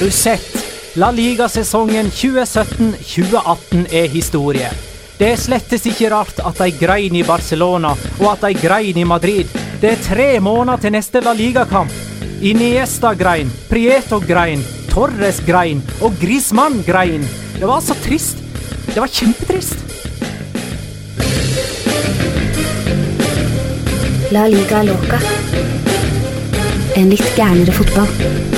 Har 0.00 0.06
du 0.06 0.12
sett? 0.12 0.66
La 0.94 1.10
Liga-sesongen 1.10 2.06
2017-2018 2.10 3.82
er 3.92 4.06
historie. 4.08 4.70
Det 5.18 5.26
er 5.28 5.36
slettes 5.36 5.82
ikke 5.90 6.08
rart 6.08 6.38
at 6.40 6.56
de 6.56 6.70
grein 6.72 7.18
i 7.20 7.24
Barcelona 7.28 7.90
og 8.14 8.24
at 8.30 8.46
de 8.46 8.54
grein 8.56 8.96
i 8.96 9.04
Madrid. 9.04 9.52
Det 9.82 9.90
er 9.90 10.00
tre 10.00 10.28
måneder 10.40 10.80
til 10.80 10.94
neste 10.94 11.20
La 11.20 11.34
Liga-kamp. 11.36 11.92
Iniesta 12.40 13.12
grein, 13.12 13.52
Prieto 13.68 14.22
grein, 14.24 14.64
Torres 14.88 15.42
grein 15.44 15.82
og 16.00 16.16
Griezmann 16.22 16.80
grein. 16.86 17.26
Det 17.58 17.68
var 17.68 17.84
så 17.84 17.92
trist. 18.00 18.40
Det 18.86 18.96
var 19.04 19.12
kjempetrist. 19.12 19.84
La 24.32 24.48
liga 24.48 24.80
loca. 24.88 25.20
En 26.96 27.12
litt 27.12 27.36
gærnere 27.36 27.76
fotball. 27.76 28.49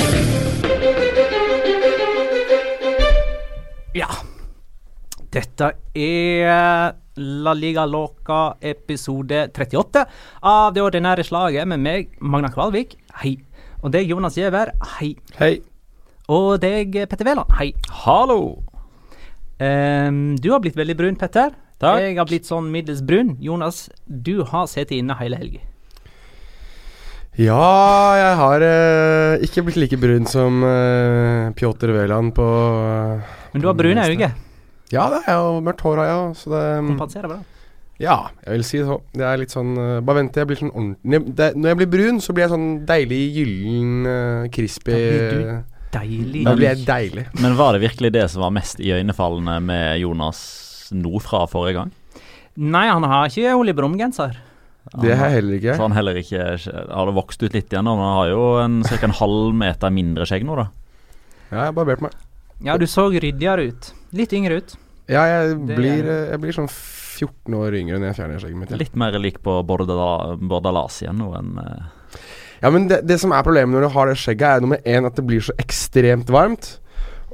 Dette 5.53 5.75
er 5.93 6.95
La 7.21 7.51
Liga 7.53 7.83
Loca 7.85 8.55
episode 8.57 9.43
38 9.53 10.01
av 10.49 10.71
det 10.73 10.81
ordinære 10.81 11.21
slaget 11.27 11.67
med 11.69 11.77
meg, 11.77 12.15
Magna 12.17 12.49
Kvalvik. 12.49 12.95
Hei. 13.21 13.35
Og 13.83 13.91
deg, 13.93 14.09
Jonas 14.09 14.33
Giæver. 14.33 14.71
Hei. 14.95 15.11
Hei. 15.37 15.59
Og 16.33 16.55
deg, 16.63 16.95
Petter 17.05 17.27
Wæland. 17.27 17.53
Hei. 17.59 17.67
Hallo! 18.01 18.63
Um, 19.61 20.39
du 20.41 20.49
har 20.55 20.63
blitt 20.63 20.79
veldig 20.79 20.95
brun, 20.97 21.19
Petter. 21.21 21.53
Takk. 21.77 21.99
Jeg 22.01 22.17
har 22.17 22.25
blitt 22.31 22.49
sånn 22.49 22.71
middels 22.73 23.03
brun. 23.05 23.35
Jonas, 23.43 23.91
du 24.07 24.41
har 24.49 24.65
sittet 24.71 24.95
inne 24.97 25.19
hele 25.19 25.37
helga. 25.37 25.61
Ja, 27.37 27.59
jeg 28.17 28.39
har 28.41 28.65
eh, 28.65 29.45
ikke 29.45 29.65
blitt 29.67 29.77
like 29.83 30.01
brun 30.01 30.25
som 30.29 30.65
uh, 30.65 31.53
Pjotr 31.57 31.93
Wæland 31.93 32.33
på 32.37 32.47
eh, 32.47 33.37
Men 33.53 33.61
du 33.61 33.69
har 33.69 33.77
brune 33.77 34.07
øyne. 34.09 34.31
Ja, 34.93 35.09
det 35.09 35.23
er 35.25 35.41
jo 35.41 35.57
mørkt 35.65 35.81
hår 35.85 36.03
har 36.03 36.09
jeg 36.09 36.21
òg, 36.21 36.37
så 36.37 36.53
det 36.53 36.63
Kompenserer 36.91 37.31
bra. 37.31 37.41
Ja, 38.01 38.17
jeg 38.43 38.57
vil 38.57 38.65
si 38.67 38.79
det. 38.81 38.95
Det 39.13 39.25
er 39.25 39.37
litt 39.39 39.53
sånn 39.53 39.75
eh, 39.77 39.99
Bare 40.03 40.17
vent 40.17 40.33
til 40.33 40.41
jeg 40.41 40.49
blir 40.49 40.59
sånn 40.59 40.71
ordentlig 40.73 41.35
det, 41.37 41.51
Når 41.55 41.69
jeg 41.69 41.79
blir 41.79 41.89
brun, 41.93 42.19
så 42.25 42.33
blir 42.33 42.47
jeg 42.47 42.51
sånn 42.55 42.69
deilig 42.89 43.19
gyllen, 43.35 43.91
uh, 44.07 44.47
crispy 44.53 44.95
Da 44.95 44.97
blir 44.97 45.29
du 45.29 45.73
Deilig. 45.93 46.41
Da 46.47 46.55
blir 46.57 46.71
jeg 46.71 46.85
deilig. 46.87 47.23
Men 47.37 47.53
var 47.53 47.75
det 47.75 47.83
virkelig 47.83 48.09
det 48.15 48.23
som 48.33 48.41
var 48.41 48.53
mest 48.55 48.79
iøynefallende 48.81 49.59
med 49.61 49.99
Jonas 50.01 50.39
nå 50.89 51.19
fra 51.21 51.43
forrige 51.45 51.75
gang? 51.77 51.91
Nei, 52.57 52.87
han 52.89 53.05
har 53.05 53.29
ikke 53.29 53.53
Ole 53.59 53.75
Brumm-genser. 53.77 54.39
Det 55.03 55.13
har 55.13 55.29
jeg 55.29 55.35
heller 55.37 55.59
ikke. 55.59 55.75
Så 55.77 55.85
han 55.85 55.95
heller 55.95 56.17
ikke 56.17 56.47
har 56.57 57.09
det 57.11 57.13
vokst 57.13 57.45
ut 57.45 57.53
litt 57.53 57.69
igjen. 57.69 57.85
Han 57.85 58.01
har 58.01 58.31
jo 58.31 58.41
en, 58.63 58.81
en 58.81 59.15
halv 59.19 59.53
meter 59.61 59.93
mindre 59.93 60.25
skjegg 60.25 60.47
nå, 60.49 60.57
da. 60.59 60.65
Ja, 61.51 61.59
jeg 61.59 61.65
har 61.67 61.77
barbert 61.77 62.01
meg. 62.07 62.17
Ja, 62.65 62.79
du 62.81 62.87
så 62.89 63.11
ryddigere 63.13 63.69
ut. 63.69 63.93
Litt 64.17 64.33
yngre 64.33 64.63
ut. 64.63 64.75
Ja, 65.11 65.23
jeg 65.27 65.57
blir, 65.67 66.05
eh, 66.07 66.29
jeg 66.31 66.41
blir 66.43 66.55
sånn 66.55 66.69
14 66.71 67.57
år 67.57 67.75
yngre 67.79 67.99
når 67.99 68.11
jeg 68.11 68.19
fjerner 68.21 68.43
skjegget 68.43 68.61
mitt. 68.61 68.71
Ja. 68.73 68.79
Litt 68.81 68.95
mer 68.99 69.17
lik 69.21 69.41
på 69.43 69.57
Bordala- 69.67 70.37
Bordalas 70.39 71.01
igjen 71.03 71.19
nå 71.21 71.33
enn 71.39 71.57
uh... 71.59 71.91
Ja, 72.63 72.69
men 72.71 72.87
det, 72.87 73.01
det 73.03 73.17
som 73.19 73.33
er 73.35 73.43
problemet 73.43 73.75
når 73.75 73.89
du 73.89 73.91
har 73.91 74.07
det 74.07 74.15
skjegget, 74.21 74.47
er 74.47 74.63
nummer 74.63 74.79
én 74.87 75.03
at 75.03 75.17
det 75.19 75.25
blir 75.27 75.43
så 75.43 75.51
ekstremt 75.59 76.31
varmt. 76.31 76.77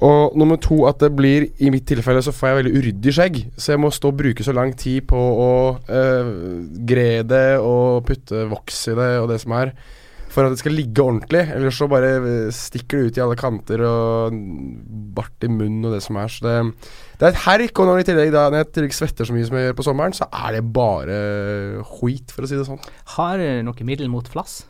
Og 0.01 0.35
nummer 0.39 0.55
to 0.63 0.85
at 0.87 1.01
det 1.03 1.09
blir 1.11 1.49
I 1.59 1.69
mitt 1.73 1.83
tilfelle 1.89 2.21
så 2.23 2.31
får 2.31 2.47
jeg 2.47 2.57
veldig 2.59 2.73
uryddig 2.79 3.13
skjegg. 3.13 3.39
Så 3.59 3.73
jeg 3.73 3.81
må 3.83 3.91
stå 3.93 4.13
og 4.13 4.19
bruke 4.21 4.45
så 4.47 4.55
lang 4.55 4.71
tid 4.79 5.05
på 5.11 5.19
å 5.19 5.51
øh, 5.85 6.29
gre 6.87 7.09
det 7.27 7.47
og 7.59 8.05
putte 8.07 8.45
voks 8.49 8.85
i 8.93 8.95
det 8.97 9.09
og 9.19 9.27
det 9.33 9.41
som 9.43 9.57
er. 9.59 9.73
For 10.29 10.45
at 10.45 10.53
det 10.53 10.61
skal 10.61 10.77
ligge 10.77 11.03
ordentlig. 11.03 11.43
Ellers 11.51 11.77
så 11.81 11.89
bare 11.91 12.13
stikker 12.55 13.01
det 13.01 13.05
ut 13.09 13.19
i 13.19 13.23
alle 13.25 13.37
kanter 13.39 13.83
og 13.85 14.39
bart 15.17 15.45
i 15.45 15.51
munnen 15.51 15.89
og 15.89 15.97
det 15.97 16.03
som 16.05 16.19
er. 16.21 16.31
Så 16.31 16.45
det, 16.47 16.57
det 17.19 17.27
er 17.27 17.33
et 17.33 17.43
herk. 17.43 17.79
Og 17.81 17.89
når, 17.89 18.01
i 18.01 18.07
tillegg, 18.07 18.33
da, 18.33 18.47
når 18.47 18.63
jeg 18.63 18.71
tillegg 18.77 18.95
svetter 18.95 19.27
så 19.27 19.35
mye 19.35 19.47
som 19.47 19.59
jeg 19.59 19.69
gjør 19.69 19.77
på 19.79 19.85
sommeren, 19.89 20.15
så 20.15 20.29
er 20.31 20.55
det 20.55 20.65
bare 20.75 21.21
skit, 21.91 22.31
for 22.35 22.47
å 22.47 22.49
si 22.49 22.59
det 22.59 22.67
sånn. 22.67 22.79
Har 23.17 23.41
du 23.41 23.47
noe 23.67 23.87
middel 23.87 24.11
mot 24.11 24.29
flass? 24.31 24.61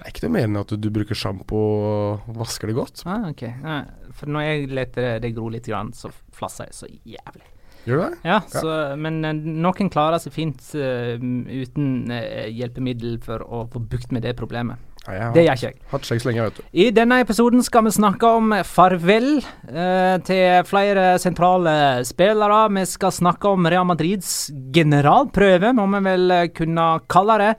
Det 0.00 0.06
er 0.06 0.14
ikke 0.14 0.24
noe 0.24 0.32
mer 0.38 0.46
enn 0.48 0.56
at 0.56 0.70
du, 0.72 0.78
du 0.80 0.88
bruker 0.96 1.18
sjampo 1.18 1.58
og 1.60 2.36
vasker 2.40 2.70
det 2.70 2.76
godt. 2.78 3.02
Ah, 3.04 3.28
ok. 3.28 3.42
Ja, 3.44 3.80
for 4.16 4.32
når 4.32 4.46
jeg 4.46 4.70
leter 4.72 5.08
det, 5.20 5.34
gro 5.36 5.50
litt, 5.52 5.68
grann, 5.68 5.92
så 5.92 6.08
flasser 6.32 6.70
jeg 6.70 6.78
så 6.78 6.88
jævlig. 6.88 7.44
Gjør 7.84 8.00
du 8.00 8.04
det? 8.06 8.16
Ja, 8.24 8.38
så, 8.48 8.72
men 9.00 9.20
eh, 9.24 9.36
noen 9.36 9.92
klarer 9.92 10.20
seg 10.20 10.32
fint 10.32 10.64
uh, 10.76 11.20
uten 11.20 12.08
uh, 12.12 12.48
hjelpemiddel 12.48 13.20
for 13.24 13.44
å 13.44 13.66
få 13.72 13.84
bukt 13.92 14.12
med 14.16 14.24
det 14.24 14.32
problemet. 14.40 14.80
Ja, 15.08 15.30
Det 15.32 15.46
gjør 15.46 15.56
ikke 15.56 15.68
jeg. 15.70 15.76
hatt 15.90 16.04
så 16.04 16.16
lenge, 16.28 16.42
vet 16.44 16.56
du. 16.58 16.62
I 16.76 16.90
denne 16.92 17.20
episoden 17.24 17.62
skal 17.64 17.86
vi 17.86 17.90
snakke 17.96 18.30
om 18.36 18.52
farvel 18.68 19.38
eh, 19.40 20.16
til 20.28 20.64
flere 20.68 21.14
sentrale 21.18 22.04
spillere. 22.04 22.66
Vi 22.76 22.84
skal 22.86 23.10
snakke 23.16 23.48
om 23.48 23.64
Real 23.66 23.86
Madrids 23.88 24.50
generalprøve, 24.76 25.72
må 25.74 25.86
vi 25.96 26.02
vel 26.04 26.34
kunne 26.54 27.00
kalle 27.08 27.38
det. 27.40 27.50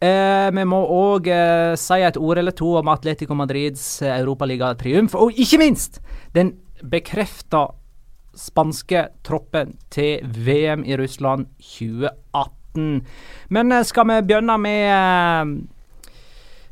Eh, 0.00 0.48
vi 0.54 0.64
må 0.64 0.78
òg 0.94 1.26
eh, 1.28 1.74
si 1.76 2.00
et 2.06 2.16
ord 2.16 2.38
eller 2.38 2.54
to 2.56 2.76
om 2.80 2.88
Atletico 2.88 3.34
Madrids 3.34 4.00
eh, 4.02 4.16
europaligatriumf. 4.22 5.14
Og 5.18 5.34
ikke 5.36 5.58
minst 5.58 6.00
den 6.34 6.54
bekrefta 6.82 7.66
spanske 8.38 9.08
troppen 9.26 9.74
til 9.90 10.22
VM 10.24 10.84
i 10.86 10.96
Russland 10.96 11.48
2018. 11.60 13.02
Men 13.50 13.72
eh, 13.74 13.82
skal 13.84 14.06
vi 14.08 14.20
begynne 14.22 14.56
med 14.62 14.86
eh, 14.94 15.58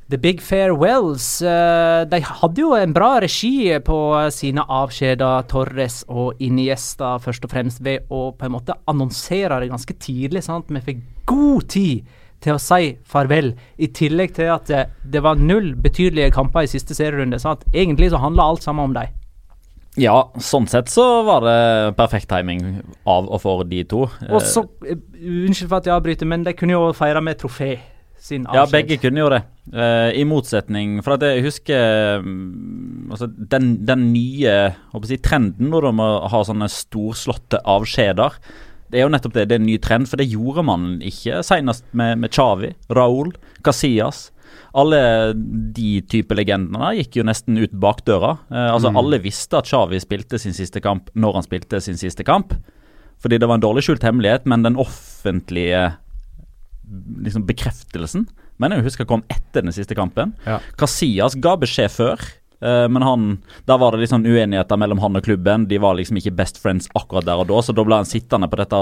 The 0.09 0.19
Big 0.19 0.41
Farewells. 0.41 1.43
Eh, 1.43 2.05
de 2.07 2.21
hadde 2.23 2.63
jo 2.63 2.75
en 2.79 2.93
bra 2.95 3.17
regi 3.25 3.73
på 3.83 3.99
sine 4.31 4.63
avskjeder, 4.63 5.49
Torres 5.51 6.05
og 6.07 6.39
Iniesta, 6.43 7.17
først 7.23 7.49
og 7.49 7.51
fremst 7.51 7.83
ved 7.83 8.07
å 8.15 8.29
på 8.39 8.47
en 8.47 8.55
måte 8.55 8.77
annonsere 8.87 9.59
det 9.63 9.73
ganske 9.73 9.99
tidlig. 9.99 10.45
sånn 10.47 10.63
at 10.63 10.71
vi 10.71 10.85
fikk 10.93 11.03
god 11.27 11.69
tid 11.75 12.07
til 12.41 12.55
å 12.55 12.61
si 12.63 12.93
farvel, 13.03 13.55
i 13.83 13.89
tillegg 13.89 14.37
til 14.37 14.53
at 14.53 14.71
det, 14.71 14.85
det 15.03 15.23
var 15.25 15.41
null 15.41 15.73
betydelige 15.75 16.35
kamper 16.37 16.67
i 16.67 16.71
siste 16.71 16.95
serierunde. 16.95 17.41
sånn 17.43 17.57
at 17.59 17.65
egentlig 17.75 18.13
så 18.13 18.23
handla 18.23 18.47
alt 18.47 18.63
sammen 18.63 18.91
om 18.91 18.95
dem. 18.95 19.11
Ja, 19.97 20.29
sånn 20.39 20.69
sett 20.69 20.91
så 20.93 21.25
var 21.25 21.41
det 21.41 21.97
perfekt 21.97 22.29
timing 22.29 22.83
av 23.09 23.27
og 23.33 23.41
for 23.41 23.65
de 23.65 23.83
to. 23.89 24.05
Og 24.29 24.43
så, 24.45 24.63
eh, 24.87 24.95
Unnskyld 25.17 25.69
for 25.69 25.79
at 25.79 25.87
jeg 25.87 25.97
avbryter, 25.97 26.27
men 26.27 26.45
de 26.45 26.53
kunne 26.53 26.77
jo 26.77 26.93
feire 26.93 27.23
med 27.25 27.41
trofé. 27.41 27.81
Sin 28.19 28.47
avskjed. 28.47 28.59
Ja, 28.59 28.67
begge 28.73 28.99
kunne 29.01 29.23
jo 29.23 29.31
det. 29.33 29.43
Uh, 29.73 30.11
I 30.15 30.23
motsetning 30.29 31.01
For 31.03 31.17
at 31.17 31.25
jeg 31.27 31.43
husker 31.43 32.23
um, 32.23 33.09
altså 33.11 33.27
den, 33.27 33.73
den 33.87 34.07
nye 34.13 34.55
håper 34.93 35.11
jeg, 35.11 35.23
trenden 35.27 35.73
når 35.73 35.89
de 35.89 36.07
har 36.33 36.47
sånne 36.47 36.69
storslåtte 36.71 37.61
avskjeder. 37.67 38.39
Det 38.91 39.01
er 39.01 39.07
jo 39.07 39.11
nettopp 39.13 39.35
det, 39.35 39.49
det 39.51 39.59
er 39.59 39.63
en 39.63 39.69
ny 39.69 39.77
trend, 39.83 40.07
for 40.07 40.23
det 40.23 40.29
gjorde 40.31 40.63
man 40.67 40.89
ikke 41.05 41.43
senest 41.47 41.87
med, 41.91 42.21
med 42.23 42.35
Chavi, 42.35 42.73
Raúl, 42.95 43.33
Casillas. 43.67 44.29
Alle 44.77 45.01
de 45.75 45.99
type 46.07 46.37
legendene 46.37 46.93
gikk 46.99 47.19
jo 47.19 47.27
nesten 47.27 47.59
ut 47.59 47.75
bakdøra. 47.75 48.37
Eh, 48.51 48.71
altså 48.71 48.93
Mm. 48.93 49.01
Alle 49.01 49.19
visste 49.25 49.59
at 49.59 49.67
Chavi 49.67 49.99
spilte 50.01 50.39
sin 50.39 50.55
siste 50.55 50.81
kamp 50.85 51.11
når 51.15 51.41
han 51.41 51.47
spilte 51.47 51.81
sin 51.83 51.99
siste 51.99 52.25
kamp. 52.25 52.55
Fordi 53.19 53.39
det 53.41 53.49
var 53.49 53.59
en 53.59 53.65
dårlig 53.65 53.83
skjult 53.87 54.05
hemmelighet, 54.05 54.47
men 54.47 54.63
den 54.63 54.77
offentlige 54.77 55.97
liksom 57.23 57.47
bekreftelsen 57.49 58.27
Men 58.63 58.73
jeg 58.73 58.87
husker 58.87 59.09
kom 59.09 59.25
etter 59.33 59.65
den 59.65 59.75
siste 59.75 59.97
kampen. 59.99 60.33
Ja. 60.47 60.61
Casillas 60.81 61.35
ga 61.45 61.57
beskjed 61.61 61.93
før, 61.93 62.23
men 62.61 63.03
han, 63.03 63.39
der 63.67 63.79
var 63.79 63.93
det 63.93 64.01
litt 64.01 64.11
sånn 64.11 64.25
uenigheter 64.27 64.77
mellom 64.81 64.99
han 65.03 65.17
og 65.17 65.23
klubben. 65.27 65.67
De 65.69 65.79
var 65.79 65.95
liksom 65.99 66.17
ikke 66.17 66.35
best 66.37 66.59
friends 66.63 66.89
akkurat 66.95 67.25
der 67.27 67.37
og 67.43 67.47
da, 67.51 67.61
så 67.63 67.75
da 67.77 67.85
ble 67.85 67.99
han 68.01 68.09
sittende 68.09 68.49
på 68.49 68.57
dette 68.57 68.81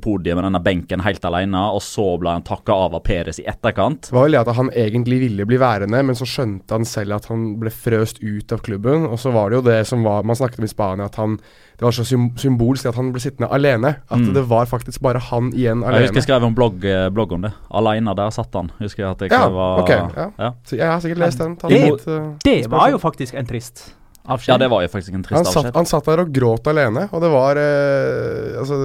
podiet 0.00 0.36
med 0.38 0.44
denne 0.46 0.62
benken 0.62 1.00
helt 1.02 1.24
alene, 1.24 1.58
og 1.74 1.82
så 1.82 2.06
ble 2.20 2.30
han 2.36 2.42
takka 2.46 2.72
av 2.72 2.94
av 2.94 3.02
Peres 3.06 3.40
i 3.42 3.46
etterkant. 3.50 4.10
Det 4.10 4.14
var 4.16 4.28
vel 4.28 4.36
det 4.38 4.44
at 4.46 4.56
han 4.56 4.70
egentlig 4.70 5.20
ville 5.26 5.46
bli 5.46 5.58
værende, 5.58 6.02
men 6.06 6.14
så 6.18 6.26
skjønte 6.28 6.70
han 6.78 6.84
selv 6.86 7.16
at 7.18 7.26
han 7.32 7.56
ble 7.60 7.70
frøst 7.70 8.22
ut 8.22 8.52
av 8.52 8.62
klubben. 8.66 9.06
Og 9.10 9.18
så 9.18 9.32
var 9.34 9.50
det 9.50 9.56
jo 9.60 9.66
det 9.70 9.80
som 9.86 10.02
var 10.06 10.22
Man 10.26 10.36
snakket 10.36 10.58
om 10.58 10.64
i 10.64 10.68
Spania, 10.68 11.06
at 11.06 11.16
han 11.16 11.38
Det 11.76 11.84
var 11.84 11.92
så 11.92 12.04
sym 12.08 12.30
symbolsk 12.40 12.86
at 12.88 12.94
han 12.96 13.10
ble 13.12 13.20
sittende 13.20 13.50
alene. 13.52 13.96
At 14.08 14.16
Mm. 14.18 14.32
det 14.32 14.44
var 14.48 14.64
faktisk 14.64 15.02
bare 15.02 15.18
han 15.20 15.50
igjen 15.52 15.82
alene. 15.84 15.98
Jeg 16.00 16.08
husker 16.08 16.14
jeg 16.16 16.22
skrev 16.24 16.44
en 16.46 16.54
blogg, 16.54 16.84
eh, 16.84 17.10
blogg 17.10 17.32
om 17.32 17.42
det. 17.42 17.52
Aleine 17.70 18.14
der 18.16 18.30
satt 18.30 18.54
han. 18.54 18.70
Husker 18.80 19.02
jeg 19.02 19.10
at 19.10 19.20
jeg 19.20 19.30
Ja, 19.32 19.48
var 19.50 19.82
ok, 19.82 19.88
ja. 19.90 20.30
ja. 20.38 20.52
Så 20.64 20.76
jeg 20.78 20.86
har 20.88 21.00
sikkert 21.00 21.18
lest 21.18 21.38
den. 21.38 21.54
Det- 21.56 21.70
litt, 21.84 22.06
uh, 22.08 22.32
Det 22.42 22.66
var 22.70 22.88
jo 22.88 22.96
inspirasjon. 22.96 23.00
Faktisk 23.16 23.40
en 23.40 23.48
trist 23.48 23.88
avskjed. 24.26 24.52
ja, 24.54 24.58
det 24.60 24.68
var 24.72 24.82
jo 24.84 24.92
faktisk 24.92 25.14
en 25.14 25.22
han 25.22 25.26
trist 25.32 25.48
satt, 25.50 25.64
avskjed. 25.64 25.80
han 25.80 25.86
satt 25.96 26.12
der 26.12 26.22
og 26.26 26.30
gråt 26.34 26.70
alene, 26.72 27.08
og 27.10 27.20
det 27.24 27.32
var 27.32 27.58
eh, 27.62 28.56
Altså 28.60 28.78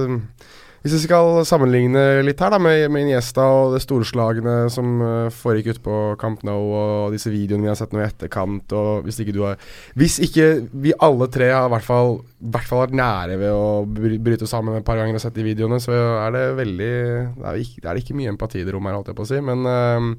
Hvis 0.82 0.96
vi 0.96 1.00
skal 1.04 1.44
sammenligne 1.46 2.00
litt 2.26 2.40
her 2.42 2.50
da 2.50 2.58
med, 2.58 2.88
med 2.90 3.04
Iniesta 3.04 3.44
og 3.46 3.74
det 3.76 3.82
storslagne 3.84 4.54
som 4.74 4.96
uh, 4.98 5.28
foregikk 5.30 5.76
ute 5.76 5.82
på 5.84 5.98
Camp 6.18 6.42
Nou, 6.42 6.56
og 6.74 7.12
disse 7.14 7.30
videoene 7.30 7.62
vi 7.62 7.70
har 7.70 7.78
sett 7.78 7.94
nå 7.94 8.00
i 8.02 8.06
etterkant, 8.08 8.74
og 8.74 9.06
hvis 9.06 9.20
ikke 9.22 9.34
du 9.36 9.44
har 9.46 9.60
Hvis 9.94 10.18
ikke 10.26 10.48
vi 10.82 10.90
alle 10.98 11.28
tre 11.30 11.52
har 11.54 11.68
i 11.68 11.74
hvert 11.76 11.86
fall, 11.86 12.16
i 12.42 12.50
hvert 12.56 12.66
fall 12.66 12.82
vært 12.82 12.96
nære 12.98 13.38
ved 13.38 13.54
å 13.54 13.68
bry- 13.86 14.18
bryte 14.26 14.50
sammen 14.50 14.80
et 14.80 14.86
par 14.88 14.98
ganger 14.98 15.20
og 15.20 15.22
sett 15.22 15.38
de 15.38 15.46
videoene, 15.46 15.78
så 15.82 15.94
er 15.94 16.34
det 16.34 16.46
veldig 16.64 16.90
Det 17.38 17.46
er, 17.52 17.60
ikke, 17.62 17.78
det 17.84 17.90
er 17.92 18.02
ikke 18.02 18.18
mye 18.18 18.34
empati 18.34 18.62
i 18.62 18.66
det 18.66 18.74
rommet 18.74 18.90
her, 18.90 18.98
holdt 18.98 19.12
jeg 19.14 19.20
på 19.22 19.26
å 19.28 19.30
si, 19.30 19.38
men 19.52 19.62
eh, 19.70 20.10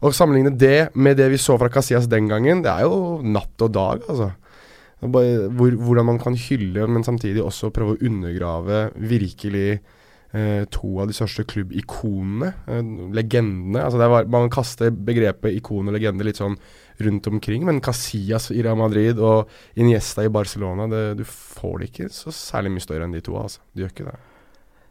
å 0.00 0.12
sammenligne 0.16 0.52
det 0.56 0.90
med 0.96 1.18
det 1.20 1.28
vi 1.32 1.40
så 1.40 1.58
fra 1.60 1.70
Casillas 1.72 2.08
den 2.10 2.28
gangen, 2.30 2.62
det 2.64 2.72
er 2.72 2.86
jo 2.88 3.20
natt 3.24 3.66
og 3.66 3.72
dag, 3.74 4.04
altså. 4.08 4.32
Hvor, 5.00 5.76
hvordan 5.80 6.10
man 6.10 6.18
kan 6.20 6.34
hylle, 6.36 6.84
men 6.84 7.04
samtidig 7.06 7.40
også 7.40 7.70
prøve 7.72 7.94
å 7.94 8.02
undergrave 8.04 8.90
virkelig 9.00 9.78
eh, 10.36 10.66
to 10.72 10.90
av 11.00 11.08
de 11.08 11.16
største 11.16 11.46
klubbikonene. 11.48 12.50
Eh, 12.68 12.90
legendene. 13.16 13.80
Altså 13.80 14.10
var, 14.12 14.28
man 14.28 14.52
kaster 14.52 14.92
begrepet 14.92 15.56
ikon 15.56 15.88
og 15.88 15.96
legende 15.96 16.26
litt 16.28 16.40
sånn 16.40 16.58
rundt 17.00 17.30
omkring, 17.32 17.64
men 17.64 17.80
Casillas 17.80 18.50
i 18.52 18.60
Real 18.60 18.76
Madrid 18.76 19.20
og 19.24 19.48
Iniesta 19.80 20.26
i 20.26 20.32
Barcelona, 20.32 20.84
det, 20.92 21.04
du 21.22 21.24
får 21.24 21.78
det 21.80 21.92
ikke 21.94 22.10
så 22.12 22.34
særlig 22.36 22.76
mye 22.76 22.84
større 22.84 23.08
enn 23.08 23.16
de 23.16 23.24
to, 23.24 23.38
altså. 23.40 23.64
Du 23.72 23.84
gjør 23.84 23.94
ikke 23.94 24.10
det. 24.10 24.18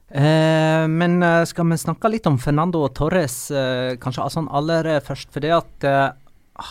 Eh, 0.09 0.85
men 0.89 1.21
eh, 1.23 1.43
skal 1.45 1.69
vi 1.69 1.77
snakke 1.77 2.09
litt 2.09 2.25
om 2.29 2.39
Fernando 2.41 2.81
Torres, 2.89 3.51
eh, 3.53 3.93
kanskje 4.01 4.25
sånn 4.33 4.49
aller 4.49 4.89
først. 5.05 5.29
For 5.33 5.45
det 5.45 5.53
at 5.53 5.85
eh, 5.85 6.07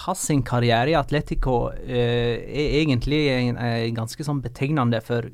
hans 0.05 0.27
karriere 0.45 0.93
i 0.93 0.99
Atletico 0.99 1.69
eh, 1.73 2.43
er 2.43 2.81
egentlig 2.83 3.23
en, 3.33 3.57
eh, 3.63 3.87
ganske 3.95 4.27
sånn 4.27 4.43
betegnende 4.43 5.01
for 5.05 5.31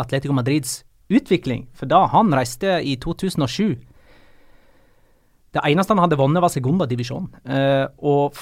Atletico 0.00 0.34
Madrids 0.34 0.82
utvikling. 1.12 1.68
For 1.76 1.86
da 1.90 2.04
han 2.12 2.32
reiste 2.34 2.80
i 2.82 2.96
2007 2.96 3.76
Det 5.54 5.62
eneste 5.62 5.94
han 5.94 6.00
hadde 6.02 6.16
vunnet, 6.18 6.42
var 6.42 6.50
segundadivisjon. 6.50 7.28
Eh, 7.46 7.86
og 8.02 8.34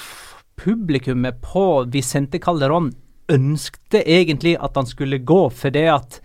publikummet 0.57 1.43
på 1.45 1.85
Vicente 1.93 2.39
Calderón 2.41 2.87
ønskte 3.29 4.01
egentlig 4.01 4.55
at 4.57 4.73
han 4.73 4.89
skulle 4.89 5.19
gå, 5.21 5.43
fordi 5.53 5.83
at 5.93 6.22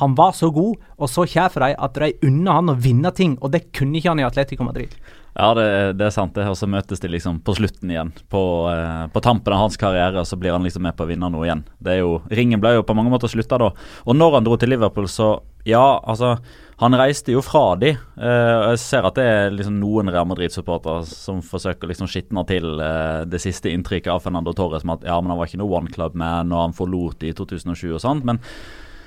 han 0.00 0.16
var 0.18 0.34
så 0.36 0.50
god 0.54 0.76
og 0.96 1.10
så 1.10 1.26
kjær 1.28 1.52
for 1.52 1.64
dem 1.64 1.76
at 1.86 2.00
de 2.00 2.12
unna 2.26 2.58
han 2.58 2.72
å 2.72 2.78
vinne 2.80 3.12
ting, 3.16 3.38
og 3.40 3.52
det 3.54 3.68
kunne 3.76 4.00
ikke 4.00 4.12
han 4.12 4.22
i 4.22 4.26
Atletico 4.26 4.66
Madrid. 4.66 4.96
Ja, 5.36 5.50
det, 5.52 5.98
det 6.00 6.06
er 6.06 6.14
sant. 6.14 6.32
det, 6.34 6.46
Og 6.48 6.56
så 6.56 6.68
møtes 6.70 7.02
de 7.02 7.10
liksom 7.12 7.42
på 7.44 7.52
slutten 7.58 7.90
igjen. 7.92 8.12
På, 8.32 8.40
eh, 8.72 9.04
på 9.12 9.20
tampen 9.20 9.52
av 9.52 9.66
hans 9.66 9.76
karriere, 9.76 10.22
og 10.22 10.28
så 10.28 10.38
blir 10.40 10.54
han 10.56 10.64
liksom 10.64 10.86
med 10.86 10.96
på 10.96 11.04
å 11.04 11.10
vinne 11.10 11.28
noe 11.32 11.44
igjen. 11.44 11.60
Det 11.76 11.92
er 11.92 12.00
jo, 12.00 12.22
Ringen 12.32 12.62
ble 12.62 12.78
jo 12.78 12.86
på 12.88 12.96
mange 12.96 13.12
måter 13.12 13.28
slutta 13.28 13.58
da. 13.60 13.68
Og 14.08 14.16
når 14.16 14.38
han 14.38 14.46
dro 14.46 14.56
til 14.56 14.72
Liverpool, 14.72 15.10
så 15.12 15.36
ja, 15.66 15.98
altså 16.06 16.36
Han 16.78 16.92
reiste 16.92 17.32
jo 17.32 17.40
fra 17.40 17.72
de. 17.80 17.94
Eh, 17.96 18.54
jeg 18.70 18.80
ser 18.82 19.06
at 19.08 19.16
det 19.16 19.24
er 19.24 19.54
liksom 19.54 19.78
noen 19.80 20.10
Real 20.12 20.26
Madrid-supportere 20.28 21.06
som 21.08 21.38
forsøker 21.40 21.88
liksom 21.88 22.08
skitne 22.12 22.42
til 22.44 22.82
eh, 22.84 23.22
det 23.24 23.40
siste 23.40 23.72
inntrykket 23.72 24.12
av 24.12 24.20
Fernando 24.20 24.52
Torres 24.52 24.84
med 24.84 25.00
at 25.00 25.06
ja, 25.08 25.16
men 25.16 25.32
han 25.32 25.40
var 25.40 25.48
ikke 25.48 25.62
noe 25.62 25.72
one 25.72 25.88
club 25.88 26.18
man, 26.20 26.52
og 26.52 26.66
han 26.66 26.76
forlot 26.76 27.24
i 27.24 27.32
2007 27.32 27.94
og 27.94 28.02
sånt. 28.04 28.28
men 28.28 28.42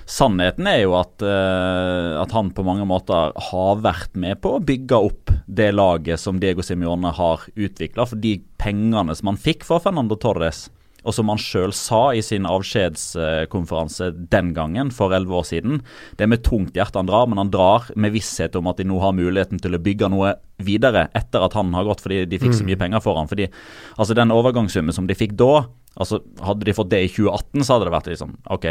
Sannheten 0.09 0.65
er 0.65 0.79
jo 0.81 0.95
at, 0.97 1.21
eh, 1.21 2.15
at 2.17 2.31
han 2.33 2.49
på 2.55 2.65
mange 2.65 2.87
måter 2.89 3.29
har 3.49 3.83
vært 3.83 4.17
med 4.17 4.39
på 4.41 4.55
å 4.57 4.63
bygge 4.65 4.97
opp 4.97 5.33
det 5.45 5.69
laget 5.75 6.17
som 6.21 6.39
Diego 6.41 6.65
Simione 6.65 7.11
har 7.13 7.45
utvikla, 7.53 8.07
for 8.09 8.17
de 8.17 8.39
pengene 8.57 9.13
som 9.15 9.29
han 9.29 9.37
fikk 9.37 9.67
for 9.67 9.83
Fernando 9.83 10.17
Torres, 10.17 10.65
og 11.05 11.13
som 11.15 11.29
han 11.31 11.39
sjøl 11.39 11.71
sa 11.75 12.09
i 12.17 12.23
sin 12.25 12.47
avskjedskonferanse 12.49 14.09
den 14.33 14.51
gangen, 14.57 14.89
for 14.91 15.13
elleve 15.15 15.39
år 15.39 15.47
siden. 15.47 15.79
Det 16.17 16.25
er 16.25 16.31
med 16.33 16.43
tungt 16.43 16.75
hjerte 16.75 16.99
han 16.99 17.09
drar, 17.09 17.29
men 17.29 17.39
han 17.39 17.53
drar 17.53 17.87
med 17.95 18.13
visshet 18.15 18.57
om 18.59 18.67
at 18.71 18.81
de 18.81 18.87
nå 18.89 18.99
har 19.03 19.15
muligheten 19.15 19.61
til 19.61 19.77
å 19.77 19.83
bygge 19.83 20.09
noe 20.11 20.33
videre 20.59 21.07
etter 21.15 21.45
at 21.45 21.55
han 21.55 21.71
har 21.77 21.87
gått, 21.87 22.03
fordi 22.03 22.25
de 22.27 22.41
fikk 22.41 22.57
så 22.57 22.67
mye 22.67 22.79
penger 22.79 23.03
for 23.05 23.19
han. 23.19 23.29
Fordi 23.31 23.47
altså 23.95 24.17
Den 24.17 24.33
overgangssummen 24.35 24.95
som 24.95 25.07
de 25.07 25.15
fikk 25.15 25.37
da, 25.39 25.69
altså 25.99 26.21
Hadde 26.45 26.67
de 26.67 26.75
fått 26.75 26.91
det 26.93 27.01
i 27.03 27.09
2018, 27.11 27.63
så 27.63 27.75
hadde 27.75 27.87
det 27.87 27.93
vært 27.93 28.09
liksom, 28.11 28.35
ok, 28.55 28.67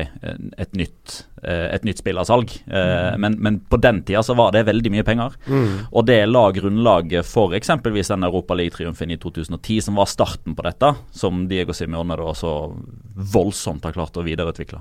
et 0.64 0.78
nytt, 0.78 1.16
eh, 1.42 1.66
et 1.75 1.85
nytt 1.85 2.00
spillersalg. 2.00 2.54
Mm. 2.66 3.20
Men, 3.20 3.37
men 3.44 3.58
på 3.68 3.80
den 3.85 4.00
tida 4.08 4.23
så 4.25 4.37
var 4.38 4.54
det 4.56 4.64
veldig 4.68 4.92
mye 4.94 5.04
penger. 5.06 5.37
Og 5.92 6.06
det 6.08 6.23
la 6.30 6.47
grunnlaget 6.56 7.28
for 7.28 7.52
eksempelvis 7.58 8.11
den 8.14 8.25
Europaliga-triumfen 8.28 9.12
i 9.12 9.20
2010, 9.20 9.82
som 9.88 10.00
var 10.00 10.08
starten 10.11 10.56
på 10.56 10.64
dette, 10.66 10.94
som 11.12 11.44
Diego 11.50 11.76
Simione 11.76 12.16
da 12.18 12.32
så 12.37 12.54
voldsomt 13.35 13.85
har 13.85 13.97
klart 13.97 14.16
å 14.16 14.25
videreutvikle. 14.26 14.80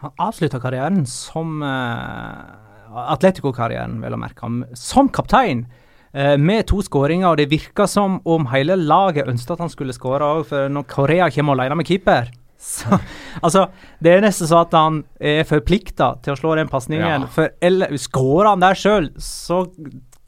Han 0.00 0.14
avslutta 0.16 0.60
karrieren 0.62 1.02
som 1.08 1.60
uh, 1.60 3.10
Atletico-karrieren, 3.12 3.98
vel 4.02 4.16
å 4.16 4.20
merke, 4.20 4.48
som 4.78 5.10
kaptein. 5.12 5.66
Eh, 6.12 6.36
med 6.40 6.66
to 6.70 6.82
skåringer, 6.86 7.30
og 7.30 7.40
det 7.40 7.50
virka 7.50 7.86
som 7.90 8.20
om 8.24 8.50
hele 8.52 8.76
laget 8.76 9.28
ønsket 9.30 9.56
at 9.56 9.64
han 9.66 9.72
skulle 9.72 9.96
skåre 9.96 10.26
òg, 10.38 10.44
for 10.50 10.72
når 10.72 10.86
Korea 10.90 11.30
kommer 11.34 11.58
alene 11.58 11.80
med 11.80 11.88
keeper 11.90 12.30
så, 12.60 12.98
altså, 13.40 13.70
Det 14.04 14.12
er 14.12 14.20
nesten 14.20 14.48
sånn 14.50 14.66
at 14.66 14.74
han 14.76 15.00
er 15.16 15.46
forplikta 15.48 16.12
til 16.20 16.34
å 16.34 16.36
slå 16.36 16.58
den 16.58 16.68
pasningen. 16.68 17.24
Ja. 17.24 17.30
For 17.32 17.54
eller, 17.64 17.94
skårer 17.96 18.50
han 18.52 18.60
der 18.60 18.76
sjøl, 18.76 19.08
så 19.16 19.62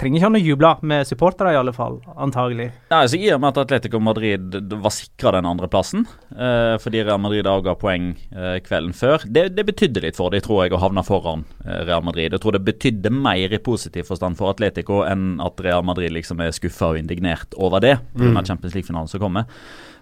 trenger 0.02 0.18
ikke 0.18 0.28
han 0.28 0.38
å 0.38 0.42
juble 0.42 0.70
med 0.90 1.08
supportere, 1.08 1.52
i 1.54 1.58
alle 1.58 1.74
fall. 1.76 2.00
Antagelig. 2.20 2.68
Nei, 2.90 3.02
så 3.08 3.18
I 3.18 3.30
og 3.36 3.42
med 3.42 3.52
at 3.52 3.60
Atletico 3.62 4.00
Madrid 4.02 4.56
var 4.82 4.94
sikra 4.94 5.34
den 5.36 5.48
andreplassen, 5.48 6.06
eh, 6.34 6.74
fordi 6.82 7.04
Real 7.06 7.20
Madrid 7.22 7.48
avga 7.48 7.76
poeng 7.78 8.12
eh, 8.34 8.58
kvelden 8.66 8.96
før, 8.96 9.26
det, 9.26 9.48
det 9.56 9.66
betydde 9.68 10.04
litt 10.04 10.18
for 10.18 10.34
dem, 10.34 10.42
tror 10.44 10.64
jeg, 10.64 10.74
å 10.74 10.82
havne 10.82 11.06
foran 11.06 11.46
eh, 11.64 11.84
Real 11.86 12.04
Madrid. 12.06 12.32
Jeg 12.32 12.42
tror 12.42 12.58
det 12.58 12.64
betydde 12.66 13.14
mer 13.14 13.54
i 13.54 13.62
positiv 13.62 14.10
forstand 14.10 14.40
for 14.40 14.52
Atletico 14.52 15.02
enn 15.06 15.38
at 15.42 15.62
Real 15.62 15.86
Madrid 15.86 16.14
liksom 16.14 16.42
er 16.42 16.54
skuffa 16.56 16.92
og 16.92 17.00
indignert 17.00 17.56
over 17.56 17.82
det, 17.84 17.96
pga. 18.16 18.32
Mm. 18.32 18.42
Champions 18.42 18.74
League-finalen 18.76 19.10
som 19.10 19.22
kommer. 19.22 19.46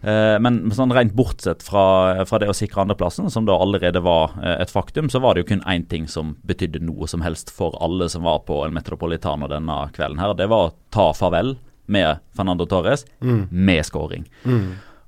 Eh, 0.03 0.39
men 0.41 0.71
sånn 0.73 0.93
rent 0.97 1.13
bortsett 1.13 1.63
fra, 1.63 2.25
fra 2.25 2.39
det 2.41 2.49
å 2.49 2.57
sikre 2.57 2.81
andreplassen, 2.85 3.31
som 3.31 3.45
da 3.45 3.53
allerede 3.61 4.01
var 4.01 4.33
eh, 4.43 4.63
et 4.63 4.73
faktum, 4.73 5.11
så 5.13 5.21
var 5.21 5.35
det 5.35 5.43
jo 5.45 5.51
kun 5.55 5.65
én 5.69 5.85
ting 5.89 6.07
som 6.09 6.37
betydde 6.49 6.81
noe 6.81 7.07
som 7.11 7.21
helst 7.21 7.51
for 7.53 7.77
alle 7.85 8.09
som 8.09 8.25
var 8.25 8.41
på 8.49 8.63
El 8.65 8.73
Metropolitano 8.73 9.49
denne 9.51 9.81
kvelden. 9.93 10.19
her. 10.23 10.33
Det 10.35 10.49
var 10.49 10.71
å 10.71 10.75
ta 10.91 11.11
farvel 11.13 11.57
med 11.91 12.21
Fernando 12.37 12.65
Torres 12.67 13.05
Mm. 13.21 13.49
med 13.51 13.85
scoring. 13.85 14.25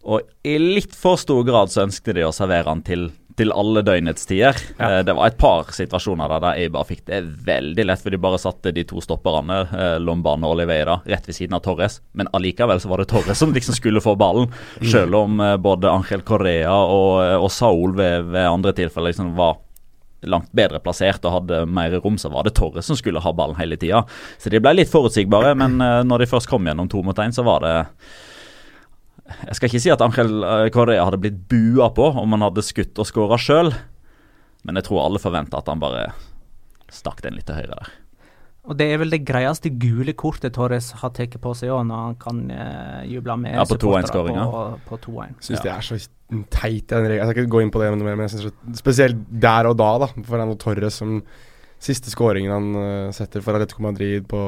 Og 0.05 0.21
i 0.45 0.57
litt 0.59 0.95
for 0.99 1.17
stor 1.17 1.45
grad 1.47 1.71
så 1.71 1.85
ønsket 1.87 2.15
de 2.17 2.25
å 2.27 2.33
servere 2.35 2.67
han 2.67 2.83
til, 2.83 3.13
til 3.37 3.53
alle 3.55 3.83
døgnets 3.85 4.27
tider. 4.29 4.59
Eh, 4.79 4.99
det 5.07 5.15
var 5.17 5.31
et 5.31 5.39
par 5.41 5.71
situasjoner 5.75 6.31
der, 6.33 6.59
jeg 6.61 6.73
bare 6.75 6.89
fikk 6.89 7.05
det 7.09 7.21
veldig 7.47 7.87
lett, 7.89 8.03
for 8.03 8.15
de 8.15 8.21
bare 8.21 8.41
satte 8.41 8.73
de 8.75 8.85
to 8.89 9.03
stopperne, 9.05 9.59
eh, 9.73 9.97
Lombane 10.03 10.47
og 10.47 10.57
Oliveira, 10.57 10.99
rett 11.09 11.29
ved 11.29 11.37
siden 11.37 11.57
av 11.57 11.65
Torres. 11.65 12.01
Men 12.19 12.31
allikevel 12.37 12.81
så 12.83 12.91
var 12.93 13.03
det 13.03 13.11
Torres 13.13 13.41
som 13.41 13.55
liksom 13.55 13.79
skulle 13.79 14.05
få 14.05 14.17
ballen, 14.21 14.53
selv 14.81 15.23
om 15.23 15.41
eh, 15.41 15.57
både 15.57 15.91
Angel 15.91 16.25
Correa 16.27 16.73
og, 16.73 17.21
og 17.43 17.51
Saul 17.53 17.97
ved, 17.99 18.33
ved 18.33 18.49
andre 18.49 18.75
tilfeller 18.77 19.13
liksom 19.13 19.35
var 19.39 19.61
langt 20.23 20.53
bedre 20.55 20.79
plassert 20.79 21.25
og 21.27 21.41
hadde 21.41 21.65
mer 21.67 21.97
rom, 21.99 22.15
så 22.21 22.31
var 22.31 22.47
det 22.47 22.55
Torres 22.55 22.87
som 22.87 22.99
skulle 22.99 23.23
ha 23.23 23.33
ballen 23.35 23.59
hele 23.59 23.79
tida. 23.81 24.05
Så 24.39 24.53
de 24.53 24.61
ble 24.63 24.77
litt 24.77 24.93
forutsigbare, 24.93 25.57
men 25.59 25.81
når 26.07 26.23
de 26.23 26.29
først 26.31 26.47
kom 26.47 26.69
gjennom 26.69 26.87
to 26.87 27.03
mot 27.03 27.19
én, 27.19 27.35
så 27.35 27.43
var 27.43 27.65
det 27.65 27.75
Jeg 29.49 29.59
skal 29.59 29.71
ikke 29.71 29.83
si 29.85 29.93
at 29.93 30.05
Angel 30.05 30.45
eh, 30.47 30.69
Correa 30.75 31.07
hadde 31.09 31.21
blitt 31.23 31.41
bua 31.51 31.91
på 31.95 32.11
om 32.23 32.37
han 32.37 32.45
hadde 32.47 32.65
skutt 32.67 33.01
og 33.03 33.09
skåra 33.09 33.39
sjøl, 33.41 33.73
men 34.67 34.79
jeg 34.79 34.89
tror 34.89 35.07
alle 35.07 35.23
forventa 35.23 35.61
at 35.61 35.71
han 35.73 35.83
bare 35.83 36.07
stakk 36.93 37.23
den 37.25 37.39
litt 37.39 37.49
til 37.49 37.59
høyre 37.59 37.77
der. 37.79 37.93
Og 38.63 38.77
det 38.79 38.87
er 38.93 39.01
vel 39.03 39.11
det 39.11 39.25
greieste 39.27 39.73
gule 39.75 40.13
kortet 40.15 40.55
Torres 40.55 40.93
har 41.01 41.11
tatt 41.17 41.35
på 41.43 41.53
seg 41.59 41.73
òg, 41.75 41.81
når 41.89 42.03
han 42.05 42.19
kan 42.21 42.43
uh, 42.47 43.01
juble 43.11 43.35
med 43.43 43.57
Ja, 43.57 43.65
på 43.67 43.75
2-1 43.75 44.07
supportere 44.07 44.45
på, 44.53 44.61
på 44.87 44.99
2-1. 45.09 45.41
Syns 45.49 45.65
det 45.65 45.73
er 45.73 45.87
så 45.87 45.99
teit, 45.99 46.87
den 46.93 47.09
regelen. 47.09 47.19
Jeg 47.19 47.33
skal 47.33 47.43
ikke 47.43 47.55
gå 47.57 47.63
inn 47.65 47.73
på 47.75 47.83
det, 47.83 47.89
noe 47.91 48.07
mer, 48.07 48.21
men 48.21 48.29
jeg 48.29 48.37
synes 48.37 48.53
det, 48.53 48.77
spesielt 48.79 49.25
der 49.43 49.67
og 49.67 49.75
da, 49.81 49.91
da, 50.05 50.11
for 50.29 50.55
Torres 50.63 51.01
som 51.03 51.19
siste 51.83 52.13
skåringen 52.15 52.55
han 52.55 52.71
uh, 52.79 53.11
setter 53.17 53.43
for 53.43 53.59
Atletico 53.59 53.83
Madrid 53.83 54.31
på 54.31 54.43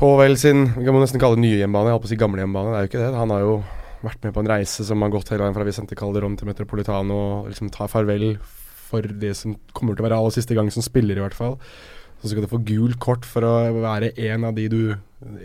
På 0.00 0.10
vel 0.18 0.36
sin 0.40 0.66
Vi 0.74 0.90
må 0.90 0.98
nesten 1.02 1.22
kalle 1.22 1.38
det 1.38 1.44
nye 1.44 1.60
hjemmebane. 1.60 1.90
Jeg 1.90 1.96
holdt 1.96 2.04
på 2.04 2.10
å 2.10 2.12
si 2.12 2.20
gamle 2.20 2.42
hjemmebane, 2.42 2.72
det 2.72 2.78
er 2.78 2.86
jo 2.86 2.90
ikke 2.90 3.02
det. 3.02 3.10
Han 3.20 3.34
har 3.34 3.44
jo 3.44 3.56
vært 4.04 4.26
med 4.26 4.34
på 4.36 4.42
en 4.44 4.50
reise 4.50 4.84
som 4.84 5.02
har 5.04 5.12
gått 5.14 5.30
hele 5.32 5.46
veien 5.46 5.56
fra 5.56 5.64
Vicente 5.66 5.96
Calderón 5.96 6.36
til 6.36 6.50
Metropolitano, 6.50 7.18
og 7.40 7.50
liksom 7.52 7.70
tar 7.72 7.88
farvel 7.92 8.34
for 8.84 9.06
det 9.22 9.32
som 9.38 9.56
kommer 9.76 9.96
til 9.96 10.04
å 10.04 10.08
være 10.08 10.18
aller 10.20 10.34
siste 10.34 10.56
gang 10.56 10.68
som 10.72 10.84
spiller, 10.84 11.18
i 11.18 11.24
hvert 11.24 11.36
fall. 11.36 11.56
Så 12.20 12.30
skal 12.32 12.44
du 12.44 12.50
få 12.50 12.60
gult 12.66 12.98
kort 13.02 13.26
for 13.28 13.46
å 13.46 13.54
være 13.78 14.12
en 14.28 14.46
av 14.48 14.56
de 14.56 14.68
du 14.72 14.80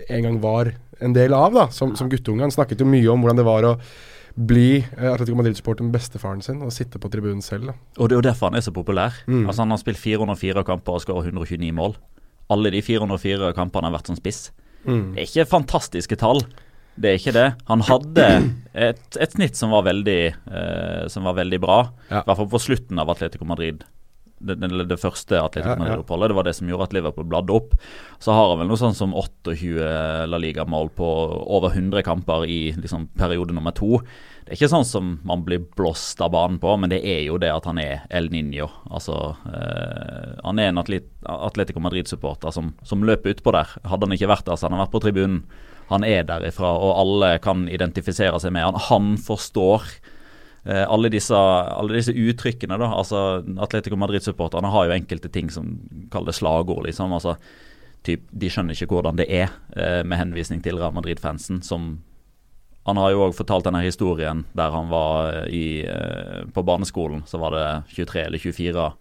en 0.09 0.25
gang 0.25 0.39
var 0.43 0.73
en 0.99 1.15
del 1.15 1.35
av, 1.35 1.55
da, 1.55 1.65
som, 1.71 1.95
som 1.95 2.11
guttunge. 2.11 2.43
Han 2.43 2.53
snakket 2.53 2.83
jo 2.83 2.87
mye 2.89 3.07
om 3.11 3.23
hvordan 3.23 3.39
det 3.39 3.47
var 3.47 3.67
å 3.67 3.73
bli 4.39 4.79
eh, 4.79 5.09
Atletico 5.09 5.37
Madrid-supporter 5.39 5.87
med 5.87 5.95
bestefaren 5.95 6.43
sin 6.43 6.61
og 6.63 6.71
sitte 6.75 6.99
på 7.01 7.11
tribunen 7.11 7.41
selv. 7.43 7.71
da. 7.71 7.75
Og 7.99 8.09
det 8.09 8.15
er 8.15 8.21
jo 8.21 8.27
derfor 8.29 8.51
han 8.51 8.59
er 8.59 8.65
så 8.65 8.75
populær. 8.75 9.15
Mm. 9.27 9.45
Altså 9.45 9.63
Han 9.63 9.75
har 9.75 9.81
spilt 9.81 9.99
404 9.99 10.63
kamper 10.67 10.99
og 10.99 11.03
skåret 11.03 11.31
129 11.31 11.71
mål. 11.75 11.97
Alle 12.49 12.71
de 12.73 12.81
404 12.81 13.53
kampene 13.57 13.89
har 13.89 13.97
vært 13.99 14.09
som 14.11 14.17
spiss. 14.17 14.49
Mm. 14.85 15.13
Det 15.13 15.21
er 15.21 15.27
ikke 15.27 15.51
fantastiske 15.51 16.17
tall. 16.19 16.41
Det 16.99 17.11
er 17.11 17.19
ikke 17.19 17.35
det. 17.35 17.47
Han 17.69 17.83
hadde 17.87 18.25
et, 18.73 19.05
et 19.15 19.35
snitt 19.35 19.59
som 19.59 19.71
var 19.71 19.85
veldig, 19.87 20.19
eh, 20.51 21.05
som 21.11 21.27
var 21.29 21.37
veldig 21.37 21.59
bra. 21.63 21.79
Ja. 22.09 22.23
I 22.23 22.27
hvert 22.27 22.41
fall 22.41 22.51
på 22.51 22.61
slutten 22.63 22.99
av 22.99 23.11
Atletico 23.13 23.47
Madrid. 23.47 23.85
Det, 24.39 24.55
det, 24.55 24.69
det 24.87 24.97
første 24.99 25.35
Atletico 25.39 25.73
Ja, 25.73 25.77
ja. 25.77 25.83
Madrid-oppholdet. 25.83 26.31
Det 26.31 26.37
var 26.39 26.47
det 26.47 26.55
som 26.57 26.71
gjorde 26.71 26.89
at 26.89 26.95
Liverpool 26.95 27.27
bladde 27.31 27.55
opp. 27.55 27.77
Så 28.23 28.35
har 28.35 28.51
han 28.51 28.61
vel 28.61 28.71
noe 28.71 28.79
sånn 28.79 28.97
som 28.97 29.15
28 29.15 30.27
La 30.31 30.41
Liga-mål 30.41 30.91
på 30.95 31.07
over 31.59 31.75
100 31.75 32.03
kamper 32.07 32.47
i 32.47 32.59
liksom, 32.75 33.07
periode 33.19 33.55
nummer 33.55 33.75
to. 33.75 34.01
Det 34.49 34.55
er 34.55 34.63
ikke 34.63 34.71
sånn 34.71 34.85
som 34.89 35.09
man 35.29 35.43
blir 35.45 35.61
blåst 35.77 36.17
av 36.25 36.31
banen 36.33 36.55
på, 36.57 36.71
men 36.81 36.89
det 36.89 37.03
er 37.05 37.19
jo 37.27 37.35
det 37.37 37.51
at 37.53 37.67
han 37.69 37.77
er 37.77 37.99
El 38.09 38.31
Niño. 38.33 38.65
Altså, 38.89 39.35
eh, 39.45 40.39
han 40.41 40.57
er 40.57 40.71
en 40.71 40.81
atlet, 40.81 41.05
Atletico 41.29 41.83
Madrid-supporter 41.85 42.49
som, 42.55 42.71
som 42.81 43.05
løper 43.05 43.35
utpå 43.35 43.53
der. 43.53 43.69
Hadde 43.85 44.09
han 44.09 44.15
ikke 44.17 44.31
vært 44.31 44.47
der, 44.47 44.57
så 44.57 44.65
hadde 44.65 44.79
han 44.79 44.81
vært 44.87 44.95
på 44.95 45.03
tribunen. 45.03 45.43
Han 45.91 46.01
er 46.01 46.25
derifra, 46.25 46.73
og 46.81 46.95
alle 46.97 47.29
kan 47.45 47.67
identifisere 47.69 48.41
seg 48.41 48.57
med 48.57 48.65
han. 48.65 48.81
Han 48.87 49.13
forstår 49.21 49.85
eh, 50.65 50.81
alle, 50.81 51.13
disse, 51.13 51.37
alle 51.37 51.99
disse 51.99 52.17
uttrykkene. 52.17 52.81
da, 52.81 52.89
altså 52.89 53.43
Atletico 53.61 54.01
Madrid-supporterne 54.01 54.73
har 54.73 54.89
jo 54.89 54.97
enkelte 54.97 55.29
ting 55.29 55.53
som 55.53 55.75
kaller 56.09 56.33
det 56.33 56.39
slagord. 56.41 56.87
liksom, 56.89 57.13
altså 57.13 57.37
typ, 58.01 58.25
De 58.33 58.49
skjønner 58.49 58.73
ikke 58.73 58.97
hvordan 58.97 59.21
det 59.21 59.29
er, 59.29 59.53
eh, 59.77 60.01
med 60.01 60.25
henvisning 60.25 60.65
til 60.65 60.81
Real 60.81 60.97
Madrid-fansen. 60.97 61.61
som 61.61 61.99
Han 62.87 62.97
har 62.97 63.11
jo 63.13 63.25
òg 63.27 63.35
fortalt 63.37 63.67
denne 63.67 63.83
historien 63.83 64.45
der 64.57 64.71
han 64.73 64.89
var 64.89 65.47
i, 65.51 65.81
eh, 65.85 66.45
på 66.53 66.63
barneskolen. 66.65 67.23
Så 67.27 67.37
var 67.41 67.51
det 67.55 67.65
23 67.95 68.25
eller 68.25 68.37
24 68.37 68.91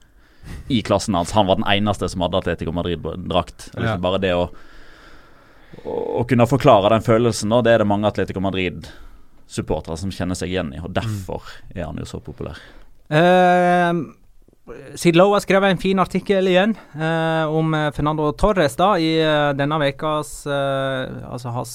i 0.69 0.83
klassen 0.83 1.15
hans. 1.15 1.33
Han 1.33 1.47
var 1.47 1.61
den 1.61 1.69
eneste 1.69 2.09
som 2.09 2.25
hadde 2.25 2.39
Atletico 2.39 2.73
Madrid-drakt. 2.73 3.71
Ja. 3.75 3.81
Liksom 3.81 4.03
Bare 4.05 4.21
det 4.23 4.35
å, 4.35 4.49
å, 5.85 5.97
å 6.21 6.25
kunne 6.29 6.49
forklare 6.49 6.93
den 6.95 7.07
følelsen, 7.07 7.55
det 7.65 7.75
er 7.75 7.85
det 7.85 7.89
mange 7.89 8.09
Atletico 8.11 8.43
Madrid-supportere 8.45 9.97
som 10.01 10.13
kjenner 10.15 10.39
seg 10.39 10.53
igjen 10.53 10.75
i. 10.77 10.83
Og 10.85 10.93
derfor 10.97 11.49
er 11.75 11.87
han 11.87 12.01
jo 12.01 12.09
så 12.09 12.21
populær. 12.25 12.61
Uh, 13.09 14.05
Sid 14.99 15.17
Lowe 15.17 15.37
har 15.37 15.45
skrevet 15.45 15.73
en 15.73 15.81
fin 15.81 16.01
artikkel 16.03 16.49
igjen 16.51 16.75
eh, 16.99 17.45
om 17.55 17.75
eh, 17.77 17.91
Fernando 17.97 18.29
Torres 18.37 18.77
da, 18.79 18.93
i 19.01 19.15
eh, 19.23 19.51
denne 19.57 19.79
ukas 19.79 20.33
Altså 20.49 21.53
hans 21.55 21.73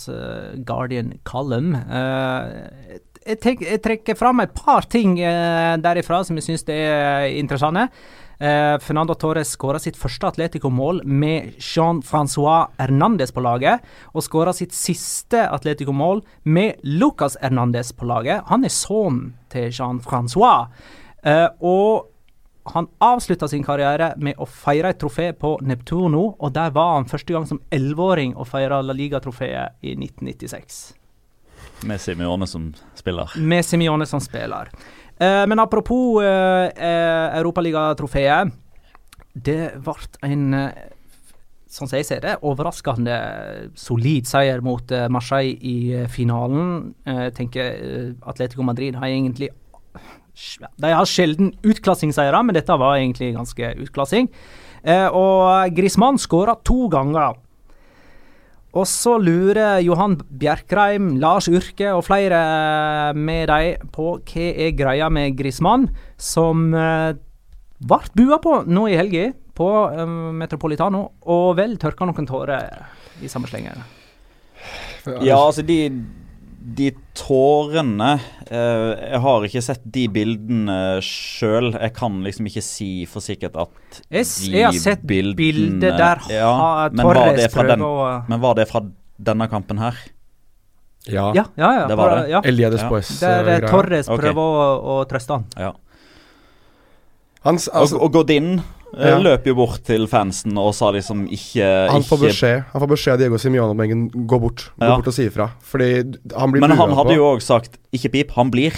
Guardian 0.68 1.14
column. 1.26 1.76
Jeg, 3.24 3.38
tenk, 3.42 3.64
jeg 3.64 3.82
trekker 3.84 4.18
fram 4.20 4.42
et 4.44 4.52
par 4.58 4.86
ting 4.92 5.16
derifra 5.18 6.22
som 6.26 6.38
jeg 6.38 6.46
syns 6.46 6.66
er 6.72 7.30
interessante. 7.38 7.88
Fernando 8.84 9.16
Torres 9.16 9.54
skåra 9.56 9.80
sitt 9.80 9.96
første 10.00 10.28
Atletico-mål 10.34 11.04
med 11.08 11.54
Jean-Francois 11.62 12.74
Hernandez 12.82 13.32
på 13.32 13.44
laget, 13.46 13.86
og 14.12 14.26
skåra 14.26 14.52
sitt 14.58 14.76
siste 14.76 15.46
Atletico-mål 15.48 16.26
med 16.44 16.82
Lucas 16.84 17.38
Hernandez 17.42 17.94
på 17.96 18.10
laget. 18.10 18.44
Han 18.52 18.68
er 18.68 18.74
sønnen 18.74 19.38
til 19.54 19.70
Jean-Francois. 19.72 20.74
Og 21.64 22.13
han 22.64 22.88
avslutta 23.04 23.48
sin 23.48 23.64
karriere 23.64 24.14
med 24.24 24.40
å 24.40 24.48
feire 24.48 24.94
et 24.94 25.00
trofé 25.02 25.32
på 25.36 25.58
Neptuno, 25.68 26.24
og 26.40 26.54
der 26.56 26.72
var 26.76 26.96
han 26.98 27.08
første 27.10 27.36
gang 27.36 27.48
som 27.50 27.60
elleveåring 27.74 28.38
og 28.38 28.48
feira 28.48 28.80
La 28.82 28.96
Liga-trofeet 28.96 29.84
i 29.84 29.96
1996. 29.98 30.82
Med 31.90 32.00
Simione 32.00 32.48
som 32.48 32.72
spiller. 32.96 33.36
Med 33.38 33.66
Simione 33.68 34.08
som 34.08 34.24
spiller. 34.24 34.72
Eh, 35.20 35.44
men 35.48 35.60
apropos 35.60 36.24
eh, 36.24 36.72
eh, 36.72 37.38
Europaligatrofeet. 37.40 38.60
Det 39.34 39.62
ble 39.82 40.30
en 40.30 40.50
Sånn 41.74 41.90
som 41.90 41.98
jeg 41.98 42.06
ser 42.06 42.20
det, 42.22 42.36
overraskende 42.46 43.16
solid 43.82 44.28
seier 44.30 44.62
mot 44.62 44.92
eh, 44.94 45.08
Marseille 45.10 45.56
i 45.58 46.04
finalen. 46.14 46.92
Jeg 47.02 47.34
tenker 47.34 47.72
Atletico 48.30 48.62
Madrid 48.62 49.00
har 49.02 49.10
egentlig 49.10 49.50
de 50.82 50.92
har 50.92 51.10
sjelden 51.10 51.54
utklassingseiere, 51.62 52.42
men 52.46 52.58
dette 52.58 52.78
var 52.80 52.98
egentlig 52.98 53.34
ganske 53.36 53.74
utklassing. 53.86 54.30
Eh, 54.84 55.08
og 55.08 55.74
Grismann 55.76 56.20
skåra 56.20 56.58
to 56.66 56.88
ganger. 56.92 57.38
Og 58.74 58.88
så 58.90 59.20
lurer 59.22 59.84
Johan 59.86 60.16
Bjerkreim, 60.34 61.14
Lars 61.22 61.46
Urke 61.46 61.92
og 61.94 62.08
flere 62.08 62.40
eh, 62.42 63.14
med 63.14 63.52
dem 63.52 63.92
på 63.94 64.16
hva 64.18 64.48
er 64.50 64.74
greia 64.74 65.12
med 65.14 65.38
Grismann, 65.38 65.86
som 66.18 66.72
eh, 66.74 67.14
ble 67.84 68.02
bua 68.18 68.40
på 68.42 68.64
nå 68.66 68.88
i 68.90 68.98
helga 68.98 69.30
på 69.54 69.70
eh, 69.92 70.18
Metropolitano, 70.42 71.06
og 71.30 71.54
vel 71.62 71.78
tørka 71.78 72.10
noen 72.10 72.30
tårer 72.30 73.22
i 73.22 73.30
samme 73.30 73.52
slengen. 73.52 73.86
Ja, 75.22 75.38
altså 75.38 75.62
de, 75.68 75.78
de 76.64 76.90
tårene 77.18 78.14
eh, 78.48 79.12
Jeg 79.12 79.20
har 79.26 79.46
ikke 79.48 79.62
sett 79.66 79.84
de 79.96 80.06
bildene 80.12 80.78
sjøl. 81.04 81.74
Jeg 81.76 81.94
kan 81.98 82.22
liksom 82.24 82.48
ikke 82.48 82.64
si 82.64 82.90
for 83.10 83.26
sikkert 83.26 83.58
at 83.60 84.00
Jeg, 84.08 84.26
de 84.26 84.52
jeg 84.54 84.66
har 84.70 84.80
sett 84.80 85.04
bildene- 85.04 85.94
der 85.98 86.24
ja, 86.32 86.90
men 86.90 87.06
var 87.06 87.20
Torres 87.20 87.42
det 87.42 87.52
fra 87.52 87.64
prøver 87.64 87.76
den, 87.76 87.86
å 87.88 88.28
Men 88.32 88.44
var 88.46 88.56
det 88.56 88.68
fra 88.72 88.84
denne 89.20 89.50
kampen 89.52 89.78
her? 89.84 89.98
Ja. 91.06 91.34
Ja, 91.36 91.46
ja. 91.60 91.74
ja, 91.82 91.88
Det 91.88 91.98
var 92.00 92.16
det. 92.16 92.30
Ja. 92.32 92.42
Elia 92.48 92.70
Ja. 92.72 92.78
Der 93.20 93.64
eh. 93.64 93.70
Torres 93.70 94.08
prøver 94.08 94.32
okay. 94.32 94.80
å, 94.80 95.02
å 95.04 95.06
trøste 95.10 95.36
han. 95.36 95.46
Ja. 95.60 95.74
Hans, 97.44 97.68
Og, 97.68 97.82
altså, 97.82 98.00
og 98.00 98.14
Godin 98.14 98.56
Eh, 98.60 98.83
Ja. 98.94 99.18
Løp 99.18 99.48
jo 99.50 99.56
bort 99.58 99.82
til 99.88 100.06
fansen 100.08 100.58
og 100.62 100.74
sa 100.78 100.92
liksom 100.94 101.24
ikke, 101.34 101.66
Han 101.90 102.04
får 102.06 102.20
beskjed 102.28 102.66
Han 102.74 102.84
får 102.84 102.90
beskjed 102.92 103.14
av 103.16 103.20
Diego 103.24 103.40
Simione 103.42 103.74
om 103.74 103.80
å 103.82 104.28
gå 104.30 104.40
bort. 104.44 104.68
Gå 104.78 104.86
Ja. 104.86 104.96
bort 104.98 105.08
og 105.08 105.14
si 105.16 105.26
ifra. 105.28 105.50
Fordi 105.66 106.18
han 106.38 106.52
blir 106.52 106.62
Men 106.62 106.72
han 106.78 106.90
hadde 106.94 107.10
på. 107.10 107.16
jo 107.16 107.24
òg 107.36 107.42
sagt 107.42 107.78
'ikke 107.92 108.12
pip', 108.12 108.32
han 108.32 108.52
blir. 108.52 108.74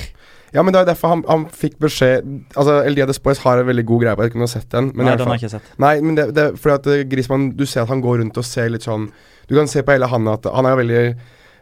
Ja, 0.54 0.64
men 0.64 0.72
det 0.72 0.80
er 0.82 0.94
derfor 0.94 1.10
han, 1.10 1.24
han 1.28 1.46
fikk 1.48 1.78
beskjed 1.80 2.24
Altså, 2.56 2.86
El 2.86 2.96
Dia 2.96 3.06
Despois 3.06 3.38
har 3.40 3.60
en 3.60 3.68
veldig 3.68 3.86
god 3.86 4.02
greie 4.02 4.16
på 4.16 4.22
det. 4.24 4.32
Jeg 4.32 4.34
kunne 4.34 4.48
sett 4.48 4.70
den. 4.70 4.92
Men 4.96 5.08
i 5.08 5.10
Nei, 5.10 5.16
den 5.18 5.28
har 5.28 5.38
jeg 5.38 5.44
ikke 5.44 5.52
sett. 5.52 5.80
Nei, 5.80 6.02
men 6.02 6.16
det, 6.16 6.34
det 6.34 6.46
fordi 6.60 6.76
at 6.76 7.10
Grismann 7.10 7.10
Griezmann 7.10 7.58
Du 7.58 7.66
ser 7.66 7.82
at 7.82 7.90
han 7.90 8.02
går 8.02 8.20
rundt 8.22 8.38
og 8.38 8.46
ser 8.46 8.70
litt 8.70 8.84
sånn 8.84 9.12
Du 9.50 9.56
kan 9.56 9.68
se 9.68 9.82
på 9.82 9.92
hele 9.92 10.08
han 10.08 10.28
at 10.28 10.46
han 10.46 10.66
er 10.66 10.70
jo 10.76 10.82
veldig 10.84 11.16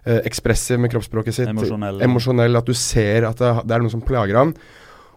eh, 0.06 0.20
ekspressiv 0.28 0.80
med 0.80 0.92
kroppsspråket 0.92 1.34
sitt. 1.34 1.48
Emosjonell. 1.50 2.02
Emosjonell, 2.02 2.56
At 2.58 2.66
du 2.66 2.74
ser 2.74 3.26
at 3.26 3.38
det, 3.38 3.68
det 3.68 3.76
er 3.76 3.80
noe 3.80 3.90
som 3.92 4.02
plager 4.02 4.36
han. 4.38 4.54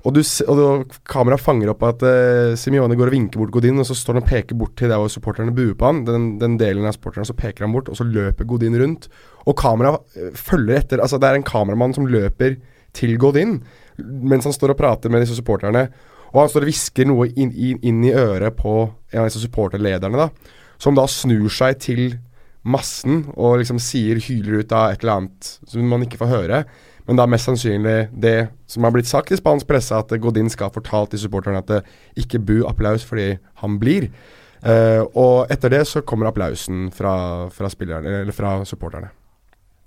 Og, 0.05 0.13
du, 0.15 0.21
og 0.53 0.93
kameraet 1.09 1.43
fanger 1.43 1.73
opp 1.73 1.81
at 1.89 2.05
uh, 2.07 2.53
Simione 2.59 2.95
går 2.99 3.11
og 3.11 3.17
vinker 3.17 3.41
bort 3.41 3.55
Godin, 3.57 3.81
og 3.83 3.89
så 3.89 3.97
står 3.97 4.19
han 4.19 4.23
og 4.23 4.29
peker 4.29 4.59
bort 4.59 4.77
til 4.79 4.93
der 4.93 5.01
hvor 5.03 5.11
supporterne 5.11 5.55
buer 5.55 5.75
på 5.79 5.89
han. 5.89 6.05
Den, 6.07 6.29
den 6.43 6.55
delen 6.61 6.87
av 6.87 6.95
supporterne, 6.95 7.27
så 7.27 7.35
peker 7.39 7.67
han 7.67 7.75
bort, 7.75 7.91
og 7.91 7.99
så 7.99 8.07
løper 8.07 8.47
Godin 8.47 8.79
rundt. 8.79 9.09
Og 9.47 9.57
kameraet 9.59 10.19
eh, 10.19 10.31
følger 10.37 10.79
etter. 10.79 11.03
Altså, 11.03 11.19
det 11.23 11.31
er 11.31 11.41
en 11.41 11.47
kameramann 11.47 11.97
som 11.97 12.07
løper 12.11 12.59
til 12.97 13.17
Godin 13.21 13.59
mens 13.97 14.45
han 14.45 14.53
står 14.53 14.75
og 14.75 14.79
prater 14.81 15.13
med 15.13 15.23
disse 15.25 15.39
supporterne. 15.39 15.87
Og 16.35 16.43
han 16.43 16.51
står 16.53 16.67
og 16.67 16.71
hvisker 16.71 17.09
noe 17.09 17.31
inn, 17.33 17.53
inn, 17.55 17.81
inn 17.87 18.03
i 18.05 18.13
øret 18.13 18.59
på 18.59 18.75
en 18.85 19.23
av 19.23 19.29
disse 19.29 19.41
supporterlederne, 19.41 20.27
da. 20.27 20.57
Som 20.83 20.97
da 20.99 21.07
snur 21.09 21.49
seg 21.53 21.79
til 21.81 22.03
massen 22.67 23.23
og 23.39 23.61
liksom 23.63 23.79
sier, 23.81 24.21
hyler 24.21 24.61
ut 24.61 24.75
av 24.75 24.93
et 24.93 25.05
eller 25.05 25.21
annet 25.21 25.51
som 25.71 25.89
man 25.89 26.05
ikke 26.05 26.21
får 26.21 26.33
høre. 26.33 26.61
Men 27.07 27.17
da 27.21 27.27
mest 27.31 27.47
sannsynlig 27.47 28.09
det 28.19 28.49
som 28.67 28.85
har 28.87 28.95
blitt 28.95 29.07
sagt 29.07 29.31
i 29.31 29.39
spansk 29.39 29.69
presse, 29.69 29.95
at 29.95 30.11
Godin 30.21 30.51
skal 30.51 30.69
ha 30.71 30.75
fortalt 30.75 31.13
til 31.15 31.23
supporterne 31.23 31.63
at 31.63 31.71
det 31.71 31.83
ikke 32.19 32.41
bu 32.43 32.57
applaus 32.67 33.05
fordi 33.07 33.37
han 33.63 33.79
blir. 33.83 34.09
Uh, 34.67 35.05
og 35.15 35.53
etter 35.53 35.71
det 35.71 35.85
så 35.87 36.03
kommer 36.03 36.27
applausen 36.33 36.89
fra, 36.91 37.47
fra 37.55 37.69
spillerne, 37.71 38.23
eller 38.25 38.35
fra 38.35 38.57
supporterne. 38.67 39.13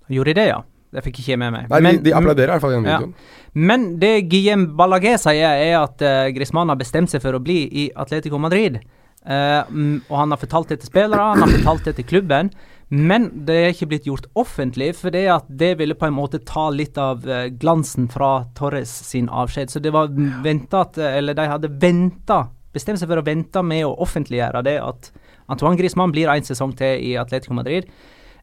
Gjorde 0.10 0.32
de 0.32 0.40
det, 0.40 0.46
ja? 0.54 0.62
Det 0.90 1.04
fikk 1.06 1.20
ikke 1.22 1.34
jeg 1.34 1.42
med 1.42 1.52
meg. 1.54 1.68
Nei, 1.70 1.80
Men- 1.86 1.98
de, 2.00 2.08
de 2.08 2.14
applauderer 2.18 2.50
i 2.50 2.54
hvert 2.56 2.64
fall 2.64 2.72
gjennom 2.74 2.88
Ja. 2.90 2.98
videoen. 2.98 3.14
Men 3.54 3.84
det 4.00 4.14
Guillem 4.30 4.64
Ballagé 4.78 5.18
sier, 5.22 5.60
er 5.68 5.76
at 5.84 6.02
uh, 6.02 6.30
Griezmann 6.34 6.70
har 6.72 6.80
bestemt 6.80 7.12
seg 7.12 7.22
for 7.22 7.36
å 7.36 7.44
bli 7.44 7.68
i 7.68 7.90
Atletico 7.96 8.40
Madrid. 8.40 8.80
Eh, 9.26 9.64
mm, 9.70 10.08
og 10.08 10.16
han 10.18 10.32
har 10.32 10.40
fortalt 10.40 10.70
det 10.72 10.80
til 10.80 10.90
spillere, 10.94 11.20
han 11.34 11.44
har 11.44 11.52
fortalt 11.58 11.90
det 11.90 11.96
til 11.98 12.06
klubben. 12.08 12.50
Men 12.90 13.28
det 13.46 13.56
er 13.56 13.74
ikke 13.74 13.88
blitt 13.92 14.08
gjort 14.10 14.26
offentlig, 14.40 14.96
for 14.98 15.14
det 15.14 15.28
det 15.62 15.76
ville 15.78 15.98
på 15.98 16.08
en 16.08 16.16
måte 16.18 16.42
ta 16.42 16.70
litt 16.74 16.98
av 16.98 17.28
eh, 17.30 17.52
glansen 17.54 18.08
fra 18.10 18.48
Torres 18.58 18.90
sin 19.12 19.30
avskjed. 19.30 19.70
Så 19.70 19.80
det 19.80 19.94
var 19.94 20.10
ventet, 20.44 20.98
Eller 20.98 21.38
de 21.38 21.46
hadde 21.52 21.70
venta, 21.70 22.48
bestemt 22.74 23.00
seg 23.02 23.10
for 23.12 23.22
å 23.22 23.26
vente 23.26 23.62
med 23.62 23.86
å 23.86 23.98
offentliggjøre 24.02 24.64
det 24.66 24.80
at 24.82 25.12
Antoine 25.50 25.78
Griezmann 25.78 26.14
blir 26.14 26.30
en 26.30 26.46
sesong 26.46 26.74
til 26.78 27.02
i 27.12 27.16
Atletico 27.18 27.54
Madrid. 27.54 27.86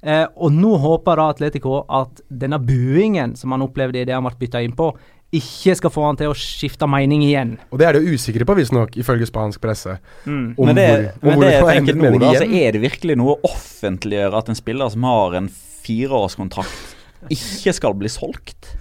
Eh, 0.03 0.27
og 0.37 0.55
nå 0.55 0.77
håper 0.79 1.19
da 1.19 1.29
Atletico 1.33 1.81
at 1.91 2.23
denne 2.29 2.61
buingen 2.63 3.35
som 3.39 3.55
han 3.55 3.65
opplevde 3.67 4.05
idet 4.05 4.15
han 4.15 4.27
ble 4.27 4.39
bytta 4.39 4.63
inn 4.63 4.77
på, 4.79 4.93
ikke 5.35 5.75
skal 5.77 5.91
få 5.91 6.05
han 6.07 6.17
til 6.21 6.31
å 6.31 6.37
skifte 6.39 6.87
mening 6.89 7.25
igjen. 7.27 7.57
Og 7.75 7.81
det 7.81 7.89
er 7.89 7.99
de 7.99 8.15
usikre 8.15 8.47
på, 8.47 8.55
visstnok, 8.57 8.95
ifølge 9.01 9.27
spansk 9.29 9.61
presse. 9.61 9.97
Mm. 10.25 10.55
Om 10.57 10.67
men 10.71 10.79
det, 10.79 10.87
hvor- 10.87 11.33
om 11.33 11.41
men 11.41 11.41
det 11.41 11.53
hvorfor 11.57 11.73
tenker 11.73 11.93
endret 11.97 12.03
mening 12.13 12.23
altså, 12.29 12.45
igjen. 12.47 12.63
er 12.69 12.73
det 12.77 12.83
virkelig 12.87 13.17
noe 13.19 13.35
å 13.35 13.41
offentliggjøre 13.51 14.39
at 14.39 14.49
en 14.53 14.59
spiller 14.59 14.89
som 14.95 15.03
har 15.09 15.35
en 15.41 15.49
fireårskontrakt, 15.51 16.95
ikke 17.33 17.75
skal 17.75 17.95
bli 17.99 18.09
solgt? 18.13 18.73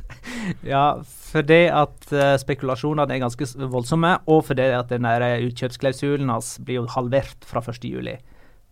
Ja, 0.66 0.98
fordi 1.06 1.68
at 1.70 2.08
uh, 2.14 2.34
spekulasjonene 2.42 3.14
er 3.14 3.22
ganske 3.22 3.46
voldsomme, 3.70 4.16
og 4.30 4.44
fordi 4.48 4.66
at 4.74 4.90
den 4.90 5.06
eh, 5.06 5.44
utkjøpsklausulen 5.46 6.30
hans 6.34 6.56
blir 6.66 6.80
jo 6.80 6.86
halvert 6.96 7.46
fra 7.46 7.62
1.7. 7.62 8.18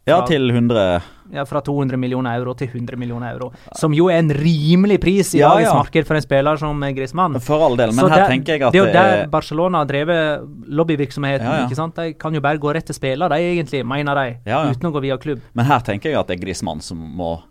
Ja, 0.05 0.17
Fra- 0.19 0.27
til 0.27 0.49
100 0.51 1.01
Ja, 1.31 1.45
fra 1.45 1.61
200 1.63 1.95
millioner 1.97 2.35
euro 2.37 2.53
til 2.53 2.67
100 2.67 2.97
millioner 2.99 3.31
euro. 3.31 3.53
Som 3.79 3.93
jo 3.95 4.09
er 4.11 4.17
en 4.19 4.29
rimelig 4.29 4.99
pris 5.01 5.33
i 5.33 5.39
Ja, 5.39 5.49
dagens 5.53 5.69
ja. 5.71 5.75
marked 5.79 6.05
for 6.05 6.15
en 6.15 6.21
spiller 6.21 6.57
som 6.59 6.83
eh, 6.83 6.91
Griezmann. 6.93 7.39
For 7.41 7.63
all 7.63 7.77
del, 7.79 7.93
men 7.95 8.03
Så 8.03 8.09
her 8.09 8.17
der- 8.19 8.27
tenker 8.33 8.53
jeg 8.57 8.61
at 8.63 8.73
Det 8.73 8.81
er 8.81 8.85
jo 8.85 8.91
der 8.91 9.23
er- 9.23 9.27
Barcelona 9.27 9.77
har 9.77 9.85
drevet 9.85 10.67
lobbyvirksomheten. 10.67 11.45
Ja, 11.47 11.65
ikke 11.65 11.75
sant? 11.75 11.95
De 11.95 12.13
kan 12.13 12.33
jo 12.33 12.41
bare 12.41 12.57
gå 12.59 12.73
rett 12.75 12.85
til 12.85 12.95
spiller, 12.95 13.29
de 13.29 13.35
egentlig, 13.35 13.85
mener 13.85 14.13
de. 14.13 14.37
Uten 14.45 14.91
å 14.91 14.93
gå 14.93 15.01
via 15.01 15.17
klubb. 15.17 15.39
Men 15.55 15.65
her 15.65 15.79
tenker 15.79 16.11
jeg 16.11 16.19
at 16.19 16.27
det 16.27 16.37
er 16.37 16.45
Griezmann 16.45 16.81
som 16.81 16.97
må 16.97 17.41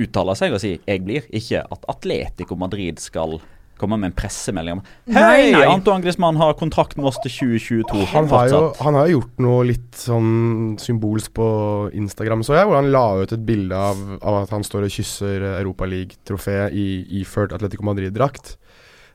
uttale 0.00 0.34
seg 0.36 0.52
og 0.54 0.60
si 0.60 0.78
'jeg 0.86 1.04
blir', 1.04 1.26
ikke 1.32 1.64
at 1.70 1.84
Atletico 1.88 2.54
Madrid 2.56 2.98
skal 3.00 3.40
komme 3.80 3.98
med 4.00 4.10
en 4.10 4.16
pressemelding 4.16 4.78
om 4.78 4.82
Hei. 5.16 5.50
Antoine 5.64 6.04
Griezmann 6.04 6.38
har 6.40 6.56
kontrakt 6.60 6.98
med 6.98 7.08
oss 7.10 7.20
til 7.24 7.32
2022. 7.32 8.06
Han 8.12 8.30
har, 8.30 8.50
jo, 8.52 8.62
han 8.80 8.98
har 8.98 9.08
jo 9.08 9.18
gjort 9.18 9.42
noe 9.46 9.66
litt 9.72 9.98
sånn 9.98 10.32
symbolsk 10.80 11.34
på 11.38 11.48
Instagram, 11.96 12.44
så 12.46 12.58
jeg, 12.58 12.68
hvor 12.68 12.80
han 12.80 12.92
la 12.92 13.04
ut 13.22 13.34
et 13.36 13.46
bilde 13.46 13.76
av, 13.76 14.02
av 14.20 14.42
at 14.44 14.54
han 14.54 14.66
står 14.66 14.88
og 14.88 14.96
kysser 14.98 15.46
Europaliga-trofé 15.56 16.58
i 16.76 16.88
iført 17.20 17.56
Atletico 17.56 17.86
Madrid-drakt. 17.88 18.56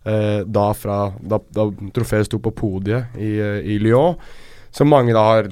Eh, 0.06 0.42
da, 0.46 0.70
fra, 0.78 1.00
da, 1.18 1.40
da 1.50 1.70
trofeet 1.96 2.28
sto 2.28 2.38
på 2.42 2.54
podiet 2.54 3.16
i, 3.18 3.38
i 3.76 3.80
Lyon. 3.82 4.20
Som 4.76 4.92
mange 4.92 5.16
da 5.16 5.24
har 5.32 5.48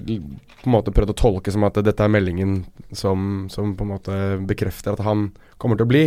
på 0.64 0.70
en 0.70 0.76
måte 0.76 0.94
prøvd 0.96 1.12
å 1.12 1.18
tolke 1.18 1.52
som 1.52 1.66
at 1.68 1.80
dette 1.84 2.06
er 2.06 2.12
meldingen 2.12 2.62
som, 2.96 3.48
som 3.52 3.74
på 3.76 3.86
en 3.86 3.94
måte 3.96 4.20
bekrefter 4.48 4.94
at 4.94 5.04
han 5.04 5.32
kommer 5.60 5.80
til 5.80 5.88
å 5.88 5.92
bli. 5.92 6.04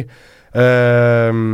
Ehm, 0.57 1.51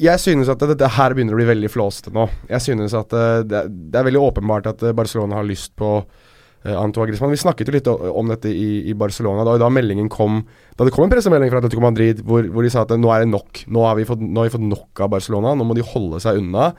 jeg 0.00 0.18
synes 0.22 0.48
at 0.50 0.62
dette 0.64 0.88
her 0.96 1.14
begynner 1.14 1.36
å 1.36 1.40
bli 1.40 1.48
veldig 1.50 1.70
flåsete 1.70 2.12
nå. 2.14 2.24
Jeg 2.50 2.64
synes 2.64 2.94
at 2.96 3.12
eh, 3.14 3.42
det, 3.46 3.60
er- 3.94 4.06
veldig 4.06 4.22
åpenbart 4.30 4.70
at 4.70 4.82
eh, 4.86 4.96
Barcelona 4.96 5.38
har 5.38 5.46
lyst 5.46 5.74
på 5.78 5.90
uh, 6.00 6.76
Antoine 6.80 7.10
Griezmann. 7.10 7.34
Vi 7.34 7.40
snakket 7.42 7.68
jo 7.68 7.74
litt 7.76 7.90
om 7.90 8.32
dette 8.32 8.50
i 8.50 8.94
Barcelona. 8.98 9.44
Da, 9.46 9.58
da 9.60 9.68
meldingen 9.72 10.08
kom 10.12 10.40
Da 10.76 10.86
det 10.88 10.94
kom 10.96 11.04
en 11.06 11.12
pressemelding 11.12 11.52
fra 11.52 11.60
Atletico 11.62 11.84
Madrid 11.84 12.24
hvor, 12.26 12.48
hvor 12.48 12.64
de 12.66 12.72
sa 12.72 12.82
at 12.86 12.96
nå 12.96 13.12
er 13.14 13.24
det 13.26 13.30
nok. 13.34 13.62
Nå 13.68 13.84
har, 13.86 13.98
vi 14.00 14.08
fått, 14.08 14.24
nå 14.24 14.40
har 14.42 14.48
vi 14.50 14.56
fått 14.56 14.66
nok 14.66 15.04
av 15.04 15.12
Barcelona. 15.14 15.54
Nå 15.56 15.68
må 15.68 15.76
de 15.78 15.84
holde 15.86 16.20
seg 16.24 16.40
unna. 16.40 16.70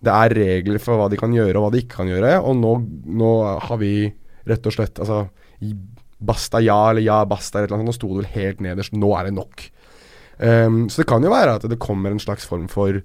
Det 0.00 0.12
er 0.16 0.34
regler 0.40 0.80
for 0.80 0.96
hva 0.96 1.10
de 1.12 1.18
kan 1.20 1.32
gjøre 1.36 1.58
og 1.60 1.66
hva 1.68 1.72
de 1.74 1.82
ikke 1.84 2.00
kan 2.00 2.08
gjøre. 2.08 2.38
Og 2.40 2.56
nå, 2.56 2.74
nå 3.20 3.32
har 3.68 3.80
vi 3.82 3.94
rett 4.48 4.64
og 4.66 4.72
slett 4.72 4.98
Altså 5.02 5.26
Basta 6.20 6.60
ja 6.64 6.76
eller 6.90 7.04
ja, 7.04 7.18
basta 7.28 7.58
eller 7.58 7.68
et 7.68 7.70
eller 7.70 7.78
annet. 7.80 7.92
Nå 7.92 7.96
sto 7.96 8.08
det 8.12 8.22
vel 8.22 8.32
helt 8.34 8.58
nederst. 8.64 8.96
Nå 8.96 9.12
er 9.16 9.28
det 9.28 9.36
nok. 9.36 9.62
Ehm, 10.40 10.86
så 10.88 11.02
det 11.02 11.08
kan 11.10 11.24
jo 11.24 11.32
være 11.32 11.58
at 11.58 11.66
det 11.68 11.80
kommer 11.80 12.14
en 12.14 12.22
slags 12.22 12.48
form 12.48 12.68
for 12.72 13.02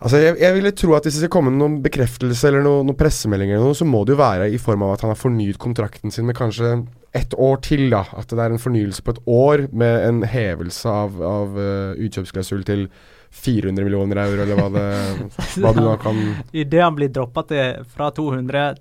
Altså 0.00 0.16
jeg, 0.16 0.38
jeg 0.40 0.56
ville 0.56 0.70
tro 0.72 0.94
at 0.96 1.04
Hvis 1.04 1.18
det 1.18 1.26
skal 1.26 1.34
komme 1.34 1.52
noen 1.52 1.82
bekreftelse 1.84 2.48
eller 2.48 2.64
noen 2.64 2.88
noen 2.88 2.96
pressemeldinger, 2.96 3.58
eller 3.58 3.68
noe, 3.68 3.76
så 3.76 3.84
må 3.84 4.00
det 4.08 4.14
jo 4.14 4.22
være 4.22 4.48
i 4.48 4.60
form 4.60 4.86
av 4.86 4.94
at 4.94 5.04
han 5.04 5.12
har 5.12 5.20
fornyet 5.20 5.60
kontrakten 5.60 6.14
sin 6.14 6.24
med 6.24 6.38
kanskje 6.38 6.78
ett 7.12 7.34
år 7.36 7.60
til. 7.66 7.90
da 7.92 8.06
At 8.16 8.32
det 8.32 8.40
er 8.40 8.54
en 8.54 8.62
fornyelse 8.62 9.04
på 9.04 9.12
et 9.12 9.20
år 9.28 9.66
med 9.76 10.06
en 10.08 10.22
hevelse 10.24 10.88
av, 10.88 11.20
av 11.20 11.58
uh, 11.58 12.00
utkjøpsklausul 12.00 12.64
til 12.64 12.86
400 13.30 13.84
millioner 13.84 14.22
euro, 14.24 14.40
eller 14.42 14.56
hva 14.56 14.70
det 14.72 14.86
Hva 15.62 15.74
du 15.76 15.84
da 15.84 15.98
kan 16.00 16.22
Idet 16.50 16.80
han 16.82 16.96
blir 16.96 17.12
droppa 17.12 17.44
fra 17.92 18.08
200 18.16 18.80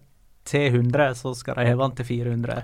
til 0.50 0.66
100, 0.70 1.12
så 1.20 1.34
skal 1.38 1.60
de 1.60 1.68
heve 1.70 1.86
han 1.86 1.94
til 1.98 2.08
400. 2.08 2.64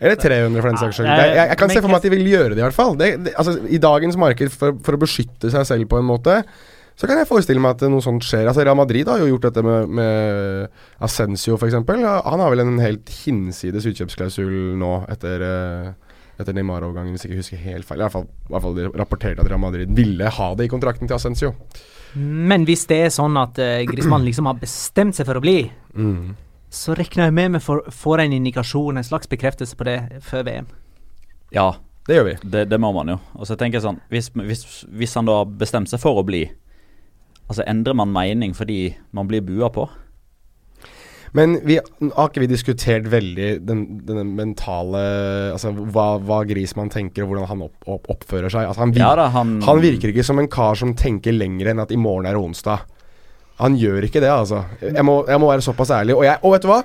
Eller 0.00 0.20
300 0.20 0.60
for 0.62 0.70
den 0.70 0.80
saks 0.80 1.00
skyld. 1.00 1.10
Jeg, 1.10 1.32
jeg, 1.34 1.48
jeg 1.50 1.58
kan 1.60 1.74
se 1.74 1.82
for 1.82 1.92
meg 1.92 2.00
at 2.00 2.06
de 2.06 2.14
vil 2.14 2.30
gjøre 2.30 2.52
det, 2.54 2.60
i 2.62 2.66
hvert 2.66 2.76
fall. 2.78 2.94
Det, 3.00 3.10
det, 3.26 3.34
altså, 3.40 3.56
I 3.66 3.82
dagens 3.82 4.18
marked, 4.20 4.54
for, 4.54 4.78
for 4.86 4.96
å 4.96 5.02
beskytte 5.04 5.50
seg 5.54 5.66
selv 5.68 5.90
på 5.90 6.00
en 6.00 6.08
måte, 6.08 6.38
så 6.94 7.08
kan 7.10 7.18
jeg 7.18 7.26
forestille 7.26 7.58
meg 7.62 7.74
at 7.74 7.88
noe 7.90 8.02
sånt 8.04 8.22
skjer. 8.22 8.46
Altså 8.46 8.62
Real 8.62 8.78
Madrid 8.78 9.08
har 9.10 9.18
jo 9.18 9.32
gjort 9.32 9.48
dette 9.48 9.64
med, 9.66 9.90
med 9.98 11.02
Ascencio, 11.02 11.58
f.eks. 11.58 11.74
Han 11.82 12.44
har 12.44 12.52
vel 12.54 12.62
en 12.62 12.76
helt 12.82 13.10
hinsides 13.24 13.88
utkjøpsklausul 13.90 14.54
nå 14.78 14.92
etter 15.10 15.42
eh, 15.42 15.88
etter 16.40 16.54
Neymar-overgangen, 16.56 17.14
hvis 17.14 17.26
jeg 17.26 17.32
ikke 17.32 17.42
husker 17.42 17.60
helt 17.62 17.86
feil. 17.86 18.00
I 18.00 18.06
hvert 18.06 18.14
fall, 18.16 18.24
i 18.26 18.54
hvert 18.54 18.64
fall 18.64 18.78
de 18.78 18.86
rapporterte 18.98 19.42
at 19.42 19.50
Real 19.50 19.62
Madrid 19.62 19.90
ville 19.94 20.30
ha 20.38 20.48
det 20.58 20.66
i 20.66 20.70
kontrakten 20.72 21.10
til 21.10 21.18
Ascencio. 21.18 21.52
Men 22.14 22.62
hvis 22.66 22.86
det 22.90 23.00
er 23.06 23.12
sånn 23.14 23.36
at 23.40 23.58
uh, 23.58 23.82
Griezmann 23.88 24.26
liksom 24.26 24.46
har 24.50 24.58
bestemt 24.60 25.18
seg 25.18 25.28
for 25.28 25.40
å 25.40 25.44
bli, 25.44 25.58
Mm. 25.94 26.32
Så 26.74 26.94
regner 26.98 27.28
jeg 27.28 27.34
med 27.36 27.56
vi 27.58 27.62
får, 27.64 27.84
får 27.94 28.24
en 28.24 28.34
indikasjon, 28.40 28.98
en 28.98 29.06
slags 29.06 29.30
bekreftelse 29.30 29.78
på 29.78 29.86
det 29.88 29.98
før 30.26 30.44
VM. 30.48 30.66
Ja, 31.54 31.68
Det 32.08 32.18
gjør 32.18 32.26
vi. 32.28 32.36
det, 32.50 32.64
det 32.72 32.78
må 32.82 32.90
man 32.92 33.14
jo. 33.14 33.18
Og 33.38 33.46
så 33.48 33.56
tenker 33.56 33.78
jeg 33.78 33.86
sånn 33.86 34.00
hvis, 34.12 34.30
hvis, 34.34 34.64
hvis 34.90 35.14
han 35.16 35.28
da 35.30 35.40
har 35.42 35.52
bestemt 35.60 35.88
seg 35.92 36.02
for 36.02 36.18
å 36.20 36.26
bli, 36.26 36.42
altså 37.48 37.64
endrer 37.70 37.96
man 37.96 38.12
mening 38.12 38.56
fordi 38.56 38.96
man 39.14 39.30
blir 39.30 39.44
bua 39.46 39.70
på? 39.72 39.86
Men 41.34 41.56
vi, 41.66 41.80
har 42.14 42.28
ikke 42.28 42.44
vi 42.44 42.46
diskutert 42.46 43.08
veldig 43.10 43.46
den, 43.66 43.80
denne 44.06 44.22
mentale 44.38 45.00
Altså 45.50 45.72
hva, 45.74 46.12
hva 46.22 46.36
Grismann 46.46 46.92
tenker, 46.94 47.24
og 47.24 47.32
hvordan 47.32 47.48
han 47.50 47.64
opp, 47.66 47.88
opp, 47.90 48.06
oppfører 48.14 48.52
seg? 48.54 48.68
Altså, 48.68 48.84
han, 48.84 48.92
vir 48.94 49.02
Ja 49.02 49.14
da, 49.18 49.24
han, 49.34 49.56
han 49.66 49.82
virker 49.82 50.12
ikke 50.12 50.26
som 50.26 50.38
en 50.38 50.50
kar 50.52 50.78
som 50.78 50.92
tenker 50.94 51.34
lenger 51.34 51.72
enn 51.72 51.82
at 51.82 51.90
i 51.94 51.98
morgen 51.98 52.28
er 52.30 52.38
onsdag. 52.38 52.86
Han 53.62 53.76
gjør 53.78 54.06
ikke 54.08 54.22
det, 54.22 54.30
altså. 54.32 54.64
Jeg 54.82 55.04
må, 55.06 55.20
jeg 55.28 55.40
må 55.40 55.50
være 55.50 55.64
såpass 55.64 55.92
ærlig. 55.94 56.16
Og, 56.16 56.24
jeg, 56.26 56.40
og 56.42 56.54
vet 56.54 56.64
du 56.64 56.70
hva? 56.72 56.80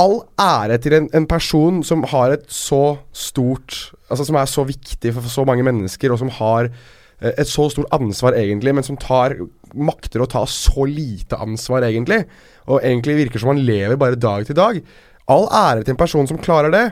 All 0.00 0.16
ære 0.40 0.78
til 0.82 0.96
en, 0.96 1.08
en 1.14 1.26
person 1.30 1.82
som 1.86 2.02
har 2.10 2.34
et 2.34 2.46
så 2.50 2.96
stort 3.14 3.92
Altså 4.10 4.26
som 4.26 4.36
er 4.36 4.48
så 4.50 4.64
viktig 4.66 5.12
for, 5.14 5.24
for 5.24 5.32
så 5.32 5.44
mange 5.48 5.64
mennesker, 5.66 6.12
og 6.12 6.20
som 6.20 6.28
har 6.36 6.68
eh, 6.68 7.32
et 7.32 7.48
så 7.48 7.64
stort 7.72 7.88
ansvar, 7.94 8.36
egentlig, 8.38 8.74
men 8.76 8.84
som 8.86 8.98
tar 9.00 9.32
makter 9.74 10.22
å 10.22 10.28
ta 10.30 10.44
så 10.46 10.84
lite 10.86 11.38
ansvar, 11.40 11.86
egentlig. 11.88 12.20
Og 12.68 12.84
egentlig 12.84 13.16
virker 13.24 13.42
som 13.42 13.50
han 13.54 13.62
lever 13.64 13.98
bare 13.98 14.20
dag 14.20 14.44
til 14.46 14.58
dag. 14.58 14.78
All 15.32 15.48
ære 15.48 15.82
til 15.82 15.94
en 15.96 16.02
person 16.04 16.28
som 16.30 16.38
klarer 16.38 16.70
det. 16.70 16.84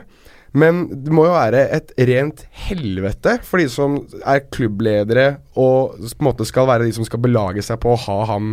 Men 0.57 0.83
det 1.05 1.13
må 1.13 1.25
jo 1.25 1.33
være 1.33 1.63
et 1.73 1.93
rent 2.09 2.43
helvete 2.67 3.39
for 3.45 3.61
de 3.61 3.65
som 3.73 3.95
er 4.21 4.43
klubbledere 4.53 5.39
og 5.57 5.95
på 5.97 6.21
en 6.21 6.27
måte 6.27 6.45
skal 6.45 6.67
være 6.69 6.85
de 6.85 6.93
som 6.93 7.07
skal 7.07 7.23
belage 7.23 7.63
seg 7.65 7.79
på 7.81 7.93
å 7.93 8.01
ha 8.05 8.17
han 8.29 8.51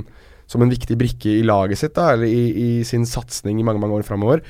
som 0.51 0.65
en 0.65 0.73
viktig 0.73 0.99
brikke 0.99 1.39
i 1.39 1.47
laget 1.47 1.79
sitt, 1.79 1.95
da, 1.95 2.13
eller 2.17 2.27
i, 2.27 2.45
i 2.51 2.69
sin 2.87 3.07
satsing 3.07 3.61
i 3.61 3.67
mange 3.67 3.83
mange 3.83 4.01
år 4.01 4.07
framover. 4.07 4.43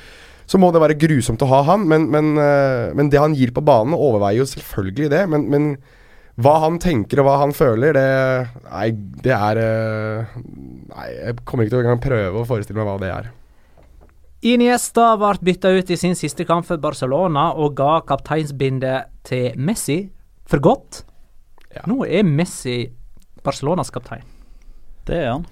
Så 0.49 0.59
må 0.59 0.71
det 0.73 0.81
være 0.83 0.99
grusomt 0.99 1.43
å 1.45 1.49
ha 1.51 1.61
han, 1.69 1.85
men, 1.87 2.09
men, 2.11 2.33
uh, 2.35 2.91
men, 2.97 3.11
det 3.13 3.21
han 3.21 3.35
gir 3.37 3.53
på 3.55 3.63
banen, 3.63 3.95
overveier 3.95 4.41
jo 4.41 4.49
selvfølgelig 4.49 5.11
det. 5.13 5.25
Men, 5.31 5.45
men, 5.51 5.67
hva 6.41 6.55
han 6.63 6.79
tenker 6.81 7.21
og 7.21 7.27
hva 7.27 7.35
han 7.43 7.51
føler, 7.53 7.93
det 7.93 8.05
Nei, 8.71 8.87
det 9.21 9.33
er 9.35 9.59
uh, 9.61 10.33
Nei, 10.89 11.07
jeg 11.11 11.37
kommer 11.43 11.67
ikke 11.67 11.75
til 11.75 11.79
å 11.79 11.83
engang 11.83 12.03
prøve 12.03 12.41
å 12.41 12.47
forestille 12.49 12.79
meg 12.79 12.89
hva 12.89 12.97
det 13.03 13.13
er. 13.13 13.29
Iniesta 14.51 15.11
ble 15.21 15.35
bytta 15.51 15.69
ut 15.75 15.91
i 15.93 15.99
sin 16.01 16.17
siste 16.17 16.47
kamp 16.49 16.65
for 16.65 16.81
Barcelona 16.81 17.51
og 17.53 17.75
ga 17.77 17.99
kapteinsbindet 18.09 19.11
til 19.27 19.59
Messi 19.61 19.99
for 20.49 20.63
godt. 20.65 21.03
Ja. 21.75 21.85
Nå 21.85 22.01
er 22.09 22.25
Messi 22.25 22.79
Barcelonas 23.45 23.93
kaptein. 23.93 24.25
Det 25.05 25.19
er 25.19 25.29
han. 25.35 25.45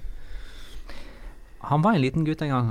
Han 1.69 1.85
var 1.85 1.97
en 1.97 2.01
liten 2.01 2.25
gutt 2.25 2.41
en 2.41 2.49
gang, 2.49 2.69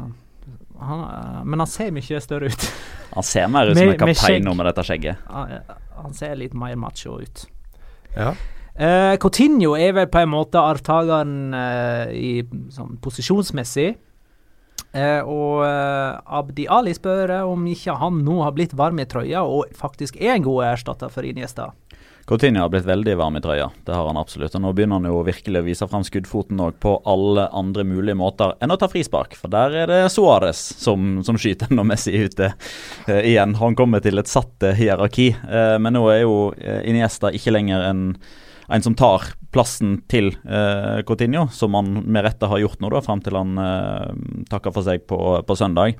han, 0.78 1.00
eh, 1.00 1.44
men 1.44 1.62
han 1.62 1.70
ser 1.70 1.92
mye 1.94 2.20
større 2.22 2.52
ut. 2.52 2.68
Han 3.08 3.24
ser 3.24 3.46
mer 3.48 3.70
ut 3.70 3.78
som 3.78 3.88
en 3.88 3.98
kaptein 3.98 4.44
nå 4.44 4.52
med 4.54 4.66
dette 4.68 4.82
skjegget. 4.84 5.22
Han 5.96 6.12
ser 6.14 6.34
litt 6.36 6.52
mer 6.54 6.74
macho 6.78 7.16
ut. 7.18 7.46
Ja. 8.12 8.34
Uh, 8.78 9.16
Coutinho 9.18 9.72
er 9.80 9.94
vel 9.96 10.06
på 10.12 10.20
en 10.20 10.30
måte 10.30 10.60
arvtakeren 10.60 11.56
uh, 11.56 12.52
sånn 12.70 12.98
posisjonsmessig. 13.02 13.88
Uh, 14.92 15.24
og 15.24 15.64
Abdi 15.64 16.68
Ali 16.70 16.92
spør 16.94 17.32
om 17.48 17.64
ikke 17.72 17.96
han 17.98 18.20
nå 18.28 18.38
har 18.44 18.54
blitt 18.54 18.76
varm 18.78 19.00
i 19.02 19.08
trøya 19.08 19.42
og 19.48 19.72
faktisk 19.76 20.20
er 20.20 20.36
en 20.36 20.46
god 20.46 20.68
erstatter 20.68 21.10
for 21.10 21.26
Iniesta. 21.26 21.72
Coutinho 22.28 22.60
har 22.60 22.68
blitt 22.68 22.84
veldig 22.84 23.14
varm 23.16 23.38
i 23.38 23.40
trøya, 23.40 23.70
det 23.86 23.94
har 23.96 24.04
han 24.04 24.18
absolutt. 24.20 24.52
Og 24.58 24.60
nå 24.60 24.72
begynner 24.76 25.00
han 25.00 25.08
jo 25.08 25.22
virkelig 25.24 25.62
å 25.62 25.64
vise 25.64 25.86
fram 25.88 26.02
skuddfoten 26.04 26.60
òg 26.60 26.76
på 26.82 26.92
alle 27.08 27.46
andre 27.56 27.86
mulige 27.88 28.18
måter 28.20 28.52
enn 28.60 28.74
å 28.74 28.76
ta 28.76 28.90
frispark. 28.92 29.32
For 29.38 29.48
der 29.52 29.76
er 29.84 29.88
det 29.88 30.00
Suárez 30.12 30.60
som, 30.76 31.22
som, 31.24 31.38
skyter 31.40 31.72
når 31.72 31.88
Messi 31.88 32.12
er 32.12 32.28
ute 32.28 32.50
uh, 32.52 33.22
igjen. 33.22 33.56
Han 33.62 33.78
kommer 33.78 34.04
til 34.04 34.20
et 34.20 34.28
satt 34.28 34.66
eh, 34.66 34.76
hierarki. 34.76 35.30
Uh, 35.48 35.78
men 35.80 35.96
nå 35.96 36.04
er 36.12 36.20
jo 36.26 36.36
Iniesta 36.58 37.32
ikke 37.32 37.54
lenger 37.56 37.86
en, 37.88 38.04
en 38.68 38.84
som 38.84 38.94
tar 38.96 39.24
plassen 39.54 39.96
til 40.12 40.30
eh, 40.44 41.00
Coutinho, 41.08 41.46
som 41.52 41.76
han 41.78 42.02
med 42.04 42.26
rette 42.26 42.48
har 42.50 42.60
gjort 42.60 42.82
nå, 42.84 42.90
da, 42.92 43.00
fram 43.04 43.22
til 43.24 43.38
han 43.38 43.56
eh, 43.62 44.10
takker 44.50 44.74
for 44.74 44.84
seg 44.84 45.06
på, 45.08 45.18
på 45.48 45.56
søndag. 45.56 45.96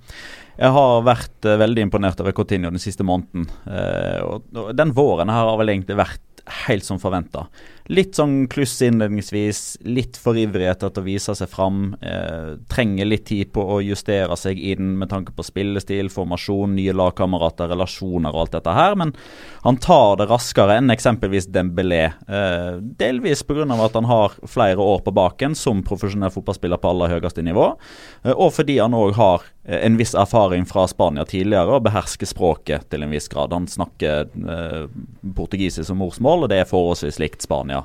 Jeg 0.59 0.75
har 0.75 1.05
vært 1.07 1.47
uh, 1.47 1.55
veldig 1.61 1.85
imponert 1.87 2.19
over 2.19 2.35
Coutinho 2.35 2.73
den 2.75 2.83
siste 2.83 3.05
måneden. 3.07 3.45
Uh, 3.63 4.19
og, 4.27 4.49
og, 4.57 4.73
Den 4.75 4.91
våren 4.97 5.31
her 5.31 5.47
har 5.47 5.61
vel 5.61 5.71
egentlig 5.71 5.95
vært 6.01 6.43
helt 6.67 6.87
som 6.87 6.99
forventa. 6.99 7.45
Litt 7.89 8.19
sånn 8.19 8.43
kluss 8.53 8.75
innledningsvis, 8.85 9.79
litt 9.89 10.19
for 10.21 10.37
ivrig 10.37 10.67
etter 10.69 10.93
å 10.93 11.05
vise 11.07 11.33
seg 11.33 11.49
fram. 11.49 11.95
Eh, 12.05 12.59
trenger 12.69 13.09
litt 13.09 13.25
tid 13.31 13.49
på 13.55 13.63
å 13.65 13.79
justere 13.81 14.37
seg 14.37 14.61
inn 14.61 14.91
med 15.01 15.09
tanke 15.09 15.33
på 15.33 15.47
spillestil, 15.47 16.11
formasjon, 16.13 16.75
nye 16.77 16.93
lagkamerater, 16.93 17.71
relasjoner 17.73 18.35
og 18.35 18.43
alt 18.43 18.59
dette 18.59 18.75
her. 18.77 18.99
Men 19.01 19.15
han 19.65 19.81
tar 19.81 20.19
det 20.21 20.29
raskere 20.29 20.77
enn 20.77 20.93
eksempelvis 20.93 21.49
Dembélé. 21.49 22.03
Eh, 22.29 22.77
delvis 23.01 23.43
pga. 23.49 23.65
at 23.79 23.95
han 23.95 24.05
har 24.05 24.37
flere 24.45 24.77
år 24.85 25.01
på 25.03 25.15
baken 25.15 25.57
som 25.57 25.83
profesjonell 25.83 26.31
fotballspiller 26.31 26.77
på 26.77 26.91
aller 26.93 27.17
høyeste 27.17 27.43
nivå, 27.43 27.73
eh, 28.25 28.33
og 28.37 28.53
fordi 28.53 28.79
han 28.83 28.93
òg 28.93 29.15
har 29.17 29.49
en 29.69 29.97
viss 29.97 30.15
erfaring 30.15 30.65
fra 30.67 30.87
Spania 30.89 31.25
tidligere 31.29 31.77
og 31.77 31.83
behersker 31.85 32.29
språket 32.29 32.87
til 32.89 33.05
en 33.05 33.11
viss 33.13 33.29
grad. 33.29 33.53
Han 33.53 33.67
snakker 33.69 34.25
eh, 34.25 34.87
portugisisk 35.37 35.91
som 35.91 36.01
morsmål, 36.01 36.47
og 36.47 36.49
det 36.53 36.63
er 36.63 36.71
forholdsvis 36.71 37.21
likt 37.21 37.45
Spania. 37.45 37.83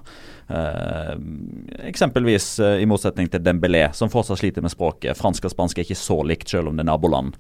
Eh, 0.48 1.14
eksempelvis 1.90 2.48
uh, 2.64 2.78
i 2.80 2.88
motsetning 2.88 3.28
til 3.32 3.44
Dembélé, 3.44 3.90
som 3.92 4.12
fortsatt 4.12 4.40
sliter 4.40 4.64
med 4.64 4.72
språket. 4.72 5.20
Fransk 5.20 5.50
og 5.50 5.52
spansk 5.52 5.80
er 5.80 5.88
ikke 5.88 6.00
så 6.00 6.22
likt, 6.24 6.48
selv 6.52 6.72
om 6.72 6.80
det 6.80 6.86
er 6.86 6.92
naboland. 6.94 7.36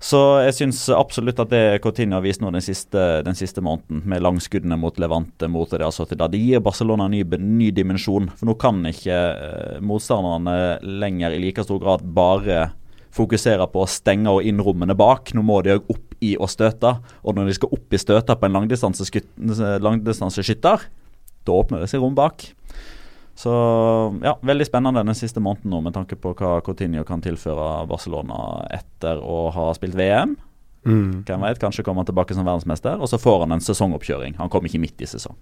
Så 0.00 0.22
jeg 0.44 0.56
syns 0.56 0.80
absolutt 0.92 1.40
at 1.40 1.52
det 1.52 1.80
Coutinho 1.84 2.18
har 2.18 2.24
vist 2.24 2.40
nå 2.40 2.50
den 2.52 2.64
siste, 2.64 3.04
den 3.24 3.36
siste 3.36 3.64
måneden, 3.64 4.00
med 4.08 4.24
langskuddene 4.24 4.76
mot 4.80 4.96
Levante 5.00 5.48
mot 5.48 5.68
det, 5.72 5.84
altså 5.84 6.04
da. 6.12 6.28
det 6.28 6.40
gir 6.40 6.64
Barcelona 6.64 7.08
en 7.08 7.16
ny, 7.16 7.22
ny, 7.36 7.70
dimensjon. 7.74 8.28
For 8.36 8.48
nå 8.48 8.56
kan 8.60 8.80
ikke 8.88 9.20
uh, 9.36 9.78
motstanderne 9.84 10.56
lenger 11.04 11.36
i 11.36 11.44
like 11.44 11.68
stor 11.68 11.84
grad 11.84 12.08
bare 12.16 12.70
fokusere 13.16 13.66
på 13.72 13.82
å 13.82 13.90
stenge 13.90 14.32
og 14.32 14.46
inn 14.46 14.62
rommene 14.62 14.96
bak. 14.98 15.32
Nå 15.34 15.44
må 15.46 15.60
de 15.64 15.76
òg 15.76 15.90
opp 15.92 16.16
i 16.24 16.34
å 16.38 16.48
støte. 16.50 16.96
Og 17.24 17.36
når 17.36 17.50
de 17.50 17.56
skal 17.58 17.72
opp 17.76 17.96
i 17.96 18.00
støte 18.00 18.36
på 18.36 18.48
en 18.48 18.56
langdistanseskytter, 18.56 20.86
da 21.46 21.56
åpner 21.56 21.82
det 21.82 21.90
seg 21.92 22.02
rom 22.02 22.16
bak. 22.18 22.48
Så 23.36 23.52
ja, 24.24 24.32
veldig 24.48 24.64
spennende 24.64 25.04
den 25.04 25.18
siste 25.18 25.42
måneden 25.44 25.74
nå 25.74 25.82
med 25.84 25.92
tanke 25.92 26.16
på 26.16 26.32
hva 26.38 26.54
Coutinho 26.64 27.02
kan 27.04 27.20
tilføre 27.24 27.84
Barcelona 27.88 28.38
etter 28.72 29.20
å 29.20 29.50
ha 29.52 29.68
spilt 29.76 29.96
VM. 29.98 30.32
Mm. 30.86 31.26
Hvem 31.26 31.44
vet, 31.44 31.60
Kanskje 31.60 31.84
kommer 31.84 32.00
han 32.00 32.08
tilbake 32.08 32.34
som 32.34 32.46
verdensmester, 32.46 32.96
og 32.96 33.10
så 33.10 33.20
får 33.20 33.44
han 33.44 33.56
en 33.56 33.64
sesongoppkjøring. 33.64 34.38
Han 34.40 34.52
kommer 34.52 34.70
ikke 34.70 34.84
midt 34.86 35.04
i 35.04 35.10
sesong. 35.10 35.36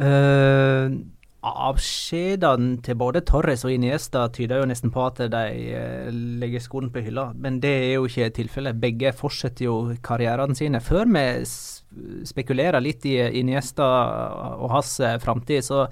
Uh, 0.00 0.96
Avskjedene 1.40 2.82
til 2.84 2.98
både 3.00 3.22
Torres 3.24 3.62
og 3.64 3.72
Iniesta 3.72 4.26
tyder 4.28 4.60
jo 4.60 4.66
nesten 4.68 4.90
på 4.92 5.06
at 5.06 5.22
de 5.32 5.44
uh, 5.72 6.08
legger 6.12 6.60
skoene 6.60 6.92
på 6.92 7.00
hylla, 7.06 7.30
men 7.32 7.56
det 7.62 7.70
er 7.86 7.94
jo 7.94 8.08
ikke 8.10 8.28
tilfellet. 8.36 8.80
Begge 8.82 9.14
fortsetter 9.16 9.64
jo 9.64 9.76
karrierene 10.04 10.56
sine. 10.58 10.82
Før 10.84 11.08
vi 11.08 11.24
spekulerer 12.28 12.84
litt 12.84 13.08
i 13.08 13.16
Iniesta 13.40 13.86
og 14.58 14.68
hans 14.74 14.98
uh, 15.00 15.16
framtid, 15.22 15.64
så 15.64 15.86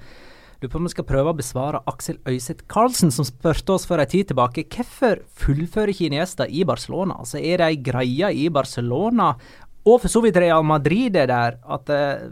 lurer 0.59 0.69
på 0.69 0.81
om 0.83 0.85
vi 0.85 0.93
skal 0.93 1.07
prøve 1.09 1.33
å 1.33 1.39
besvare 1.39 1.81
Aksel 1.89 2.19
Øyseth 2.29 2.67
Karlsen, 2.69 3.09
som 3.09 3.25
spurte 3.25 3.73
oss 3.73 3.89
for 3.89 3.97
en 3.97 4.11
tid 4.11 4.29
tilbake 4.29 4.67
hvorfor 4.69 5.23
fullfører 5.41 5.95
ikke 5.95 6.11
Iniesta 6.11 6.45
i 6.45 6.61
Barcelona? 6.61 7.17
Altså 7.23 7.41
Er 7.41 7.63
det 7.63 7.71
ei 7.71 7.81
greie 7.89 8.29
i 8.37 8.49
Barcelona, 8.53 9.33
og 9.81 9.97
for 10.03 10.13
så 10.13 10.21
vidt 10.21 10.37
Real 10.37 10.61
Madrid 10.61 11.17
er 11.17 11.33
der, 11.33 11.57
at 11.65 11.89
uh, 11.89 12.29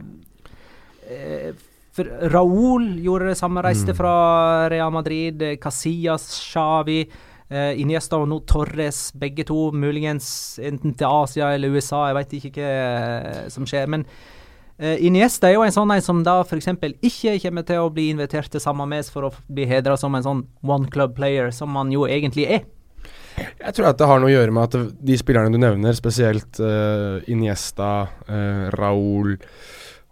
for 1.98 2.30
Raúl 2.30 2.92
gjorde 3.02 3.32
det 3.32 3.40
samme, 3.40 3.64
reiste 3.66 3.94
mm. 3.94 3.98
fra 3.98 4.14
Real 4.70 4.94
Madrid. 4.94 5.42
Casillas, 5.62 6.30
Xavi, 6.52 7.00
eh, 7.50 7.74
Iniesta 7.82 8.20
og 8.22 8.28
nå 8.30 8.42
Torres, 8.50 9.08
begge 9.18 9.48
to 9.48 9.72
muligens 9.74 10.30
enten 10.62 10.94
til 10.98 11.10
Asia 11.10 11.52
eller 11.56 11.74
USA. 11.74 12.08
Jeg 12.12 12.20
veit 12.20 12.36
ikke 12.38 12.54
hva 12.58 12.70
eh, 12.70 13.44
som 13.54 13.66
skjer. 13.66 13.90
Men 13.90 14.06
eh, 14.78 15.02
Iniesta 15.10 15.50
er 15.50 15.58
jo 15.58 15.66
en 15.66 15.74
sånn 15.74 15.96
en 15.96 16.06
som 16.06 16.22
da 16.26 16.40
f.eks. 16.46 16.70
ikke 16.78 17.38
kommer 17.48 17.66
til 17.68 17.82
å 17.82 17.92
bli 17.94 18.12
invitert 18.14 18.54
til 18.54 18.64
samme 18.64 18.86
mes 18.90 19.10
for 19.14 19.32
å 19.32 19.34
bli 19.50 19.66
hedra 19.70 19.98
som 19.98 20.14
en 20.14 20.28
sånn 20.28 20.46
one 20.62 20.92
club 20.94 21.18
player, 21.18 21.50
som 21.56 21.74
han 21.82 21.94
jo 21.96 22.06
egentlig 22.06 22.46
er. 22.60 22.68
Jeg 23.38 23.74
tror 23.78 23.92
at 23.92 23.98
det 24.00 24.06
har 24.10 24.22
noe 24.22 24.32
å 24.32 24.34
gjøre 24.34 24.54
med 24.54 24.66
at 24.66 24.94
de 25.06 25.18
spillerne 25.18 25.54
du 25.54 25.62
nevner, 25.62 25.94
spesielt 25.94 26.58
uh, 26.58 27.22
Iniesta, 27.30 28.08
uh, 28.26 28.64
Raúl 28.74 29.36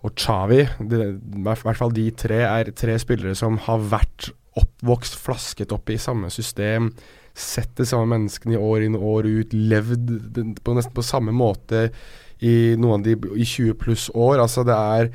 og 0.06 0.14
Chavi, 0.20 0.62
i 0.62 1.46
hvert 1.46 1.80
fall 1.80 1.94
de 1.96 2.10
tre, 2.18 2.44
er 2.46 2.74
tre 2.78 2.98
spillere 3.02 3.36
som 3.38 3.58
har 3.66 3.82
vært 3.92 4.30
oppvokst, 4.60 5.18
flasket 5.20 5.74
opp 5.76 5.90
i 5.92 6.00
samme 6.00 6.30
system, 6.32 6.92
sett 7.36 7.74
de 7.76 7.88
samme 7.88 8.08
menneskene 8.14 8.56
i 8.56 8.62
år 8.62 8.86
inn 8.86 8.96
og 8.96 9.08
år 9.18 9.28
ut, 9.28 9.56
levd 9.56 10.14
på 10.64 10.76
nesten 10.78 10.96
på 10.96 11.04
samme 11.04 11.34
måte 11.36 11.90
i 12.46 12.76
noen 12.80 13.02
av 13.02 13.08
de 13.08 13.18
i 13.36 13.48
20 13.48 13.76
pluss 13.82 14.08
år. 14.14 14.40
Altså, 14.44 14.64
det 14.68 14.76
er 14.76 15.12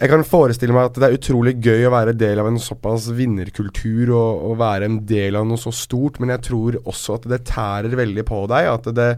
jeg 0.00 0.08
kan 0.08 0.22
forestille 0.24 0.72
meg 0.72 0.86
at 0.88 0.96
det 0.96 1.08
er 1.10 1.14
utrolig 1.18 1.52
gøy 1.60 1.82
å 1.84 1.92
være 1.92 2.14
del 2.16 2.40
av 2.40 2.46
en 2.48 2.56
såpass 2.62 3.10
vinnerkultur 3.12 4.14
og, 4.16 4.46
og 4.48 4.54
være 4.62 4.86
en 4.88 5.02
del 5.04 5.36
av 5.36 5.44
noe 5.44 5.60
så 5.60 5.72
stort, 5.76 6.16
men 6.22 6.32
jeg 6.32 6.46
tror 6.46 6.78
også 6.88 7.18
at 7.18 7.26
det 7.28 7.42
tærer 7.50 7.98
veldig 7.98 8.24
på 8.30 8.38
deg. 8.48 8.68
At 8.70 8.88
det 8.96 9.10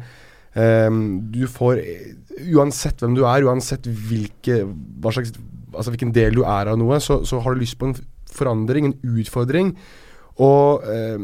Du 0.53 1.43
får 1.49 1.79
uansett 2.53 3.01
hvem 3.01 3.15
du 3.17 3.23
er, 3.25 3.47
uansett 3.49 3.87
hvilke, 3.89 4.59
slags, 5.09 5.33
altså 5.73 5.95
hvilken 5.95 6.13
del 6.13 6.37
du 6.37 6.43
er 6.45 6.69
av 6.69 6.77
noe, 6.81 6.99
så, 7.01 7.23
så 7.25 7.41
har 7.41 7.55
du 7.55 7.63
lyst 7.63 7.79
på 7.81 7.89
en 7.89 7.97
forandring, 8.33 8.91
en 8.91 9.19
utfordring. 9.21 9.73
Og 10.41 10.85
eh, 10.89 11.21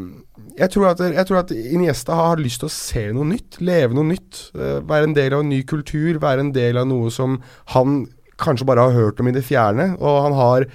jeg, 0.59 0.69
tror 0.73 0.91
at, 0.91 1.01
jeg, 1.01 1.25
tror 1.25 1.41
at, 1.41 1.51
Iniesta 1.51 2.17
har 2.17 2.41
lyst 2.41 2.61
til 2.61 2.69
å 2.69 2.73
se 2.73 3.07
noe 3.15 3.27
nytt, 3.31 3.57
leve 3.63 3.97
noe 3.97 4.07
nytt. 4.11 4.49
Eh, 4.53 4.79
være 4.85 5.09
en 5.09 5.17
del 5.17 5.35
av 5.35 5.43
en 5.43 5.51
ny 5.51 5.63
kultur, 5.67 6.21
være 6.21 6.45
en 6.45 6.53
del 6.55 6.79
av 6.81 6.87
noe 6.89 7.09
som 7.13 7.39
han 7.73 8.03
kanskje 8.39 8.67
bare 8.69 8.85
har 8.87 8.95
hørt 8.95 9.19
om 9.19 9.31
i 9.31 9.35
det 9.35 9.43
fjerne. 9.47 9.95
Og 9.99 10.23
han 10.27 10.37
har 10.37 10.69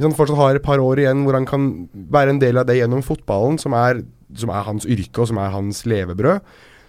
Hvis 0.00 0.06
han 0.08 0.16
fortsatt 0.16 0.38
har 0.38 0.56
et 0.56 0.64
par 0.64 0.80
år 0.80 0.96
igjen 0.96 1.26
hvor 1.26 1.36
han 1.36 1.44
kan 1.44 1.64
være 1.92 2.32
en 2.32 2.38
del 2.40 2.56
av 2.56 2.64
det 2.64 2.78
gjennom 2.78 3.02
fotballen, 3.04 3.58
som 3.60 3.74
er, 3.76 3.98
som 4.32 4.48
er 4.48 4.64
hans 4.64 4.86
yrke 4.88 5.20
og 5.20 5.28
som 5.28 5.36
er 5.36 5.52
hans 5.52 5.82
levebrød, 5.84 6.40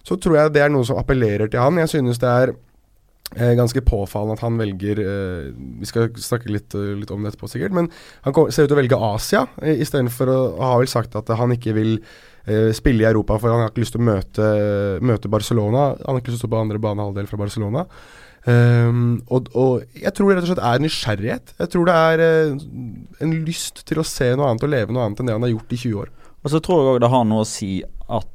så 0.07 0.17
tror 0.17 0.37
jeg 0.37 0.53
det 0.55 0.65
er 0.65 0.73
noe 0.73 0.87
som 0.87 0.99
appellerer 1.01 1.51
til 1.51 1.61
han. 1.61 1.79
Jeg 1.81 1.95
synes 1.95 2.21
det 2.21 2.29
er 2.29 2.53
Eh, 3.31 3.53
ganske 3.55 3.79
påfallende 3.87 4.35
at 4.35 4.41
han 4.43 4.57
velger 4.59 4.99
eh, 4.99 5.53
Vi 5.55 5.87
skal 5.87 6.09
snakke 6.19 6.51
litt, 6.51 6.73
eh, 6.75 6.97
litt 6.99 7.13
om 7.15 7.23
det 7.23 7.31
etterpå, 7.31 7.47
sikkert. 7.47 7.71
Men 7.71 7.87
han 8.25 8.35
kom, 8.35 8.49
ser 8.51 8.67
ut 8.67 8.73
til 8.73 8.75
å 8.75 8.81
velge 8.81 8.99
Asia 9.07 9.45
eh, 9.61 9.79
istedenfor 9.85 10.31
å 10.33 10.39
ha 10.59 10.73
vel 10.81 10.91
sagt 10.91 11.15
at 11.15 11.31
han 11.39 11.55
ikke 11.55 11.71
vil 11.77 11.93
eh, 12.43 12.73
spille 12.75 13.05
i 13.05 13.07
Europa, 13.07 13.37
for 13.39 13.53
han 13.53 13.63
har 13.63 13.71
ikke 13.71 13.85
lyst 13.85 13.95
til 13.95 14.03
å 14.03 14.09
møte, 14.09 14.49
møte 14.99 15.31
Barcelona. 15.31 15.93
Han 16.01 16.17
har 16.17 16.19
ikke 16.19 16.33
lyst 16.33 16.41
til 16.41 16.41
å 16.41 16.49
stå 16.49 16.51
på 16.51 16.65
andre 16.65 16.83
banehalvdel 16.83 17.31
fra 17.31 17.39
Barcelona. 17.39 17.85
Um, 18.41 19.21
og, 19.29 19.51
og 19.53 19.83
jeg 19.93 20.09
tror 20.17 20.31
det 20.31 20.39
rett 20.39 20.47
og 20.47 20.49
slett 20.49 20.63
er 20.65 20.81
nysgjerrighet. 20.81 21.51
Jeg 21.61 21.71
tror 21.71 21.87
det 21.87 21.97
er 22.09 22.23
eh, 22.25 22.63
en 23.21 23.35
lyst 23.45 23.83
til 23.87 24.01
å 24.01 24.07
se 24.07 24.31
noe 24.33 24.49
annet 24.49 24.65
og 24.65 24.73
leve 24.73 24.95
noe 24.95 25.05
annet 25.05 25.21
enn 25.21 25.29
det 25.29 25.35
han 25.37 25.45
har 25.45 25.53
gjort 25.53 25.75
i 25.77 25.81
20 25.85 26.03
år. 26.03 26.11
Og 26.41 26.51
så 26.51 26.61
tror 26.65 26.81
jeg 26.81 26.95
òg 26.95 27.03
det 27.03 27.11
har 27.13 27.27
noe 27.29 27.45
å 27.45 27.47
si 27.47 27.75
at 27.85 28.31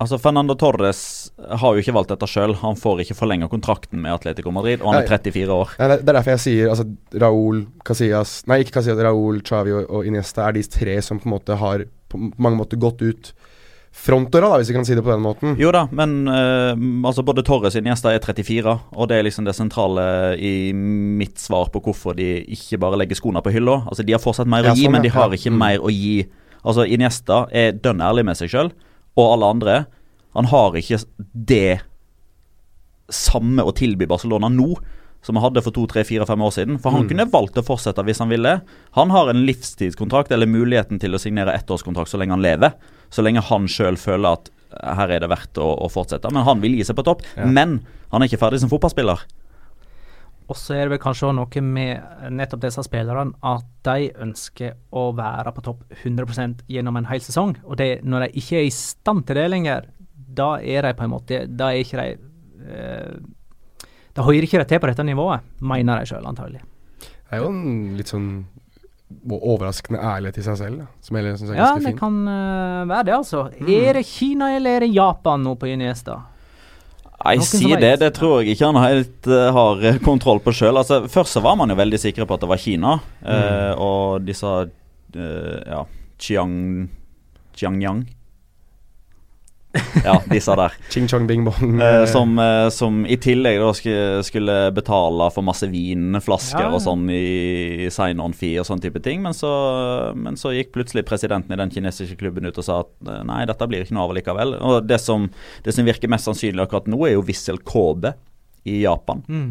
Altså 0.00 0.16
Fernando 0.16 0.54
Torres 0.56 1.30
har 1.60 1.74
jo 1.76 1.82
ikke 1.82 1.92
valgt 1.92 2.08
dette 2.14 2.24
sjøl. 2.30 2.54
Han 2.62 2.78
får 2.80 3.02
ikke 3.04 3.16
forlenga 3.18 3.50
kontrakten 3.52 4.00
med 4.00 4.14
Atletico 4.14 4.48
Madrid, 4.50 4.80
og 4.80 4.94
han 4.94 5.02
er 5.02 5.08
34 5.10 5.52
år. 5.52 5.74
Nei, 5.78 5.88
det 5.92 6.08
er 6.08 6.16
derfor 6.16 6.32
jeg 6.38 6.40
sier 6.46 6.70
altså, 6.72 6.86
Raúl, 7.20 7.66
Casillas 7.84 8.38
Nei, 8.48 8.62
ikke 8.64 8.78
Casillas, 8.78 9.02
Raúl, 9.04 9.42
Xavi 9.44 9.74
og, 9.76 9.84
og 9.90 10.08
Iniesta 10.08 10.46
er 10.48 10.56
de 10.56 10.62
tre 10.72 10.96
som 11.04 11.20
på 11.20 11.28
en 11.28 11.34
måte 11.36 11.58
har 11.60 11.84
på 12.10 12.20
mange 12.40 12.56
måter 12.62 12.80
gått 12.80 13.04
ut 13.04 13.32
frontdøra, 13.90 14.52
da, 14.52 14.58
hvis 14.60 14.68
vi 14.70 14.74
kan 14.76 14.84
si 14.86 14.94
det 14.94 15.02
på 15.02 15.10
den 15.10 15.22
måten. 15.24 15.56
Jo 15.58 15.72
da, 15.74 15.82
men 15.90 16.12
uh, 16.30 16.78
altså 17.10 17.24
både 17.26 17.42
Torres 17.46 17.74
og 17.74 17.82
Iniesta 17.82 18.12
er 18.14 18.22
34, 18.22 18.74
og 18.94 19.08
det 19.10 19.16
er 19.18 19.26
liksom 19.26 19.44
det 19.48 19.54
sentrale 19.58 20.04
i 20.38 20.70
mitt 20.72 21.40
svar 21.42 21.68
på 21.74 21.82
hvorfor 21.84 22.14
de 22.18 22.28
ikke 22.54 22.78
bare 22.80 23.00
legger 23.02 23.18
skoene 23.18 23.42
på 23.42 23.50
hylla. 23.52 23.80
Altså 23.90 24.06
De 24.06 24.14
har 24.14 24.22
fortsatt 24.22 24.48
mer 24.50 24.64
Ja, 24.68 24.72
å 24.72 24.78
gi, 24.78 24.86
sånn, 24.86 24.94
men 24.94 25.02
de 25.04 25.10
har 25.12 25.26
Ja. 25.28 25.36
ikke 25.40 25.50
Mm. 25.50 25.58
mer 25.58 25.78
å 25.82 25.90
gi. 25.90 26.28
Altså 26.64 26.86
Iniesta 26.86 27.48
er 27.50 27.72
dønn 27.72 28.00
ærlig 28.00 28.24
med 28.30 28.36
seg 28.38 28.48
sjøl, 28.54 28.70
og 29.16 29.32
alle 29.34 29.50
andre. 29.54 29.76
Han 30.34 30.46
har 30.52 30.76
ikke 30.78 31.00
det 31.34 31.80
samme 33.10 33.64
å 33.66 33.72
tilby 33.74 34.06
Barcelona 34.10 34.50
nå 34.52 34.74
som 35.22 35.36
han 35.36 35.44
hadde 35.50 35.60
for 35.60 35.74
to, 35.76 35.82
tre, 35.90 36.00
fire, 36.08 36.24
fem 36.24 36.40
år 36.40 36.52
siden. 36.54 36.78
For 36.80 36.94
han 36.94 37.02
Mm. 37.04 37.08
kunne 37.10 37.30
valgt 37.30 37.58
å 37.60 37.64
fortsette 37.66 38.02
hvis 38.06 38.20
han 38.22 38.30
ville. 38.30 38.62
Han 38.96 39.10
har 39.10 39.28
en 39.28 39.44
livstidskontrakt, 39.44 40.30
eller 40.32 40.46
muligheten 40.46 40.98
til 40.98 41.12
å 41.12 41.18
signere 41.20 41.52
ettårskontrakt 41.58 42.08
så 42.08 42.16
lenge 42.18 42.30
han 42.32 42.40
lever. 42.42 42.72
Så 43.10 43.22
lenge 43.22 43.42
han 43.42 43.66
sjøl 43.66 43.96
føler 44.00 44.32
at 44.32 44.48
her 44.96 45.10
er 45.10 45.20
det 45.20 45.28
verdt 45.28 45.58
å, 45.58 45.76
å 45.84 45.90
fortsette. 45.90 46.30
Men 46.32 46.44
han 46.44 46.60
vil 46.62 46.76
gi 46.78 46.84
seg 46.84 46.96
på 46.96 47.04
topp. 47.04 47.22
Ja. 47.36 47.44
Men 47.44 47.80
han 48.12 48.22
er 48.22 48.28
ikke 48.28 48.38
ferdig 48.40 48.60
som 48.60 48.70
fotballspiller. 48.70 49.18
Og 50.50 50.58
så 50.58 50.74
er 50.74 50.88
det 50.88 50.96
vel 50.96 51.02
kanskje 51.02 51.30
noe 51.36 51.62
med 51.62 52.30
nettopp 52.34 52.64
disse 52.64 52.82
spillerne 52.82 53.36
at 53.46 53.66
de 53.86 54.10
ønsker 54.24 54.74
å 54.90 55.10
være 55.14 55.52
på 55.54 55.62
topp 55.68 55.84
100% 56.02 56.64
gjennom 56.70 56.98
en 56.98 57.06
hel 57.06 57.22
sesong. 57.22 57.54
Og 57.62 57.78
det, 57.78 58.00
når 58.02 58.26
de 58.26 58.42
ikke 58.42 58.58
er 58.58 58.66
i 58.66 58.74
stand 58.74 59.28
til 59.28 59.38
det 59.38 59.46
lenger, 59.52 59.86
da 60.14 60.56
er 60.58 60.86
de 60.86 60.94
på 60.94 61.02
en 61.02 61.10
måte 61.10 61.40
Da 61.58 61.72
er 61.72 61.80
ikke 61.82 61.98
de 61.98 62.10
eh, 62.70 63.14
Da 64.14 64.22
hører 64.22 64.46
ikke 64.46 64.60
de 64.62 64.66
til 64.70 64.78
på 64.82 64.90
dette 64.90 65.06
nivået, 65.06 65.46
mener 65.58 65.98
de 65.98 66.10
sjøl 66.10 66.26
antagelig. 66.26 66.62
Det 67.00 67.38
er 67.38 67.42
jo 67.44 67.50
en 67.50 67.96
litt 67.98 68.10
sånn 68.10 68.30
overraskende 69.30 69.98
ærlighet 70.06 70.38
i 70.38 70.44
seg 70.46 70.58
selv, 70.58 70.82
da, 70.82 70.88
som 71.02 71.18
jeg 71.18 71.38
syns 71.38 71.50
er 71.50 71.58
Ja, 71.58 71.70
det 71.74 71.92
fin. 71.92 71.98
kan 71.98 72.18
uh, 72.26 72.88
være 72.90 73.06
det, 73.08 73.14
altså. 73.16 73.40
Er 73.58 73.98
det 73.98 74.04
Kina 74.06 74.52
eller 74.54 74.78
er 74.78 74.86
det 74.86 74.90
Japan 74.94 75.42
nå 75.46 75.56
på 75.58 75.70
Iniesta? 75.70 76.20
Nei, 77.20 77.36
si 77.44 77.68
det. 77.76 77.98
Det 78.00 78.10
tror 78.16 78.40
jeg 78.40 78.54
ikke 78.54 78.70
han 78.70 78.80
helt 78.80 79.28
uh, 79.28 79.50
har 79.52 79.82
eh, 79.84 79.98
kontroll 80.04 80.40
på 80.40 80.54
sjøl. 80.56 80.78
Altså, 80.80 81.02
først 81.10 81.36
så 81.36 81.42
var 81.44 81.58
man 81.60 81.68
jo 81.72 81.76
veldig 81.76 82.00
sikre 82.00 82.24
på 82.24 82.36
at 82.36 82.44
det 82.44 82.48
var 82.48 82.62
Kina, 82.62 82.94
eh, 83.20 83.72
og 83.76 84.24
disse 84.24 84.48
uh, 84.48 85.58
ja, 85.66 85.82
Chiang 86.20 86.56
Chiangyang. 87.56 88.06
Ja, 90.04 90.16
disse 90.26 90.54
der. 90.58 90.74
Ching 90.90 91.06
chong 91.08 91.26
bing 91.28 91.44
bong. 91.46 91.80
Eh, 91.80 92.04
som, 92.10 92.34
eh, 92.38 92.68
som 92.74 93.04
i 93.06 93.16
tillegg 93.20 93.60
da 93.62 93.70
skulle, 94.26 94.56
betale 94.74 95.28
for 95.34 95.46
masse 95.46 95.68
vinflasker 95.70 96.66
Ja, 96.66 96.72
og 96.74 96.82
sånn 96.82 97.06
i, 97.12 97.86
i 97.86 97.90
sign-on-fee 97.94 98.58
og 98.62 98.66
sånn 98.66 98.82
type 98.82 99.02
ting. 99.04 99.22
Men 99.22 99.36
så, 99.36 99.50
men 100.18 100.38
så 100.40 100.54
gikk 100.56 100.74
plutselig 100.74 101.06
presidenten 101.08 101.54
i 101.54 101.60
den 101.60 101.72
kinesiske 101.74 102.18
klubben 102.20 102.48
ut 102.50 102.58
og 102.58 102.66
sa 102.66 102.80
at 102.84 102.92
eh, 103.06 103.22
nei, 103.30 103.44
dette 103.50 103.70
blir 103.70 103.86
ikke 103.86 103.96
noe 103.98 104.08
av 104.08 104.16
likevel. 104.18 104.56
Og 104.58 104.90
det 104.90 104.98
som, 105.02 105.30
det 105.66 105.76
som 105.76 105.86
virker 105.86 106.10
mest 106.10 106.26
sannsynlig 106.26 106.66
akkurat 106.66 106.90
nå, 106.90 107.00
er 107.06 107.16
jo 107.16 107.26
Wissel 107.30 107.62
Kobe 107.62 108.16
i 108.66 108.82
Japan. 108.82 109.22
Mm. 109.30 109.50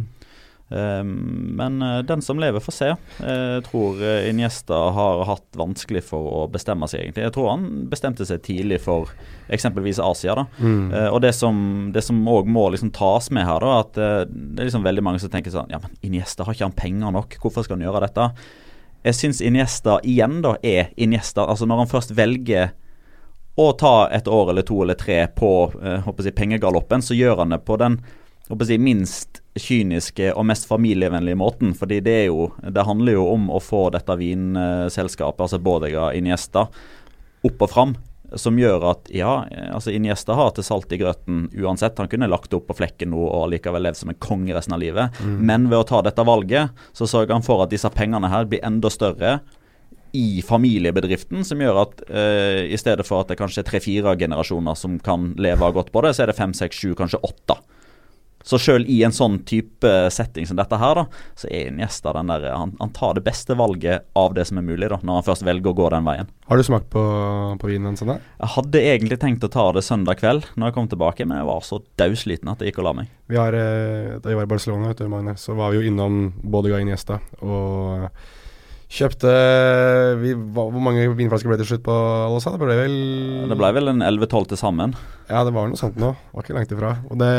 Um, 0.69 1.55
men 1.57 1.81
eh, 1.81 1.99
den 2.05 2.21
som 2.21 2.37
lever, 2.39 2.61
får 2.61 2.75
se. 2.75 2.89
Jeg 3.25 3.63
tror 3.65 4.01
eh, 4.05 4.27
Iniesta 4.29 4.77
har 4.93 5.23
hatt 5.25 5.57
vanskelig 5.57 6.03
for 6.05 6.27
å 6.41 6.43
bestemme 6.51 6.85
seg, 6.89 7.07
egentlig. 7.07 7.25
Jeg 7.25 7.33
tror 7.33 7.49
han 7.49 7.65
bestemte 7.89 8.27
seg 8.29 8.43
tidlig 8.45 8.77
for 8.83 9.09
eksempelvis 9.49 10.01
Asia. 10.03 10.35
da 10.37 10.45
Mm. 10.59 10.91
Eh, 10.93 11.07
og 11.07 11.21
det 11.21 11.33
som 11.35 11.91
det 11.93 12.03
òg 12.09 12.47
må 12.49 12.69
liksom 12.73 12.91
tas 12.91 13.29
med 13.31 13.45
her, 13.47 13.59
da 13.63 13.79
at 13.79 13.97
eh, 13.97 14.25
det 14.29 14.63
er 14.63 14.69
liksom 14.69 14.85
veldig 14.85 15.03
mange 15.05 15.21
som 15.21 15.31
tenker 15.31 15.53
sånn 15.53 15.71
Ja, 15.71 15.79
men 15.81 15.95
Iniesta 16.05 16.43
har 16.45 16.53
ikke 16.53 16.67
han 16.67 16.77
penger 16.77 17.13
nok? 17.15 17.37
Hvorfor 17.41 17.65
skal 17.65 17.77
han 17.77 17.85
gjøre 17.87 18.03
dette? 18.05 18.29
Jeg 19.07 19.15
syns 19.15 19.41
Iniesta 19.41 19.99
igjen 20.03 20.41
da 20.45 20.55
er 20.63 20.91
Iniesta. 20.97 21.45
Altså 21.45 21.65
Når 21.69 21.83
han 21.83 21.91
først 21.91 22.15
velger 22.17 22.73
å 23.59 23.71
ta 23.79 24.07
et 24.15 24.27
år 24.27 24.51
eller 24.51 24.63
to 24.67 24.81
eller 24.83 24.95
tre 24.99 25.21
på 25.35 25.51
eh, 25.83 26.09
jeg, 26.23 26.35
pengegaloppen, 26.35 27.01
så 27.03 27.17
gjør 27.17 27.43
han 27.43 27.55
det 27.55 27.63
på 27.67 27.77
den 27.79 27.99
si, 28.65 28.77
minst 28.81 29.41
kyniske 29.59 30.31
og 30.33 30.45
mest 30.49 30.67
familievennlige 30.69 31.37
måten. 31.39 31.73
Fordi 31.77 31.99
det 32.05 32.15
er 32.23 32.27
jo 32.29 32.51
Det 32.61 32.85
handler 32.85 33.13
jo 33.13 33.27
om 33.33 33.49
å 33.49 33.59
få 33.59 33.89
dette 33.93 34.15
vinselskapet, 34.15 35.41
altså 35.41 35.59
Bådega 35.59 36.13
Iniesta, 36.13 36.67
opp 37.43 37.61
og 37.61 37.69
fram. 37.69 37.95
Som 38.37 38.59
gjør 38.61 38.83
at 38.91 39.07
ja, 39.09 39.45
altså 39.73 39.89
Iniesta 39.89 40.35
har 40.37 40.51
til 40.53 40.63
salt 40.63 40.91
i 40.93 40.99
grøten 41.01 41.47
uansett. 41.57 41.97
Han 41.97 42.09
kunne 42.09 42.29
lagt 42.29 42.51
det 42.51 42.59
opp 42.59 42.67
på 42.69 42.77
flekken 42.77 43.09
nå 43.09 43.21
og 43.25 43.49
likevel 43.49 43.81
levd 43.81 44.03
som 44.03 44.11
en 44.13 44.19
konge 44.21 44.53
resten 44.53 44.75
av 44.75 44.83
livet. 44.83 45.17
Men 45.41 45.69
ved 45.69 45.79
å 45.79 45.87
ta 45.89 46.03
dette 46.05 46.25
valget, 46.25 46.69
så 46.93 47.09
sørger 47.09 47.33
han 47.33 47.45
for 47.45 47.63
at 47.63 47.73
disse 47.73 47.89
pengene 47.89 48.29
her 48.29 48.45
blir 48.45 48.61
enda 48.65 48.89
større 48.93 49.39
i 50.11 50.41
familiebedriften, 50.41 51.43
som 51.45 51.59
gjør 51.61 51.83
at 51.83 51.99
eh, 52.09 52.65
i 52.73 52.77
stedet 52.81 53.05
for 53.05 53.21
at 53.21 53.29
det 53.29 53.37
kanskje 53.37 53.61
er 53.61 53.67
tre-fire 53.67 54.15
generasjoner 54.17 54.77
som 54.77 54.97
kan 55.05 55.33
leve 55.37 55.69
godt 55.75 55.91
på 55.93 56.01
det, 56.01 56.15
så 56.15 56.23
er 56.23 56.31
det 56.31 56.37
fem, 56.39 56.53
seks, 56.57 56.79
sju, 56.81 56.95
kanskje 56.97 57.21
åtte. 57.25 57.59
Så 58.45 58.59
sjøl 58.61 58.85
i 58.89 59.01
en 59.03 59.13
sånn 59.15 59.41
type 59.47 59.91
setting 60.13 60.47
som 60.47 60.57
dette 60.59 60.79
her, 60.79 61.01
da, 61.01 61.23
så 61.37 61.49
er 61.51 61.69
Iniesta 61.69 62.13
den 62.15 62.31
der 62.31 62.47
han, 62.53 62.71
han 62.79 62.93
tar 62.95 63.17
det 63.17 63.25
beste 63.25 63.57
valget 63.59 64.07
av 64.17 64.33
det 64.37 64.47
som 64.49 64.61
er 64.61 64.65
mulig, 64.65 64.87
da, 64.91 64.99
når 65.03 65.19
han 65.19 65.27
først 65.27 65.45
velger 65.47 65.73
å 65.73 65.77
gå 65.77 65.89
den 65.93 66.07
veien. 66.07 66.31
Har 66.49 66.57
du 66.57 66.65
smakt 66.65 66.89
på, 66.93 67.03
på 67.61 67.69
vinen 67.69 67.91
hans 67.91 68.03
ennå? 68.05 68.17
Jeg 68.39 68.53
hadde 68.55 68.83
egentlig 68.93 69.19
tenkt 69.21 69.45
å 69.45 69.51
ta 69.53 69.67
det 69.75 69.85
søndag 69.85 70.21
kveld 70.21 70.47
når 70.55 70.71
jeg 70.71 70.77
kom 70.79 70.89
tilbake, 70.91 71.27
men 71.27 71.41
jeg 71.41 71.49
var 71.51 71.63
så 71.67 71.81
dausliten 71.99 72.51
at 72.53 72.63
jeg 72.63 72.71
gikk 72.71 72.81
og 72.81 72.89
la 72.89 72.97
meg. 73.01 73.13
Vi 73.29 73.37
har, 73.37 73.53
eh, 73.53 74.17
da 74.23 74.31
jeg 74.31 74.39
var 74.39 74.47
i 74.47 74.53
Barcelona, 74.55 74.91
vet 74.93 75.03
du, 75.03 75.09
Magne, 75.11 75.35
så 75.37 75.57
var 75.59 75.73
vi 75.73 75.81
jo 75.81 75.91
innom 75.91 76.21
Bodega 76.41 76.79
Iniesta 76.81 77.19
og 77.43 78.09
kjøpte 78.89 79.31
vi, 80.19 80.33
Hvor 80.33 80.73
mange 80.81 81.05
vinflasker 81.13 81.49
ble 81.49 81.59
det 81.59 81.65
til 81.67 81.75
slutt 81.75 81.85
på 81.85 81.93
alle 81.93 82.41
sammen? 82.41 82.57
Det 82.59 82.65
ble 82.67 82.77
vel 82.79 82.95
Det 83.51 83.57
ble 83.59 83.71
vel 83.77 83.91
en 83.93 84.03
11-12 84.05 84.49
til 84.51 84.61
sammen. 84.61 84.95
Ja, 85.29 85.43
det 85.45 85.53
var 85.53 85.69
noe 85.69 85.77
sånt 85.77 85.99
nå. 86.01 86.09
Var 86.33 86.45
ikke 86.45 86.55
langt 86.57 86.73
ifra. 86.73 86.95
Det 87.21 87.29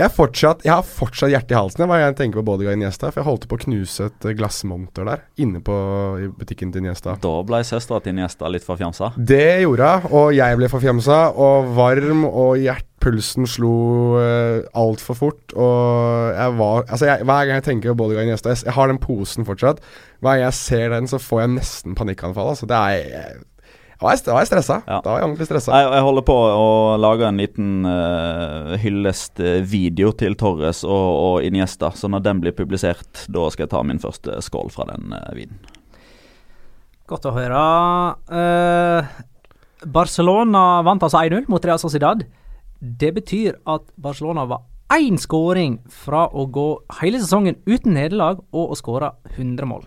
Jeg, 0.00 0.10
fortsatt, 0.16 0.64
jeg 0.66 0.74
har 0.74 0.86
fortsatt 0.86 1.30
hjertet 1.30 1.54
i 1.54 1.58
halsen 1.60 1.86
hva 1.86 2.00
jeg 2.00 2.16
tenker 2.18 2.40
på 2.40 2.46
Bodega 2.48 2.74
Iniesta, 2.74 3.12
for 3.12 3.22
jeg 3.22 3.28
holdt 3.28 3.46
på 3.50 3.58
å 3.58 3.62
knuse 3.66 4.08
et 4.10 4.26
eh, 4.26 4.34
glassmonter 4.38 5.06
der, 5.06 5.22
inne 5.40 5.62
på 5.62 5.76
i 6.18 6.26
butikken 6.40 6.74
til 6.74 6.82
Iniesta. 6.82 7.14
Da 7.22 7.34
ble 7.46 7.62
søstera 7.66 8.02
til 8.02 8.16
Iniesta 8.16 8.50
litt 8.50 8.66
forfjamsa. 8.66 9.12
Det 9.14 9.62
gjorde 9.62 9.92
hun, 10.02 10.10
og 10.10 10.34
jeg 10.34 10.58
ble 10.58 10.72
forfjamsa 10.72 11.20
og 11.38 11.70
varm, 11.78 12.26
og 12.26 12.58
hjertpulsen 13.00 13.48
slo 13.48 14.16
uh, 14.18 14.62
altfor 14.74 15.16
fort. 15.16 15.52
Og 15.56 16.34
jeg 16.36 16.56
var 16.58 16.84
Altså, 16.88 17.06
jeg, 17.06 17.24
hver 17.24 17.46
gang 17.46 17.54
jeg 17.60 17.64
tenker 17.64 17.92
på 17.92 18.04
Bodega 18.04 18.22
Iniesta 18.22 18.50
jeg, 18.50 18.64
jeg 18.66 18.74
har 18.74 18.88
den 18.88 18.98
posen 18.98 19.44
fortsatt. 19.44 19.80
Hver 20.20 20.36
gang 20.36 20.44
jeg 20.44 20.54
ser 20.54 20.90
den, 20.90 21.08
så 21.08 21.18
får 21.18 21.40
jeg 21.40 21.54
nesten 21.56 21.94
panikkanfall. 21.94 22.52
Altså, 22.52 22.66
det 22.66 22.76
er 22.76 22.90
jeg, 22.90 23.40
da 24.00 24.06
var 24.32 24.40
jeg, 24.40 24.48
stressa. 24.48 24.78
Ja. 24.86 25.00
Da 25.04 25.10
var 25.10 25.18
jeg 25.18 25.26
ordentlig 25.26 25.46
stressa. 25.46 25.76
Jeg, 25.76 25.90
jeg 25.92 26.04
holder 26.06 26.24
på 26.24 26.34
å 26.34 26.68
lage 26.96 27.26
en 27.28 27.36
liten 27.40 27.84
uh, 27.84 28.76
hyllestvideo 28.80 30.14
til 30.16 30.38
Torres 30.40 30.80
og, 30.88 31.08
og 31.20 31.44
Iniesta. 31.44 31.92
Så 31.92 32.08
når 32.08 32.24
den 32.24 32.40
blir 32.40 32.56
publisert, 32.56 33.26
da 33.28 33.50
skal 33.52 33.66
jeg 33.66 33.74
ta 33.74 33.82
min 33.84 34.00
første 34.00 34.40
skål 34.40 34.72
fra 34.72 34.88
den 34.88 35.12
uh, 35.12 35.28
vinen. 35.36 35.60
Godt 37.12 37.28
å 37.28 37.34
høre. 37.36 37.60
Uh, 38.32 39.20
Barcelona 39.84 40.80
vant 40.86 41.04
altså 41.04 41.20
1-0 41.20 41.44
mot 41.52 41.68
Real 41.68 41.80
Sociedad. 41.82 42.24
Det 42.80 43.12
betyr 43.14 43.58
at 43.66 43.82
Barcelona 44.00 44.46
var 44.48 44.62
én 44.90 45.18
skåring 45.20 45.78
fra 45.88 46.26
å 46.32 46.46
gå 46.50 46.66
hele 47.00 47.18
sesongen 47.20 47.56
uten 47.66 47.92
nederlag 47.94 48.40
og 48.52 48.72
å 48.72 48.76
skåre 48.78 49.12
100 49.36 49.66
mål. 49.68 49.84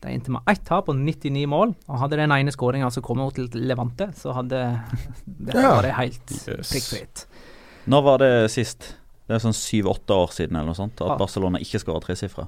De 0.00 0.08
endte 0.12 0.30
med 0.30 0.42
ett 0.46 0.62
tap 0.64 0.88
og 0.88 0.94
99 0.96 1.46
mål. 1.50 1.74
Og 1.88 1.98
hadde 1.98 2.16
den 2.20 2.30
ene 2.30 2.52
skåringa 2.54 2.86
altså 2.86 3.02
kommet 3.02 3.34
til 3.34 3.48
Levante, 3.66 4.12
så 4.14 4.32
hadde 4.36 4.60
det 5.26 5.54
Ja. 5.54 5.80
vært 5.82 5.94
helt 5.96 6.30
Yes. 6.48 6.70
prikkfritt. 6.70 7.26
Når 7.88 8.02
var 8.02 8.18
det 8.18 8.50
sist? 8.50 8.94
Det 9.26 9.34
er 9.34 9.38
sånn 9.42 9.52
syv-åtte 9.56 10.14
år 10.14 10.30
siden 10.30 10.54
eller 10.56 10.66
noe 10.66 10.74
sånt 10.74 11.00
at 11.00 11.08
Ja. 11.08 11.16
Barcelona 11.16 11.58
ikke 11.58 11.80
skåra 11.82 12.00
tresifra. 12.00 12.46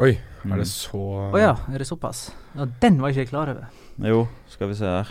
Oi, 0.00 0.18
Mm. 0.44 0.52
er 0.52 0.56
det 0.56 0.66
så 0.66 1.32
Å 1.32 1.38
ja, 1.38 1.56
er 1.74 1.78
det 1.78 1.86
såpass? 1.86 2.30
Ja, 2.56 2.64
Den 2.80 2.98
var 3.00 3.10
ikke 3.10 3.16
jeg 3.24 3.28
klar 3.28 3.48
over. 3.50 3.68
Jo, 3.98 4.28
skal 4.48 4.68
vi 4.68 4.74
se 4.74 4.84
her. 4.86 5.06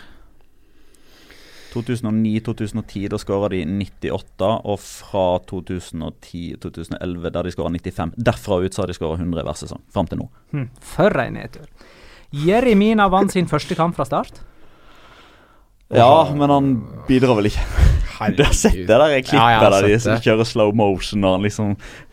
2009-2010 1.72 3.08
da 3.12 3.18
skåra 3.20 3.48
de 3.52 3.62
98, 3.66 4.50
og 4.64 4.78
fra 4.82 5.24
2010-2011 5.50 7.30
der 7.30 7.42
de 7.48 7.54
skåra 7.54 7.72
95. 7.74 8.14
Derfra 8.16 8.60
ut 8.64 8.74
så 8.76 8.82
har 8.84 8.92
de 8.92 8.96
skåra 8.98 9.18
100 9.20 9.46
hver 9.46 9.58
sesong, 9.62 9.82
fram 9.94 10.10
til 10.10 10.22
nå. 10.22 10.28
Hmm, 10.54 10.68
for 10.80 11.16
en 11.22 11.38
nedtur. 11.38 11.66
Jeremina 12.30 13.08
vant 13.10 13.32
sin 13.34 13.48
første 13.50 13.74
kamp 13.78 13.96
fra 13.98 14.06
start. 14.06 14.42
Ja, 15.90 16.28
men 16.36 16.50
han 16.50 16.68
bidrar 17.08 17.34
vel 17.40 17.50
ikke. 17.50 17.64
Du 18.36 18.44
har 18.44 18.52
sett 18.54 18.76
det 18.84 18.86
der 19.00 19.14
klippet 19.24 19.32
Ja, 19.40 19.64
der 19.72 19.86
de 19.88 19.96
som 19.98 20.18
kjører 20.20 20.44
slow 20.46 20.74
motion 20.76 21.24
og 21.24 21.38
han 21.38 21.46
liksom 21.46 21.70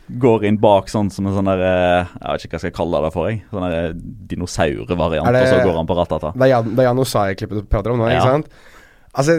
går 0.08 0.46
inn 0.48 0.56
bak 0.62 0.88
sånn 0.88 1.10
som 1.12 1.28
en 1.28 1.36
sånn 1.36 1.50
der 1.50 1.60
eh, 1.68 2.14
Jeg 2.16 2.32
vet 2.32 2.46
ikke 2.46 2.54
hva 2.54 2.56
jeg 2.56 2.64
skal 2.64 2.76
kalle 2.78 3.02
det 3.04 3.10
for, 3.12 3.28
jeg. 3.28 3.42
Sånn 3.52 3.66
der 3.68 3.90
dinosaurvariant, 4.32 5.28
og 5.28 5.50
så 5.52 5.60
går 5.66 5.76
han 5.82 5.90
på 5.90 5.98
ratata. 6.00 6.32
Det 6.38 6.48
er 6.48 6.86
Jan, 6.88 7.02
Osai-klippet 7.04 7.60
du 7.60 7.68
prater 7.68 7.92
om 7.94 8.00
nå, 8.02 8.08
Ja. 8.08 8.22
ikke 8.22 8.38
sant? 8.38 8.48
Altså, 9.18 9.36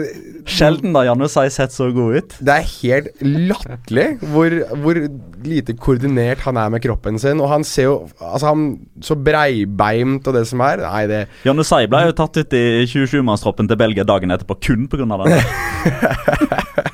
Sjelden 0.49 0.95
har 0.97 1.05
Janne 1.07 1.29
Sai 1.31 1.45
sett 1.53 1.71
så 1.71 1.89
god 1.95 2.17
ut. 2.17 2.33
det 2.43 2.55
er 2.55 2.65
helt 2.81 3.21
latterlig 3.23 4.07
hvor, 4.31 4.55
hvor 4.83 4.99
lite 5.45 5.75
koordinert 5.79 6.43
han 6.43 6.59
er 6.59 6.73
med 6.73 6.83
kroppen 6.83 7.19
sin. 7.21 7.39
Og 7.39 7.51
han 7.51 7.63
ser 7.67 7.87
jo 7.87 7.95
Altså, 8.19 8.51
han 8.51 8.65
så 9.05 9.15
breibeimt 9.15 10.27
og 10.27 10.35
det 10.35 10.45
som 10.49 10.63
er. 10.65 10.83
Nei, 10.83 11.05
det 11.11 11.21
Janne 11.47 11.65
Sai 11.67 11.85
ble 11.91 12.05
jo 12.09 12.17
tatt 12.17 12.41
ut 12.41 12.57
i 12.59 12.65
27-mannstroppen 12.91 13.71
til 13.71 13.79
Belgia 13.79 14.03
dagen 14.07 14.35
etterpå 14.35 14.59
kun 14.67 14.89
pga. 14.91 15.07
det. 15.29 15.43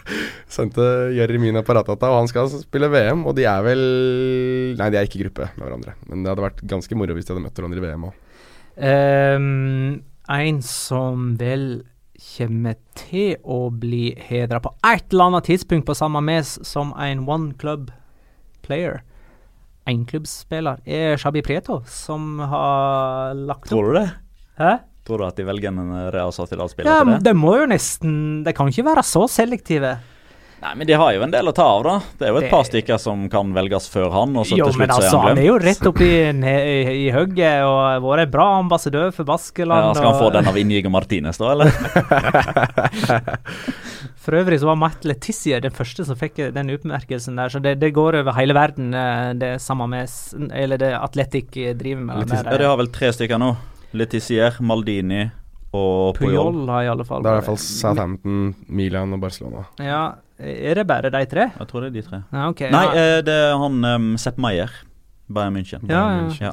sendte 0.56 0.86
Jeremina 1.16 1.64
Paratata, 1.66 2.12
og 2.12 2.22
han 2.24 2.30
skal 2.32 2.52
spille 2.54 2.90
VM. 2.92 3.26
Og 3.28 3.36
de 3.38 3.48
er 3.50 3.66
vel 3.66 3.84
Nei, 4.80 4.92
de 4.92 5.00
er 5.00 5.08
ikke 5.08 5.20
i 5.20 5.26
gruppe 5.26 5.50
med 5.56 5.66
hverandre. 5.68 5.96
Men 6.10 6.24
det 6.24 6.32
hadde 6.32 6.46
vært 6.46 6.64
ganske 6.76 7.00
moro 7.00 7.18
hvis 7.18 7.28
de 7.28 7.34
hadde 7.34 7.46
møtt 7.48 7.60
hverandre 7.60 7.82
i 7.82 7.86
VM 7.86 8.08
òg. 8.10 8.22
Um, 8.76 9.92
en 10.36 10.58
som 10.66 11.30
vel 11.40 11.86
kommer 12.36 12.76
til 13.00 13.36
å 13.44 13.70
bli 13.72 14.10
hedra 14.28 14.60
på 14.64 14.74
et 14.86 15.06
eller 15.14 15.30
annet 15.32 15.48
tidspunkt 15.50 15.88
på 15.88 15.96
samme 15.98 16.22
mes 16.26 16.56
som 16.68 16.92
en 17.00 17.24
one 17.30 17.54
club 17.62 17.92
player. 18.66 19.02
Enklubbsspiller 19.90 20.80
er 20.90 21.18
Shabi 21.22 21.44
Prieto, 21.46 21.82
som 21.86 22.40
har 22.42 23.36
lagt 23.38 23.68
opp 23.68 23.72
Tror 23.72 23.92
du 23.94 24.00
det? 24.00 24.08
Hæ? 24.58 24.72
Tror 25.06 25.22
du 25.22 25.26
at 25.28 25.38
de 25.38 25.46
velger 25.46 25.70
en 25.70 25.92
Real 26.16 26.32
Sociedal-spiller 26.34 26.90
Ja, 26.90 27.04
til 27.04 27.12
det? 27.14 27.20
det 27.28 27.36
må 27.38 27.52
jo 27.60 27.68
nesten 27.70 28.16
Det 28.48 28.56
kan 28.58 28.72
ikke 28.72 28.88
være 28.88 29.04
så 29.06 29.28
selektive. 29.30 29.92
Nei, 30.62 30.72
men 30.80 30.88
de 30.88 30.94
har 30.98 31.12
jo 31.14 31.22
en 31.26 31.32
del 31.34 31.50
å 31.50 31.54
ta 31.54 31.66
av, 31.68 31.82
da. 31.84 31.96
Det 32.18 32.26
er 32.26 32.32
jo 32.32 32.38
et 32.40 32.46
Det- 32.46 32.50
par 32.50 32.64
stykker 32.64 32.98
som 33.00 33.28
kan 33.30 33.52
velges 33.54 33.90
før 33.92 34.10
han, 34.12 34.36
og 34.38 34.46
så 34.48 34.58
Jo, 34.58 34.70
til 34.72 34.80
men 34.80 34.90
altså, 34.90 35.20
han 35.20 35.36
han 35.36 35.38
er 35.38 35.46
jo 35.46 35.58
rett 35.60 35.86
oppi 35.86 36.08
i, 36.08 37.08
i 37.08 37.12
hugget 37.12 37.62
og 37.68 37.78
har 37.84 38.00
vært 38.02 38.24
en 38.24 38.32
bra 38.32 38.48
ambassadør 38.64 39.12
for 39.14 39.26
Baskeland. 39.26 39.84
Ja, 39.84 39.94
skal 39.94 40.14
han 40.14 40.22
få 40.24 40.32
den 40.34 40.48
av 40.48 40.58
Inigo 40.58 40.90
Martinez, 40.90 41.38
da, 41.38 41.52
eller? 41.52 41.70
For 44.26 44.34
øvrig 44.40 44.58
så 44.60 44.66
var 44.66 44.76
Matt 44.80 45.04
Letizia 45.06 45.60
den 45.62 45.74
første 45.76 46.06
som 46.08 46.18
fikk 46.18 46.40
den 46.56 46.72
utmerkelsen 46.74 47.36
der, 47.38 47.52
så 47.54 47.62
det, 47.62 47.76
det 47.80 47.94
går 47.94 48.22
over 48.24 48.34
hele 48.40 48.56
verden, 48.58 48.94
eh, 48.98 49.34
det 49.38 49.62
samme 49.62 49.86
med 49.92 50.10
Eller 50.52 50.78
det 50.82 50.94
Atletic 50.98 51.52
driver 51.78 52.02
med. 52.02 52.26
Ja, 52.32 52.42
med 52.42 52.60
de 52.60 52.66
har 52.66 52.78
vel 52.78 52.88
tre 52.96 53.12
stykker 53.14 53.38
nå. 53.38 53.56
Letizier, 53.94 54.58
Maldini 54.66 55.28
og 55.76 56.18
Puyol. 56.18 56.36
Puyol 56.54 56.70
har 56.72 56.86
i 56.86 56.90
alle 56.92 57.06
fall 57.08 57.24
Det 57.26 57.30
er 57.32 57.38
i 57.38 57.42
hvert 57.42 57.50
fall 57.52 57.60
Southampton, 57.62 58.44
Milan 58.68 59.14
og 59.16 59.22
Barcelona. 59.24 59.66
Ja, 59.84 60.04
er 60.40 60.80
det 60.80 60.86
bare 60.90 61.12
de 61.14 61.22
tre? 61.32 61.50
Jeg 61.60 61.68
tror 61.70 61.86
det 61.86 61.92
er 61.92 61.98
de 62.00 62.06
tre. 62.08 62.22
Ja, 62.32 62.48
okay, 62.52 62.72
Nei, 62.74 62.84
ja. 62.88 63.04
eh, 63.18 63.22
det 63.28 63.36
er 63.50 63.56
han 63.62 63.78
um, 63.92 64.10
Sepp 64.22 64.40
Maier. 64.42 64.72
Bayern 65.28 65.56
München. 65.58 65.86
Ja, 65.90 66.04
ja. 66.18 66.26
Ja. 66.40 66.52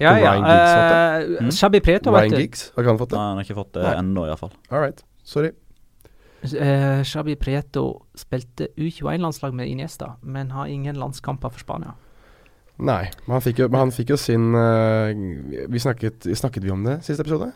ja, 0.00 0.12
ja. 0.18 0.34
Ryan 0.34 0.44
Giggs 0.46 0.74
fått 0.76 0.92
eh, 0.92 1.44
Mm. 1.44 1.50
Shabby 1.56 1.80
Preto, 1.80 2.12
vet 2.14 2.28
Ryan. 2.28 2.40
Giggs, 2.40 2.62
har 2.74 2.82
ikke 2.84 2.92
han 2.94 3.00
fått 3.00 3.10
det? 3.10 3.18
Nei, 3.18 3.24
han 3.28 3.40
har 3.40 3.48
ikke 3.48 3.58
fått 3.58 3.72
det 3.76 3.88
ennå, 3.98 4.26
iallfall. 4.28 4.52
All 4.70 4.84
right. 4.84 5.02
Sorry. 5.24 5.50
Uh, 6.40 7.02
Shabby 7.04 7.34
Prieto 7.36 7.82
spilte 8.16 8.70
U21-landslag 8.80 9.52
med 9.54 9.68
Iniesta, 9.68 10.14
men 10.22 10.54
har 10.56 10.70
ingen 10.72 10.96
landskamper 10.96 11.52
for 11.52 11.60
Spania. 11.60 11.92
Nei, 12.80 13.10
men 13.26 13.34
han 13.34 13.42
fikk 13.44 13.58
jo, 13.60 13.66
han 13.76 13.92
fikk 13.92 14.14
jo 14.14 14.16
sin 14.16 14.54
uh, 14.56 15.10
vi 15.68 15.82
snakket, 15.82 16.30
Snakket 16.32 16.64
vi 16.64 16.72
om 16.72 16.86
det 16.86 17.02
siste 17.04 17.26
episode? 17.26 17.50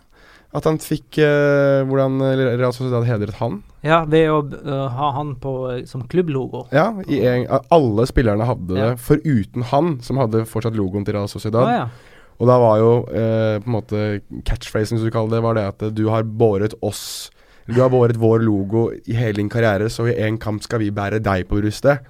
At 0.54 0.66
han 0.68 0.76
fikk 0.78 1.18
uh, 1.18 1.82
Hvordan 1.88 2.20
Real 2.58 2.72
Sociedad 2.76 3.06
hedret 3.08 3.38
han? 3.40 3.62
Ja, 3.82 4.04
ved 4.08 4.28
å 4.30 4.40
uh, 4.44 4.86
ha 4.92 5.10
han 5.16 5.34
på, 5.42 5.52
som 5.90 6.04
klubblogo. 6.10 6.66
Ja, 6.74 6.90
i 7.08 7.20
en, 7.26 7.46
alle 7.74 8.06
spillerne 8.10 8.46
hadde 8.48 8.76
Ja. 8.78 8.90
det, 8.92 9.00
foruten 9.02 9.66
han, 9.72 9.96
som 10.04 10.20
hadde 10.22 10.44
fortsatt 10.48 10.76
logoen 10.78 11.04
til 11.06 11.16
Real 11.18 11.28
Sociedad. 11.28 11.64
Ah, 11.66 11.78
ja. 11.84 12.14
Og 12.42 12.48
da 12.50 12.56
var 12.58 12.78
jo 12.80 12.92
eh, 13.14 13.60
på 13.62 13.68
en 13.70 13.74
måte 13.76 13.98
catchphrasen, 14.42 14.98
som 14.98 15.06
du 15.06 15.12
kaller 15.14 15.36
det, 15.36 15.42
var 15.44 15.54
det 15.54 15.66
at 15.70 15.82
eh, 15.86 15.92
du 15.94 16.08
har 16.10 16.24
båret 16.26 16.74
oss 16.82 17.30
Du 17.68 17.78
har 17.78 17.92
båret 17.92 18.18
vår 18.20 18.42
logo 18.42 18.88
i 19.06 19.14
hele 19.14 19.38
din 19.38 19.48
karriere, 19.48 19.86
så 19.88 20.08
i 20.10 20.16
en 20.26 20.36
kamp 20.42 20.62
skal 20.66 20.82
vi 20.82 20.90
bære 20.92 21.22
deg 21.22 21.46
på 21.48 21.60
brystet. 21.62 22.02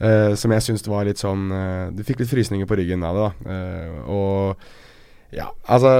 Eh, 0.00 0.32
som 0.34 0.50
jeg 0.56 0.64
syns 0.64 0.86
var 0.88 1.04
litt 1.04 1.20
sånn 1.20 1.50
eh, 1.52 1.90
Du 1.92 2.00
fikk 2.08 2.22
litt 2.22 2.30
frysninger 2.32 2.64
på 2.66 2.78
ryggen 2.80 3.04
av 3.04 3.18
det, 3.18 3.26
da. 3.26 3.52
Eh, 3.52 3.98
og 4.08 4.64
ja, 5.32 5.46
altså 5.68 5.90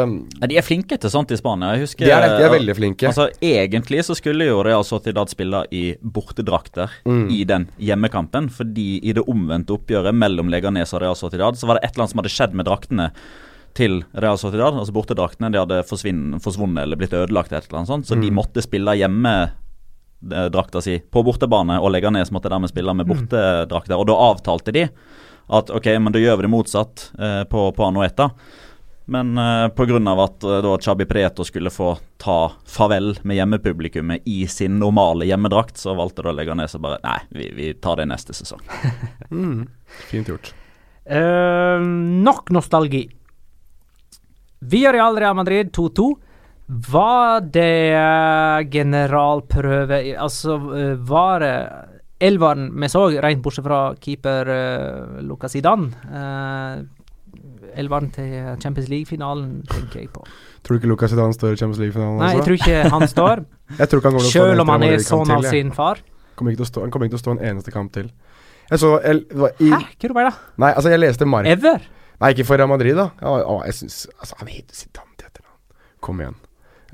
ja, 0.40 0.46
De 0.50 0.56
er 0.58 0.64
flinke 0.66 0.96
til 0.98 1.10
sånt 1.12 1.30
i 1.30 1.36
Spania. 1.38 1.74
Jeg 1.76 1.84
husker 1.86 2.04
De 2.08 2.12
er, 2.12 2.24
de 2.38 2.44
er 2.48 2.50
veldig 2.50 2.74
flinke. 2.76 3.06
Altså, 3.10 3.28
Egentlig 3.40 4.02
så 4.04 4.16
skulle 4.18 4.48
jo 4.48 4.62
Real 4.66 4.82
Sociedad 4.84 5.30
spille 5.30 5.64
i 5.70 5.94
bortedrakter 6.02 6.90
Mm. 7.06 7.28
i 7.30 7.44
den 7.44 7.68
hjemmekampen, 7.78 8.48
fordi 8.50 8.98
i 9.04 9.12
det 9.12 9.22
omvendte 9.28 9.76
oppgjøret 9.76 10.14
mellom 10.14 10.50
Leganes 10.50 10.92
og 10.94 11.02
Real 11.02 11.14
Sociedad, 11.16 11.54
så 11.56 11.66
var 11.66 11.78
det 11.78 11.84
et 11.84 11.94
eller 11.94 12.02
annet 12.06 12.10
som 12.16 12.22
hadde 12.24 12.34
skjedd 12.34 12.54
med 12.58 12.66
draktene 12.66 13.10
til 13.74 14.00
Real 14.14 14.36
Sociedad. 14.38 14.74
Altså 14.74 14.92
bortedraktene 14.92 15.52
de 15.54 15.58
hadde 15.62 15.82
forsvunnet 15.86 16.82
eller 16.82 16.96
blitt 16.98 17.14
ødelagt, 17.14 17.52
et 17.52 17.68
eller 17.68 17.78
annet 17.84 17.92
sånt, 17.94 18.06
så 18.10 18.18
de 18.20 18.30
Mm. 18.30 18.34
måtte 18.42 18.62
spille 18.62 18.96
hjemme 18.98 19.52
eh, 20.32 20.48
drakta 20.52 20.82
si 20.82 20.98
på 20.98 21.22
bortebane, 21.24 21.78
og 21.80 21.92
Leganes 21.92 22.30
måtte 22.30 22.50
dermed 22.50 22.68
spille 22.68 22.92
med 22.94 23.06
bortedrakter. 23.06 23.96
Og 23.96 24.06
da 24.06 24.12
avtalte 24.12 24.72
de 24.72 24.88
at 25.50 25.70
ok, 25.70 25.86
men 25.98 26.12
da 26.12 26.18
gjør 26.18 26.36
vi 26.36 26.42
det 26.42 26.50
motsatt 26.50 27.10
eh, 27.18 27.44
på, 27.44 27.72
på 27.74 27.86
Anoeta. 27.86 28.30
Men 29.10 29.34
uh, 29.38 29.66
pga. 29.74 29.98
at 30.22 30.44
uh, 30.46 30.60
da 30.62 30.76
Chabi 30.78 31.06
Preto 31.10 31.44
skulle 31.44 31.72
få 31.74 31.96
ta 32.20 32.52
farvel 32.66 33.16
med 33.22 33.40
hjemmepublikummet 33.40 34.22
i 34.30 34.46
sin 34.46 34.78
normale 34.78 35.26
hjemmedrakt, 35.26 35.76
så 35.76 35.96
valgte 35.98 36.22
da 36.22 36.34
Leganes 36.36 36.78
å 36.78 36.82
bare 36.82 37.00
Nei, 37.02 37.18
vi, 37.34 37.50
vi 37.56 37.74
tar 37.74 37.98
det 37.98 38.06
neste 38.12 38.36
sesong. 38.36 38.62
mm, 39.34 39.66
Fint 40.10 40.30
gjort. 40.30 40.52
Eh, 41.10 41.80
nok 42.22 42.50
nostalgi. 42.54 43.08
Villarreal 44.60 45.18
Real 45.18 45.34
Madrid 45.34 45.72
2-2. 45.74 46.10
Var 46.92 47.40
det 47.50 47.94
eh, 47.98 48.58
generalprøve 48.70 50.04
Altså, 50.14 50.54
eh, 50.76 50.94
var 50.94 51.42
det 51.42 51.54
elveren 52.20 52.68
vi 52.78 52.88
så, 52.92 53.08
rent 53.24 53.42
bortsett 53.42 53.64
fra 53.64 53.78
keeper 53.96 54.48
uh, 54.52 55.20
Lucas 55.24 55.54
Zidane? 55.56 55.88
Uh, 56.04 56.82
elveren 57.78 58.10
til 58.14 58.32
Champions 58.62 58.88
League-finalen, 58.90 59.60
tenker 59.70 60.00
jeg 60.02 60.10
på. 60.14 60.24
Tror 60.64 60.76
du 60.76 60.80
ikke 60.80 60.90
Lucas 60.92 61.12
Zidane 61.12 61.36
står 61.36 61.54
i 61.54 61.60
Champions 61.60 61.80
League-finalen? 61.82 62.18
Nei, 62.22 62.32
jeg 62.36 62.46
tror 62.46 62.58
ikke 62.58 62.82
han 62.96 63.06
står. 63.08 63.44
Jeg 63.78 63.92
tror 63.92 64.02
ikke 64.02 64.12
han 64.14 64.26
Selv 64.30 64.64
om 64.64 64.74
han 64.74 64.86
er 64.88 64.98
sånn 65.04 65.24
sønn 65.28 65.36
av 65.38 65.48
sin 65.48 65.72
far. 65.76 66.02
Kommer 66.40 66.56
stå, 66.56 66.84
han 66.86 66.92
kommer 66.92 67.08
ikke 67.08 67.18
til 67.18 67.20
å 67.20 67.24
stå 67.26 67.36
en 67.36 67.46
eneste 67.52 67.74
kamp 67.74 67.92
til. 67.92 68.10
Jeg 68.70 68.80
så 68.80 68.92
el, 69.02 69.24
det 69.28 69.40
var 69.40 69.56
i, 69.58 69.70
Hæ? 69.72 69.80
Hva 70.12 70.22
er 70.22 70.28
det? 70.28 70.36
Nei, 70.62 70.70
altså, 70.70 70.92
jeg 70.92 71.02
leste 71.02 71.26
Mark 71.26 71.48
Ever? 71.50 71.82
Nei, 72.20 72.30
ikke 72.34 72.46
for 72.46 72.60
Real 72.60 72.70
Madrid, 72.70 72.94
da. 72.98 73.08
Ja, 73.18 73.32
å, 73.48 73.56
jeg 73.66 73.76
synes, 73.80 74.04
altså, 74.20 74.36
Han 74.42 74.50
heter 74.52 74.76
Zidane 74.78 75.16
til 75.18 75.26
etternavn. 75.26 75.58
Kom 76.06 76.20
igjen. 76.22 76.36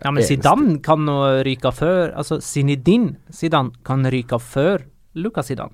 Ja, 0.03 0.11
men 0.11 0.23
Eneste- 0.23 0.37
Zidane 0.37 0.79
kan 0.85 1.09
ryke 1.47 1.73
før 1.73 2.12
Altså, 2.17 2.39
Zinedine 2.45 3.17
Zidane 3.33 3.73
kan 3.85 4.05
ryke 4.12 4.39
før 4.41 4.85
Lucas 5.17 5.51
Zidane. 5.51 5.73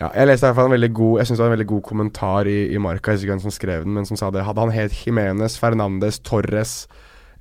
Ja, 0.00 0.08
jeg 0.10 0.26
leste 0.26 0.44
i 0.44 0.48
hvert 0.48 0.56
fall 0.58 0.66
en 0.66 0.74
veldig 0.74 0.88
god 0.98 1.18
Jeg 1.20 1.26
synes 1.28 1.38
det 1.38 1.44
var 1.44 1.50
en 1.52 1.54
veldig 1.54 1.68
god 1.70 1.82
kommentar 1.86 2.48
i, 2.50 2.56
i 2.74 2.78
Marca, 2.82 3.12
jeg 3.12 3.20
husker 3.20 3.28
ikke 3.28 3.34
hvem 3.36 3.42
som 3.44 3.54
skrev 3.54 3.84
den, 3.86 3.94
men 3.94 4.06
som 4.08 4.18
sa 4.18 4.30
det. 4.34 4.42
Hadde 4.46 4.64
han 4.64 4.72
het 4.74 4.96
Jimenez, 5.04 5.58
Fernandes, 5.60 6.18
Torres, 6.26 6.72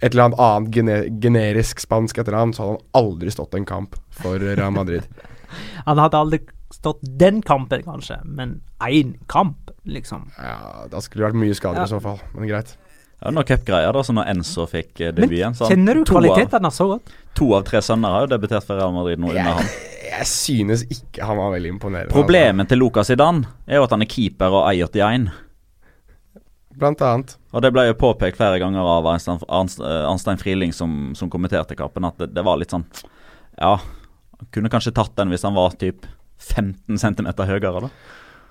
et 0.03 0.11
eller 0.13 0.27
annet 0.27 0.41
annet 0.43 0.73
gene, 0.75 0.97
generisk 1.23 1.81
spansk 1.81 2.19
etternavn, 2.21 2.53
så 2.53 2.61
hadde 2.65 2.75
han 2.75 3.03
aldri 3.03 3.33
stått 3.33 3.55
en 3.57 3.65
kamp 3.65 3.95
for 4.19 4.37
Real 4.43 4.73
Madrid. 4.75 5.07
Han 5.87 5.99
hadde 6.01 6.17
aldri 6.17 6.39
stått 6.73 7.01
den 7.21 7.41
kampen, 7.45 7.83
kanskje, 7.85 8.15
men 8.25 8.55
én 8.81 9.11
kamp, 9.29 9.69
liksom. 9.85 10.23
ja, 10.41 10.87
Da 10.89 11.01
skulle 11.01 11.21
det 11.21 11.27
vært 11.29 11.41
mye 11.43 11.57
skader 11.57 11.83
Ja. 11.83 11.85
i 11.85 11.91
så 11.91 11.99
fall, 12.01 12.17
men 12.33 12.49
greit. 12.49 12.73
Ja, 13.23 13.31
noen 13.31 13.45
cupgreier, 13.47 13.93
da, 13.95 14.01
så 14.03 14.11
når 14.17 14.27
Enzo 14.33 14.65
fikk 14.67 14.99
eh, 14.99 15.13
Men 15.15 15.29
debuten 15.29 15.53
så 15.55 15.63
han- 15.65 15.71
kjenner 15.77 15.95
du 15.95 16.03
kvalitetene 16.09 16.71
så 16.75 16.87
godt? 16.91 17.13
To 17.39 17.53
av 17.55 17.63
tre 17.63 17.79
sønner 17.81 18.11
har 18.11 18.25
jo 18.25 18.31
debutert 18.35 18.65
for 18.67 18.75
Real 18.75 18.91
Madrid 18.93 19.21
nå 19.23 19.29
under 19.31 19.61
han. 19.61 19.69
Jeg 20.13 20.27
synes 20.29 20.83
ikke 20.91 21.23
han 21.25 21.39
var 21.39 21.53
veldig 21.55 21.71
imponerende. 21.73 22.11
Problemet 22.13 22.67
til 22.69 22.77
Lucas 22.83 23.07
Zidane 23.09 23.47
er 23.65 23.79
jo 23.79 23.85
at 23.87 23.95
han 23.95 24.03
er 24.03 24.09
keeper 24.11 24.51
og 24.59 24.67
eier 24.69 24.91
til 24.91 25.01
én. 25.07 25.29
Blant 26.73 27.01
annet. 27.05 27.35
Og 27.53 27.61
det 27.61 27.69
ble 27.73 27.85
jo 27.87 27.95
påpekt 27.97 28.37
flere 28.39 28.59
ganger 28.61 28.81
av 28.81 29.05
Arnstein, 29.13 29.39
eh, 29.49 30.03
Arnstein 30.09 30.41
Friling 30.41 30.73
som, 30.73 31.13
som 31.17 31.29
kommenterte 31.29 31.77
kappen, 31.77 32.05
at 32.09 32.17
det, 32.17 32.31
det 32.33 32.43
var 32.45 32.57
litt 32.57 32.73
sånn 32.73 32.85
Ja, 33.59 33.77
kunne 34.51 34.69
kanskje 34.73 34.93
tatt 34.97 35.13
den 35.15 35.29
hvis 35.29 35.45
han 35.45 35.53
var 35.55 35.75
typ 35.79 36.07
15 36.43 36.97
cm 36.99 37.29
høyere, 37.45 37.85
da. 37.85 37.89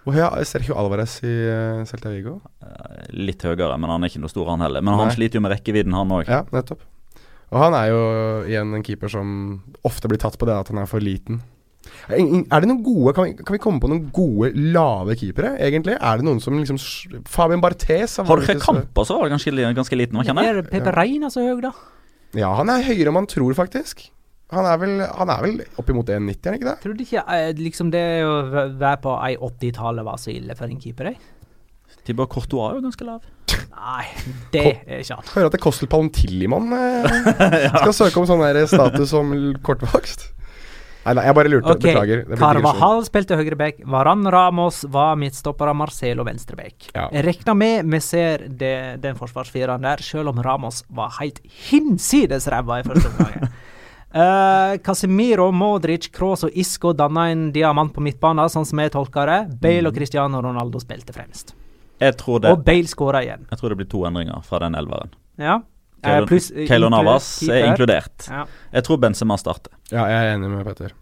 Og 0.03 0.17
er 0.19 0.47
Sergio 0.49 0.75
Alvarez 0.75 1.21
i 1.23 1.31
uh, 1.47 1.85
Celta 1.87 2.11
Vigo. 2.11 2.41
Eh, 2.63 3.05
Litt 3.15 3.45
høyere, 3.47 3.77
men 3.79 3.91
han 3.93 4.03
er 4.03 4.11
ikke 4.11 4.23
noe 4.25 4.33
stor, 4.33 4.49
han 4.51 4.65
heller. 4.65 4.83
Men 4.83 4.97
han 4.99 5.07
Nei. 5.11 5.15
sliter 5.15 5.39
jo 5.39 5.45
med 5.45 5.55
rekkevidden, 5.55 5.95
han 5.95 6.11
òg. 6.17 6.27
Ja, 6.27 6.41
nettopp. 6.51 6.83
Og 7.53 7.59
han 7.61 7.77
er 7.77 7.91
jo 7.93 8.03
igjen 8.49 8.75
en 8.75 8.83
keeper 8.83 9.13
som 9.13 9.33
ofte 9.87 10.09
blir 10.11 10.19
tatt 10.19 10.39
på 10.41 10.49
det 10.49 10.57
at 10.57 10.71
han 10.73 10.81
er 10.83 10.89
for 10.91 11.05
liten. 11.05 11.43
Er 12.09 12.63
det 12.63 12.69
noen 12.71 12.81
gode 12.87 13.13
kan 13.15 13.27
vi, 13.27 13.35
kan 13.39 13.55
vi 13.57 13.61
komme 13.63 13.83
på 13.83 13.91
noen 13.91 14.07
gode 14.15 14.53
lave 14.75 15.15
keepere, 15.19 15.53
egentlig? 15.63 15.97
Er 15.99 16.19
det 16.19 16.27
noen 16.27 16.41
som 16.43 16.57
liksom 16.59 16.79
Fabian 17.29 17.63
Barthes 17.63 18.17
har 18.19 18.27
du 18.27 18.33
Jorge 18.33 18.55
litt 18.57 18.63
så- 18.63 19.19
var 19.21 19.29
ganske, 19.29 19.53
ganske 19.77 19.99
liten, 19.99 20.17
var 20.17 20.25
ikke 20.25 20.35
han 20.35 20.45
Er 20.47 20.63
det? 20.63 20.71
Pepe 20.71 20.95
Reina 20.97 21.29
så 21.31 21.45
høy, 21.45 21.61
da? 21.61 21.73
Ja, 22.39 22.55
han 22.57 22.71
er 22.71 22.83
høyere 22.87 23.11
enn 23.11 23.19
man 23.19 23.27
tror, 23.27 23.53
faktisk. 23.55 24.09
Han 24.53 24.67
er 24.69 24.81
vel, 24.81 24.99
han 25.01 25.31
er 25.33 25.45
vel 25.47 25.61
oppimot 25.81 26.11
1,90, 26.13 26.13
er 26.13 26.51
han 26.51 26.59
ikke 26.59 26.69
det? 26.69 26.75
Trodde 26.83 27.07
ikke 27.07 27.23
eh, 27.37 27.53
liksom 27.57 27.93
det 27.93 28.05
å 28.27 28.35
være 28.53 28.99
på 29.05 29.15
ei 29.25 29.37
80-tallet 29.39 30.05
var 30.05 30.21
så 30.21 30.35
ille 30.35 30.57
for 30.59 30.69
en 30.69 30.83
keeper, 30.83 31.13
jeg. 31.13 31.21
Thibaut 32.03 32.29
Courtois 32.33 32.69
er 32.69 32.77
jo 32.77 32.85
ganske 32.85 33.07
lav. 33.07 33.25
Nei, 33.73 34.05
det 34.53 34.67
er 34.85 35.01
ikke 35.01 35.17
han. 35.19 35.33
Hører 35.33 35.49
at 35.49 35.57
det 35.57 35.63
Kostel 35.63 35.89
Palmtillimon 35.93 36.73
eh, 36.77 37.19
skal 37.81 37.97
søke 37.97 38.23
om 38.23 38.29
sånn 38.29 38.45
status 38.69 39.13
som 39.13 39.33
kortvokst. 39.65 40.29
Nei, 41.03 41.17
nei, 41.19 41.25
jeg 41.27 41.35
bare 41.35 41.51
lurte. 41.51 41.75
Okay. 41.75 41.95
Beklager. 41.97 42.23
Carvahal 42.39 43.03
spilte 43.07 43.39
høyreback. 43.39 43.81
Varan 43.91 44.23
Ramos 44.31 44.85
var 44.93 45.17
midtstopper 45.19 45.73
av 45.73 45.79
Marcelo 45.81 46.23
venstreback. 46.29 46.93
Ja. 46.95 47.09
Regna 47.27 47.57
med 47.59 47.91
vi 47.91 48.01
ser 48.05 48.47
det, 48.47 48.77
den 49.03 49.19
forsvarsfireren 49.19 49.83
der, 49.83 50.05
selv 50.07 50.31
om 50.31 50.43
Ramos 50.45 50.85
var 50.95 51.17
helt 51.19 51.43
hinsides 51.71 52.47
ræva 52.53 52.83
i 52.83 52.87
første 52.87 53.11
omgang. 53.11 53.51
Uh, 54.13 54.77
Casemiro, 54.85 55.47
Modric, 55.57 56.11
Kroos 56.13 56.45
og 56.45 56.57
Isco 56.59 56.93
danna 56.93 57.31
en 57.33 57.47
diamant 57.53 57.93
på 57.95 58.03
midtbanen, 58.05 58.51
sånn 58.53 58.67
som 58.69 58.81
jeg 58.83 58.93
tolker 58.93 59.31
det. 59.31 59.41
Bale 59.63 59.89
og 59.89 59.97
Cristiano 59.97 60.43
Ronaldo 60.45 60.81
spilte 60.83 61.15
fremst. 61.17 61.55
Jeg 62.03 62.17
tror 62.21 62.43
det, 62.43 62.51
Og 62.53 62.65
Bale 62.67 62.91
skåra 62.91 63.23
igjen. 63.25 63.47
jeg 63.49 63.59
tror 63.59 63.73
det 63.73 63.77
blir 63.81 63.89
to 63.89 64.05
endringer 64.09 64.43
fra 64.45 64.59
den 64.59 64.75
elveren. 64.75 65.13
Ja. 65.39 65.61
Eh, 66.03 66.27
Keylor 66.27 66.89
eh, 66.89 66.91
inkludert 66.91 66.91
Navas 66.91 67.43
er 67.47 67.69
inkludert. 67.71 68.27
Ja. 68.29 68.45
Jeg 68.73 68.85
tror 68.85 68.99
Benzema 68.99 69.37
starter. 69.39 69.73
Ja, 69.93 70.05
jeg 70.11 70.19
er 70.19 70.35
enig 70.35 70.51
med 70.51 70.67
Petter. 70.67 70.93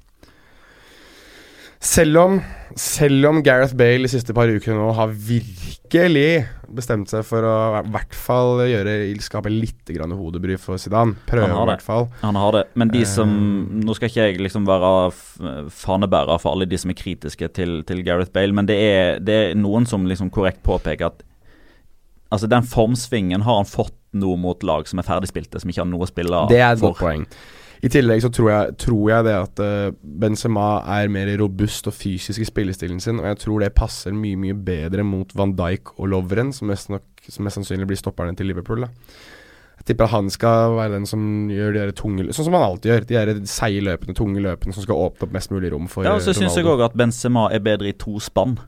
Selv 1.90 2.18
om, 2.20 2.36
selv 2.78 3.26
om 3.26 3.40
Gareth 3.42 3.74
Bale 3.74 4.06
de 4.06 4.10
siste 4.12 4.34
par 4.36 4.50
ukene 4.50 4.76
nå 4.78 4.92
har 4.94 5.10
virkelig 5.10 6.44
bestemt 6.70 7.10
seg 7.10 7.24
for 7.26 7.42
å 7.42 7.54
i 7.80 7.90
hvert 7.90 8.14
fall 8.14 8.62
gjøre 8.62 8.92
skape 9.24 9.50
litt 9.50 9.90
grann 9.90 10.14
hodebry 10.14 10.54
for 10.60 10.78
Zidane. 10.78 11.16
Prøve, 11.26 11.48
i 11.50 11.66
hvert 11.72 11.82
fall. 11.82 12.06
Han 12.22 12.38
har 12.38 12.54
det. 12.54 12.62
Men 12.78 12.92
de 12.94 13.02
som 13.08 13.30
Eh. 13.30 13.80
Nå 13.80 13.94
skal 13.96 14.10
ikke 14.10 14.26
jeg 14.28 14.42
liksom 14.44 14.68
være 14.68 15.10
fanebærer 15.74 16.38
for 16.38 16.52
alle 16.52 16.68
de 16.68 16.78
som 16.78 16.92
er 16.92 16.98
kritiske 16.98 17.48
til, 17.56 17.80
til 17.88 18.04
Gareth 18.06 18.30
Bale, 18.34 18.54
men 18.54 18.68
det 18.68 18.76
er, 18.76 19.18
det 19.18 19.36
er 19.40 19.58
noen 19.58 19.86
som 19.88 20.06
liksom 20.06 20.30
korrekt 20.30 20.62
påpeker 20.66 21.10
at 21.10 21.24
Altså 22.30 22.46
Den 22.46 22.62
formsvingen 22.62 23.42
har 23.42 23.56
han 23.58 23.66
fått 23.66 23.96
nå 24.14 24.36
mot 24.38 24.62
lag 24.62 24.86
som 24.86 25.00
er 25.02 25.06
ferdigspilte, 25.06 25.58
som 25.58 25.70
ikke 25.70 25.82
har 25.82 25.88
noe 25.90 26.06
å 26.06 26.10
spille 26.10 26.44
Det 26.50 26.60
er 26.60 26.76
et 26.76 26.82
godt 26.82 27.00
poeng. 27.02 27.24
I 27.80 27.88
tillegg 27.88 28.20
så 28.20 28.28
tror 28.32 28.50
jeg, 28.50 28.76
tror 28.82 29.04
jeg 29.08 29.24
det 29.24 29.34
at 29.38 29.60
eh, 29.64 29.92
Benzema 30.20 30.66
er 30.98 31.08
mer 31.12 31.30
robust 31.40 31.88
og 31.88 31.96
fysisk 31.96 32.42
i 32.44 32.48
spillestilen 32.48 33.00
sin, 33.00 33.20
og 33.22 33.28
jeg 33.30 33.38
tror 33.46 33.64
det 33.64 33.72
passer 33.76 34.12
mye 34.12 34.36
mye 34.36 34.56
bedre 34.66 35.04
mot 35.06 35.32
Van 35.36 35.54
Dijk 35.56 35.94
og 35.96 36.10
Lovren, 36.12 36.52
som 36.52 36.68
mest, 36.68 36.90
nok, 36.92 37.06
som 37.28 37.46
mest 37.46 37.56
sannsynlig 37.56 37.88
blir 37.88 38.00
stopperne 38.00 38.36
til 38.36 38.50
Liverpool. 38.52 38.84
da 38.84 38.90
Jeg 39.80 39.86
tipper 39.88 40.10
at 40.10 40.12
han 40.12 40.28
skal 40.28 40.76
være 40.76 40.98
den 40.98 41.08
som 41.08 41.22
gjør 41.48 41.72
de 41.72 41.80
der 41.86 41.94
tunge 41.96 42.28
Sånn 42.28 42.50
som 42.50 42.58
han 42.58 42.66
alltid 42.66 42.90
gjør. 42.90 43.06
De 43.08 43.16
der 43.16 43.46
seige 43.48 43.80
løpene, 43.86 44.16
tunge 44.18 44.42
løpene 44.44 44.76
som 44.76 44.84
skal 44.84 45.00
åpne 45.06 45.24
opp 45.24 45.32
mest 45.38 45.54
mulig 45.54 45.72
rom 45.72 45.88
for 45.88 46.04
Ja, 46.04 46.18
og 46.18 46.26
så 46.26 46.36
syns 46.36 46.58
jeg 46.60 46.68
òg 46.68 46.84
at 46.84 46.98
Benzema 47.00 47.48
er 47.48 47.64
bedre 47.64 47.88
i 47.88 47.96
to 47.96 48.20
spann. 48.20 48.58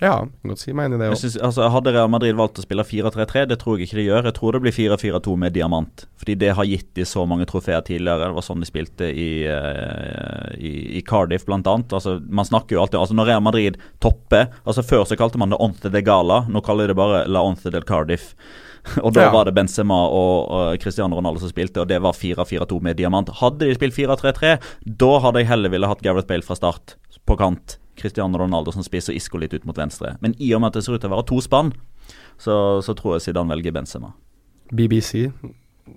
Ja, 0.00 0.20
kan 0.22 0.52
godt 0.52 0.60
si 0.62 0.70
meg 0.72 0.86
enig 0.86 1.00
i 1.00 1.02
det 1.02 1.08
òg. 1.10 1.38
altså, 1.42 1.64
hadde 1.74 1.90
Real 1.92 2.10
Madrid 2.12 2.36
valgt 2.38 2.60
å 2.60 2.62
spille 2.62 2.84
4-3-3, 2.86 3.46
det 3.50 3.56
tror 3.58 3.78
jeg 3.80 3.88
ikke 3.88 3.96
de 3.98 4.04
gjør. 4.06 4.28
Jeg 4.28 4.34
tror 4.36 4.52
det 4.54 4.60
blir 4.62 4.74
4-4-2 4.76 5.34
med 5.42 5.52
diamant. 5.56 6.04
Fordi 6.22 6.36
det 6.38 6.52
har 6.54 6.68
gitt 6.70 6.92
de 6.94 7.02
så 7.08 7.24
mange 7.26 7.48
trofeer 7.50 7.82
tidligere. 7.82 8.28
Det 8.30 8.36
var 8.38 8.46
sånn 8.46 8.62
de 8.62 8.68
spilte 8.70 9.08
i, 9.10 9.42
eh, 9.50 10.54
i, 10.62 10.72
i 11.00 11.02
Cardiff, 11.02 11.44
blant 11.48 11.66
annet. 11.66 11.90
Altså, 11.98 12.20
man 12.30 12.46
snakker 12.46 12.76
jo 12.78 12.84
alltid 12.84 13.00
Altså 13.00 13.16
Når 13.18 13.26
Real 13.32 13.42
Madrid 13.42 13.76
topper 14.02 14.48
altså 14.64 14.82
Før 14.86 15.04
så 15.08 15.16
kalte 15.18 15.38
man 15.42 15.50
det 15.50 15.58
Onte 15.62 15.90
de 15.90 16.02
Gala, 16.06 16.44
nå 16.48 16.62
kaller 16.62 16.86
de 16.86 16.94
det 16.94 16.98
bare 17.02 17.24
La 17.26 17.42
Onte 17.42 17.70
del 17.74 17.82
Cardiff. 17.88 18.34
Og 19.02 19.12
da 19.18 19.26
Ja. 19.26 19.32
var 19.34 19.44
det 19.50 19.56
Benzema 19.58 19.96
og, 20.06 20.46
og 20.54 20.78
Cristiano 20.80 21.18
Ronaldo 21.18 21.42
som 21.42 21.50
spilte, 21.50 21.82
og 21.82 21.88
det 21.90 21.98
var 22.00 22.14
4-4-2 22.16 22.78
med 22.86 22.96
diamant. 22.96 23.28
Hadde 23.42 23.66
de 23.66 23.74
spilt 23.76 23.96
4-3-3, 23.98 24.54
da 24.86 25.10
hadde 25.26 25.42
jeg 25.42 25.50
heller 25.50 25.74
ville 25.74 25.90
hatt 25.90 26.00
Gareth 26.06 26.28
Bale 26.30 26.46
fra 26.46 26.56
start 26.56 26.94
på 27.28 27.36
kant. 27.40 27.76
Cristiano 27.98 28.38
Ronaldo 28.38 28.72
som 28.72 28.84
spiser 28.86 29.16
Isco 29.18 29.40
litt 29.42 29.54
ut 29.54 29.66
mot 29.68 29.78
venstre. 29.78 30.14
Men 30.22 30.36
i 30.38 30.52
og 30.54 30.62
med 30.62 30.70
at 30.70 30.78
det 30.78 30.84
ser 30.86 30.96
ut 30.96 31.02
til 31.02 31.10
å 31.10 31.16
være 31.16 31.26
to 31.28 31.40
spann, 31.44 31.72
så, 32.38 32.54
så 32.84 32.94
tror 32.96 33.16
jeg 33.16 33.28
Zidane 33.28 33.50
velger 33.56 33.74
Benzema. 33.74 34.12
BBC, 34.70 35.28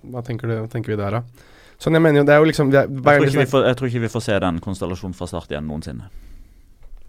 hva 0.10 0.24
tenker, 0.26 0.50
du, 0.50 0.58
hva 0.64 0.70
tenker 0.72 0.96
vi 0.96 1.00
der, 1.00 1.20
da? 1.20 1.48
Sånn, 1.82 1.98
jeg 1.98 2.04
mener 2.04 2.22
jo, 2.22 2.26
det 2.28 2.34
er 2.34 2.42
jo 2.42 2.48
liksom 2.48 2.70
er, 2.74 2.90
Jeg 2.90 3.32
tror, 3.34 3.48
får, 3.54 3.64
jeg 3.68 3.78
tror 3.78 3.90
ikke 3.90 4.04
vi 4.04 4.12
får 4.14 4.24
se 4.28 4.36
den 4.44 4.60
konstellasjonen 4.64 5.18
fra 5.18 5.28
start 5.30 5.54
igjen 5.54 5.66
noensinne. 5.70 6.12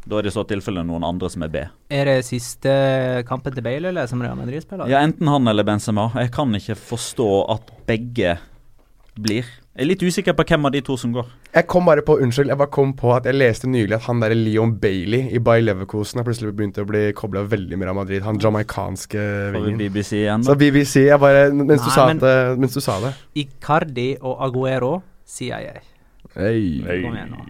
Da 0.03 0.19
er 0.19 0.27
det 0.27 0.33
i 0.33 0.35
så 0.35 0.43
tilfelle 0.49 0.83
noen 0.87 1.05
andre 1.07 1.29
som 1.31 1.45
er 1.47 1.51
B. 1.53 1.61
Er 1.95 2.09
det 2.09 2.17
siste 2.27 2.73
kampen 3.29 3.55
til 3.55 3.63
Bale, 3.63 3.93
eller 3.93 4.09
som 4.11 4.23
Real 4.25 4.39
Madrid-spiller? 4.41 4.91
Ja, 4.91 5.05
Enten 5.07 5.29
han 5.31 5.47
eller 5.47 5.67
Benzema. 5.67 6.09
Jeg 6.19 6.33
kan 6.35 6.51
ikke 6.59 6.75
forstå 6.75 7.29
at 7.55 7.71
begge 7.87 8.35
blir. 9.15 9.47
Jeg 9.73 9.87
er 9.87 9.89
litt 9.89 10.03
usikker 10.05 10.35
på 10.37 10.45
hvem 10.45 10.67
av 10.69 10.73
de 10.75 10.83
to 10.85 10.99
som 11.01 11.15
går. 11.15 11.25
Jeg 11.57 11.65
kom 11.73 11.87
bare 11.89 12.03
på, 12.05 12.19
unnskyld, 12.21 12.51
jeg 12.53 12.59
bare 12.61 12.69
kom 12.75 12.91
på 12.93 13.09
at 13.17 13.25
jeg 13.25 13.33
leste 13.39 13.65
nylig 13.73 13.95
at 13.97 14.05
han 14.05 14.19
der 14.21 14.35
Leon 14.37 14.75
Bailey 14.83 15.31
i 15.33 15.41
Bay 15.41 15.63
Leverkosen 15.65 16.21
har 16.21 16.27
plutselig 16.27 16.53
begynt 16.59 16.77
å 16.77 16.85
bli 16.85 17.07
kobla 17.17 17.41
veldig 17.49 17.79
med 17.81 17.89
Real 17.89 17.97
Madrid. 17.97 18.21
Han 18.27 18.37
jamaicanske 18.43 19.23
vingen. 19.55 19.79
BBC 19.81 20.11
igjen. 20.19 20.45
Så. 20.45 20.59
BBC, 20.61 21.07
jeg 21.07 21.17
bare 21.23 21.47
Mens, 21.57 21.81
du, 21.81 21.89
sa 21.89 22.05
men- 22.11 22.21
det, 22.21 22.35
mens 22.61 22.77
du 22.77 22.83
sa 22.85 22.99
det 23.01 23.15
Icardi 23.41 24.11
og 24.21 24.45
Aguero, 24.45 25.01
sier 25.25 25.57
jeg. 25.65 25.81
Hey. 26.37 26.85
Kom 26.85 27.17
igjen 27.17 27.33
nå. 27.33 27.41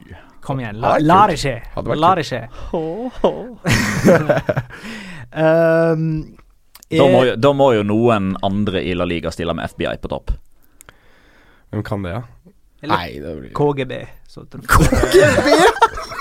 Kom 0.46 0.62
igjen, 0.62 0.78
la, 0.78 0.94
det 0.94 1.02
er 1.02 1.06
la 1.10 1.26
det 1.26 1.34
skje. 1.42 1.58
La 2.06 2.14
det 2.18 2.22
skje. 2.30 2.42
um, 5.42 6.06
Da 6.86 7.02
må, 7.10 7.26
jo, 7.26 7.34
da 7.34 7.50
må 7.56 7.72
jo 7.74 7.82
noen 7.82 8.38
andre 8.46 8.78
i 8.86 8.94
La 8.94 9.02
Liga 9.10 9.34
stille 9.34 9.50
med 9.58 9.66
FBI 9.74 9.98
på 9.98 10.06
topp. 10.14 10.30
Hvem 11.72 11.82
kan 11.82 12.02
det, 12.04 12.12
da? 12.12 12.22
Eller 12.82 12.96
Nei, 12.96 13.20
det 13.22 13.32
blir 13.38 13.52
KGB. 13.56 13.92
KGB?! 14.68 15.52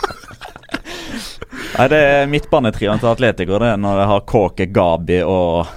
Nei, 1.72 1.88
det 1.92 1.98
er 1.98 2.30
midtbanetrioen 2.30 3.00
til 3.02 3.10
Atletico, 3.10 3.58
det, 3.60 3.72
når 3.82 4.00
jeg 4.02 4.10
har 4.12 4.24
Kåke, 4.30 4.68
Gabi 4.72 5.18
og 5.26 5.68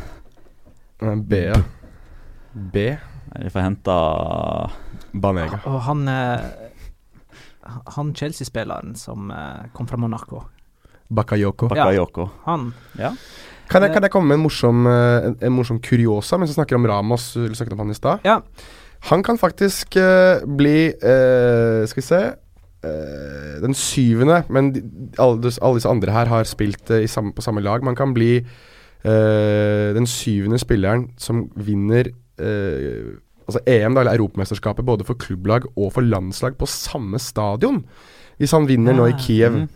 B, 1.00 1.40
ja. 1.48 1.58
B. 2.54 2.84
De 3.34 3.50
får 3.50 3.64
hente 3.64 3.94
Banega. 5.24 5.58
Og 5.66 5.80
han 5.88 6.04
eh, 6.08 6.44
Han 7.96 8.12
Chelsea-spilleren 8.14 8.94
som 8.98 9.30
eh, 9.34 9.66
kom 9.74 9.88
fra 9.90 9.98
Monaco. 9.98 10.44
Bakayoko. 11.08 11.72
Ja. 11.72 11.84
Bakayoko. 11.88 12.28
Han 12.46 12.70
Kan 12.94 13.82
jeg, 13.82 13.94
kan 13.94 14.02
jeg 14.04 14.12
komme 14.12 14.28
med 14.30 14.38
en 14.38 14.44
morsom, 14.44 14.86
eh, 14.86 15.28
en, 15.30 15.36
en 15.40 15.56
morsom 15.56 15.80
kuriosa 15.82 16.38
mens 16.38 16.52
vi 16.52 16.60
snakker 16.60 16.78
om 16.78 16.86
Ramos? 16.86 17.32
Du 17.34 17.54
snakket 17.54 17.74
om 17.74 17.84
han 17.86 17.90
i 17.90 17.98
stad. 17.98 18.22
Ja. 18.28 18.38
Han 19.10 19.22
kan 19.22 19.38
faktisk 19.38 19.96
uh, 20.00 20.40
bli 20.56 20.88
uh, 20.88 21.84
Skal 21.88 22.00
vi 22.00 22.06
se 22.06 22.20
uh, 22.84 23.56
Den 23.62 23.74
syvende, 23.74 24.42
men 24.48 24.72
de, 24.74 24.82
alle, 25.18 25.52
alle 25.62 25.80
disse 25.80 25.88
andre 25.88 26.12
her 26.12 26.30
har 26.30 26.44
spilt 26.48 26.90
i 26.90 27.06
samme, 27.06 27.32
på 27.32 27.42
samme 27.42 27.60
lag. 27.60 27.84
Man 27.84 27.96
kan 27.96 28.14
bli 28.14 28.44
den 29.04 30.06
syvende 30.08 30.56
spilleren 30.58 31.10
som 31.20 31.42
vinner 31.56 32.06
Altså 33.44 33.60
EM, 33.66 33.92
da, 33.94 34.00
eller 34.00 34.16
Europamesterskapet, 34.16 34.84
både 34.84 35.04
for 35.04 35.14
klubblag 35.20 35.66
og 35.76 35.92
for 35.92 36.00
landslag 36.00 36.56
på 36.56 36.66
samme 36.66 37.18
stadion. 37.20 37.82
Hvis 38.38 38.54
han 38.56 38.68
vinner 38.68 38.96
nå 38.96 39.10
i 39.10 39.12
Ah, 39.12 39.18
Kiev. 39.20 39.52
Mm. 39.52 39.68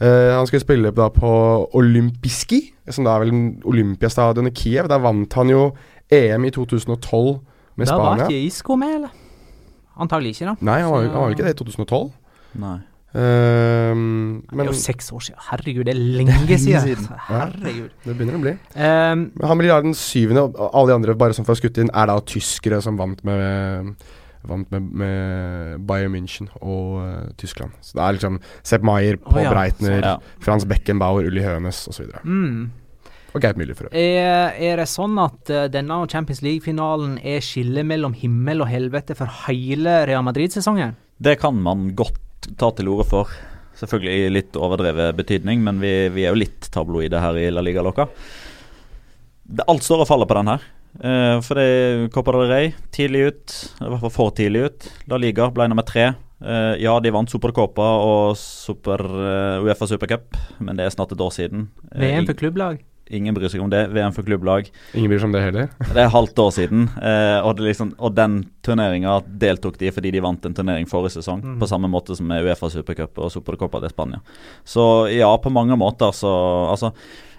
Uh, 0.00 0.32
han 0.38 0.46
skulle 0.46 0.64
spille 0.64 0.90
da 0.96 1.10
på 1.12 1.32
Olympiski, 1.76 2.62
som 2.88 3.04
da 3.04 3.18
er 3.18 3.26
vel 3.26 3.34
Olympiastadion 3.64 4.48
i 4.48 4.54
Kiev. 4.56 4.88
Der 4.88 5.04
vant 5.04 5.36
han 5.36 5.52
jo 5.52 5.66
EM 6.10 6.44
i 6.44 6.50
2012 6.50 7.36
med 7.76 7.86
Da 7.86 7.96
var 7.98 8.24
ikke 8.26 8.44
Isco 8.46 8.76
med, 8.76 8.94
eller? 9.00 9.10
Antagelig 10.00 10.34
ikke, 10.36 10.46
da. 10.52 10.54
Nei, 10.64 10.80
han 10.80 10.90
var, 10.92 11.02
jo- 11.04 11.10
han 11.12 11.20
var 11.22 11.34
ikke 11.34 11.44
det 11.44 11.54
i 11.54 11.58
2012. 11.60 12.12
Nei. 12.60 12.78
Ehm, 13.14 14.42
Det 14.50 14.60
er 14.62 14.70
jo 14.70 14.76
seks 14.78 15.10
år 15.12 15.22
siden. 15.26 15.40
Herregud, 15.50 15.84
det 15.88 15.94
er 15.96 15.98
lenge 15.98 16.58
siden. 16.62 17.08
Herregud. 17.28 17.90
det 18.04 18.14
begynner 18.16 18.38
å 18.38 18.42
bli. 18.44 18.54
Um, 18.76 19.24
Han 19.42 19.58
blir 19.60 19.72
da 19.72 19.80
den 19.82 19.96
syvende, 19.98 20.46
og 20.54 20.70
alle 20.70 20.92
de 20.92 20.94
andre 21.00 21.16
bare 21.18 21.34
som 21.36 21.44
får 21.48 21.58
skutt 21.60 21.80
inn, 21.82 21.90
er 21.92 22.06
da 22.10 22.18
tyskere 22.22 22.80
som 22.84 22.98
vant 23.00 23.22
med 23.26 23.94
Vant 24.40 24.70
med, 24.72 24.80
med 24.96 25.82
Bayern 25.84 26.14
München 26.14 26.46
og 26.64 26.94
uh, 27.02 27.26
Tyskland. 27.36 27.74
Så 27.84 27.98
det 27.98 28.00
er 28.06 28.14
liksom 28.16 28.38
Sepp 28.64 28.86
Maier, 28.88 29.18
Paul 29.20 29.36
oh, 29.36 29.44
ja, 29.44 29.50
Breitner, 29.52 29.98
Ja. 30.00 30.14
Frans 30.40 30.64
Beckenbauer, 30.64 31.26
Uli 31.28 31.42
Hønes 31.44 31.82
osv. 31.90 32.06
mm. 32.24 32.70
Og 33.30 33.44
Geit 33.44 33.58
Müller, 33.58 33.76
for 33.78 33.86
øvrig. 33.86 34.00
er, 34.00 34.56
er 34.58 34.80
det 34.80 34.88
sånn 34.90 35.14
at 35.22 35.50
eh, 35.54 35.68
denne 35.70 36.00
Champions 36.10 36.42
League-finalen 36.42 37.18
er 37.22 37.44
skillet 37.44 37.86
mellom 37.86 38.16
himmel 38.18 38.64
og 38.64 38.70
helvete 38.70 39.14
for 39.18 39.30
hele 39.46 40.00
Real 40.10 40.24
Madrid-sesongen? 40.26 40.96
Det 41.22 41.36
kan 41.38 41.58
man 41.62 41.92
godt 41.98 42.50
ta 42.58 42.72
til 42.74 42.90
orde 42.90 43.06
for. 43.10 43.30
Selvfølgelig 43.78 44.16
i 44.26 44.32
litt 44.34 44.58
overdrevet 44.58 45.14
betydning, 45.16 45.62
men 45.64 45.78
vi, 45.82 45.92
vi 46.12 46.26
er 46.26 46.34
jo 46.34 46.42
litt 46.42 46.68
tabloide 46.74 47.22
her 47.22 47.38
i 47.38 47.46
La 47.54 47.62
Liga 47.64 47.84
Loca. 47.86 48.08
Alt 49.66 49.86
står 49.86 50.04
og 50.04 50.10
faller 50.10 50.30
på 50.30 50.36
den 50.40 50.50
her. 50.50 50.66
Eh, 50.98 51.36
for 51.46 51.60
det 51.60 51.68
er 51.70 52.04
Copa 52.10 52.34
del 52.34 52.50
Rey 52.50 52.74
tidlig 52.90 53.28
ut. 53.30 53.56
I 53.78 53.86
hvert 53.86 54.04
fall 54.08 54.16
for 54.16 54.34
tidlig 54.34 54.66
ut. 54.66 54.90
La 55.12 55.22
Liga 55.22 55.48
ble 55.54 55.70
nummer 55.70 55.86
tre. 55.86 56.10
Eh, 56.42 56.74
ja, 56.82 56.98
de 56.98 57.14
vant 57.14 57.30
Supercopa 57.30 57.92
og 58.02 58.34
Super, 58.40 59.06
Uefa 59.62 59.86
Supercup, 59.86 60.34
men 60.58 60.80
det 60.80 60.88
er 60.88 60.94
snart 60.98 61.14
et 61.14 61.22
år 61.22 61.34
siden. 61.36 61.68
VM 61.94 62.26
for 62.26 62.42
klubblag. 62.42 62.82
Ingen 63.10 63.34
bryr 63.34 63.50
seg 63.50 63.62
om 63.64 63.70
det. 63.72 63.86
VM 63.90 64.14
for 64.14 64.26
klubblag. 64.26 64.68
Ingen 64.94 65.10
bryr 65.10 65.22
seg 65.22 65.30
om 65.30 65.34
det 65.34 65.42
heller. 65.42 65.70
Det 65.90 66.02
er 66.04 66.12
halvt 66.12 66.42
år 66.44 66.52
siden, 66.54 66.84
eh, 67.02 67.38
og, 67.42 67.56
det 67.58 67.66
liksom, 67.66 67.94
og 67.98 68.14
den 68.14 68.36
turneringa 68.66 69.16
deltok 69.42 69.80
de 69.80 69.90
fordi 69.94 70.12
de 70.14 70.22
vant 70.22 70.46
en 70.46 70.54
turnering 70.54 70.86
forrige 70.90 71.18
sesong. 71.18 71.42
Mm. 71.42 71.56
På 71.62 71.68
samme 71.70 71.90
måte 71.90 72.14
som 72.16 72.28
med 72.30 72.46
Uefa 72.46 72.70
Supercup 72.70 73.18
og 73.18 73.32
Supercopa 73.34 73.82
de 73.82 73.90
Spania. 73.90 74.22
Så 74.64 74.84
ja, 75.10 75.30
på 75.42 75.52
mange 75.52 75.78
måter 75.78 76.14
så 76.14 76.30
Altså, 76.70 76.92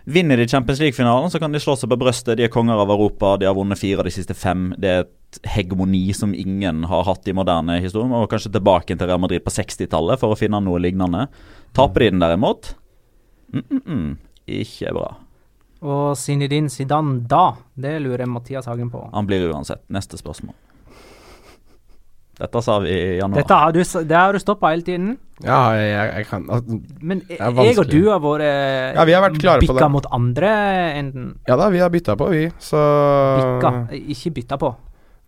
vinner 0.04 0.38
de 0.38 0.48
Champions 0.48 0.80
League-finalen, 0.80 1.32
så 1.32 1.40
kan 1.40 1.52
de 1.54 1.62
slå 1.62 1.76
seg 1.80 1.90
på 1.92 2.00
brøstet. 2.02 2.36
De 2.38 2.46
er 2.46 2.52
konger 2.52 2.80
av 2.82 2.92
Europa, 2.92 3.38
de 3.40 3.48
har 3.48 3.56
vunnet 3.56 3.80
fire 3.80 4.02
av 4.02 4.10
de 4.10 4.14
siste 4.14 4.36
fem. 4.36 4.72
Det 4.82 4.92
er 4.92 5.06
et 5.06 5.40
hegemoni 5.54 6.10
som 6.18 6.34
ingen 6.36 6.84
har 6.90 7.06
hatt 7.08 7.28
i 7.28 7.36
moderne 7.38 7.80
historie. 7.80 8.12
Og 8.12 8.30
kanskje 8.32 8.52
tilbake 8.58 8.98
til 8.98 9.08
Real 9.08 9.22
Madrid 9.22 9.46
på 9.46 9.54
60-tallet 9.54 10.20
for 10.20 10.34
å 10.34 10.40
finne 10.40 10.60
noe 10.64 10.82
lignende. 10.84 11.28
Taper 11.78 12.06
de 12.06 12.12
den 12.12 12.24
derimot? 12.24 12.76
Mm 13.54 13.64
-mm 13.70 13.82
-mm. 13.86 14.18
Ikke 14.48 14.94
bra. 14.94 15.18
Og 15.82 16.18
Zinedine 16.18 16.70
Zidane 16.70 17.24
da? 17.30 17.56
Det 17.74 17.96
lurer 18.04 18.30
Mathias 18.30 18.68
Hagen 18.70 18.92
på. 18.94 19.02
Han 19.14 19.30
blir 19.30 19.48
uansett. 19.50 19.82
Neste 19.90 20.20
spørsmål. 20.20 20.54
Dette 22.42 22.62
sa 22.66 22.80
vi 22.82 22.90
i 22.90 23.18
januar. 23.20 23.42
Dette 23.42 23.58
har 23.58 23.74
du, 23.76 23.82
det 23.82 24.18
har 24.18 24.34
du 24.34 24.42
stoppa 24.42 24.72
hele 24.72 24.86
tiden. 24.86 25.12
Ja, 25.46 25.60
jeg, 25.78 26.14
jeg, 26.16 26.26
kan 26.30 26.46
altså, 26.50 26.78
Men 27.02 27.22
er 27.30 27.52
jeg 27.66 27.78
og 27.82 27.90
du 27.90 28.00
har 28.10 28.22
vært 28.22 28.46
Ja, 28.98 29.06
vi 29.10 29.14
har 29.14 29.24
vært 29.26 29.38
klare 29.42 29.62
på 29.62 29.68
bikka 29.68 29.84
det. 29.86 29.92
mot 29.94 30.08
andre 30.14 30.54
enden. 31.02 31.28
Ja 31.50 31.58
da, 31.58 31.70
vi 31.74 31.82
har 31.82 31.92
bytta 31.94 32.16
på, 32.18 32.30
vi. 32.34 32.48
Så 32.62 32.82
Bikka, 33.42 33.74
ikke 34.16 34.34
bytta 34.38 34.58
på. 34.62 34.74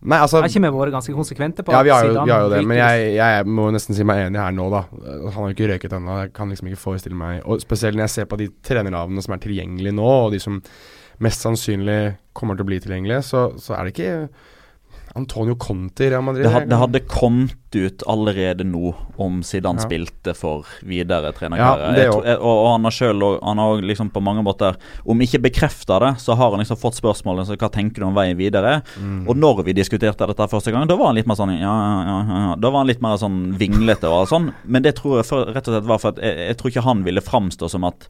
Nei, 0.04 0.18
altså 0.20 0.42
Har 0.42 0.50
ikke 0.50 0.60
vi 0.60 0.70
vært 0.74 0.92
ganske 0.92 1.14
konsekvente 1.16 1.64
på 1.64 1.72
Ja, 1.72 1.80
vi 1.84 1.92
har 1.94 2.04
jo, 2.04 2.16
vi 2.28 2.32
har 2.32 2.42
jo 2.44 2.50
det, 2.52 2.60
men 2.68 2.76
jeg, 2.76 3.04
jeg 3.16 3.46
må 3.48 3.70
nesten 3.72 3.96
si 3.96 4.04
meg 4.04 4.26
enig 4.26 4.40
her 4.42 4.52
nå, 4.52 4.66
da. 4.72 4.82
Han 4.92 5.30
har 5.32 5.46
jo 5.48 5.54
ikke 5.54 5.68
røyket 5.70 5.94
ennå. 5.96 6.18
Jeg 6.26 6.34
kan 6.36 6.52
liksom 6.52 6.68
ikke 6.68 6.82
forestille 6.82 7.16
meg 7.16 7.38
Og 7.48 7.62
spesielt 7.64 7.96
når 7.96 8.04
jeg 8.04 8.14
ser 8.18 8.28
på 8.28 8.38
de 8.40 8.50
trenernavnene 8.68 9.24
som 9.24 9.36
er 9.36 9.40
tilgjengelige 9.46 9.96
nå, 9.96 10.10
og 10.26 10.34
de 10.34 10.42
som 10.44 10.60
mest 11.24 11.46
sannsynlig 11.46 11.98
kommer 12.36 12.58
til 12.58 12.66
å 12.66 12.68
bli 12.68 12.80
tilgjengelige, 12.84 13.22
så, 13.24 13.46
så 13.62 13.78
er 13.78 13.86
det 13.86 13.94
ikke 13.94 14.12
Antonio 15.16 15.54
Conti 15.54 16.04
i 16.04 16.10
Real 16.10 16.22
Madrid. 16.26 16.42
Det, 16.44 16.50
hadde, 16.52 16.68
det 16.72 16.78
hadde 16.80 17.00
kommet 17.06 17.54
ut 17.74 18.02
allerede 18.10 18.64
nå 18.66 18.92
om 19.22 19.40
Zidane 19.46 19.78
Ja. 19.78 19.86
spilte 19.86 20.34
for 20.34 20.66
videre 20.82 21.30
Ja, 21.30 21.32
trenerkarriere. 21.32 21.96
jeg- 21.98 22.38
og, 22.40 22.48
og 22.66 22.72
han 22.72 22.84
har 22.84 22.90
har 23.58 23.80
liksom 23.82 24.10
på 24.10 24.22
mange 24.22 24.42
måter 24.42 24.76
Om 25.06 25.20
ikke 25.20 25.40
bekrefta 25.42 25.98
det, 26.00 26.12
så 26.20 26.34
har 26.36 26.50
han 26.50 26.58
liksom 26.60 26.76
fått 26.78 26.98
spørsmålet 26.98 27.46
så 27.46 27.56
hva 27.56 27.70
tenker 27.70 28.02
du 28.02 28.06
om 28.06 28.14
veien 28.14 28.36
videre. 28.36 28.82
Mm. 28.98 29.28
Og 29.28 29.36
når 29.36 29.64
vi 29.64 29.72
diskuterte 29.72 30.26
dette 30.26 30.48
første 30.50 30.72
gang, 30.72 30.86
da 30.88 30.96
var 30.96 31.06
han 31.06 31.14
litt 31.16 31.26
mer 31.26 31.34
sånn 31.38 31.54
ja, 31.60 31.74
ja, 31.78 32.02
ja, 32.10 32.48
ja. 32.50 32.54
Da 32.56 32.70
var 32.70 32.78
han 32.82 32.86
litt 32.90 33.02
mer 33.02 33.16
sånn 33.16 33.56
vinglete 33.58 34.10
og 34.10 34.26
sånn. 34.28 34.52
Men 34.66 34.82
det 34.82 34.96
tror 34.96 35.18
jeg 35.22 35.26
for, 35.26 35.46
rett 35.46 35.68
og 35.68 35.74
slett 35.74 35.84
var 35.90 35.98
for 35.98 36.08
at 36.08 36.16
jeg, 36.22 36.36
jeg 36.48 36.56
tror 36.58 36.70
ikke 36.70 36.82
han 36.90 37.04
ville 37.04 37.20
framstå 37.20 37.70
som 37.70 37.84
at 37.84 38.08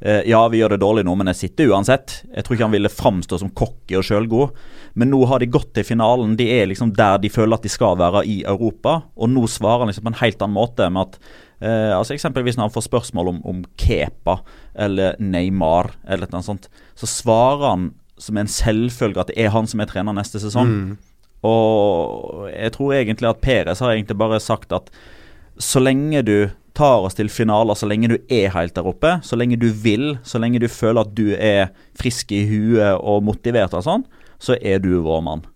ja, 0.00 0.42
vi 0.52 0.58
gjør 0.60 0.74
det 0.74 0.82
dårlig 0.82 1.06
nå, 1.06 1.14
men 1.16 1.30
jeg 1.32 1.38
sitter 1.38 1.70
uansett. 1.72 2.18
Jeg 2.28 2.44
tror 2.44 2.56
ikke 2.56 2.66
han 2.66 2.74
ville 2.74 2.92
framstå 2.92 3.38
som 3.40 3.52
cocky 3.56 3.96
og 3.96 4.04
sjølgod. 4.04 4.58
Men 4.96 5.10
nå 5.12 5.22
har 5.28 5.40
de 5.40 5.48
gått 5.52 5.74
til 5.76 5.86
finalen. 5.88 6.36
De 6.36 6.46
er 6.52 6.68
liksom 6.70 6.92
der 6.96 7.18
de 7.22 7.30
føler 7.32 7.56
at 7.56 7.64
de 7.64 7.72
skal 7.72 7.98
være 8.00 8.22
i 8.28 8.38
Europa. 8.48 8.98
Og 9.16 9.32
nå 9.32 9.46
svarer 9.48 9.84
han 9.84 9.92
liksom 9.92 10.06
på 10.06 10.12
en 10.12 10.20
helt 10.22 10.44
annen 10.44 10.56
måte 10.56 10.88
med 10.92 11.02
at 11.08 11.18
eh, 11.64 11.92
altså 11.96 12.16
Eksempelvis 12.16 12.56
når 12.56 12.68
han 12.68 12.76
får 12.76 12.86
spørsmål 12.88 13.32
om, 13.32 13.42
om 13.48 13.64
Kepa 13.80 14.38
eller 14.86 15.16
Neymar, 15.20 15.94
eller 16.08 16.32
noe 16.32 16.44
sånt, 16.44 16.70
så 16.96 17.08
svarer 17.08 17.66
han 17.70 17.90
som 18.20 18.40
en 18.40 18.48
selvfølge 18.48 19.20
at 19.20 19.32
det 19.32 19.40
er 19.44 19.52
han 19.52 19.68
som 19.68 19.80
er 19.80 19.90
trener 19.90 20.16
neste 20.16 20.40
sesong. 20.40 20.72
Mm. 20.72 20.96
Og 21.44 22.46
jeg 22.50 22.72
tror 22.76 22.96
egentlig 22.96 23.30
at 23.30 23.42
Perez 23.44 23.84
har 23.84 23.92
egentlig 23.92 24.16
bare 24.20 24.40
sagt 24.40 24.72
at 24.76 24.88
så 25.60 25.80
lenge 25.80 26.24
du 26.24 26.38
tar 26.76 27.06
oss 27.06 27.16
til 27.16 27.30
finaler, 27.32 27.76
så 27.78 27.88
lenge 27.88 28.10
du 28.12 28.16
er 28.32 28.52
helt 28.54 28.76
der 28.76 28.86
oppe, 28.88 29.16
så 29.24 29.38
lenge 29.38 29.58
du 29.60 29.68
vil, 29.72 30.18
så 30.26 30.40
lenge 30.42 30.60
du 30.62 30.68
føler 30.68 31.06
at 31.06 31.14
du 31.16 31.30
er 31.34 31.72
frisk 31.98 32.32
i 32.36 32.44
huet 32.50 33.00
og 33.00 33.24
motivert 33.26 33.76
og 33.76 33.84
sånn, 33.86 34.06
så 34.42 34.58
er 34.60 34.82
du 34.84 34.92
vår 35.04 35.22
mann. 35.24 35.46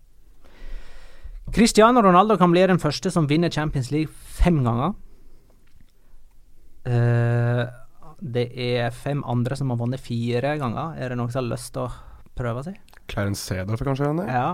Cristiano 1.50 2.02
Ronaldo 2.04 2.36
kan 2.38 2.52
bli 2.52 2.62
den 2.70 2.78
første 2.78 3.10
som 3.10 3.26
vinner 3.28 3.50
Champions 3.50 3.90
League 3.90 4.12
fem 4.40 4.62
ganger. 4.64 4.94
Uh, 6.86 7.66
det 8.20 8.46
er 8.54 8.94
fem 8.94 9.20
andre 9.28 9.58
som 9.58 9.72
har 9.72 9.80
vunnet 9.80 10.00
fire 10.00 10.54
ganger. 10.60 10.94
Er 10.96 11.12
det 11.12 11.18
noen 11.18 11.32
som 11.32 11.42
har 11.42 11.50
lyst 11.50 11.74
til 11.74 11.88
å 11.88 11.90
prøve 12.38 12.64
seg? 12.64 12.78
Clarence 13.10 13.42
Seedorf 13.42 13.82
er 13.82 13.90
kanskje 13.90 14.12
det? 14.20 14.28
Ja. 14.30 14.48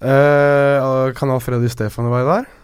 Uh, 0.00 1.10
kan 1.18 1.32
Alfredo 1.34 1.60
Di 1.60 1.68
Stefano 1.72 2.12
være 2.14 2.38
der? 2.38 2.59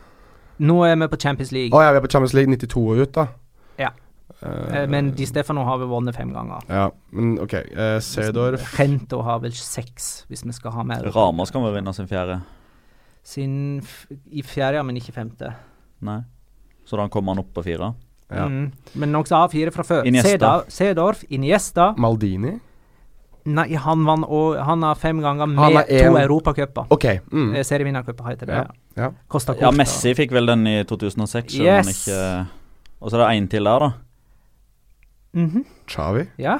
Nå 0.59 0.77
er 0.87 0.97
vi 0.97 1.09
på 1.09 1.19
Champions 1.21 1.53
League, 1.53 1.71
Å 1.77 1.83
ja, 1.85 1.93
vi 1.93 1.99
er 2.01 2.05
på 2.07 2.11
Champions 2.11 2.35
League 2.35 2.51
92 2.57 2.83
og 2.93 2.99
ut, 3.03 3.13
da. 3.13 3.27
Ja. 3.79 3.91
Eh, 4.43 4.83
Eh, 4.83 4.87
men 4.87 5.13
Di 5.17 5.25
Stefano 5.27 5.65
har 5.65 5.79
vel 5.79 5.89
vunnet 5.89 6.15
fem 6.15 6.33
ganger. 6.33 6.61
Ja, 6.69 6.91
men 7.13 7.39
ok. 7.41 7.55
Uh, 7.73 7.99
Seedorf 8.01 8.79
Rento 8.79 9.23
har 9.23 9.39
vel 9.41 9.53
seks, 9.53 10.25
hvis 10.29 10.45
vi 10.45 10.53
skal 10.53 10.73
ha 10.73 10.83
mer. 10.85 11.03
Ramas 11.15 11.51
kan 11.51 11.63
vel 11.65 11.73
vinne 11.75 11.95
sin 11.95 12.07
fjerde. 12.07 12.43
Sin 13.27 13.81
f 13.83 14.07
I 14.31 14.43
fjerde, 14.43 14.77
ja, 14.77 14.83
men 14.83 14.97
ikke 14.97 15.13
femte. 15.13 15.55
Nei. 16.03 16.21
Så 16.87 16.97
da 16.97 17.09
kommer 17.09 17.35
han 17.35 17.43
opp 17.43 17.53
på 17.55 17.65
fire. 17.65 17.95
Ja. 18.31 18.45
Mm. 18.47 18.73
Men 18.95 19.13
noen 19.13 19.27
som 19.27 19.41
har 19.41 19.49
fire 19.49 19.73
fra 19.75 19.83
før. 19.87 20.05
Iniesta. 20.07 20.65
Cedorf, 20.69 21.25
Iniesta 21.31 21.93
Maldini? 21.99 22.57
Nei, 23.47 23.69
han 23.79 24.03
vant 24.05 24.27
og 24.27 24.57
Han 24.67 24.83
har 24.83 24.97
fem 24.99 25.21
ganger 25.23 25.47
med 25.47 25.59
Han 25.59 25.73
har 25.79 25.85
en- 25.89 26.13
to 26.13 26.19
europacuper. 26.19 26.87
Ok. 26.91 27.05
Mm. 27.31 27.55
Eh, 27.55 27.63
Serievinnercuper 27.63 28.25
heter 28.25 28.47
det. 28.47 28.55
Ja. 28.55 28.65
Ja. 28.97 29.11
Costa 29.29 29.55
Ja, 29.61 29.71
Messi 29.71 30.15
fikk 30.15 30.31
vel 30.33 30.47
den 30.47 30.67
i 30.67 30.83
2006. 30.85 31.53
selv 31.53 31.67
Yes. 31.67 32.07
ikke 32.07 32.47
Og 33.01 33.11
så 33.11 33.17
er 33.21 33.27
det 33.29 33.43
én 33.43 33.49
til 33.51 33.65
der, 33.65 33.79
da. 33.79 33.91
Mhm. 35.35 35.65
Xavi? 35.87 36.27
Ja. 36.39 36.59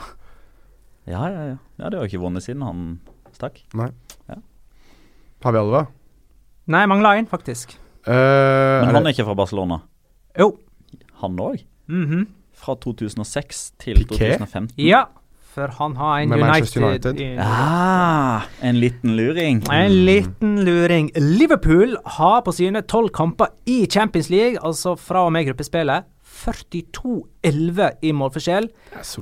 Ja, 1.07 1.27
ja, 1.29 1.43
ja. 1.53 1.57
ja 1.79 1.89
det 1.89 1.99
har 1.99 2.05
ikke 2.07 2.21
vunnet 2.21 2.43
siden 2.45 2.63
han 2.63 3.01
stakk. 3.33 3.63
Har 3.77 5.53
vi 5.53 5.59
alle, 5.59 5.73
da? 5.73 5.85
Nei, 6.67 6.81
jeg 6.83 6.89
mangler 6.91 7.21
én, 7.21 7.29
faktisk. 7.31 7.77
Uh, 8.07 8.13
Men 8.13 8.89
er 8.89 8.93
han 8.93 8.95
det- 9.05 9.07
er 9.07 9.15
ikke 9.15 9.25
fra 9.29 9.35
Barcelona. 9.35 9.79
Jo. 10.39 10.59
Han 11.23 11.37
òg? 11.39 11.65
Mhm. 11.89 12.27
Fra 12.53 12.75
2006 12.75 13.73
til 13.79 13.97
Piqué? 13.97 14.37
2015. 14.39 14.71
Ja, 14.79 15.05
for 15.57 15.73
han 15.79 15.95
har 15.97 16.19
en 16.23 16.29
Med 16.35 16.43
United, 16.45 16.83
United. 16.85 17.21
i- 17.25 17.37
Ah, 17.41 18.43
en 18.63 18.77
liten 18.81 19.17
luring. 19.17 19.63
En 19.73 19.95
liten 20.07 20.59
luring. 20.67 21.11
Liverpool 21.17 21.97
har 22.19 22.43
på 22.45 22.53
sine 22.55 22.83
tolv 22.83 23.09
kamper 23.17 23.49
i 23.67 23.87
Champions 23.87 24.29
League, 24.31 24.59
altså 24.63 24.95
fra 25.01 25.25
og 25.25 25.33
med 25.33 25.47
gruppespillet, 25.49 26.05
42-11 26.37 27.91
i 28.03 28.13
målforskjell. 28.13 28.69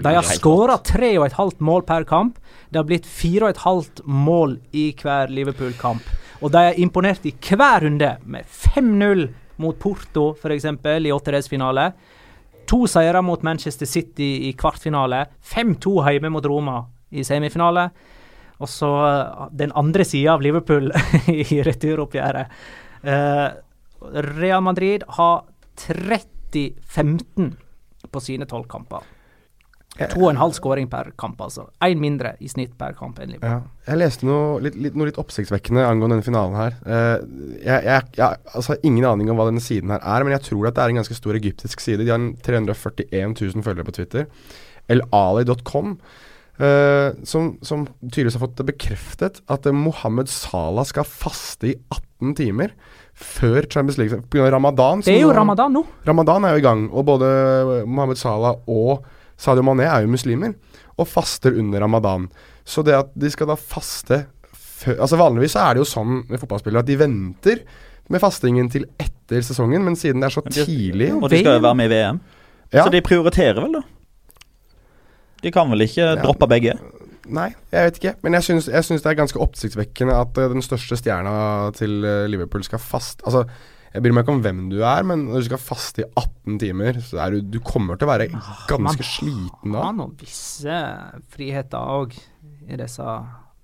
De 0.02 0.14
har 0.14 0.22
skåra 0.26 0.78
3,5 0.82 1.60
mål 1.64 1.82
per 1.86 2.04
kamp. 2.08 2.38
Det 2.70 2.80
har 2.80 2.84
blitt 2.88 3.06
4,5 3.06 4.02
mål 4.04 4.58
i 4.72 4.88
hver 5.00 5.30
Liverpool-kamp. 5.30 6.02
Og 6.42 6.50
de 6.52 6.58
er 6.72 6.80
imponert 6.82 7.24
i 7.24 7.32
hver 7.40 7.84
runde, 7.86 8.16
med 8.26 8.44
5-0 8.50 9.28
mot 9.62 9.78
Porto, 9.78 10.32
f.eks., 10.34 10.64
i 10.66 11.12
åttedelsfinale. 11.14 11.92
To 12.70 12.84
seire 12.90 13.22
mot 13.22 13.42
Manchester 13.42 13.86
City 13.86 14.48
i 14.48 14.52
kvartfinale. 14.58 15.24
5-2 15.54 15.94
hjemme 16.08 16.30
mot 16.32 16.46
Roma 16.46 16.78
i 17.14 17.24
semifinale. 17.24 17.88
Og 18.62 18.70
så 18.70 18.90
eh, 19.08 19.48
den 19.64 19.74
andre 19.76 20.06
sida 20.06 20.36
av 20.36 20.44
Liverpool 20.44 20.90
i 21.34 21.62
returoppgjøret. 21.66 22.60
Uh, 23.04 23.50
Real 24.38 24.62
Madrid 24.64 25.02
har 25.18 25.44
30-15 25.80 27.50
på 28.10 28.22
sine 28.22 28.46
tolv 28.48 28.68
kamper. 28.70 29.04
To 29.94 30.24
og 30.24 30.32
en 30.32 30.40
halv 30.40 30.56
skåring 30.56 30.88
per 30.90 31.12
kamp, 31.20 31.38
altså. 31.44 31.68
Én 31.86 32.00
mindre 32.02 32.32
i 32.42 32.48
snitt 32.50 32.72
per 32.78 32.96
kamp 32.98 33.20
enn 33.22 33.30
Liverpool. 33.30 33.60
Ja. 33.62 33.92
Jeg 33.92 34.00
leste 34.00 34.26
noe 34.26 34.58
litt, 34.64 34.74
litt, 34.80 34.96
noe 34.98 35.06
litt 35.06 35.20
oppsiktsvekkende 35.22 35.84
angående 35.86 36.16
denne 36.16 36.26
finalen 36.26 36.56
her. 36.58 36.74
Uh, 36.82 37.54
jeg, 37.60 37.86
jeg, 37.86 38.10
jeg 38.18 38.40
altså, 38.58 38.76
ingen 38.82 39.06
aning 39.06 39.30
om 39.30 39.38
hva 39.38 39.46
denne 39.50 39.62
siden 39.62 39.94
her 39.94 40.02
er, 40.02 40.26
men 40.26 40.34
jeg 40.34 40.46
tror 40.48 40.66
at 40.70 40.74
det 40.78 40.82
er 40.82 40.94
en 40.94 40.98
ganske 40.98 41.18
stor 41.20 41.38
egyptisk 41.38 41.84
side. 41.84 42.02
De 42.02 42.10
har 42.10 42.26
341 42.42 43.36
000 43.38 43.66
følgere 43.66 43.86
på 43.86 43.94
Twitter. 44.00 44.26
elali.com. 44.90 45.98
Uh, 46.54 47.10
som, 47.26 47.54
som 47.66 47.86
tydeligvis 48.04 48.36
har 48.38 48.44
fått 48.44 48.60
det 48.60 48.68
bekreftet 48.68 49.40
at 49.50 49.64
eh, 49.66 49.74
Mohammed 49.74 50.28
Salah 50.30 50.86
skal 50.86 51.02
faste 51.02 51.72
i 51.72 51.74
18 51.90 52.36
timer 52.38 52.70
før 53.18 53.66
Champions 53.66 53.98
League 53.98 54.20
pga. 54.30 54.52
ramadan. 54.54 55.02
Det 55.02 55.16
er 55.16 55.24
jo 55.24 55.32
nå- 55.32 55.38
ramadan 55.38 55.74
nå. 55.74 55.82
Ramadan 56.06 56.46
er 56.46 56.54
jo 56.54 56.62
i 56.62 56.66
gang, 56.66 56.86
og 56.94 57.08
både 57.10 57.26
Mohammed 57.86 58.18
Salah 58.22 58.58
og 58.70 59.02
Sadio 59.36 59.62
Mané 59.66 59.86
er 59.88 60.04
jo 60.04 60.12
muslimer, 60.12 60.54
og 60.98 61.08
faster 61.10 61.56
under 61.58 61.80
ramadan. 61.82 62.28
Så 62.64 62.84
det 62.86 62.94
at 62.94 63.10
de 63.18 63.30
skal 63.30 63.50
da 63.50 63.56
faste 63.58 64.24
før 64.54 65.00
Altså 65.00 65.16
Vanligvis 65.16 65.52
så 65.56 65.62
er 65.64 65.74
det 65.74 65.80
jo 65.84 65.88
sånn 65.88 66.22
med 66.28 66.40
fotballspillere 66.42 66.82
at 66.84 66.88
de 66.88 66.96
venter 67.00 67.60
med 68.12 68.20
fastingen 68.20 68.68
til 68.70 68.84
etter 69.00 69.40
sesongen, 69.46 69.82
men 69.86 69.96
siden 69.96 70.20
det 70.20 70.28
er 70.28 70.34
så 70.34 70.42
tidlig 70.44 71.08
Og 71.16 71.30
de 71.32 71.38
skal 71.40 71.56
jo 71.58 71.62
være 71.64 71.78
med 71.78 71.86
i 71.90 71.94
VM. 71.94 72.18
ja, 72.72 72.84
Så 72.84 72.90
de 72.92 73.00
prioriterer 73.00 73.62
vel, 73.64 73.72
da. 73.78 73.82
De 75.42 75.50
kan 75.52 75.70
vel 75.70 75.80
ikke 75.86 76.02
Ja. 76.04 76.14
droppe 76.22 76.48
begge? 76.48 76.74
Nei, 77.26 77.54
jeg 77.72 77.84
vet 77.86 77.98
ikke. 78.00 78.14
Men 78.22 78.34
jeg 78.34 78.42
syns, 78.44 78.66
det 78.68 79.06
er 79.06 79.14
ganske 79.16 79.40
oppsiktsvekkende 79.40 80.12
at 80.12 80.36
eh, 80.38 80.48
den 80.52 80.60
største 80.62 80.96
stjerna 81.00 81.72
til 81.72 82.04
eh, 82.04 82.26
Liverpool 82.28 82.62
skal 82.64 82.78
fast 82.78 83.22
Altså, 83.24 83.46
jeg 83.94 84.02
bryr 84.02 84.14
meg 84.16 84.24
ikke 84.24 84.34
om 84.34 84.42
hvem 84.42 84.64
du 84.72 84.80
er, 84.82 85.06
men 85.06 85.28
når 85.28 85.44
du 85.44 85.46
skal 85.46 85.60
faste 85.62 86.02
i 86.02 86.08
18 86.18 86.58
timer, 86.58 86.98
så 87.04 87.20
er 87.22 87.36
du 87.36 87.54
Du 87.54 87.60
kommer 87.62 87.98
til 87.98 88.08
å 88.08 88.10
være 88.10 88.26
ganske 88.32 88.82
Man 88.82 88.98
sliten 88.98 89.70
da. 89.70 89.78
Man 89.78 89.86
har 89.86 89.96
noen 90.00 90.16
visse 90.18 90.82
friheter 91.30 91.94
òg 91.94 92.16
i 92.18 92.78
disse 92.80 93.06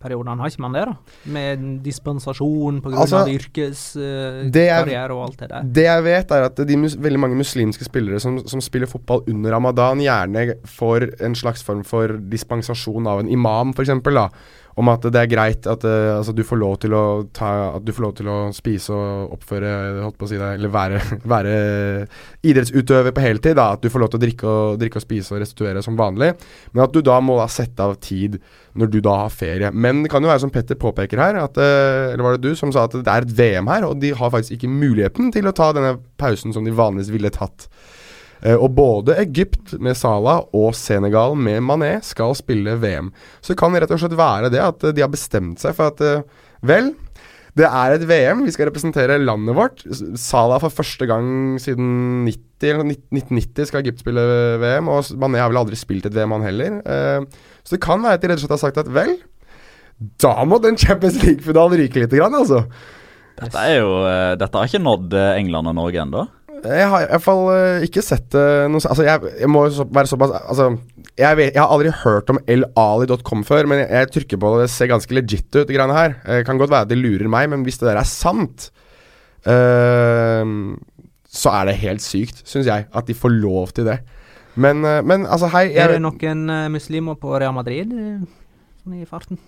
periodene, 0.00 0.38
har 0.40 0.48
ikke 0.48 0.62
man 0.64 0.76
det? 0.76 0.84
da? 0.88 1.16
Med 1.34 1.64
dispensasjon 1.84 2.78
pga. 2.84 2.94
Altså, 3.02 3.24
av 3.24 3.32
yrkeskarriere 3.34 5.10
uh, 5.10 5.16
og 5.16 5.26
alt 5.26 5.42
det 5.42 5.50
der. 5.50 5.66
Det 5.80 5.84
jeg 5.84 6.06
vet, 6.06 6.32
er 6.36 6.46
at 6.46 6.62
de 6.70 6.78
veldig 6.78 7.20
mange 7.20 7.40
muslimske 7.40 7.88
spillere 7.88 8.22
som, 8.22 8.38
som 8.48 8.62
spiller 8.64 8.88
fotball 8.88 9.26
under 9.28 9.56
ramadan, 9.58 10.00
gjerne 10.04 10.46
får 10.78 11.10
en 11.26 11.36
slags 11.36 11.66
form 11.66 11.82
for 11.84 12.16
dispensasjon 12.32 13.10
av 13.10 13.24
en 13.24 13.34
imam, 13.34 13.74
f.eks. 13.76 13.92
Om 14.80 14.90
at 14.92 15.04
det 15.12 15.20
er 15.20 15.28
greit 15.30 15.66
at 15.68 15.84
uh, 15.84 16.18
altså, 16.18 16.32
du 16.36 16.42
får 16.46 16.60
lov 16.60 16.78
til 16.80 16.94
å 16.96 17.02
ta 17.36 17.50
At 17.76 17.84
du 17.84 17.92
får 17.92 18.04
lov 18.06 18.14
til 18.20 18.30
å 18.32 18.38
spise 18.56 18.96
og 18.96 19.34
oppføre 19.36 19.72
Holdt 20.00 20.16
på 20.20 20.28
å 20.28 20.30
si 20.30 20.38
det 20.40 20.54
Eller 20.56 20.72
være, 20.72 21.02
være 21.34 21.54
idrettsutøver 22.46 23.12
på 23.12 23.24
heltid. 23.24 23.58
Da. 23.58 23.74
At 23.76 23.84
du 23.84 23.90
får 23.92 24.04
lov 24.04 24.12
til 24.12 24.20
å 24.20 24.24
drikke 24.24 24.48
og, 24.48 24.80
drikke 24.80 25.00
og 25.00 25.04
spise 25.04 25.34
og 25.34 25.42
restituere 25.42 25.84
som 25.84 25.98
vanlig. 25.98 26.32
Men 26.72 26.86
at 26.86 26.94
du 26.94 27.02
da 27.04 27.18
må 27.24 27.36
da 27.40 27.46
sette 27.52 27.84
av 27.84 27.98
tid 28.00 28.40
når 28.78 28.90
du 28.92 28.98
da 29.04 29.16
har 29.24 29.34
ferie. 29.34 29.70
Men 29.74 30.04
det 30.04 30.12
kan 30.12 30.24
jo 30.24 30.30
være 30.30 30.44
som 30.44 30.52
Petter 30.54 30.78
påpeker 30.80 31.20
her, 31.20 31.40
at, 31.42 31.58
uh, 31.58 32.12
eller 32.14 32.24
var 32.24 32.38
det 32.38 32.48
du 32.48 32.58
som 32.58 32.72
sa 32.74 32.86
at 32.88 32.96
det 32.96 33.10
er 33.10 33.26
et 33.26 33.36
VM 33.36 33.70
her, 33.70 33.86
og 33.88 34.00
de 34.02 34.14
har 34.16 34.32
faktisk 34.32 34.56
ikke 34.56 34.70
muligheten 34.72 35.32
til 35.34 35.50
å 35.50 35.54
ta 35.56 35.72
denne 35.76 35.96
pausen 36.20 36.54
som 36.56 36.64
de 36.64 36.74
vanligvis 36.74 37.12
ville 37.12 37.32
tatt. 37.34 37.68
Eh, 38.40 38.56
og 38.56 38.72
både 38.76 39.18
Egypt 39.20 39.74
med 39.82 39.98
Salah 39.98 40.46
og 40.56 40.72
Senegal 40.76 41.36
med 41.36 41.60
Mané 41.66 41.92
skal 42.04 42.34
spille 42.38 42.78
VM. 42.80 43.12
Så 43.40 43.52
det 43.52 43.60
kan 43.60 43.76
rett 43.76 43.92
og 43.92 44.00
slett 44.00 44.16
være 44.18 44.52
det 44.52 44.62
at 44.64 44.86
eh, 44.86 44.96
de 44.96 45.04
har 45.04 45.12
bestemt 45.12 45.60
seg 45.62 45.76
for 45.76 45.92
at 45.92 46.02
eh, 46.04 46.24
Vel, 46.66 46.90
det 47.56 47.64
er 47.64 47.94
et 47.94 48.02
VM, 48.04 48.42
vi 48.44 48.52
skal 48.52 48.68
representere 48.68 49.16
landet 49.20 49.56
vårt. 49.56 49.80
Salah 50.20 50.60
for 50.60 50.72
første 50.72 51.06
gang 51.08 51.56
siden 51.60 52.26
90, 52.26 52.66
eller 52.68 52.90
1990 52.92 53.70
skal 53.70 53.80
Egypt 53.80 54.02
spille 54.04 54.24
VM, 54.60 54.90
og 54.92 55.08
Mané 55.16 55.40
har 55.40 55.48
vel 55.48 55.62
aldri 55.62 55.78
spilt 55.80 56.04
et 56.04 56.12
VM, 56.12 56.34
han 56.36 56.44
heller. 56.44 56.76
Så 57.64 57.78
det 57.78 57.80
kan 57.80 58.04
være 58.04 58.20
at 58.20 58.26
de 58.26 58.28
rett 58.28 58.42
og 58.42 58.44
slett 58.44 58.54
har 58.58 58.60
sagt 58.60 58.82
at 58.84 58.92
vel, 58.92 59.16
da 60.20 60.34
må 60.44 60.60
den 60.60 60.76
Champions 60.76 61.16
League-finalen 61.24 61.80
ryke 61.80 62.04
litt, 62.04 62.18
altså. 62.28 62.60
Dette, 63.40 63.64
er 63.64 63.80
jo, 63.80 63.96
dette 64.36 64.60
har 64.60 64.68
ikke 64.68 64.84
nådd 64.84 65.16
England 65.16 65.72
og 65.72 65.78
Norge 65.80 66.04
ennå. 66.04 66.26
Jeg 66.60 66.88
har 66.92 67.04
i 67.04 67.08
hvert 67.08 67.24
fall 67.24 67.46
eh, 67.54 67.84
ikke 67.86 68.02
sett 68.04 68.34
uh, 68.36 68.66
noe 68.68 68.82
Altså, 68.84 69.04
jeg, 69.06 69.32
jeg 69.40 69.48
må 69.48 69.62
jo 69.64 69.86
være 69.88 70.10
såpass 70.10 70.34
Altså, 70.42 70.66
jeg, 71.16 71.38
vet, 71.38 71.54
jeg 71.54 71.62
har 71.62 71.72
aldri 71.72 71.92
hørt 72.02 72.30
om 72.32 72.40
elali.com 72.48 73.42
før, 73.48 73.68
men 73.70 73.82
jeg, 73.82 73.88
jeg 73.92 74.10
trykker 74.14 74.40
på 74.40 74.52
det. 74.54 74.66
Det 74.66 74.74
ser 74.74 74.92
ganske 74.92 75.16
legit 75.16 75.48
ut, 75.52 75.66
det 75.68 75.74
greiene 75.74 75.96
her. 75.96 76.14
Det 76.24 76.44
kan 76.48 76.60
godt 76.60 76.72
være 76.72 76.88
at 76.88 76.92
de 76.92 76.96
lurer 77.00 77.28
meg, 77.32 77.48
men 77.52 77.64
hvis 77.66 77.80
det 77.80 77.90
der 77.90 78.00
er 78.00 78.08
sant, 78.08 78.70
uh, 79.48 80.44
så 81.30 81.52
er 81.58 81.68
det 81.68 81.80
helt 81.82 82.04
sykt, 82.04 82.40
syns 82.48 82.70
jeg, 82.70 82.88
at 82.88 83.08
de 83.08 83.16
får 83.16 83.36
lov 83.36 83.74
til 83.76 83.90
det. 83.90 84.00
Men, 84.54 84.84
uh, 84.84 84.98
men 85.06 85.26
altså, 85.26 85.50
hei 85.54 85.68
jeg, 85.70 85.84
Er 85.84 85.94
det 85.94 86.02
noen 86.02 86.50
eh, 86.50 86.68
muslimer 86.72 87.18
på 87.20 87.36
Real 87.38 87.54
Madrid 87.54 87.92
eh, 87.94 88.22
sånn 88.82 88.98
i 88.98 89.06
farten? 89.08 89.38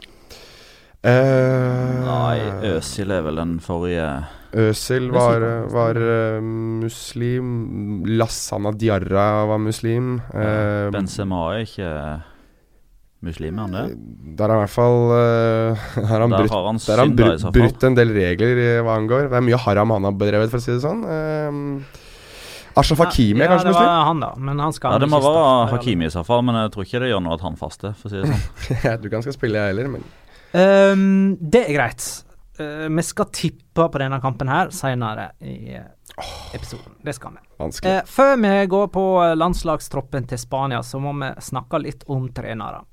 Uh, 1.02 2.04
Nei, 2.06 2.36
Øzil 2.70 3.10
er 3.10 3.24
vel 3.26 3.40
den 3.40 3.56
forrige 3.62 4.06
Øsil 4.52 5.08
var, 5.14 5.44
var 5.72 5.96
uh, 5.96 6.42
muslim. 6.82 8.02
Lassana 8.18 8.72
Diarra 8.76 9.46
var 9.48 9.62
muslim. 9.62 10.18
Uh, 10.34 10.90
Benzema 10.92 11.46
er 11.54 11.64
ikke 11.64 11.88
muslim, 13.22 13.58
er 13.58 13.62
han 13.62 13.76
det? 13.76 13.84
Der 14.36 14.50
har 14.50 14.52
han 14.52 14.60
i 14.60 14.66
hvert 14.66 14.74
fall 14.74 14.98
uh, 15.14 15.88
har 16.10 16.24
han 16.24 16.34
Der 16.34 16.42
brutt, 16.42 16.52
har 16.52 16.68
han 16.68 16.80
der 16.84 17.02
han 17.02 17.16
brutt, 17.16 17.46
brutt 17.54 17.86
en 17.88 17.96
del 17.96 18.12
regler 18.16 18.60
i 18.60 18.70
hva 18.84 18.98
angår. 19.00 19.28
Det 19.30 19.38
er 19.40 19.46
mye 19.46 19.60
haram 19.64 19.94
han 19.96 20.08
har 20.10 20.16
bedrevet, 20.20 20.52
for 20.52 20.60
å 20.60 20.64
si 20.64 20.74
det 20.74 20.82
sånn. 20.84 21.04
Uh, 21.06 22.00
Ashraf 22.78 23.02
Hakimi 23.04 23.42
er 23.42 23.50
ja, 23.50 23.52
kanskje 23.52 23.68
det 23.68 23.74
muslim? 23.74 23.88
var 23.88 24.04
han, 24.08 24.20
da. 24.24 24.32
Men 24.48 24.60
han 24.64 24.72
skal 24.76 24.94
Ja, 24.96 24.98
Det 25.02 25.08
må 25.12 25.20
være. 25.20 25.46
Hakimi 25.74 26.08
i 26.08 26.12
så 26.12 26.24
fall, 26.24 26.44
men 26.44 26.56
jeg 26.56 26.72
tror 26.74 26.88
ikke 26.88 27.02
det 27.04 27.10
gjør 27.12 27.24
noe 27.24 27.36
at 27.36 27.46
han 27.46 27.56
faster. 27.60 27.96
for 28.00 28.08
å 28.08 28.12
si 28.12 28.20
det 28.20 28.28
sånn. 28.32 28.44
jeg 28.88 29.00
tror 29.00 29.08
ikke 29.08 29.18
han 29.20 29.26
skal 29.28 29.36
spille, 29.38 29.64
jeg 29.64 29.74
heller. 29.74 29.90
Men 29.92 30.06
um, 30.52 31.34
det 31.40 31.66
er 31.68 31.74
greit. 31.76 32.08
Eh, 32.62 32.88
vi 32.88 33.02
skal 33.02 33.28
tippe 33.34 33.88
på 33.88 34.00
denne 34.02 34.20
kampen 34.22 34.50
her 34.50 34.70
seinere 34.74 35.30
i 35.40 35.74
eh, 35.76 35.88
episoden. 36.54 36.96
Det 37.04 37.14
skal 37.16 37.36
vi. 37.36 37.44
vanskelig. 37.58 37.92
Eh, 37.92 38.08
før 38.08 38.34
vi 38.42 38.54
går 38.72 38.88
på 38.94 39.04
landslagstroppen 39.38 40.28
til 40.30 40.40
Spania, 40.40 40.82
så 40.82 41.00
må 41.02 41.14
vi 41.20 41.32
snakke 41.42 41.82
litt 41.82 42.04
om 42.06 42.28
trenere. 42.34 42.84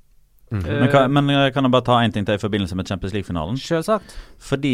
Mm. 0.49 0.63
Uh, 0.65 0.69
Men, 0.79 0.87
kan, 0.89 1.11
men 1.13 1.27
kan 1.53 1.67
jeg 1.67 1.73
bare 1.75 1.85
ta 1.85 1.99
én 2.01 2.13
ting 2.13 2.25
til 2.25 2.39
i 2.39 2.41
forbindelse 2.41 2.75
med 2.75 2.87
Champions 2.89 3.13
League-finalen? 3.13 3.59
Selvsagt. 3.61 4.15
Fordi 4.41 4.73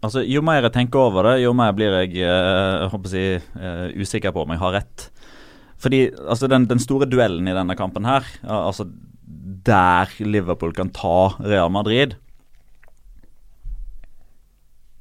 altså, 0.00 0.22
jo 0.24 0.42
mer 0.44 0.64
jeg 0.64 0.74
tenker 0.78 1.10
over 1.10 1.28
det, 1.28 1.42
jo 1.42 1.52
mer 1.56 1.74
blir 1.76 1.98
jeg 2.02 2.14
jeg 2.22 2.88
håper 2.92 3.10
å 3.10 3.12
si, 3.12 3.26
eh, 3.36 3.84
usikker 3.98 4.32
på 4.32 4.46
om 4.46 4.54
jeg 4.54 4.62
har 4.62 4.78
rett. 4.78 5.10
Fordi 5.78 6.06
altså, 6.24 6.48
den, 6.50 6.66
den 6.70 6.80
store 6.82 7.06
duellen 7.06 7.50
i 7.50 7.54
denne 7.54 7.76
kampen 7.78 8.08
her, 8.08 8.26
altså 8.42 8.88
der 9.68 10.10
Liverpool 10.24 10.72
kan 10.72 10.90
ta 10.94 11.34
Real 11.44 11.70
Madrid 11.70 12.16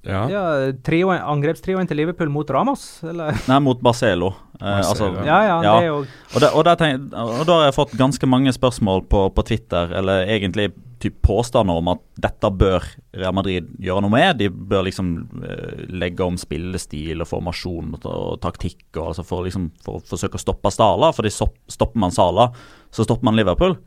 Ja. 0.08 0.24
Ja, 0.32 0.44
trioen- 0.88 1.20
Angrepstrioen 1.22 1.88
til 1.90 2.00
Liverpool 2.00 2.30
mot 2.32 2.50
Ramos, 2.50 3.04
eller? 3.04 3.36
Nei, 3.52 3.60
mot 3.64 3.82
Barcelo. 3.84 4.32
Eh, 4.62 4.80
altså, 4.80 5.12
Ja, 5.28 5.40
ja, 5.44 5.58
Ja. 5.62 5.76
det 5.78 5.84
er 5.84 5.88
jo 5.92 5.98
Og, 6.00 6.40
det, 6.42 6.50
og, 6.54 6.64
det 6.66 6.76
tenk, 6.80 7.08
og 7.14 7.42
da 7.46 7.58
har 7.60 7.66
jeg 7.68 7.76
fått 7.78 7.98
ganske 8.00 8.30
mange 8.30 8.54
spørsmål 8.56 9.04
på, 9.12 9.28
på 9.36 9.44
Twitter, 9.52 9.92
eller 10.00 10.24
egentlig 10.32 10.72
typ 10.98 11.20
påstander 11.22 11.78
om 11.78 11.92
at 11.92 12.00
dette 12.18 12.50
bør 12.58 12.82
Real 13.14 13.36
Madrid 13.38 13.68
gjøre 13.86 14.02
noe 14.02 14.10
med. 14.16 14.40
De 14.40 14.48
bør 14.50 14.88
liksom 14.88 15.12
eh, 15.46 15.84
legge 15.94 16.26
om 16.26 16.40
spillestil 16.42 17.22
og 17.22 17.30
formasjon 17.30 17.92
og, 18.00 18.08
og 18.08 18.40
taktikk 18.42 18.80
og, 18.98 19.12
altså 19.12 19.28
for, 19.28 19.46
liksom, 19.46 19.68
for 19.86 20.00
å 20.00 20.06
forsøke 20.10 20.40
å 20.40 20.42
stoppe 20.42 20.72
Sala. 20.74 21.12
Fordi 21.14 21.30
stopp, 21.36 21.54
stopper 21.70 22.02
man 22.02 22.16
Sala, 22.16 22.48
så 22.90 23.06
stopper 23.06 23.30
man 23.30 23.38
Liverpool. 23.38 23.78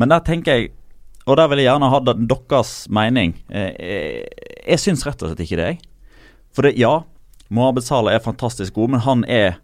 Men 0.00 0.08
der 0.14 0.24
tenker 0.24 0.56
jeg 0.62 0.70
og 1.28 1.36
der 1.36 1.48
vil 1.50 1.60
jeg 1.60 1.68
gjerne 1.68 1.90
ha 1.92 2.00
deres 2.08 2.72
mening. 2.88 3.34
Eh, 3.52 3.72
jeg 3.78 4.48
jeg 4.68 4.82
syns 4.82 5.04
rett 5.06 5.22
og 5.22 5.30
slett 5.30 5.44
ikke 5.44 5.58
det, 5.60 5.68
jeg. 5.72 5.80
For 6.56 6.66
det, 6.66 6.74
ja, 6.80 7.02
Mohammed 7.48 7.84
Salah 7.84 8.16
er 8.16 8.24
fantastisk 8.24 8.76
god, 8.76 8.96
men 8.96 9.04
han 9.04 9.24
er 9.28 9.58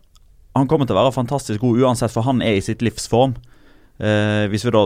Han 0.54 0.68
kommer 0.70 0.86
til 0.86 0.94
å 0.94 1.00
være 1.02 1.10
fantastisk 1.16 1.58
god 1.64 1.80
uansett, 1.82 2.12
for 2.14 2.22
han 2.22 2.38
er 2.38 2.54
i 2.54 2.60
sitt 2.62 2.78
livs 2.78 3.08
form. 3.10 3.32
Eh, 3.98 4.46
hvis 4.46 4.62
vi 4.62 4.70
da 4.70 4.84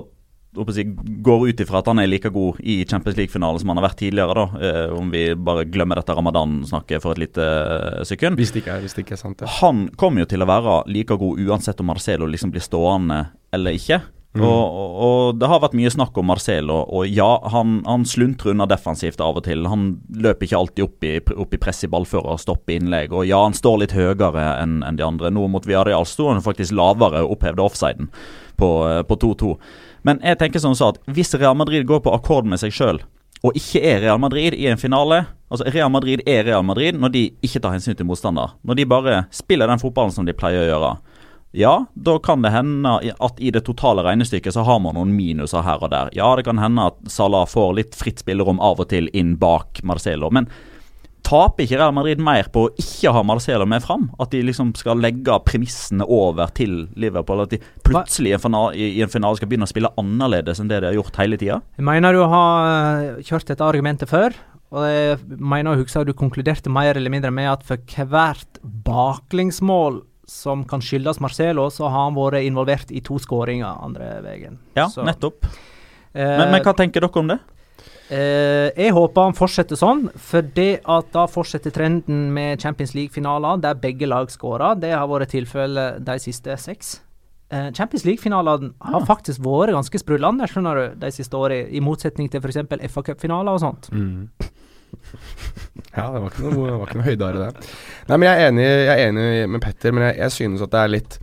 si, 0.73 0.85
går 1.27 1.43
ut 1.51 1.61
ifra 1.61 1.83
at 1.83 1.91
han 1.91 2.01
er 2.01 2.09
like 2.09 2.31
god 2.33 2.57
i 2.65 2.79
Champions 2.89 3.19
League-finalen 3.19 3.61
som 3.61 3.69
han 3.69 3.77
har 3.77 3.85
vært 3.91 3.99
tidligere, 4.01 4.33
da, 4.33 4.47
eh, 4.65 4.95
om 4.97 5.11
vi 5.13 5.27
bare 5.37 5.67
glemmer 5.69 6.01
dette 6.01 6.17
ramadan-snakket 6.17 7.05
for 7.05 7.13
et 7.13 7.21
lite 7.27 7.45
eh, 7.45 8.01
sekund 8.09 8.41
Hvis 8.41 8.55
det 8.55 8.63
ikke 8.63 8.79
er, 8.79 8.87
hvis 8.87 8.97
det 8.97 9.05
ikke 9.05 9.19
er 9.19 9.21
sant, 9.21 9.45
ja. 9.45 9.51
Han 9.61 9.91
kommer 10.01 10.25
jo 10.25 10.31
til 10.33 10.41
å 10.41 10.49
være 10.49 10.79
like 10.89 11.21
god 11.21 11.45
uansett 11.45 11.85
om 11.85 11.93
Marcelo 11.93 12.25
liksom 12.33 12.55
blir 12.55 12.65
stående 12.65 13.27
eller 13.53 13.77
ikke. 13.77 14.01
Mm. 14.37 14.45
Og, 14.45 14.99
og, 15.03 15.39
det 15.41 15.49
har 15.49 15.61
vært 15.63 15.75
mye 15.79 15.91
snakk 15.91 16.19
om 16.21 16.29
Marcelo, 16.29 16.83
og 16.95 17.09
ja, 17.09 17.29
han, 17.49 17.79
han 17.89 18.05
sluntrer 18.07 18.53
unna 18.53 18.67
defensivt 18.69 19.23
av 19.25 19.41
og 19.41 19.47
til. 19.47 19.65
Han 19.71 19.89
løper 20.15 20.47
ikke 20.47 20.61
alltid 20.61 20.85
opp 20.85 21.07
i, 21.09 21.15
opp 21.33 21.57
i 21.57 21.61
press 21.63 21.81
i 21.87 21.91
ballfører 21.91 22.37
og 22.37 22.43
stopper 22.43 22.77
innlegg. 22.77 23.15
Og 23.17 23.27
ja, 23.27 23.41
han 23.43 23.57
står 23.57 23.83
litt 23.83 23.97
høyere 23.97 24.45
enn 24.61 24.83
en 24.87 25.01
de 25.01 25.07
andre. 25.07 25.33
Nå 25.35 25.49
mot 25.51 25.67
Viareal 25.67 26.07
sto 26.07 26.29
han 26.31 26.45
faktisk 26.45 26.77
lavere 26.77 27.25
og 27.25 27.39
opphevde 27.39 27.65
offsiden 27.65 28.13
på 28.61 28.73
eh, 28.91 29.03
2-2. 29.09 29.55
Men 30.07 30.21
jeg 30.23 30.39
tenker 30.41 30.63
som 30.63 30.77
sa 30.79 30.93
at 30.93 31.01
hvis 31.11 31.35
Real 31.39 31.57
Madrid 31.59 31.89
går 31.89 32.05
på 32.05 32.13
akkord 32.15 32.47
med 32.49 32.61
seg 32.61 32.75
sjøl, 32.75 33.01
og 33.47 33.57
ikke 33.59 33.83
er 33.87 34.01
Real 34.03 34.19
Madrid 34.19 34.57
i 34.59 34.67
en 34.67 34.81
finale 34.81 35.21
Altså 35.49 35.71
Real 35.71 35.89
Madrid 35.95 36.25
er 36.27 36.43
Real 36.45 36.65
Madrid 36.67 36.97
når 36.99 37.13
de 37.15 37.21
ikke 37.41 37.61
tar 37.65 37.73
hensyn 37.73 37.97
til 37.97 38.05
motstander. 38.05 38.51
Når 38.67 38.77
de 38.77 38.85
bare 38.91 39.15
spiller 39.33 39.71
den 39.71 39.81
fotballen 39.81 40.13
som 40.13 40.27
de 40.29 40.35
pleier 40.37 40.67
å 40.67 40.69
gjøre. 40.69 40.91
Ja, 41.57 41.87
da 41.95 42.19
kan 42.21 42.43
det 42.45 42.53
hende 42.53 42.99
at 43.19 43.41
i 43.41 43.51
det 43.51 43.65
totale 43.65 44.05
regnestykket 44.05 44.53
så 44.53 44.67
har 44.69 44.81
man 44.85 44.99
noen 44.99 45.15
minuser 45.17 45.65
her 45.65 45.81
og 45.81 45.93
der. 45.95 46.11
Ja, 46.17 46.35
det 46.37 46.45
kan 46.49 46.61
hende 46.61 46.91
at 46.91 46.99
Salah 47.09 47.47
får 47.49 47.77
litt 47.79 47.97
fritt 47.97 48.21
spillerom 48.21 48.61
av 48.61 48.83
og 48.85 48.91
til 48.91 49.09
inn 49.17 49.39
bak 49.41 49.81
Marcelo. 49.89 50.29
Men 50.35 50.51
taper 51.29 51.65
ikke 51.65 51.79
Real 51.81 51.95
Madrid 51.97 52.21
mer 52.25 52.51
på 52.53 52.67
å 52.67 52.73
ikke 52.81 53.13
ha 53.17 53.23
Marcelo 53.27 53.67
med 53.69 53.85
fram? 53.85 54.09
At 54.21 54.33
de 54.33 54.43
liksom 54.45 54.75
skal 54.77 55.01
legge 55.01 55.39
premissene 55.47 56.05
over 56.05 56.53
til 56.57 56.83
Liverpool? 57.01 57.45
At 57.45 57.57
de 57.57 57.63
plutselig 57.85 58.35
i 58.35 58.37
en 58.37 59.13
finale, 59.13 59.37
skal 59.41 59.49
begynne 59.49 59.69
å 59.69 59.73
spille 59.73 59.93
annerledes 60.01 60.61
enn 60.61 60.69
det 60.71 60.83
de 60.85 60.91
har 60.91 60.99
gjort 60.99 61.21
hele 61.21 61.41
tida? 61.41 61.63
Jeg 61.81 61.89
mener 61.89 62.17
du 62.17 62.23
har 62.29 62.69
eh, 62.69 63.25
kjørt 63.25 63.49
dette 63.49 63.65
argumentet 63.65 64.13
før, 64.13 64.37
og 64.69 64.85
jeg 64.85 65.41
mener 65.41 65.73
å 65.73 65.81
huske 65.81 66.01
at 66.01 66.09
du 66.09 66.17
konkluderte 66.17 66.73
mer 66.73 66.93
eller 66.93 67.13
mindre 67.13 67.33
med 67.33 67.49
at 67.55 67.65
for 67.65 67.81
hvert 68.13 68.61
baklengsmål 68.85 70.03
som 70.29 70.65
kan 70.69 70.83
skyldes 70.85 71.21
Marcelo, 71.25 71.69
så 71.73 71.89
har 71.89 72.05
han 72.09 72.17
vært 72.19 72.45
involvert 72.47 72.91
i 72.93 73.01
to 73.05 73.17
skåringer 73.23 73.81
andre 73.85 74.11
veien. 74.23 74.59
Ja, 74.77 74.87
Så, 74.93 75.05
nettopp. 75.09 75.45
eh, 76.15 76.37
Men, 76.39 76.51
men 76.53 76.63
hva 76.63 76.75
tenker 76.77 77.01
dere 77.01 77.23
om 77.23 77.29
det? 77.33 77.39
Eh, 78.11 78.71
jeg 78.77 78.93
håper 78.97 79.27
han 79.29 79.35
fortsetter 79.37 79.77
sånn, 79.77 80.07
for 80.17 80.41
det 80.43 80.81
at 80.89 81.11
da 81.13 81.27
fortsetter 81.29 81.73
trenden 81.75 82.31
med 82.33 82.61
Champions 82.61 82.95
League-finaler 82.97 83.61
der 83.61 83.75
begge 83.77 84.09
lag 84.09 84.31
skårer. 84.33 84.79
Det 84.81 84.93
har 84.95 85.09
vært 85.11 85.29
tilfellet 85.35 86.01
de 86.07 86.17
siste 86.23 86.57
seks. 86.61 87.01
Eh, 87.51 87.71
Champions 87.73 88.05
League-finalene 88.05 88.73
har 88.85 89.05
faktisk 89.09 89.41
vært 89.45 89.73
ganske 89.77 90.01
sprudlende 90.01 90.49
skjønner 90.49 90.75
du, 90.81 90.97
de 91.01 91.11
siste 91.13 91.37
årene, 91.37 91.69
i 91.73 91.81
motsetning 91.81 92.29
til 92.33 92.41
f.eks. 92.45 92.61
FA 92.93 93.03
Cup-finaler 93.11 93.57
og 93.57 93.61
sånt. 93.65 93.89
Mm. 93.93 94.29
Ja, 95.95 96.09
det 96.13 96.21
var 96.21 96.31
ikke 96.31 96.45
noe, 96.47 96.73
var 96.81 96.89
ikke 96.89 96.99
noe 97.01 97.09
høydare, 97.09 97.49
det. 97.49 97.69
Nei, 98.09 98.17
men 98.17 98.27
jeg 98.29 98.39
er 98.39 98.51
enig, 98.53 98.65
jeg 98.67 98.95
er 98.95 99.05
enig 99.09 99.27
med 99.55 99.63
Petter, 99.65 99.95
men 99.95 100.09
jeg, 100.09 100.19
jeg 100.21 100.35
synes 100.35 100.65
at 100.65 100.73
det 100.75 100.81
er 100.81 100.93
litt 100.93 101.17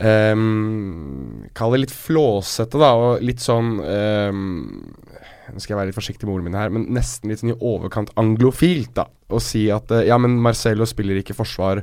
um, 0.00 1.44
Kall 1.56 1.74
det 1.74 1.82
litt 1.84 1.94
flåsete, 1.94 2.80
da, 2.80 2.92
og 2.98 3.24
litt 3.24 3.42
sånn 3.44 3.74
um, 3.80 4.40
Nå 5.52 5.60
skal 5.60 5.74
jeg 5.74 5.80
være 5.80 5.90
litt 5.90 5.98
forsiktig 5.98 6.26
med 6.26 6.36
ordene 6.36 6.48
mine 6.48 6.62
her, 6.62 6.72
men 6.74 6.88
nesten 6.96 7.30
litt 7.30 7.42
sånn 7.42 7.52
i 7.52 7.58
overkant 7.60 8.14
anglofilt, 8.20 8.94
da. 8.96 9.04
Å 9.06 9.42
si 9.42 9.66
at 9.74 9.92
uh, 9.92 10.02
ja, 10.06 10.16
men 10.20 10.38
Marcelo 10.42 10.86
spiller 10.88 11.20
ikke 11.20 11.36
forsvar, 11.36 11.82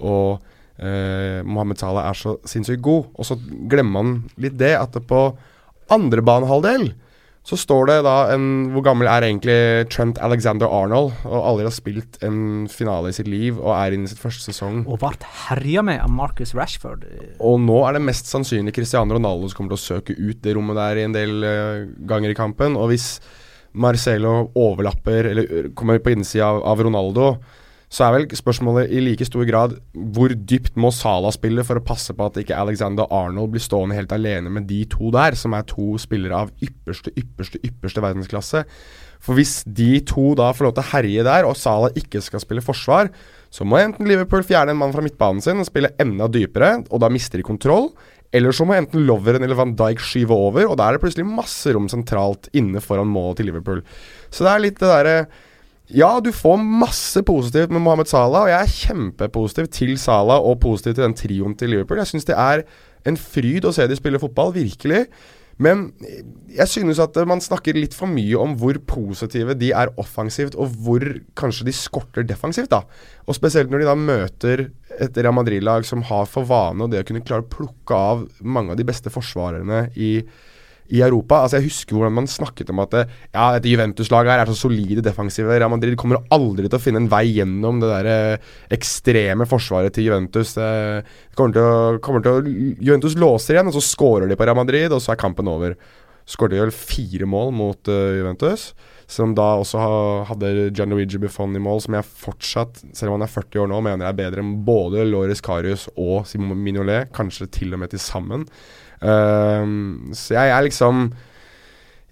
og 0.00 0.40
uh, 0.40 1.38
Mohammed 1.44 1.78
Salah 1.82 2.08
er 2.08 2.18
så 2.18 2.38
sinnssykt 2.48 2.82
god. 2.82 3.12
Og 3.12 3.28
så 3.28 3.36
glemmer 3.70 4.00
man 4.00 4.14
litt 4.42 4.56
det, 4.58 4.72
at 4.78 4.96
det 4.96 5.04
på 5.10 5.26
andre 5.92 6.24
banehalvdel 6.24 6.88
så 7.42 7.56
står 7.58 7.88
det 7.90 7.96
da 8.06 8.16
en 8.30 8.44
Hvor 8.70 8.84
gammel 8.86 9.08
er 9.10 9.24
egentlig 9.26 9.56
Trent 9.90 10.18
Alexander 10.22 10.70
Arnold? 10.70 11.10
Og 11.26 11.46
aldri 11.50 11.66
har 11.66 11.74
spilt 11.74 12.18
en 12.22 12.68
finale 12.70 13.10
i 13.10 13.16
sitt 13.16 13.30
liv 13.30 13.58
og 13.58 13.72
er 13.74 13.96
inne 13.96 14.06
i 14.06 14.12
sitt 14.12 14.22
første 14.22 14.52
sesong. 14.52 14.84
Og 14.86 15.00
ble 15.02 15.32
herja 15.48 15.82
med 15.82 15.98
av 16.04 16.12
Marcus 16.14 16.54
Rashford. 16.54 17.02
Og 17.42 17.58
nå 17.64 17.80
er 17.88 17.98
det 17.98 18.04
mest 18.06 18.30
sannsynlig 18.30 18.74
Cristiano 18.76 19.18
Ronaldo 19.18 19.50
som 19.50 19.58
kommer 19.58 19.74
til 19.74 19.80
å 19.80 19.86
søke 19.88 20.16
ut 20.18 20.38
det 20.44 20.54
rommet 20.54 20.78
der 20.78 21.00
i 21.00 21.06
en 21.08 21.16
del 21.16 21.42
uh, 21.42 21.88
ganger 22.06 22.30
i 22.30 22.38
kampen. 22.38 22.78
Og 22.78 22.92
hvis 22.92 23.16
Marcelo 23.72 24.52
overlapper, 24.54 25.32
eller 25.32 25.72
kommer 25.74 25.98
på 25.98 26.14
innsida 26.14 26.46
av, 26.46 26.62
av 26.62 26.84
Ronaldo, 26.86 27.32
så 27.92 28.06
er 28.06 28.14
vel 28.14 28.26
spørsmålet 28.32 28.88
i 28.88 29.02
like 29.04 29.26
stor 29.28 29.44
grad 29.44 29.74
hvor 29.92 30.32
dypt 30.32 30.78
må 30.80 30.88
Salah 30.96 31.32
spille 31.34 31.64
for 31.66 31.76
å 31.76 31.84
passe 31.84 32.14
på 32.16 32.24
at 32.24 32.38
ikke 32.40 32.56
Alexander 32.56 33.10
Arnold 33.12 33.52
blir 33.52 33.60
stående 33.60 33.98
helt 33.98 34.14
alene 34.16 34.48
med 34.52 34.64
de 34.70 34.80
to 34.88 35.10
der, 35.12 35.36
som 35.36 35.52
er 35.52 35.66
to 35.68 35.98
spillere 36.00 36.38
av 36.46 36.54
ypperste, 36.64 37.12
ypperste, 37.20 37.60
ypperste 37.68 38.04
verdensklasse. 38.04 38.64
For 39.22 39.36
hvis 39.36 39.60
de 39.68 40.00
to 40.08 40.32
da 40.40 40.48
får 40.56 40.70
lov 40.70 40.74
til 40.78 40.84
å 40.86 40.90
herje 40.94 41.26
der, 41.28 41.50
og 41.50 41.58
Salah 41.60 42.00
ikke 42.00 42.24
skal 42.24 42.40
spille 42.42 42.64
forsvar, 42.64 43.12
så 43.52 43.68
må 43.68 43.76
enten 43.82 44.08
Liverpool 44.08 44.46
fjerne 44.48 44.72
en 44.72 44.80
mann 44.80 44.96
fra 44.96 45.04
midtbanen 45.04 45.44
sin 45.44 45.60
og 45.60 45.68
spille 45.68 45.92
enda 46.00 46.30
dypere, 46.32 46.78
og 46.88 47.04
da 47.04 47.12
mister 47.12 47.42
de 47.42 47.46
kontroll. 47.46 47.90
Eller 48.32 48.56
så 48.56 48.64
må 48.64 48.72
enten 48.72 49.04
Loveren 49.04 49.44
eller 49.44 49.58
Van 49.58 49.76
Dijk 49.76 50.00
skyve 50.00 50.32
over, 50.32 50.64
og 50.64 50.78
da 50.80 50.88
er 50.88 50.96
det 50.96 51.04
plutselig 51.04 51.28
masse 51.28 51.76
rom 51.76 51.92
sentralt 51.92 52.48
inne 52.56 52.80
foran 52.80 53.12
målet 53.12 53.42
til 53.42 53.52
Liverpool. 53.52 53.84
Så 54.32 54.48
det 54.48 54.54
er 54.54 54.64
litt 54.64 54.80
det 54.80 54.88
derre 54.88 55.16
ja, 55.90 56.20
du 56.20 56.30
får 56.32 56.60
masse 56.62 57.22
positivt 57.26 57.72
med 57.74 57.82
Mohammed 57.82 58.08
Salah, 58.10 58.46
og 58.46 58.52
jeg 58.52 58.60
er 58.60 58.74
kjempepositiv 58.86 59.68
til 59.74 59.96
Salah 60.00 60.40
og 60.40 60.60
positiv 60.62 60.94
til 60.94 61.04
den 61.04 61.16
trioen 61.18 61.54
til 61.58 61.74
Liverpool. 61.74 62.00
Jeg 62.00 62.12
syns 62.12 62.28
det 62.28 62.38
er 62.38 62.64
en 63.08 63.18
fryd 63.18 63.66
å 63.66 63.72
se 63.74 63.88
de 63.90 63.98
spille 63.98 64.20
fotball, 64.22 64.54
virkelig. 64.54 65.06
Men 65.62 65.90
jeg 66.52 66.68
synes 66.70 67.00
at 67.02 67.16
man 67.28 67.42
snakker 67.44 67.76
litt 67.76 67.94
for 67.96 68.10
mye 68.10 68.38
om 68.40 68.54
hvor 68.58 68.78
positive 68.88 69.56
de 69.58 69.72
er 69.76 69.92
offensivt, 70.00 70.56
og 70.56 70.78
hvor 70.84 71.04
kanskje 71.38 71.66
de 71.68 71.74
skorter 71.76 72.26
defensivt. 72.26 72.70
da. 72.72 72.82
Og 73.26 73.36
Spesielt 73.36 73.70
når 73.70 73.82
de 73.82 73.90
da 73.90 73.98
møter 73.98 74.64
et 74.98 75.18
Real 75.18 75.36
Madrid-lag 75.36 75.86
som 75.88 76.04
har 76.08 76.30
for 76.30 76.48
vane 76.48 76.84
og 76.84 76.92
det 76.92 77.02
å 77.02 77.08
kunne 77.08 77.24
klare 77.26 77.44
å 77.44 77.52
plukke 77.52 77.98
av 77.98 78.24
mange 78.40 78.72
av 78.72 78.80
de 78.80 78.88
beste 78.88 79.12
forsvarerne 79.12 79.86
i 79.94 80.14
i 80.90 81.00
Europa. 81.04 81.42
Altså 81.42 81.60
Jeg 81.60 81.68
husker 81.70 81.96
hvordan 81.96 82.16
man 82.18 82.28
snakket 82.30 82.72
om 82.72 82.82
at 82.84 82.96
ja, 82.98 83.46
dette 83.54 83.70
Juventus-laget 83.70 84.34
her 84.34 84.42
er 84.44 84.50
så 84.50 84.66
solide 84.66 85.04
defensive. 85.04 85.52
Real 85.52 85.72
Madrid 85.72 85.96
kommer 86.00 86.24
aldri 86.34 86.68
til 86.68 86.78
å 86.78 86.82
finne 86.82 87.02
en 87.04 87.10
vei 87.12 87.24
gjennom 87.38 87.80
det 87.82 87.90
der 87.92 88.10
eh, 88.12 88.52
ekstreme 88.76 89.46
forsvaret 89.48 89.94
til 89.94 90.10
Juventus. 90.10 90.54
Kommer 91.38 91.56
til 91.56 91.64
å, 91.64 91.98
kommer 92.04 92.24
til 92.24 92.38
å, 92.38 92.54
Juventus 92.82 93.18
låser 93.20 93.56
igjen, 93.56 93.70
og 93.70 93.78
så 93.78 93.84
scorer 93.86 94.30
de 94.30 94.38
på 94.38 94.48
Real 94.48 94.58
Madrid, 94.58 94.92
og 94.92 95.02
så 95.02 95.14
er 95.14 95.22
kampen 95.22 95.50
over. 95.50 95.76
Skåret 96.28 96.60
vel 96.60 96.72
fire 96.74 97.26
mål 97.26 97.50
mot 97.56 97.88
uh, 97.90 98.14
Juventus, 98.14 98.70
som 99.10 99.34
da 99.36 99.48
også 99.60 99.80
ha, 99.80 99.96
hadde 100.30 100.70
Gianluigi 100.70 101.18
Buffon 101.20 101.56
i 101.58 101.62
mål, 101.62 101.82
som 101.84 101.96
jeg 101.98 102.06
fortsatt, 102.06 102.84
selv 102.94 103.10
om 103.10 103.18
han 103.18 103.26
er 103.26 103.32
40 103.32 103.64
år 103.64 103.72
nå, 103.72 103.80
mener 103.84 104.08
er 104.08 104.16
bedre 104.16 104.44
enn 104.44 104.54
både 104.66 105.04
Loris 105.08 105.42
Karius 105.44 105.88
og 105.96 106.22
Simon 106.30 106.62
Mignolet, 106.62 107.10
kanskje 107.16 107.50
til 107.58 107.74
og 107.74 107.82
med 107.82 107.92
til 107.92 108.02
sammen. 108.02 108.46
Um, 109.02 110.12
så 110.14 110.36
jeg 110.36 110.54
er 110.54 110.66
liksom 110.68 111.06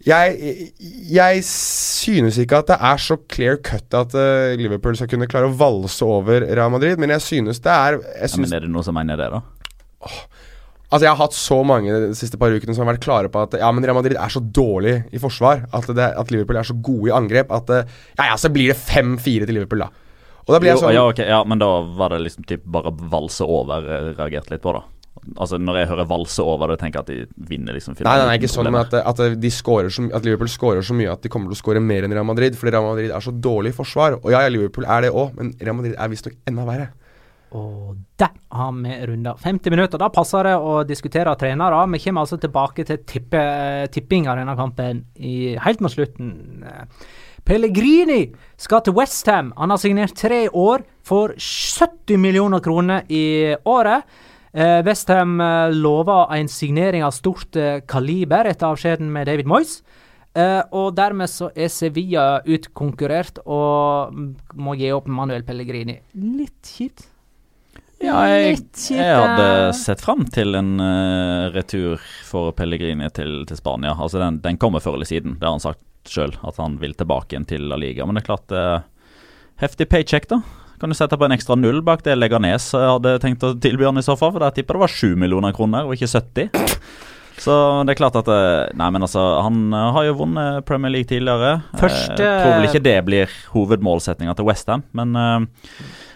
jeg, 0.01 0.70
jeg, 1.12 1.43
synes 1.45 2.38
ikke 2.41 2.62
at 2.62 2.70
det 2.70 2.78
er 2.88 3.01
så 3.05 3.18
clear 3.28 3.59
cut 3.61 3.93
at 3.95 4.14
uh, 4.16 4.57
Liverpool 4.57 4.97
skal 4.97 5.11
kunne 5.12 5.28
klare 5.28 5.51
å 5.51 5.57
valse 5.61 6.07
over 6.07 6.47
Real 6.49 6.72
Madrid, 6.72 6.97
men 7.01 7.12
jeg 7.12 7.24
synes 7.26 7.61
det 7.61 7.74
er 7.74 7.99
synes, 8.01 8.32
ja, 8.32 8.41
Men 8.47 8.57
Er 8.57 8.64
det 8.64 8.72
noe 8.72 8.86
som 8.86 8.97
mener 8.97 9.20
det, 9.20 9.28
da? 9.34 9.43
Oh, 10.01 10.22
altså 10.88 11.05
Jeg 11.05 11.12
har 11.12 11.20
hatt 11.20 11.36
så 11.36 11.61
mange 11.68 11.99
de 12.07 12.14
siste 12.16 12.41
par 12.41 12.55
ukene 12.55 12.72
som 12.72 12.86
har 12.86 12.95
vært 12.95 13.05
klare 13.05 13.32
på 13.32 13.45
at 13.45 13.59
Ja, 13.61 13.68
men 13.76 13.84
Real 13.84 13.99
Madrid 14.01 14.16
er 14.16 14.32
så 14.32 14.41
dårlig 14.41 15.03
i 15.12 15.20
forsvar. 15.20 15.66
At, 15.68 15.91
det, 15.93 16.12
at 16.16 16.32
Liverpool 16.32 16.62
er 16.62 16.70
så 16.70 16.78
gode 16.80 17.12
i 17.12 17.16
angrep 17.20 17.53
at 17.53 17.74
uh, 17.74 17.99
Ja, 18.16 18.32
ja, 18.32 18.38
så 18.41 18.49
blir 18.53 18.72
det 18.72 18.80
5-4 18.80 19.45
til 19.45 19.61
Liverpool, 19.61 19.84
da. 19.84 19.93
Og 20.47 20.55
da 20.57 20.62
blir 20.62 20.72
jeg 20.72 20.80
sånn 20.80 20.97
ja, 20.97 21.05
okay, 21.07 21.28
ja, 21.28 21.43
men 21.45 21.61
da 21.61 21.68
var 21.84 22.14
det 22.14 22.24
liksom 22.24 22.49
typ 22.49 22.64
bare 22.72 22.91
valse 23.12 23.45
over 23.45 23.84
eh, 23.84 24.09
reagert 24.16 24.49
litt 24.51 24.64
på, 24.64 24.72
da. 24.74 24.82
Altså 25.36 25.58
Når 25.60 25.76
jeg 25.80 25.88
hører 25.90 26.08
valse 26.08 26.44
over 26.44 26.72
det, 26.72 26.78
tenker 26.80 27.00
jeg 27.00 27.04
at 27.04 27.10
de 27.28 27.48
vinner. 27.50 27.76
liksom 27.76 27.96
Nei, 27.98 28.16
nei, 28.16 28.26
nei 28.30 28.38
ikke 28.40 28.52
sånn 28.52 28.70
at, 28.78 28.94
at, 28.94 29.22
de 29.36 29.50
så, 29.52 30.06
at 30.08 30.26
Liverpool 30.26 30.50
skårer 30.50 30.86
så 30.86 30.96
mye 30.96 31.12
at 31.12 31.22
de 31.22 31.32
kommer 31.32 31.50
til 31.50 31.58
å 31.58 31.60
skåre 31.60 31.82
mer 31.84 32.06
enn 32.06 32.14
Real 32.16 32.26
Madrid. 32.28 32.56
Fordi 32.58 32.74
Real 32.74 32.88
Madrid 32.88 33.12
er 33.12 33.24
så 33.24 33.34
dårlig 33.34 33.74
i 33.74 33.76
forsvar. 33.76 34.20
Og 34.22 34.32
ja, 34.32 34.42
Liverpool 34.48 34.88
er 34.88 35.06
det 35.06 35.12
òg, 35.12 35.36
men 35.38 35.54
Real 35.60 35.78
Madrid 35.78 35.96
er 35.98 36.12
visstnok 36.12 36.38
enda 36.48 36.66
verre. 36.68 36.90
Og 37.50 37.96
der 38.20 38.30
har 38.54 38.70
vi 38.78 38.94
runda 39.10 39.34
50 39.38 39.74
minutter. 39.74 39.98
Da 39.98 40.10
passer 40.14 40.46
det 40.46 40.54
å 40.54 40.80
diskutere 40.86 41.34
trenere. 41.38 41.82
Vi 41.96 42.02
kommer 42.04 42.22
altså 42.22 42.38
tilbake 42.38 42.86
til 42.86 43.02
tippe, 43.02 43.42
tipping 43.90 44.28
av 44.30 44.38
denne 44.38 44.54
kampen 44.58 45.02
i, 45.18 45.56
helt 45.58 45.82
mot 45.82 45.92
slutten. 45.92 46.30
Pellegrini 47.46 48.28
skal 48.60 48.84
til 48.86 48.94
Westham. 48.94 49.50
Han 49.58 49.74
har 49.74 49.80
signert 49.82 50.14
tre 50.18 50.44
år 50.46 50.84
for 51.06 51.34
70 51.34 52.20
millioner 52.22 52.62
kroner 52.62 53.08
i 53.10 53.56
året. 53.66 54.06
Eh, 54.53 54.80
Westham 54.82 55.38
lova 55.38 55.72
lover 55.74 56.36
en 56.36 56.48
signering 56.51 57.05
av 57.07 57.14
stort 57.14 57.57
eh, 57.57 57.78
kaliber 57.86 58.48
etter 58.51 58.72
avskjeden 58.72 59.12
med 59.12 59.28
David 59.30 59.51
Moyes. 59.51 59.80
Uh, 60.30 60.62
og 60.78 60.92
dermed 60.94 61.26
så 61.26 61.48
er 61.59 61.66
Sevilla 61.74 62.38
utkonkurrert 62.46 63.40
og 63.51 64.14
må 64.55 64.76
gi 64.78 64.92
opp 64.94 65.09
Manuel 65.11 65.42
Pellegrini. 65.42 65.96
Litt 66.14 66.70
kjipt. 66.76 67.09
Ja, 68.01 68.22
jeg, 68.30 68.61
jeg 68.94 69.16
hadde 69.18 69.72
sett 69.76 70.01
fram 70.01 70.22
til 70.32 70.55
en 70.57 70.78
uh, 70.78 71.51
retur 71.53 71.98
for 72.28 72.55
Pellegrini 72.57 73.11
til, 73.12 73.42
til 73.51 73.59
Spania. 73.59 73.96
Altså 73.98 74.22
den, 74.22 74.38
den, 74.44 74.61
kommer 74.62 74.80
før 74.80 75.01
eller 75.01 75.11
siden, 75.11 75.34
det 75.40 75.48
har 75.48 75.59
han 75.59 75.66
sagt 75.66 75.82
sjøl. 76.09 76.36
At 76.46 76.62
han 76.62 76.78
vil 76.80 76.94
tilbake 76.94 77.34
igjen 77.34 77.51
til 77.51 77.66
La 77.68 77.80
Liga. 77.80 78.07
Men 78.07 78.16
det 78.16 78.22
er 78.22 78.30
klart, 78.30 78.55
uh, 78.55 79.18
heftig 79.61 79.90
paycheck, 79.90 80.30
da. 80.30 80.40
Kan 80.81 80.89
du 80.89 80.97
sette 80.97 81.18
på 81.20 81.26
en 81.28 81.37
ekstra 81.37 81.59
null 81.61 81.83
bak 81.85 82.01
det 82.07 82.16
Leganes 82.16 82.70
hadde 82.72 83.18
tenkt 83.20 83.45
å 83.45 83.53
tilby 83.61 83.85
han 83.85 84.01
i 84.01 84.05
så 84.05 84.16
fall? 84.16 84.33
For 84.33 84.45
jeg 84.49 84.61
tipper 84.61 84.78
det 84.78 84.85
var 84.87 84.95
7 84.97 85.16
millioner 85.20 85.53
kroner, 85.57 85.85
og 85.85 85.93
ikke 85.93 86.09
70. 86.09 86.49
Så 87.41 87.53
det 87.89 87.95
er 87.95 87.99
klart 88.01 88.16
at 88.20 88.28
eh, 88.28 88.70
Nei, 88.76 88.89
men 88.93 89.05
altså, 89.07 89.20
han 89.45 89.61
eh, 89.72 89.91
har 89.97 90.09
jo 90.11 90.16
vunnet 90.22 90.64
Premier 90.68 90.93
League 90.93 91.09
tidligere. 91.09 91.55
Eh, 91.72 91.78
Første... 91.81 92.16
Jeg 92.20 92.43
tror 92.45 92.57
vel 92.59 92.68
ikke 92.68 92.83
det 92.85 92.97
blir 93.07 93.37
hovedmålsettinga 93.55 94.35
til 94.37 94.49
Westham, 94.49 94.85
men 94.97 95.16
uh, 95.16 95.39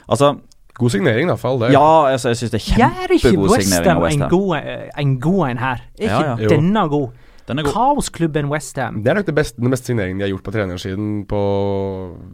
altså 0.05 0.35
God 0.75 0.91
signering, 0.91 1.29
da, 1.31 1.37
for 1.39 1.55
all 1.55 1.61
del. 1.62 1.77
Ja, 1.77 1.89
altså, 2.11 2.33
jeg 2.33 2.41
syns 2.43 2.53
det 2.53 2.61
er 2.61 2.65
kjempegod 2.67 3.12
signering 3.15 3.53
Westham. 3.53 4.03
Er 4.03 4.17
ikke 4.17 4.41
Westham 4.43 5.05
en 5.05 5.15
god 5.23 5.45
en 5.47 5.62
her? 5.62 5.85
Er 5.95 6.09
ikke 6.09 6.25
ja, 6.25 6.35
ja. 6.41 6.51
denne 6.51 6.89
god? 6.91 7.24
Kaosklubben 7.47 8.49
Westham. 8.49 9.03
Det 9.05 9.11
er 9.12 9.18
nok 9.18 9.26
det 9.26 9.34
beste, 9.36 9.61
den 9.61 9.72
beste 9.72 9.90
signeringen 9.90 10.20
de 10.20 10.24
har 10.24 10.30
gjort 10.32 10.45
på 10.47 10.53
trenersiden 10.55 11.09
på 11.28 11.40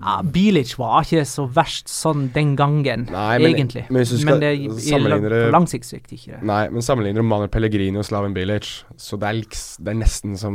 ja, 0.04 0.20
Bilic 0.22 0.76
var 0.78 1.02
ikke 1.02 1.24
så 1.26 1.46
verst 1.50 1.90
sånn 1.90 2.28
den 2.34 2.52
gangen, 2.58 3.08
Nei, 3.10 3.38
men, 3.42 3.48
egentlig. 3.50 3.84
Men, 3.90 4.06
men 4.28 4.42
det 4.42 4.52
er 4.54 5.26
på 5.34 5.50
lang 5.56 5.66
sikt 5.70 5.90
ikke 5.90 6.36
det. 6.36 6.40
Nei, 6.46 6.60
men 6.70 6.86
sammenligner 6.86 7.24
du 7.24 7.26
Manuel 7.26 7.50
Pellegrini 7.52 7.98
og 7.98 8.06
Slaven 8.06 8.36
Bilic, 8.36 8.70
så 9.00 9.18
det 9.20 9.32
er, 9.32 9.58
det 9.82 9.94
er 9.94 9.98
nesten 9.98 10.38
som 10.38 10.54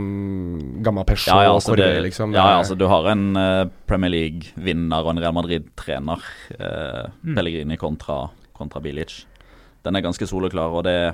gammel 0.86 1.08
Peugeot 1.10 1.28
ja, 1.34 1.49
ja, 1.49 1.53
altså, 1.58 1.74
Corriere, 1.74 2.06
liksom. 2.08 2.36
Ja, 2.38 2.47
ja, 2.53 2.64
altså 2.64 2.80
du 2.80 2.88
har 2.91 3.12
en 3.12 3.28
uh, 3.36 3.68
Premier 3.89 4.14
League-vinner 4.16 5.03
og 5.03 5.16
en 5.16 5.24
Real 5.26 5.36
Madrid-trener, 5.36 6.24
uh, 6.56 7.12
mm. 7.20 7.36
Pellegrini 7.36 7.80
kontra, 7.82 8.24
kontra 8.56 8.84
Bilic. 8.84 9.26
Den 9.86 9.99
er 9.99 10.06
ganske 10.06 10.26
soleklar, 10.30 10.74
og 10.74 10.88
det 10.88 10.95
er 11.03 11.14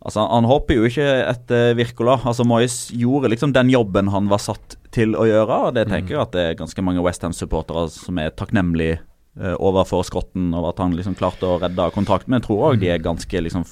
Altså, 0.00 0.24
Han 0.24 0.48
hopper 0.48 0.78
jo 0.78 0.88
ikke 0.88 1.06
etter 1.28 1.74
Wirkola. 1.76 2.16
Altså, 2.24 2.46
Moyes 2.48 2.88
gjorde 2.96 3.30
liksom 3.32 3.52
den 3.56 3.70
jobben 3.72 4.08
han 4.14 4.30
var 4.32 4.40
satt 4.42 4.78
til 4.94 5.12
å 5.14 5.26
gjøre. 5.28 5.58
og 5.68 5.76
Det 5.76 5.86
tenker 5.90 6.16
jeg 6.16 6.22
at 6.22 6.32
det 6.36 6.46
er 6.46 6.58
ganske 6.58 6.84
mange 6.84 7.04
Westham-supportere 7.04 7.86
som 7.92 8.18
er 8.18 8.32
takknemlige 8.32 9.00
uh, 9.40 9.54
overfor 9.60 10.06
Skrotten 10.06 10.54
over 10.56 10.72
at 10.72 10.80
han 10.82 10.96
liksom 10.96 11.18
klarte 11.20 11.46
å 11.46 11.60
redde 11.60 11.90
kontrakten. 11.94 12.32
Men 12.32 12.40
jeg 12.40 12.48
tror 12.48 12.70
òg 12.70 12.80
de 12.80 12.90
er 12.94 13.04
ganske 13.04 13.44
liksom 13.44 13.66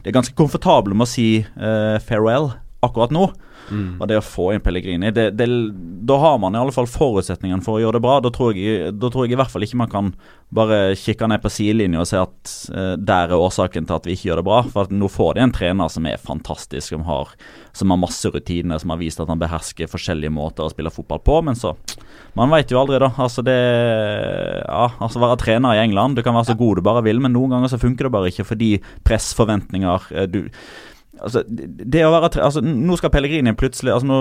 De 0.00 0.08
er 0.08 0.16
ganske 0.16 0.34
komfortable 0.34 0.96
med 0.96 1.04
å 1.04 1.12
si 1.12 1.44
uh, 1.44 2.00
farewell 2.00 2.54
akkurat 2.80 3.12
nå. 3.12 3.28
Og 3.70 4.08
det 4.10 4.18
å 4.18 4.24
få 4.24 4.50
inn 4.54 4.62
Pellegrini 4.64 5.12
det, 5.14 5.30
det, 5.38 5.46
Da 6.08 6.18
har 6.22 6.38
man 6.42 6.56
i 6.56 6.60
alle 6.60 6.74
fall 6.74 6.88
forutsetningene 6.90 7.64
for 7.64 7.78
å 7.78 7.82
gjøre 7.84 7.98
det 7.98 8.04
bra. 8.04 8.18
Da 8.24 8.32
tror 8.34 8.58
jeg, 8.58 8.92
da 8.98 9.10
tror 9.10 9.26
jeg 9.26 9.36
i 9.36 9.40
hvert 9.40 9.52
fall 9.52 9.66
ikke 9.66 9.80
man 9.80 9.92
kan 9.92 10.12
bare 10.54 10.96
kikke 10.98 11.28
ned 11.30 11.42
på 11.44 11.52
sidelinja 11.52 12.02
og 12.02 12.08
se 12.10 12.18
at 12.18 12.54
eh, 12.74 12.94
der 12.98 13.30
er 13.30 13.38
årsaken 13.38 13.86
til 13.86 13.96
at 13.96 14.08
vi 14.08 14.16
ikke 14.16 14.30
gjør 14.30 14.40
det 14.42 14.46
bra. 14.48 14.60
For 14.74 14.90
nå 14.90 15.10
får 15.12 15.36
de 15.36 15.44
en 15.44 15.54
trener 15.54 15.92
som 15.92 16.08
er 16.10 16.22
fantastisk, 16.22 16.90
som 16.90 17.06
har, 17.06 17.30
som 17.76 17.94
har 17.94 18.00
masse 18.02 18.32
rutiner, 18.34 18.80
som 18.82 18.94
har 18.94 19.00
vist 19.02 19.22
at 19.22 19.30
han 19.30 19.40
behersker 19.40 19.90
forskjellige 19.90 20.34
måter 20.34 20.66
å 20.66 20.72
spille 20.74 20.92
fotball 20.94 21.22
på. 21.26 21.40
Men 21.46 21.58
så 21.58 21.76
Man 22.38 22.50
veit 22.50 22.70
jo 22.70 22.78
aldri, 22.78 22.98
da. 23.02 23.08
Altså 23.18 23.42
det 23.42 23.56
Ja, 23.56 24.90
altså 25.02 25.22
være 25.22 25.38
trener 25.40 25.74
i 25.74 25.82
England, 25.82 26.16
du 26.16 26.22
kan 26.22 26.34
være 26.34 26.52
så 26.52 26.58
god 26.58 26.78
du 26.78 26.86
bare 26.86 27.02
vil, 27.06 27.18
men 27.22 27.34
noen 27.34 27.50
ganger 27.54 27.72
så 27.72 27.80
funker 27.80 28.06
det 28.06 28.14
bare 28.14 28.30
ikke 28.30 28.46
fordi 28.52 28.70
press, 29.06 29.32
forventninger 29.34 30.10
eh, 30.14 30.28
du 30.30 30.44
Altså, 31.18 31.42
det 31.50 32.04
å 32.06 32.12
være 32.14 32.28
tre, 32.30 32.42
altså, 32.46 32.60
Nå 32.62 32.94
skal 32.96 33.10
Pellegrini 33.10 33.50
plutselig 33.58 33.90
altså, 33.92 34.06
nå, 34.06 34.18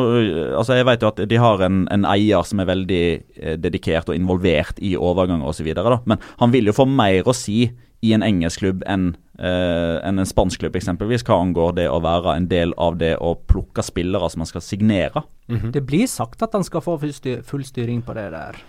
altså 0.58 0.74
Jeg 0.80 0.88
vet 0.90 1.04
jo 1.06 1.12
at 1.12 1.20
de 1.30 1.38
har 1.40 1.62
en, 1.62 1.84
en 1.94 2.08
eier 2.10 2.48
som 2.50 2.60
er 2.64 2.68
veldig 2.72 3.04
eh, 3.38 3.60
dedikert 3.62 4.10
og 4.10 4.18
involvert 4.18 4.82
i 4.82 4.96
overganger 4.98 5.46
osv. 5.52 5.70
Men 6.10 6.18
han 6.42 6.56
vil 6.56 6.72
jo 6.72 6.76
få 6.76 6.88
mer 6.90 7.30
å 7.30 7.36
si 7.38 7.68
i 8.02 8.14
en 8.16 8.24
engelsk 8.24 8.64
klubb 8.64 8.84
enn 8.90 9.12
eh, 9.38 10.00
en, 10.08 10.22
en 10.22 10.28
spansk 10.28 10.64
klubb, 10.64 10.78
eksempelvis, 10.80 11.26
hva 11.28 11.38
angår 11.44 11.76
det 11.82 11.88
å 11.92 12.00
være 12.04 12.36
en 12.40 12.48
del 12.52 12.74
av 12.80 12.98
det 13.00 13.14
å 13.20 13.36
plukke 13.52 13.84
spillere 13.86 14.32
som 14.32 14.42
man 14.44 14.50
skal 14.50 14.64
signere. 14.64 15.26
Det 15.48 15.84
blir 15.86 16.08
sagt 16.10 16.42
at 16.46 16.56
han 16.56 16.66
skal 16.66 16.84
få 16.86 16.98
full, 17.02 17.14
styr, 17.16 17.42
full 17.46 17.66
styring 17.68 18.02
på 18.06 18.16
det 18.18 18.30
der. 18.34 18.60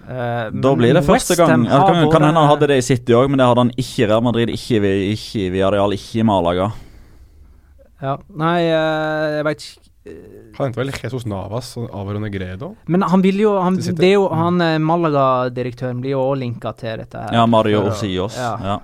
Uh, 0.00 0.48
Da 0.50 0.72
blir 0.74 0.96
det 0.96 1.02
første 1.04 1.36
gang 1.36 1.66
Kan, 1.68 2.06
kan 2.08 2.24
hende 2.24 2.40
han 2.40 2.48
hadde 2.48 2.70
det 2.70 2.78
i 2.80 2.84
City 2.86 3.12
òg, 3.14 3.28
men 3.28 3.38
det 3.38 3.46
hadde 3.50 3.66
han 3.66 3.72
ikke 3.76 4.06
i 4.06 4.06
Real 4.08 4.24
Madrid, 4.24 4.52
ikke 4.54 4.80
i 4.80 5.10
ikke 5.12 5.42
i 5.44 5.50
Villarreal, 5.54 5.94
ikke 5.94 6.22
i 6.22 6.26
Malaga. 6.26 6.70
Ja, 8.00 8.16
nei, 8.32 8.58
eh, 8.64 9.36
jeg 9.38 9.44
veit 9.44 9.64
ikke 9.68 9.86
Han 10.56 10.70
endte 10.70 10.78
vel 10.80 10.88
Jesus 10.96 11.26
Navas 11.28 11.74
og 11.76 11.90
Avaro 11.92 12.18
Negredo? 12.22 12.70
Men 12.88 13.02
han 13.04 13.20
vil 13.22 13.36
jo 13.42 13.50
han, 13.60 13.74
Det 13.76 14.06
er 14.08 14.14
jo 14.14 14.22
han 14.32 14.56
eh, 14.64 14.78
Malaga-direktøren 14.80 16.00
blir 16.00 16.14
jo 16.14 16.22
òg 16.24 16.38
linka 16.40 16.72
til 16.80 17.02
dette 17.02 17.20
her. 17.20 17.34
Ja, 17.36 17.42
Mario 17.46 17.82
Osios. 17.90 18.36
Ja, 18.40 18.54
ja. 18.64 18.76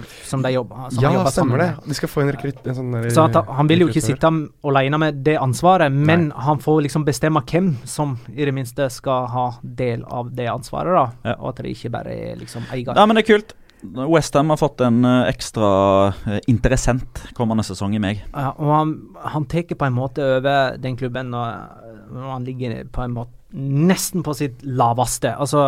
eh, 0.00 0.08
som 0.26 0.42
de 0.42 0.50
jobber 0.56 0.88
som 0.90 1.02
Ja, 1.04 1.08
han 1.12 1.18
jobber 1.20 1.30
stemmer 1.36 1.62
det. 1.62 1.68
De 1.86 1.94
skal 1.94 2.10
få 2.10 2.24
en 2.24 2.32
rekrutt... 2.34 2.66
En 2.66 2.74
sånn 2.80 2.90
der- 2.96 3.10
Så 3.14 3.24
at 3.28 3.38
han, 3.38 3.52
han 3.60 3.70
vil 3.70 3.84
jo 3.84 3.88
ikke 3.92 4.02
sitte 4.08 4.32
alene 4.66 4.98
med 4.98 5.22
det 5.24 5.36
ansvaret, 5.38 5.92
men 5.92 6.32
han 6.34 6.58
får 6.58 6.82
liksom 6.88 7.04
bestemme 7.06 7.44
hvem 7.46 7.70
som 7.86 8.16
i 8.34 8.44
det 8.44 8.52
minste 8.54 8.90
skal 8.90 9.28
ha 9.32 9.46
del 9.62 10.02
av 10.10 10.34
det 10.34 10.48
ansvaret, 10.50 10.92
da. 10.98 11.30
Ja. 11.30 11.36
Og 11.38 11.52
at 11.54 11.62
det 11.62 11.76
ikke 11.76 11.94
bare 11.94 12.10
er 12.32 12.36
liksom 12.42 12.66
eier. 12.74 12.90
Ja, 12.96 13.06
men 13.06 13.14
det 13.16 13.22
er 13.28 13.30
kult. 13.36 13.54
Westham 13.82 14.50
har 14.50 14.56
fått 14.56 14.80
en 14.80 15.04
eh, 15.04 15.28
ekstra 15.28 15.68
eh, 16.26 16.40
interessent 16.50 17.22
kommende 17.36 17.64
sesong 17.66 17.94
i 17.96 18.02
meg. 18.02 18.22
Ja, 18.32 18.52
og 18.56 18.72
han, 18.72 18.94
han 19.36 19.46
tar 19.50 19.68
på 19.68 19.88
en 19.88 19.96
måte 19.96 20.24
over 20.38 20.78
den 20.80 20.96
klubben 20.96 21.30
når, 21.34 21.56
når 22.14 22.30
han 22.32 22.46
ligger 22.48 22.84
på 22.92 23.04
en 23.04 23.16
måte 23.16 23.32
nesten 23.56 24.24
på 24.26 24.34
sitt 24.34 24.64
laveste. 24.66 25.32
Altså, 25.36 25.62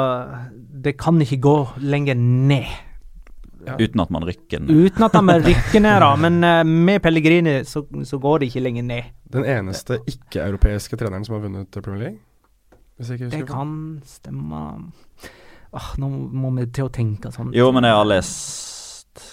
det 0.53 0.97
kan 1.01 1.21
ikke 1.23 1.41
gå 1.41 1.57
lenger 1.85 2.19
ned. 2.19 2.69
Uten 3.79 4.01
at 4.01 4.11
man 4.11 4.25
rykker 4.25 4.63
ned. 4.63 4.87
Uten 4.87 5.05
at 5.05 5.17
man 5.21 5.43
rykker 5.45 5.83
ned, 5.83 6.01
da. 6.03 6.11
Men 6.25 6.39
uh, 6.45 6.63
med 6.67 7.03
Pellegrini 7.05 7.61
så, 7.69 7.85
så 8.05 8.19
går 8.23 8.39
det 8.39 8.51
ikke 8.51 8.65
lenger 8.65 8.87
ned. 8.87 9.11
Den 9.33 9.45
eneste 9.45 10.01
ikke-europeiske 10.09 10.97
treneren 10.97 11.27
som 11.27 11.37
har 11.37 11.45
vunnet 11.45 11.81
Premier 11.83 12.03
League? 12.09 12.21
Hvis 12.97 13.11
jeg 13.11 13.21
ikke 13.21 13.29
husker 13.29 13.45
Det 13.45 13.51
kan 13.53 13.75
stemme 14.09 14.63
Åh, 15.77 15.91
Nå 16.01 16.09
må 16.09 16.53
vi 16.57 16.67
til 16.73 16.89
å 16.89 16.93
tenke 16.93 17.33
sånn. 17.35 17.53
Jo, 17.57 17.69
men 17.77 17.85
jeg 17.85 17.97
har 17.97 18.09
lest 18.09 19.25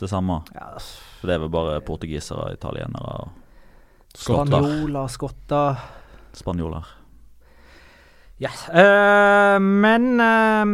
det 0.00 0.08
samme. 0.08 0.40
Ja, 0.56 0.72
For 1.20 1.28
det 1.28 1.36
er 1.36 1.42
vel 1.44 1.52
bare 1.52 1.80
portugisere, 1.84 2.54
italienere 2.56 3.16
og 3.20 3.34
skotter. 4.16 4.56
Spanjoler, 4.56 5.12
skotter 5.12 5.82
Spanjoler. 6.36 6.88
Ja. 8.40 8.52
Uh, 8.72 9.58
men 9.60 10.20
eh, 10.24 10.70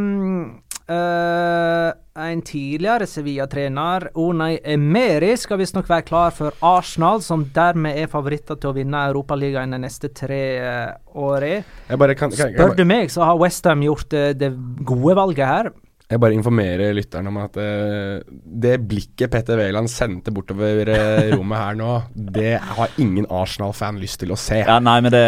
eh, 0.90 1.90
en 2.16 2.42
tidligere 2.42 3.06
Sevilla-trener, 3.06 4.10
Unai 4.14 4.58
Emeri, 4.64 5.32
skal 5.36 5.60
visstnok 5.60 5.88
være 5.90 6.06
klar 6.08 6.34
for 6.34 6.56
Arsenal, 6.64 7.20
som 7.24 7.44
dermed 7.54 7.98
er 8.00 8.10
favoritter 8.12 8.58
til 8.60 8.72
å 8.72 8.76
vinne 8.76 9.06
Europaligaen 9.10 9.74
de 9.76 9.80
neste 9.82 10.12
tre 10.16 10.42
uh, 10.60 10.94
årene. 11.12 11.64
Spør 11.92 12.76
du 12.78 12.86
meg, 12.88 13.12
så 13.12 13.26
har 13.28 13.40
Westham 13.40 13.84
gjort 13.84 14.16
uh, 14.16 14.30
det 14.36 14.54
gode 14.86 15.16
valget 15.18 15.46
her. 15.46 15.74
jeg 16.06 16.20
bare 16.22 16.36
informerer 16.38 16.94
lytteren 16.94 17.28
om 17.28 17.40
at 17.42 17.56
uh, 17.58 18.22
det 18.64 18.76
blikket 18.86 19.30
Petter 19.30 19.58
Wæland 19.58 19.90
sendte 19.90 20.32
bortover 20.32 20.88
uh, 20.88 21.32
rommet 21.34 21.58
her 21.58 21.80
nå, 21.80 21.94
det 22.14 22.54
har 22.62 23.00
ingen 23.02 23.26
Arsenal-fan 23.26 23.98
lyst 24.00 24.22
til 24.22 24.32
å 24.32 24.38
se. 24.40 24.62
Ja, 24.62 24.78
nei 24.80 25.00
men, 25.02 25.12
det, 25.12 25.26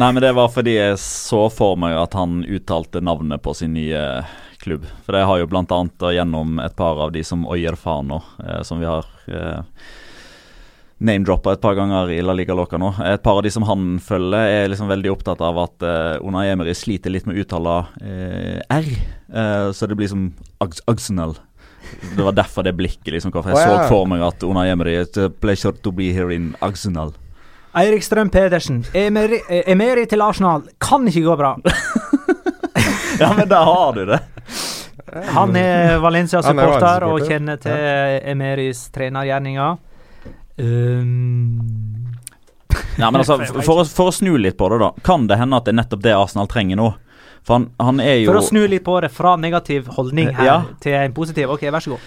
nei, 0.00 0.10
men 0.10 0.24
det 0.24 0.32
var 0.34 0.50
fordi 0.50 0.78
jeg 0.80 0.96
så 1.02 1.46
for 1.52 1.76
meg 1.78 1.94
at 2.00 2.16
han 2.18 2.42
uttalte 2.42 3.04
navnet 3.04 3.44
på 3.44 3.54
sin 3.54 3.76
nye 3.76 4.24
klubb. 4.64 4.88
For 5.04 5.16
det 5.16 5.26
har 5.28 5.42
jo 5.42 5.50
annet 5.52 6.08
gjennom 6.16 6.58
et 6.64 6.76
par 6.76 7.00
av 7.04 7.12
de 7.12 7.24
som 7.24 7.44
Oyer 7.46 7.76
Fano, 7.76 8.22
eh, 8.40 8.62
som 8.64 8.80
vi 8.80 8.88
har 8.88 9.06
eh, 9.28 9.60
name-droppa 11.04 11.52
et 11.52 11.60
par 11.60 11.74
ganger 11.74 12.10
i 12.10 12.20
La 12.22 12.34
Liga 12.36 12.54
Loca 12.54 12.78
nå. 12.80 12.92
Et 13.04 13.22
par 13.22 13.38
av 13.38 13.42
de 13.44 13.50
som 13.52 13.66
han 13.68 13.98
følger, 14.02 14.50
er 14.64 14.70
liksom 14.72 14.90
veldig 14.90 15.12
opptatt 15.12 15.42
av 15.44 15.58
at 15.64 15.84
eh, 15.84 16.24
Unai 16.24 16.48
Emery 16.52 16.74
sliter 16.76 17.12
litt 17.12 17.26
med 17.28 17.36
å 17.36 17.44
uttale 17.44 17.80
eh, 18.00 18.60
R. 18.72 18.92
Eh, 19.28 19.66
så 19.74 19.90
det 19.90 19.98
blir 19.98 20.10
som 20.10 20.30
Uggsnell. 20.62 21.36
Det 22.16 22.24
var 22.24 22.32
derfor 22.32 22.64
det 22.64 22.76
blikket 22.78 23.12
liksom 23.12 23.34
kom. 23.34 23.44
For 23.44 23.52
jeg 23.52 23.60
oh, 23.60 23.74
ja. 23.76 23.84
så 23.84 23.92
for 23.92 24.08
meg 24.08 24.24
at 24.24 24.46
Unai 24.46 24.70
Emery 24.72 24.96
It's 25.02 25.20
a 25.20 25.28
pleasure 25.28 25.74
to 25.84 25.92
be 25.92 26.12
here 26.14 26.32
in 26.34 26.54
Uggsnell. 26.64 27.14
Eirik 27.74 28.04
Strøm 28.06 28.30
Pedersen, 28.30 28.84
Emery, 28.94 29.40
Emery 29.66 30.06
til 30.06 30.22
Arsenal. 30.22 30.62
Kan 30.78 31.08
ikke 31.10 31.24
gå 31.26 31.38
bra. 31.40 31.56
Ja, 33.20 33.32
men 33.36 33.48
der 33.48 33.64
har 33.68 33.92
du 33.96 34.04
det. 34.08 34.20
Han 35.34 35.56
er 35.56 35.98
Valencia-supporter 36.02 37.04
og 37.06 37.20
kjenner 37.28 37.58
til 37.62 37.76
Emeris 38.32 38.88
trenergjerninger. 38.94 39.76
Um, 40.58 42.14
Ja, 42.98 43.10
men 43.10 43.20
altså, 43.20 43.38
for, 43.66 43.82
å, 43.82 43.84
for 43.86 44.10
å 44.10 44.14
snu 44.14 44.36
litt 44.38 44.56
på 44.58 44.68
det, 44.72 44.78
da. 44.82 44.92
Kan 45.06 45.26
det 45.30 45.38
hende 45.40 45.58
at 45.58 45.66
det 45.66 45.74
er 45.74 45.80
nettopp 45.82 46.02
det 46.04 46.14
Arsenal 46.16 46.50
trenger 46.50 46.78
nå? 46.80 46.92
For 47.44 47.58
han, 47.58 47.66
han 47.82 48.00
er 48.00 48.22
jo 48.22 48.30
for 48.32 48.40
å 48.40 48.44
snu 48.46 48.62
litt 48.70 48.84
på 48.86 48.96
det 49.04 49.10
fra 49.12 49.34
negativ 49.36 49.90
holdning 49.98 50.30
her 50.38 50.46
Ja. 50.46 50.56
til 50.80 50.94
en 50.96 51.12
positiv. 51.16 51.50
Ok, 51.52 51.66
vær 51.74 51.84
så 51.84 51.94
god. 51.96 52.06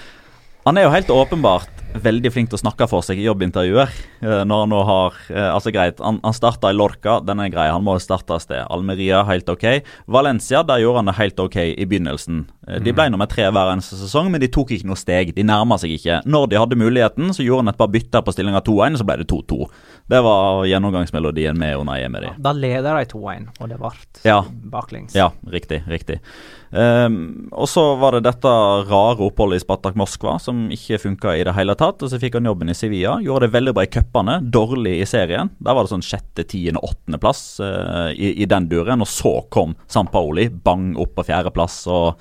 Han 0.68 0.76
er 0.76 0.84
jo 0.84 0.90
helt 0.92 1.12
åpenbart 1.14 1.78
veldig 2.04 2.28
flink 2.36 2.50
til 2.52 2.58
å 2.58 2.60
snakke 2.60 2.90
for 2.92 3.06
seg 3.06 3.22
i 3.22 3.24
jobbintervjuer. 3.24 3.94
eh, 4.20 4.42
Når 4.44 4.64
han 4.66 4.74
nå 4.74 4.82
har 4.84 5.14
eh, 5.32 5.48
Altså, 5.54 5.72
greit, 5.72 6.02
han, 6.04 6.20
han 6.20 6.36
starta 6.36 6.74
i 6.74 6.76
Lorca, 6.76 7.22
den 7.24 7.40
er 7.40 7.54
grei. 7.54 7.70
Han 7.72 7.86
må 7.88 7.96
starte 8.04 8.36
et 8.36 8.44
sted. 8.44 8.66
Almeria, 8.68 9.22
helt 9.30 9.48
ok. 9.48 9.64
Valencia, 10.12 10.66
der 10.68 10.84
gjorde 10.84 11.06
han 11.06 11.12
det 11.14 11.16
helt 11.22 11.40
ok 11.40 11.56
i 11.72 11.88
begynnelsen. 11.88 12.50
Eh, 12.68 12.80
De 12.84 12.92
ble 12.94 13.08
nummer 13.10 13.26
tre 13.32 13.48
hver 13.50 13.72
eneste 13.74 13.96
sesong, 14.00 14.30
men 14.32 14.42
de 14.44 14.50
tok 14.52 14.72
ikke 14.76 14.88
noe 14.90 15.00
steg. 15.00 15.34
De 15.38 15.44
nærma 15.48 15.78
seg 15.80 15.94
ikke. 15.96 16.22
Når 16.28 16.50
de 16.52 16.60
hadde 16.62 16.80
muligheten, 16.80 17.32
så 17.34 17.46
gjorde 17.46 17.64
han 17.66 17.74
et 17.74 17.78
par 17.80 17.88
bytter 17.94 18.22
på 18.28 18.34
stillinga 18.36 18.62
2-1, 18.68 18.98
så 19.00 19.08
ble 19.08 19.18
det 19.24 19.28
2-2. 19.32 19.70
Det 20.08 20.22
var 20.24 20.66
gjennomgangsmelodien 20.70 21.58
med 21.60 21.78
Unai 21.82 22.02
Emery. 22.06 22.30
Da 22.40 22.54
leder 22.56 23.00
de 23.00 23.06
2-1, 23.12 23.48
og 23.60 23.70
det 23.70 23.80
ble 23.82 23.92
Ja. 24.24 24.42
baklengs. 24.72 25.16
Ja, 25.16 25.32
riktig. 25.52 25.84
riktig. 25.88 26.20
Um, 26.72 27.48
og 27.56 27.68
så 27.72 27.84
var 28.00 28.12
det 28.18 28.26
dette 28.26 28.50
rare 28.90 29.24
oppholdet 29.24 29.62
i 29.62 29.64
Spartak 29.64 29.96
Moskva 29.96 30.34
som 30.44 30.66
ikke 30.74 31.00
funka 31.00 31.32
i 31.40 31.44
det 31.48 31.54
hele 31.56 31.76
tatt. 31.80 32.04
Og 32.04 32.12
så 32.12 32.20
fikk 32.20 32.34
han 32.36 32.44
jobben 32.50 32.70
i 32.70 32.76
Sevilla. 32.76 33.18
Gjorde 33.24 33.48
det 33.48 33.54
veldig 33.56 33.74
bra 33.78 33.84
i 33.88 33.92
cupene, 33.92 34.36
dårlig 34.52 34.98
i 35.02 35.08
serien. 35.08 35.50
Der 35.64 35.74
var 35.78 35.84
det 35.88 35.94
sånn 35.94 36.04
sjette, 36.04 36.44
tiende, 36.48 36.84
åttendeplass 36.84 37.60
uh, 37.64 38.12
i, 38.12 38.34
i 38.44 38.46
den 38.46 38.68
duren. 38.68 39.02
Og 39.02 39.08
så 39.08 39.38
kom 39.54 39.76
Sampaoli, 39.88 40.50
bang 40.50 40.92
opp 41.00 41.16
på 41.16 41.28
fjerdeplass. 41.30 41.86
Og, 41.88 42.20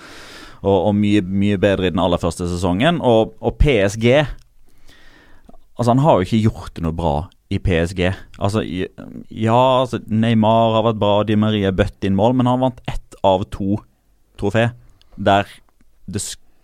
og, 0.67 0.77
og 0.91 0.97
mye, 0.99 1.23
mye 1.23 1.59
bedre 1.63 1.87
i 1.89 1.95
den 1.95 2.03
aller 2.03 2.21
første 2.23 2.49
sesongen. 2.51 2.99
Og, 3.05 3.37
og 3.41 3.57
PSG 3.63 4.27
Altså, 5.77 5.91
han 5.93 6.01
har 6.01 6.15
jo 6.17 6.25
ikke 6.25 6.39
gjort 6.47 6.71
det 6.79 6.83
noe 6.87 6.97
bra 6.97 7.11
i 7.53 7.59
PSG. 7.61 7.99
Altså, 8.41 8.63
ja, 8.65 9.59
altså, 9.83 9.99
Neymar 10.09 10.73
har 10.79 10.87
vært 10.87 11.01
bra, 11.03 11.11
Di 11.29 11.37
Marie 11.37 11.69
bøtt 11.77 12.07
inn 12.09 12.17
mål, 12.17 12.33
men 12.39 12.49
han 12.49 12.63
vant 12.63 12.81
ett 12.89 13.19
av 13.27 13.45
to 13.53 13.77
trofé 14.41 14.71
der 15.17 15.45
det, 16.09 16.23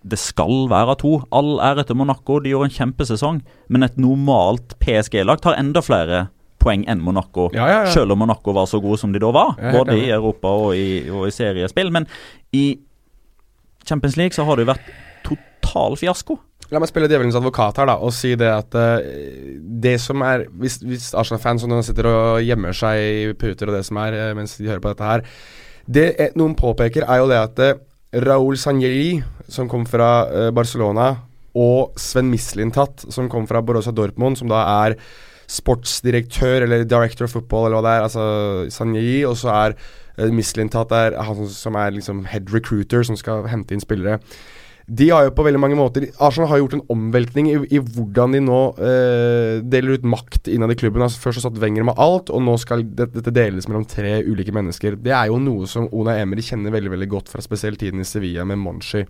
det 0.08 0.18
skal 0.20 0.64
være 0.72 0.96
to. 1.02 1.12
All 1.28 1.58
ære 1.60 1.84
til 1.90 1.98
Monaco, 2.00 2.38
de 2.40 2.54
gjorde 2.54 2.70
en 2.70 2.76
kjempesesong, 2.78 3.42
men 3.68 3.84
et 3.84 4.00
normalt 4.00 4.78
PSG-lag 4.80 5.42
tar 5.44 5.58
enda 5.60 5.84
flere 5.84 6.26
poeng 6.62 6.84
enn 6.88 7.02
Monaco, 7.02 7.48
Ja, 7.52 7.66
ja, 7.68 7.78
ja. 7.84 7.92
selv 7.92 8.14
om 8.14 8.22
Monaco 8.22 8.54
var 8.54 8.68
så 8.70 8.80
gode 8.80 9.00
som 9.02 9.12
de 9.12 9.20
da 9.20 9.32
var, 9.34 9.56
både 9.74 9.98
i. 9.98 10.08
Europa 10.14 10.48
og 10.68 10.76
i, 10.78 11.02
og 11.10 11.26
i 11.28 11.34
seriespill. 11.34 11.90
Men 11.92 12.06
i 12.54 12.78
Champions 13.88 14.16
League 14.20 14.36
så 14.36 14.46
har 14.48 14.58
det 14.58 14.66
jo 14.66 14.72
vært 14.72 14.90
total 15.26 15.98
fiasko. 16.00 16.38
La 16.72 16.80
meg 16.80 16.88
spille 16.88 17.08
djevelens 17.10 17.36
advokat 17.36 17.82
her 17.82 17.90
da 17.90 17.98
og 18.00 18.14
si 18.16 18.32
det 18.38 18.48
at 18.48 18.76
uh, 18.78 19.04
det 19.82 19.98
som 20.00 20.22
er 20.24 20.46
Hvis, 20.48 20.78
hvis 20.80 21.10
Arsenal-fans 21.18 21.66
som 21.66 21.74
sitter 21.84 22.08
og 22.08 22.44
gjemmer 22.46 22.76
seg 22.76 23.00
i 23.02 23.34
puter 23.36 23.68
og 23.68 23.76
det 23.76 23.82
som 23.88 23.98
er, 24.00 24.16
uh, 24.16 24.36
mens 24.38 24.56
de 24.56 24.70
hører 24.70 24.80
på 24.80 24.94
dette 24.94 25.10
her 25.10 25.26
Det 25.84 26.06
er, 26.16 26.30
noen 26.38 26.54
påpeker, 26.56 27.04
er 27.04 27.20
jo 27.20 27.28
det 27.28 27.40
at 27.42 27.60
uh, 27.66 27.82
Raúl 28.12 28.58
Sanjeli, 28.60 29.22
som 29.48 29.68
kom 29.72 29.86
fra 29.88 30.08
eh, 30.28 30.50
Barcelona, 30.52 31.14
og 31.56 31.96
Sven 32.00 32.28
Mislintat, 32.28 33.06
som 33.12 33.28
kom 33.32 33.46
fra 33.48 33.62
Borussia 33.64 33.92
Dortmund, 33.92 34.36
som 34.36 34.50
da 34.52 34.60
er 34.84 34.98
sportsdirektør 35.52 36.66
eller 36.66 36.84
director 36.88 37.24
of 37.24 37.32
football 37.32 37.66
eller 37.66 37.78
hva 37.78 37.84
det 37.86 37.94
er, 37.94 38.04
altså 38.04 38.26
Sanjeli, 38.72 39.22
og 39.28 39.36
så 39.40 39.52
er 39.54 39.76
Mislintat 40.16 40.92
er 40.96 41.16
han 41.24 41.46
som, 41.48 41.76
er 41.78 41.94
liksom 41.94 42.26
head 42.28 42.52
recruiter, 42.52 43.04
som 43.06 43.16
skal 43.18 43.46
hente 43.50 43.74
inn 43.74 43.82
spillere. 43.82 44.18
De 44.90 45.06
har 45.12 45.28
jo 45.28 45.32
på 45.36 45.44
veldig 45.46 45.60
mange 45.62 45.76
måter 45.78 46.08
Arsenal 46.20 46.48
har 46.50 46.58
gjort 46.58 46.74
en 46.74 46.82
omveltning 46.90 47.48
i, 47.52 47.54
i 47.70 47.78
hvordan 47.78 48.34
de 48.34 48.40
nå 48.42 48.58
eh, 48.82 49.60
deler 49.62 49.96
ut 49.96 50.08
makt 50.10 50.50
innad 50.50 50.74
i 50.74 50.78
klubben. 50.80 51.04
Altså 51.04 51.22
Først 51.22 51.38
så 51.38 51.46
satt 51.46 51.60
Wenger 51.62 51.86
med 51.86 52.00
alt, 52.02 52.32
og 52.34 52.42
nå 52.42 52.56
skal 52.60 52.82
dette, 52.88 53.14
dette 53.14 53.34
deles 53.34 53.68
mellom 53.70 53.86
tre 53.88 54.18
ulike 54.26 54.54
mennesker. 54.54 54.98
Det 55.00 55.14
er 55.14 55.30
jo 55.30 55.38
noe 55.40 55.70
som 55.70 55.86
Ona 55.94 56.18
Emery 56.20 56.44
kjenner 56.44 56.74
veldig 56.74 56.92
veldig 56.96 57.10
godt 57.14 57.32
fra 57.32 57.44
spesielt 57.44 57.80
tiden 57.80 58.02
i 58.02 58.08
Sevilla 58.08 58.44
med 58.48 58.60
Monchi. 58.60 59.06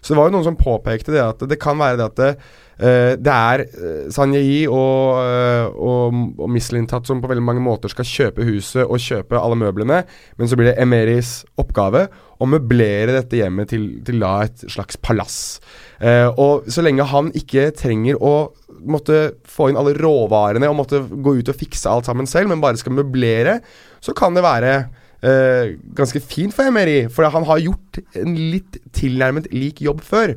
Så 0.00 0.12
det 0.12 0.18
var 0.18 0.28
jo 0.28 0.36
noen 0.36 0.48
som 0.50 0.58
påpekte 0.58 1.14
det 1.14 1.22
at 1.24 1.46
det 1.50 1.60
kan 1.62 1.78
være 1.78 1.98
det 1.98 2.08
at 2.10 2.18
det, 2.18 2.32
uh, 2.34 2.66
det 2.78 3.34
er 3.34 3.64
uh, 3.66 4.06
Sanjei 4.14 4.62
og, 4.70 5.18
uh, 5.18 5.66
og, 5.74 6.20
og 6.38 6.52
Mislintat 6.54 7.08
som 7.08 7.18
på 7.22 7.30
veldig 7.30 7.42
mange 7.42 7.62
måter 7.64 7.90
skal 7.90 8.06
kjøpe 8.06 8.46
huset 8.46 8.84
og 8.84 9.02
kjøpe 9.02 9.40
alle 9.40 9.58
møblene, 9.58 10.04
men 10.38 10.50
så 10.50 10.58
blir 10.58 10.70
det 10.70 10.78
Emeris 10.82 11.40
oppgave 11.58 12.06
å 12.38 12.46
møblere 12.46 13.16
dette 13.16 13.40
hjemmet 13.40 13.72
til, 13.72 13.88
til 14.06 14.22
da 14.22 14.32
et 14.46 14.62
slags 14.70 15.00
palass. 15.02 15.58
Uh, 15.98 16.30
og 16.38 16.70
så 16.70 16.84
lenge 16.86 17.08
han 17.10 17.32
ikke 17.38 17.72
trenger 17.74 18.22
å 18.22 18.52
måtte 18.86 19.32
få 19.48 19.72
inn 19.72 19.80
alle 19.80 19.96
råvarene 19.98 20.70
og 20.70 20.78
måtte 20.78 21.02
gå 21.02 21.34
ut 21.40 21.50
og 21.50 21.58
fikse 21.58 21.90
alt 21.90 22.06
sammen 22.06 22.30
selv, 22.30 22.52
men 22.52 22.62
bare 22.62 22.78
skal 22.78 22.94
møblere, 22.94 23.58
så 24.00 24.14
kan 24.16 24.38
det 24.38 24.46
være 24.46 24.78
Uh, 25.18 25.74
ganske 25.98 26.20
fint 26.22 26.54
for 26.54 26.68
Emery, 26.70 27.08
for 27.10 27.26
han 27.26 27.42
har 27.48 27.58
gjort 27.58 27.98
en 28.20 28.36
litt 28.38 28.76
tilnærmet 28.94 29.48
lik 29.50 29.80
jobb 29.82 29.98
før. 30.06 30.36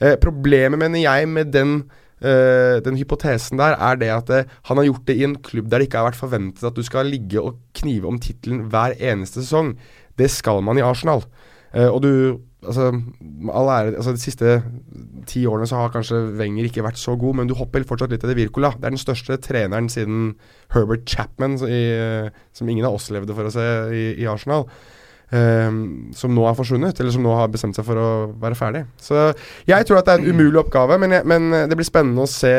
Uh, 0.00 0.16
problemet, 0.20 0.80
mener 0.80 1.02
jeg, 1.02 1.28
med 1.28 1.52
den, 1.54 1.76
uh, 2.24 2.76
den 2.84 2.98
hypotesen 3.00 3.60
der, 3.60 3.76
er 3.76 4.00
det 4.00 4.10
at 4.14 4.34
han 4.68 4.80
har 4.80 4.88
gjort 4.88 5.06
det 5.08 5.18
i 5.20 5.26
en 5.28 5.38
klubb 5.44 5.70
der 5.70 5.82
det 5.82 5.90
ikke 5.90 6.02
har 6.02 6.10
vært 6.10 6.20
forventet 6.20 6.66
at 6.66 6.76
du 6.76 6.84
skal 6.86 7.10
ligge 7.10 7.42
og 7.42 7.60
knive 7.76 8.08
om 8.08 8.20
tittelen 8.22 8.66
hver 8.72 8.96
eneste 8.98 9.44
sesong. 9.44 9.74
Det 10.18 10.30
skal 10.32 10.64
man 10.64 10.78
i 10.78 10.84
Arsenal. 10.84 11.24
og 11.72 12.02
du 12.02 12.40
Altså, 12.60 12.90
ære 12.92 13.96
altså, 13.96 14.12
De 14.12 14.20
siste 14.20 14.62
ti 15.26 15.46
årene 15.46 15.66
så 15.68 15.78
har 15.80 15.92
kanskje 15.94 16.18
Wenger 16.36 16.66
ikke 16.68 16.84
vært 16.84 16.98
så 17.00 17.14
god, 17.16 17.38
men 17.38 17.48
du 17.48 17.54
hopper 17.56 17.84
fortsatt 17.88 18.12
litt 18.12 18.20
til 18.20 18.32
det 18.32 18.36
Wirkola. 18.36 18.74
Det 18.76 18.84
er 18.84 18.94
den 18.94 19.00
største 19.00 19.38
treneren 19.40 19.88
siden 19.88 20.34
Herbert 20.74 21.06
Chapman, 21.08 21.56
i, 21.64 22.28
som 22.52 22.68
ingen 22.68 22.84
av 22.84 22.98
oss 22.98 23.08
levde 23.14 23.36
for 23.36 23.48
å 23.48 23.52
se 23.54 23.66
i, 23.96 24.04
i 24.20 24.28
Arsenal. 24.28 24.66
Um, 25.30 26.10
som 26.16 26.32
nå 26.34 26.42
er 26.42 26.56
forsvunnet, 26.58 26.98
eller 26.98 27.14
som 27.14 27.22
nå 27.22 27.30
har 27.38 27.52
bestemt 27.54 27.76
seg 27.78 27.84
for 27.86 27.94
å 28.02 28.06
være 28.42 28.56
ferdig. 28.58 28.80
Så 28.98 29.28
jeg 29.68 29.86
tror 29.86 30.00
at 30.00 30.08
det 30.08 30.16
er 30.16 30.24
en 30.24 30.34
umulig 30.34 30.58
oppgave, 30.58 30.96
men, 30.98 31.14
jeg, 31.14 31.22
men 31.30 31.46
det 31.70 31.78
blir 31.78 31.86
spennende 31.86 32.24
å 32.26 32.30
se 32.30 32.50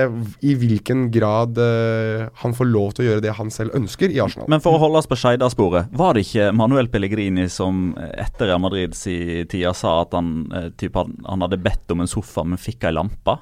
i 0.47 0.53
hvilken 0.55 1.09
grad 1.11 1.59
uh, 1.59 2.29
han 2.45 2.55
får 2.55 2.69
lov 2.71 2.95
til 2.95 3.03
å 3.03 3.09
gjøre 3.09 3.25
det 3.27 3.35
han 3.41 3.51
selv 3.51 3.75
ønsker 3.75 4.15
i 4.15 4.21
Arsenal. 4.23 4.47
Men 4.51 4.63
for 4.63 4.77
å 4.77 4.83
holde 4.85 5.03
oss 5.03 5.11
på 5.11 5.19
Skeida-sporet, 5.19 5.91
var 5.99 6.15
det 6.15 6.23
ikke 6.29 6.47
Manuel 6.55 6.87
Pellegrini 6.93 7.49
som 7.51 7.91
etter 8.15 8.53
Real 8.53 8.63
Madrids 8.63 9.03
tida 9.03 9.75
sa 9.75 9.97
at 10.05 10.15
han, 10.15 10.47
typ, 10.79 10.95
han 10.95 11.43
hadde 11.43 11.59
bedt 11.59 11.91
om 11.91 12.05
en 12.05 12.11
sofa, 12.11 12.47
men 12.47 12.61
fikk 12.61 12.87
ei 12.87 12.95
lampe? 12.95 13.35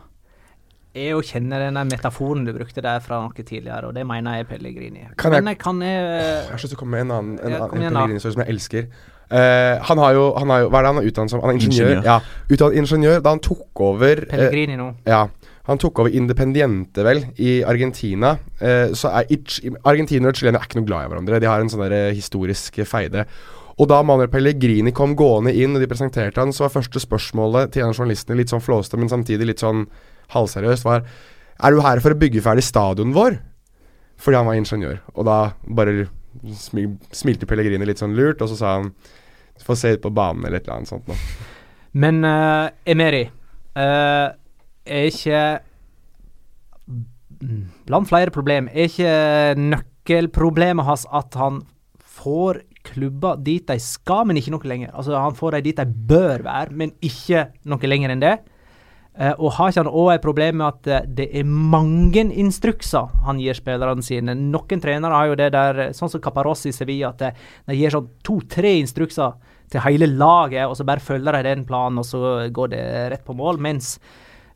Jeg 0.98 1.14
jo 1.14 1.22
kjenner 1.22 1.68
den 1.68 1.78
metaforen 1.86 2.48
du 2.48 2.52
brukte 2.56 2.82
der 2.82 2.98
fra 3.06 3.22
noe 3.22 3.46
tidligere, 3.46 3.92
og 3.92 3.94
det 3.94 4.08
mener 4.10 4.40
jeg 4.40 4.48
er 4.48 4.50
Pellegrini. 4.50 5.04
Kan 5.22 5.36
jeg, 5.36 5.44
Men 5.46 5.54
jeg 5.54 5.60
kan 5.62 5.82
jeg, 5.86 6.02
jeg 6.02 6.50
har 6.50 6.58
lyst 6.58 6.74
til 6.74 6.80
å 6.80 6.82
komme 6.82 6.98
med 6.98 7.06
en 7.06 7.14
annen 7.14 7.36
en, 7.38 7.54
annen- 7.60 7.62
en. 7.62 7.94
Pellegrini-historie 7.94 8.36
som 8.36 8.44
jeg 8.44 8.54
elsker. 8.56 8.88
Eh, 9.30 9.76
han 9.86 10.02
har 10.02 10.16
jo, 10.18 10.24
han 10.42 10.50
har 10.50 10.64
jo 10.64 10.70
Hva 10.74 10.80
er 10.80 10.86
det 10.86 10.90
han 10.90 11.00
er 11.04 11.10
utdannet 11.12 11.34
som? 11.34 11.42
Han 11.44 11.52
er 11.52 11.60
ingeniør. 11.60 11.92
Ingeniør. 11.94 12.08
Ja, 12.08 12.48
utdannet 12.50 12.80
ingeniør 12.82 13.20
da 13.22 13.36
han 13.36 13.44
tok 13.46 13.84
over 13.86 14.24
eh, 14.24 14.32
Pellegrini 14.32 14.80
nå. 14.80 14.90
Ja. 15.10 15.28
Han 15.70 15.78
tok 15.78 16.02
over 16.02 16.16
Independiente, 16.18 17.04
vel, 17.06 17.22
i 17.38 17.60
Argentina. 17.62 18.32
Uh, 18.58 18.90
så 18.98 19.12
er 19.20 19.30
Itch, 19.36 19.60
Argentinere 19.86 20.34
og 20.34 20.40
chilenere 20.40 20.64
er 20.64 20.66
ikke 20.66 20.80
noe 20.80 20.88
glad 20.88 21.06
i 21.06 21.12
hverandre. 21.12 21.42
De 21.44 21.50
har 21.50 21.62
en 21.62 21.70
sånn 21.70 21.84
der, 21.84 22.10
historisk 22.18 22.80
feide. 22.90 23.28
Og 23.80 23.88
da 23.92 24.00
Manuel 24.02 24.32
Pellegrini 24.34 24.90
kom 24.96 25.14
gående 25.20 25.54
inn, 25.54 25.78
og 25.78 25.84
de 25.84 25.88
presenterte 25.92 26.42
han, 26.42 26.52
så 26.56 26.66
var 26.66 26.74
første 26.74 27.04
spørsmålet 27.04 27.76
til 27.76 27.86
en 27.86 27.94
av 27.94 28.00
journalistene 28.00 28.40
litt 28.40 28.50
sånn 28.52 28.64
flåste, 28.66 28.98
men 28.98 29.12
samtidig 29.12 29.52
litt 29.52 29.62
sånn 29.62 29.86
halvseriøst, 30.34 30.88
var 30.88 31.06
Er 31.60 31.76
du 31.76 31.82
her 31.84 32.00
for 32.00 32.16
å 32.16 32.18
bygge 32.18 32.42
ferdig 32.42 32.64
stadionet 32.64 33.14
vår? 33.14 33.38
Fordi 34.20 34.38
han 34.40 34.48
var 34.48 34.58
ingeniør. 34.58 35.00
Og 35.14 35.26
da 35.28 35.38
bare 35.68 36.08
smilte 37.14 37.46
Pellegrini 37.46 37.86
litt 37.86 38.02
sånn 38.02 38.16
lurt, 38.16 38.42
og 38.42 38.50
så 38.52 38.58
sa 38.58 38.76
han 38.78 38.94
Får 39.66 39.80
se 39.82 39.95
ut 39.95 40.03
på 40.03 40.12
banen 40.16 40.45
eller 40.45 40.60
et 40.60 40.68
eller 40.68 40.82
annet 40.82 40.91
sånt 40.91 41.10
noe. 41.10 41.18
Men 41.99 42.22
uh, 42.26 42.70
Emeri 42.86 43.26
uh, 43.26 44.30
er 44.86 45.10
ikke 45.10 45.41
Blant 47.88 48.10
flere 48.10 48.34
problem 48.36 48.68
er 48.68 48.89
ikke 48.89 49.12
nøkkelproblemet 49.55 50.84
hans 50.84 51.05
at 51.16 51.38
han 51.39 51.62
får 52.20 52.60
klubber 52.89 53.39
dit 53.43 53.66
de 53.68 53.78
skal, 53.82 54.26
men 54.28 54.39
ikke 54.39 54.53
noe 54.53 54.68
lenger. 54.68 54.93
Altså 54.93 55.18
Han 55.18 55.36
får 55.38 55.57
dem 55.57 55.68
dit 55.70 55.80
de 55.80 55.86
bør 55.86 56.43
være, 56.45 56.76
men 56.76 56.95
ikke 57.05 57.49
noe 57.70 57.91
lenger 57.91 58.14
enn 58.14 58.24
det. 58.24 58.38
Uh, 59.20 59.34
og 59.36 59.55
har 59.57 59.72
ikke 59.72 59.84
han 59.84 59.91
òg 59.99 60.10
et 60.14 60.24
problem 60.24 60.60
med 60.62 60.68
at 60.68 60.89
uh, 61.03 61.07
det 61.18 61.26
er 61.36 61.47
mange 61.47 62.22
instrukser 62.39 63.10
han 63.26 63.39
gir 63.41 63.57
spillerne 63.57 64.05
sine? 64.05 64.36
Noen 64.38 64.84
trenere 64.84 65.16
har 65.16 65.32
jo 65.32 65.39
det 65.39 65.49
der, 65.55 65.82
sånn 65.97 66.12
som 66.12 66.24
Caparossi 66.24 66.72
i 66.72 66.76
Sevilla, 66.76 67.12
at 67.12 67.39
de 67.68 67.76
gir 67.76 67.91
sånn 67.91 68.07
to-tre 68.24 68.78
instrukser 68.80 69.36
til 69.70 69.84
hele 69.86 70.09
laget, 70.09 70.65
og 70.67 70.78
så 70.78 70.86
bare 70.88 71.03
følger 71.03 71.38
de 71.38 71.43
den 71.49 71.65
planen, 71.70 72.01
og 72.01 72.07
så 72.07 72.49
går 72.53 72.74
det 72.74 72.84
rett 73.13 73.26
på 73.26 73.36
mål. 73.38 73.61
Mens 73.61 73.97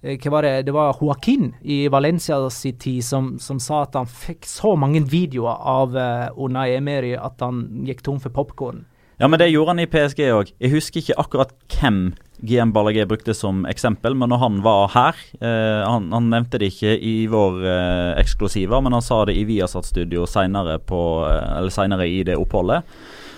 eh, 0.01 0.17
hva 0.17 0.37
var 0.37 0.47
det, 0.47 0.55
det 0.67 0.75
var 0.75 0.97
Joaquin 0.99 1.51
i 1.61 1.83
Valencia 1.93 2.39
sin 2.53 2.79
tid 2.81 3.03
som, 3.05 3.35
som 3.39 3.61
sa 3.61 3.83
at 3.87 3.99
han 3.99 4.09
fikk 4.09 4.47
så 4.49 4.75
mange 4.79 5.03
videoer 5.09 5.61
av 5.73 5.95
uh, 5.97 6.33
Unai 6.37 6.73
Emery 6.77 7.13
at 7.17 7.41
han 7.45 7.85
gikk 7.87 8.03
tom 8.05 8.19
for 8.23 8.33
popkorn. 8.33 8.85
Ja, 9.21 9.29
men 9.29 9.39
det 9.39 9.51
gjorde 9.53 9.71
han 9.75 9.79
i 9.79 9.87
PSG 9.87 10.25
òg. 10.33 10.49
Jeg 10.59 10.73
husker 10.73 10.99
ikke 10.99 11.15
akkurat 11.21 11.51
hvem 11.71 11.99
GM 12.43 12.73
Ballagé 12.75 13.05
brukte 13.07 13.35
som 13.37 13.61
eksempel, 13.69 14.17
men 14.19 14.31
når 14.33 14.41
han 14.41 14.57
var 14.65 14.89
her 14.91 15.19
eh, 15.39 15.83
han, 15.87 16.09
han 16.11 16.31
nevnte 16.33 16.59
det 16.59 16.73
ikke 16.73 16.97
i 16.97 17.13
vår 17.31 17.61
eh, 17.63 18.09
eksklusiva, 18.19 18.81
men 18.83 18.97
han 18.97 19.05
sa 19.05 19.21
det 19.29 19.37
i 19.39 19.45
Viasat-studio 19.47 20.25
senere 20.27 20.79
eh, 20.81 22.09
i 22.09 22.23
det 22.27 22.35
oppholdet. 22.35 22.83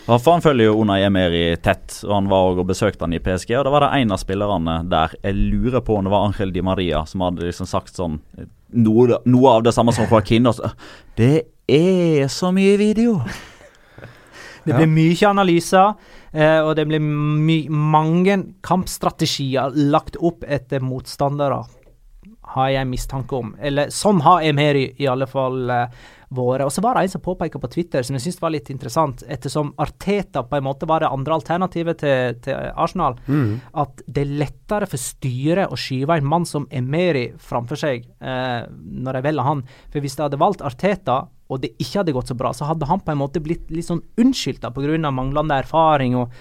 For 0.06 0.32
Han 0.32 0.42
følger 0.42 0.68
jo 0.70 0.82
Unai 0.84 1.00
Emery 1.02 1.56
tett, 1.66 1.96
og 2.06 2.14
han 2.14 2.28
var 2.30 2.52
og 2.54 2.68
besøkte 2.70 3.08
han 3.08 3.16
i 3.18 3.20
PSG. 3.20 3.56
og 3.58 3.66
Da 3.66 3.72
var 3.74 3.88
det 3.88 4.04
en 4.04 4.14
av 4.14 4.22
spillerne 4.22 4.76
der, 4.90 5.16
jeg 5.24 5.34
lurer 5.34 5.82
på 5.82 5.98
om 5.98 6.06
det 6.06 6.14
var 6.14 6.28
Angel 6.28 6.54
Di 6.54 6.62
Maria, 6.62 7.02
som 7.10 7.24
hadde 7.26 7.48
liksom 7.48 7.66
sagt 7.66 7.98
sånn 7.98 8.20
noe, 8.86 9.18
noe 9.26 9.50
av 9.50 9.66
det 9.66 9.74
samme 9.74 9.96
som 9.96 10.06
Joaquin. 10.06 10.46
og 10.46 10.62
Det 11.18 11.48
er 11.68 12.28
så 12.30 12.54
mye 12.54 12.78
video! 12.78 13.18
Det 14.66 14.74
blir 14.74 14.90
mye 14.90 15.30
analyser, 15.30 15.94
eh, 16.34 16.58
og 16.66 16.72
det 16.78 16.88
blir 16.90 17.02
mange 17.70 18.38
kampstrategier 18.66 19.76
lagt 19.94 20.18
opp 20.18 20.42
etter 20.42 20.82
motstandere, 20.82 21.60
har 22.56 22.70
jeg 22.74 22.90
mistanke 22.90 23.38
om. 23.38 23.52
Eller 23.62 23.94
sånn 23.94 24.24
har 24.26 24.42
Emeri 24.42 24.88
i 24.98 25.06
alle 25.10 25.28
fall 25.30 25.70
eh, 25.70 26.02
vært. 26.38 26.66
Og 26.66 26.74
så 26.74 26.84
var 26.84 26.98
det 26.98 27.06
en 27.06 27.14
som 27.16 27.24
påpekte 27.24 27.62
på 27.62 27.70
Twitter, 27.74 28.06
som 28.06 28.18
jeg 28.18 28.26
syntes 28.26 28.42
var 28.44 28.54
litt 28.54 28.72
interessant, 28.74 29.24
ettersom 29.28 29.74
Arteta 29.82 30.44
på 30.46 30.60
en 30.60 30.68
måte 30.68 30.90
var 30.90 31.04
det 31.04 31.12
andre 31.12 31.38
alternativet 31.40 32.02
til, 32.02 32.40
til 32.46 32.72
Arsenal, 32.76 33.18
at 33.74 34.04
det 34.08 34.26
er 34.26 34.36
lettere 34.44 34.90
for 34.92 35.02
styret 35.02 35.72
å 35.72 35.80
skyve 35.80 36.18
en 36.18 36.30
mann 36.36 36.46
som 36.46 36.68
Emery 36.72 37.30
framfor 37.38 37.80
seg 37.80 38.06
eh, 38.20 38.68
når 38.70 39.20
de 39.20 39.24
velger 39.30 39.50
han. 39.50 39.64
For 39.90 40.04
hvis 40.04 40.18
de 40.18 40.26
hadde 40.28 40.42
valgt 40.42 40.66
Arteta, 40.66 41.24
og 41.46 41.62
det 41.62 41.76
ikke 41.78 42.00
hadde 42.02 42.16
gått 42.16 42.32
så 42.32 42.38
bra, 42.38 42.52
så 42.54 42.66
hadde 42.66 42.88
han 42.90 43.02
på 43.06 43.14
en 43.14 43.22
måte 43.22 43.42
blitt 43.44 43.70
litt 43.70 43.86
sånn 43.86 44.04
unnskyldt 44.18 44.66
pga. 44.74 45.12
manglende 45.12 45.60
erfaring 45.62 46.16
og, 46.18 46.34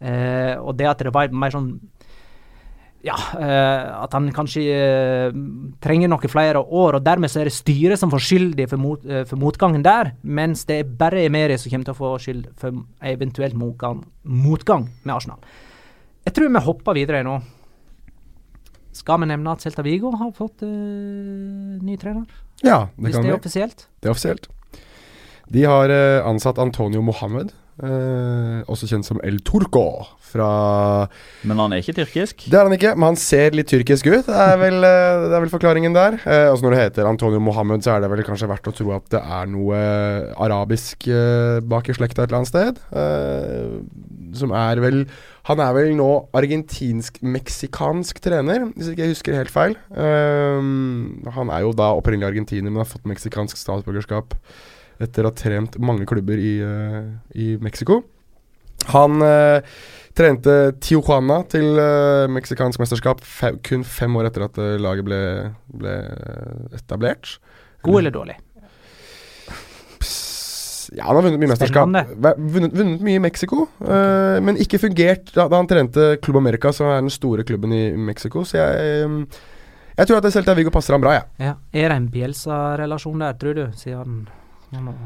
eh, 0.00 0.56
og 0.58 0.74
det 0.76 0.88
at 0.90 0.98
det 0.98 1.14
var 1.14 1.30
mer 1.30 1.54
sånn 1.54 1.78
ja, 3.06 3.14
eh, 3.40 4.02
at 4.04 4.12
han 4.12 4.26
kanskje 4.36 4.62
eh, 4.74 5.36
trenger 5.80 6.10
noen 6.12 6.28
flere 6.32 6.60
år, 6.60 6.98
og 6.98 7.04
dermed 7.06 7.32
så 7.32 7.40
er 7.40 7.48
det 7.48 7.54
styret 7.56 8.00
som 8.00 8.12
får 8.12 8.24
skyldig 8.26 8.66
for, 8.68 8.82
mot, 8.82 9.06
eh, 9.08 9.22
for 9.28 9.40
motgangen 9.40 9.84
der, 9.86 10.12
mens 10.22 10.66
det 10.68 10.82
er 10.82 10.90
bare 11.00 11.24
Emeri 11.24 11.56
som 11.58 11.72
kommer 11.72 11.88
til 11.88 11.96
å 11.96 12.00
få 12.00 12.12
skyld 12.20 12.50
for 12.60 12.82
eventuelt 13.08 13.56
motgang, 13.56 14.02
motgang 14.24 14.88
med 15.04 15.14
Arsenal. 15.16 15.40
Jeg 16.28 16.36
tror 16.36 16.52
vi 16.52 16.64
hopper 16.66 16.98
videre 17.00 17.24
nå. 17.24 17.38
Skal 18.92 19.22
vi 19.22 19.30
nevne 19.30 19.52
at 19.54 19.62
Celta 19.64 19.84
Vigo 19.86 20.10
har 20.18 20.32
fått 20.36 20.64
eh, 20.66 21.78
ny 21.80 21.96
trener? 22.00 22.26
Ja, 22.60 22.90
det 22.96 23.06
Hvis 23.06 23.14
kan 23.16 23.22
det 23.24 23.30
vi. 23.30 23.32
er 23.32 23.38
offisielt? 23.40 23.86
Det 24.02 24.10
er 24.10 24.12
offisielt. 24.12 24.50
De 25.50 25.64
har 25.64 25.90
eh, 25.94 26.20
ansatt 26.28 26.60
Antonio 26.62 27.00
Mohammed, 27.02 27.54
eh, 27.82 28.60
også 28.70 28.88
kjent 28.90 29.08
som 29.08 29.20
El 29.26 29.40
Turco, 29.46 30.04
fra 30.30 31.08
Men 31.46 31.60
han 31.60 31.74
er 31.74 31.82
ikke 31.82 31.96
tyrkisk. 31.96 32.46
Det 32.50 32.56
er 32.56 32.68
han 32.68 32.76
ikke, 32.76 32.92
men 32.96 33.12
han 33.12 33.18
ser 33.20 33.56
litt 33.56 33.70
tyrkisk 33.70 34.08
ut. 34.10 34.28
Det 34.28 34.36
er 34.44 34.60
vel, 34.60 34.78
eh, 34.86 35.24
det 35.26 35.34
er 35.36 35.44
vel 35.44 35.52
forklaringen 35.52 35.96
der. 35.96 36.18
Eh, 36.22 36.46
også 36.52 36.66
når 36.66 36.76
det 36.76 36.82
heter 36.84 37.10
Antonio 37.10 37.40
Mohammed, 37.42 37.84
så 37.84 37.96
er 37.96 38.04
det 38.04 38.12
vel 38.12 38.24
kanskje 38.26 38.50
verdt 38.50 38.70
å 38.70 38.76
tro 38.76 38.94
at 38.96 39.08
det 39.14 39.22
er 39.22 39.50
noe 39.50 39.80
arabisk 40.38 41.08
eh, 41.10 41.58
bak 41.66 41.90
i 41.90 41.96
slekta 41.96 42.24
et 42.24 42.30
eller 42.30 42.42
annet 42.42 42.52
sted. 42.52 42.80
Eh, 42.94 43.76
som 44.38 44.54
er 44.54 44.78
vel 44.82 45.04
Han 45.48 45.58
er 45.58 45.72
vel 45.74 45.94
nå 45.96 46.06
argentinsk-meksikansk 46.36 48.20
trener, 48.22 48.68
hvis 48.76 48.90
ikke 48.92 49.02
jeg 49.02 49.14
husker 49.14 49.34
helt 49.34 49.50
feil. 49.50 49.72
Han 49.96 51.48
er 51.50 51.64
jo 51.64 51.72
da 51.74 51.88
opprinnelig 51.96 52.28
argentiner, 52.28 52.68
men 52.68 52.84
har 52.84 52.90
fått 52.90 53.08
meksikansk 53.08 53.58
statsborgerskap 53.58 54.36
etter 55.00 55.24
å 55.26 55.32
ha 55.32 55.36
trent 55.36 55.78
mange 55.82 56.06
klubber 56.08 56.40
i, 56.40 56.58
uh, 56.62 57.08
i 57.34 57.54
Mexico. 57.62 58.02
Han 58.90 59.20
uh, 59.20 59.60
trente 60.16 60.56
Tijuana 60.80 61.42
til 61.50 61.76
uh, 61.78 62.28
meksikansk 62.32 62.80
mesterskap 62.82 63.20
fe 63.24 63.54
kun 63.66 63.84
fem 63.86 64.16
år 64.20 64.30
etter 64.30 64.46
at 64.46 64.60
uh, 64.60 64.76
laget 64.80 65.06
ble, 65.06 65.20
ble 65.80 65.96
etablert. 66.76 67.36
God 67.84 68.00
eller 68.02 68.14
dårlig? 68.14 68.38
Ja, 70.90 71.04
han 71.06 71.14
har 71.14 71.22
vunnet 71.22 71.38
mye 71.38 71.52
mesterskap. 71.52 71.86
Vunnet, 71.86 72.72
vunnet 72.74 73.04
mye 73.06 73.20
i 73.20 73.22
Mexico, 73.22 73.68
uh, 73.84 74.40
men 74.42 74.58
ikke 74.58 74.80
fungert 74.82 75.30
da, 75.36 75.46
da 75.46 75.60
han 75.60 75.70
trente 75.70 76.16
Club 76.24 76.40
America, 76.40 76.72
som 76.74 76.90
er 76.90 76.98
den 76.98 77.12
store 77.14 77.46
klubben 77.46 77.76
i 77.76 77.84
Mexico. 77.94 78.42
Så 78.42 78.58
jeg 78.58 79.06
um, 79.06 79.22
Jeg 80.00 80.08
tror 80.08 80.18
at 80.18 80.24
selv 80.24 80.40
Celta 80.40 80.56
Viggo 80.56 80.72
passer 80.72 80.96
ham 80.96 81.02
bra, 81.04 81.12
jeg. 81.18 81.24
Ja. 81.44 81.54
Er 81.76 81.92
det 81.92 81.96
en 82.00 82.10
Bielsa-relasjon 82.10 83.22
der, 83.22 83.38
tror 83.38 83.54
du? 83.58 83.64
Siden 83.76 84.24
han 84.74 84.88
er 84.92 84.96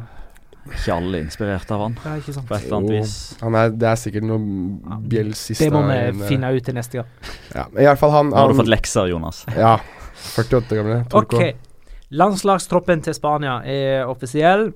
Ikke 0.73 0.95
alle 0.95 1.21
inspirert 1.21 1.71
av 1.75 1.83
han, 1.85 1.97
Ja, 2.05 2.15
ikke 2.21 2.33
sant? 2.37 2.47
på 2.49 2.57
et 2.57 2.65
eller 2.65 2.77
annet 2.79 2.95
vis. 2.99 3.17
han 3.43 3.59
er, 3.61 3.75
det 3.77 3.89
er 3.91 4.01
sikkert 4.01 4.25
noe 4.29 4.99
bjelsista 5.13 5.67
Det 5.67 5.75
må 5.75 5.83
vi 5.89 6.29
finne 6.31 6.53
ut 6.55 6.65
til 6.65 6.75
neste 6.79 7.01
gang. 7.03 7.13
Ja, 7.55 7.67
i 7.77 7.85
alle 7.85 8.01
fall 8.01 8.15
han, 8.15 8.33
Nå 8.33 8.41
har 8.41 8.49
du 8.49 8.59
fått 8.63 8.73
lekser, 8.73 9.11
Jonas. 9.13 9.45
Ja. 9.57 9.77
48 10.39 10.79
gamle. 10.79 10.99
Torko. 11.13 11.37
Ok. 11.37 11.71
Landslagstroppen 12.15 13.03
til 13.05 13.17
Spania 13.17 13.59
er 13.67 14.09
offisiell. 14.09 14.71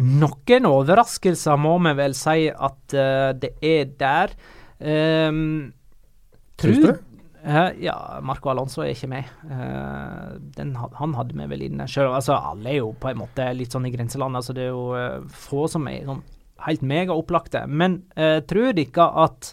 Noen 0.00 0.66
overraskelser 0.66 1.58
må 1.60 1.76
vi 1.84 1.92
vel 1.98 2.14
si 2.18 2.48
at 2.50 2.96
uh, 2.96 3.30
det 3.38 3.52
er 3.62 3.90
der. 4.00 4.32
Um, 4.80 5.72
Syns 6.60 6.80
du? 7.44 7.50
Eh, 7.50 7.84
ja, 7.84 7.96
Marco 8.24 8.50
Alonso 8.50 8.82
er 8.84 8.94
ikke 8.94 9.10
med. 9.12 9.32
Uh, 9.44 10.36
den, 10.56 10.72
han 10.76 11.16
hadde 11.18 11.36
vi 11.36 11.48
vel 11.50 11.66
inne 11.66 11.86
sjøl. 11.90 12.12
Altså, 12.14 12.36
alle 12.38 12.72
er 12.72 12.78
jo 12.80 12.94
på 13.00 13.10
en 13.10 13.20
måte 13.20 13.50
litt 13.56 13.74
sånn 13.74 13.88
i 13.88 13.92
grenseland. 13.92 14.38
Altså, 14.38 14.56
det 14.56 14.68
er 14.68 14.72
jo 14.72 14.86
uh, 14.96 15.20
få 15.28 15.66
som 15.70 15.84
er 15.90 16.06
sånn 16.08 16.24
helt 16.64 16.86
megaopplagte. 16.88 17.66
Men 17.68 18.00
uh, 18.16 18.40
tror 18.48 18.72
dere 18.76 19.08
at 19.26 19.52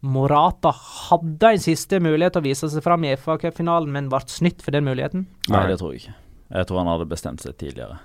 Morata 0.00 0.72
hadde 0.72 1.54
en 1.54 1.62
siste 1.62 2.00
mulighet 2.00 2.36
til 2.36 2.42
å 2.44 2.48
vise 2.48 2.68
seg 2.72 2.84
fram 2.84 3.04
i 3.04 3.14
FA-cupfinalen, 3.20 3.90
men 3.92 4.08
ble 4.12 4.20
snytt 4.32 4.64
for 4.64 4.76
den 4.76 4.86
muligheten? 4.88 5.26
Nei, 5.52 5.64
det 5.68 5.80
tror 5.80 5.94
jeg 5.94 6.04
ikke. 6.04 6.16
Jeg 6.50 6.68
tror 6.68 6.80
han 6.80 6.90
hadde 6.90 7.08
bestemt 7.10 7.44
seg 7.44 7.56
tidligere. 7.60 8.00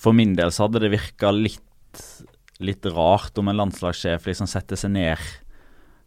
For 0.00 0.16
min 0.16 0.34
del 0.38 0.52
så 0.54 0.66
hadde 0.66 0.82
det 0.82 0.92
virka 0.94 1.30
litt, 1.34 2.02
litt 2.62 2.86
rart 2.94 3.38
om 3.38 3.50
en 3.50 3.60
landslagssjef 3.62 4.26
liksom 4.26 4.50
setter 4.50 4.78
seg 4.80 4.94
ned 4.96 5.22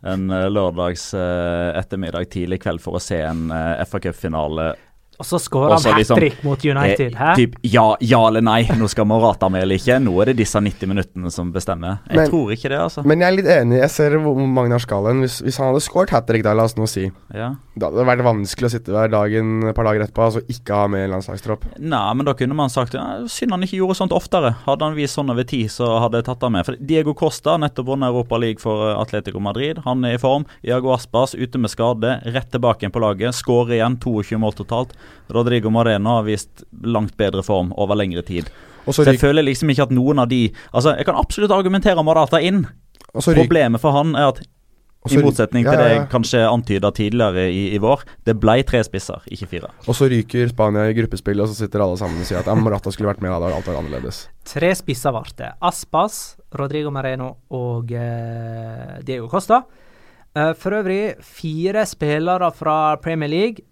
en 0.01 0.29
eh, 0.31 0.47
lørdags 0.49 1.13
eh, 1.13 1.69
ettermiddag 1.79 2.29
tidlig 2.31 2.61
kveld 2.63 2.83
for 2.83 2.97
å 2.97 3.03
se 3.03 3.19
en 3.25 3.49
FA 3.49 3.85
FA-cupfinale. 3.89 4.71
Og 5.19 5.27
så 5.27 5.35
skårer 5.41 5.73
han 5.75 5.83
hat 5.83 5.97
liksom, 5.99 6.15
trick 6.21 6.43
mot 6.47 6.61
United. 6.63 7.11
Eh, 7.15 7.31
Typ 7.35 7.55
ja, 7.67 7.83
ja 7.99 8.19
eller 8.29 8.43
nei, 8.45 8.61
nå 8.79 8.87
skal 8.87 9.03
Morata 9.09 9.49
med 9.51 9.65
eller 9.65 9.75
ikke. 9.75 9.97
Nå 9.99 10.13
er 10.23 10.29
det 10.31 10.37
disse 10.39 10.61
90 10.63 10.87
minuttene 10.87 11.31
som 11.33 11.49
bestemmer. 11.51 11.97
Jeg 12.07 12.15
Men- 12.21 12.29
tror 12.31 12.53
ikke 12.55 12.69
det, 12.71 12.79
altså. 12.79 13.03
Men 13.05 13.19
jeg 13.19 13.27
er 13.27 13.35
litt 13.35 13.49
enig. 13.51 13.79
Jeg 13.81 13.89
ser 13.91 14.15
hvor 14.23 14.39
mange 14.39 14.71
har 14.71 14.79
skalaen. 14.79 15.19
Hvis, 15.25 15.41
hvis 15.43 15.57
han 15.59 15.67
hadde 15.73 15.81
scoret 15.83 16.09
hat 16.15 16.25
trick 16.29 16.43
da, 16.47 16.53
la 16.55 16.63
oss 16.63 16.75
nå 16.79 16.87
si, 16.87 17.11
Ja. 17.35 17.49
da 17.77 17.89
hadde 17.89 17.99
det 17.99 18.07
vært 18.07 18.23
vanskelig 18.23 18.69
å 18.69 18.71
sitte 18.71 18.95
hver 18.95 19.11
dag 19.11 19.33
et 19.33 19.75
par 19.75 19.83
dager 19.89 20.05
etterpå 20.07 20.23
altså 20.23 20.41
ikke 20.47 20.73
ha 20.79 20.87
med 20.87 21.09
landslagstropp. 21.11 21.65
Nei, 21.79 22.13
men 22.13 22.25
da 22.25 22.33
kunne 22.33 22.55
man 22.55 22.69
sagt 22.69 22.93
ja, 22.93 23.27
synd 23.27 23.51
han 23.51 23.61
ikke 23.67 23.77
gjorde 23.83 23.99
sånt 23.99 24.11
oftere. 24.15 24.55
Hadde 24.65 24.87
han 24.87 24.95
vist 24.95 25.15
sånn 25.19 25.29
over 25.29 25.43
tid, 25.43 25.67
så 25.67 25.99
hadde 25.99 26.21
jeg 26.23 26.29
tatt 26.31 26.41
han 26.47 26.53
med. 26.55 26.65
For 26.65 26.75
Diego 26.79 27.13
Costa 27.13 27.57
nettopp 27.59 27.91
vunnet 27.91 28.07
Europa 28.07 28.37
League 28.39 28.59
for 28.63 28.87
eh, 28.93 28.95
Atletico 29.01 29.39
Madrid. 29.43 29.79
Han 29.83 30.03
er 30.05 30.13
i 30.15 30.17
form. 30.17 30.45
Iago 30.63 30.93
Aspas 30.95 31.35
ute 31.35 31.59
med 31.59 31.69
skade, 31.71 32.21
rett 32.31 32.49
tilbake 32.51 32.83
igjen 32.87 32.95
på 32.95 33.03
laget. 33.03 33.35
Skårer 33.35 33.75
igjen, 33.81 33.99
22 33.99 34.39
mål 34.39 34.53
totalt. 34.55 34.95
Rodrigo 35.33 35.71
Moreno 35.73 36.19
har 36.19 36.27
vist 36.27 36.63
langt 36.83 37.15
bedre 37.19 37.43
form 37.45 37.73
over 37.77 37.99
lengre 37.99 38.23
tid. 38.25 38.49
Så 38.89 39.05
jeg 39.05 39.19
føler 39.21 39.45
liksom 39.45 39.69
ikke 39.69 39.85
at 39.89 39.91
noen 39.93 40.21
av 40.23 40.29
de 40.31 40.47
Altså, 40.71 40.95
jeg 40.97 41.05
kan 41.05 41.19
absolutt 41.19 41.51
argumentere 41.53 42.01
Morata 42.03 42.39
inn. 42.41 42.63
Problemet 43.13 43.81
for 43.81 43.93
han 43.93 44.15
er 44.17 44.31
at 44.31 44.41
i 45.07 45.15
motsetning 45.15 45.15
til 45.15 45.23
motsetning 45.23 45.63
ja, 45.63 45.71
til 45.71 45.79
det 45.79 45.91
jeg 45.93 46.07
kanskje 46.11 46.39
antyda 46.43 46.89
tidligere 46.91 47.45
i, 47.47 47.61
i 47.71 47.79
vår, 47.79 48.01
det 48.27 48.35
ble 48.41 48.57
tre 48.67 48.81
spisser, 48.83 49.23
ikke 49.31 49.47
fire. 49.47 49.69
Og 49.87 49.95
så 49.95 50.09
ryker 50.11 50.51
Spania 50.51 50.89
i 50.89 50.95
gruppespill, 50.97 51.39
og 51.39 51.47
så 51.47 51.55
sitter 51.55 51.85
alle 51.85 51.95
sammen 52.01 52.19
og 52.19 52.27
sier 52.27 52.41
at 52.41 52.49
ja, 52.51 52.55
Morata 52.59 52.91
skulle 52.91 53.07
vært 53.07 53.23
med, 53.23 53.31
da 53.31 53.53
alt 53.55 53.69
var 53.69 53.79
annerledes. 53.79 54.25
Tre 54.49 54.73
spisser 54.75 55.15
ble 55.15 55.23
det. 55.39 55.53
Aspas, 55.63 56.19
Rodrigo 56.59 56.91
Mareno 56.91 57.31
og 57.55 57.93
eh, 57.95 58.99
Diego 59.07 59.31
Costa. 59.31 59.63
Eh, 60.35 60.51
for 60.59 60.75
øvrig 60.81 61.15
fire 61.23 61.85
spillere 61.87 62.51
fra 62.59 62.97
Premier 63.01 63.31
League. 63.31 63.65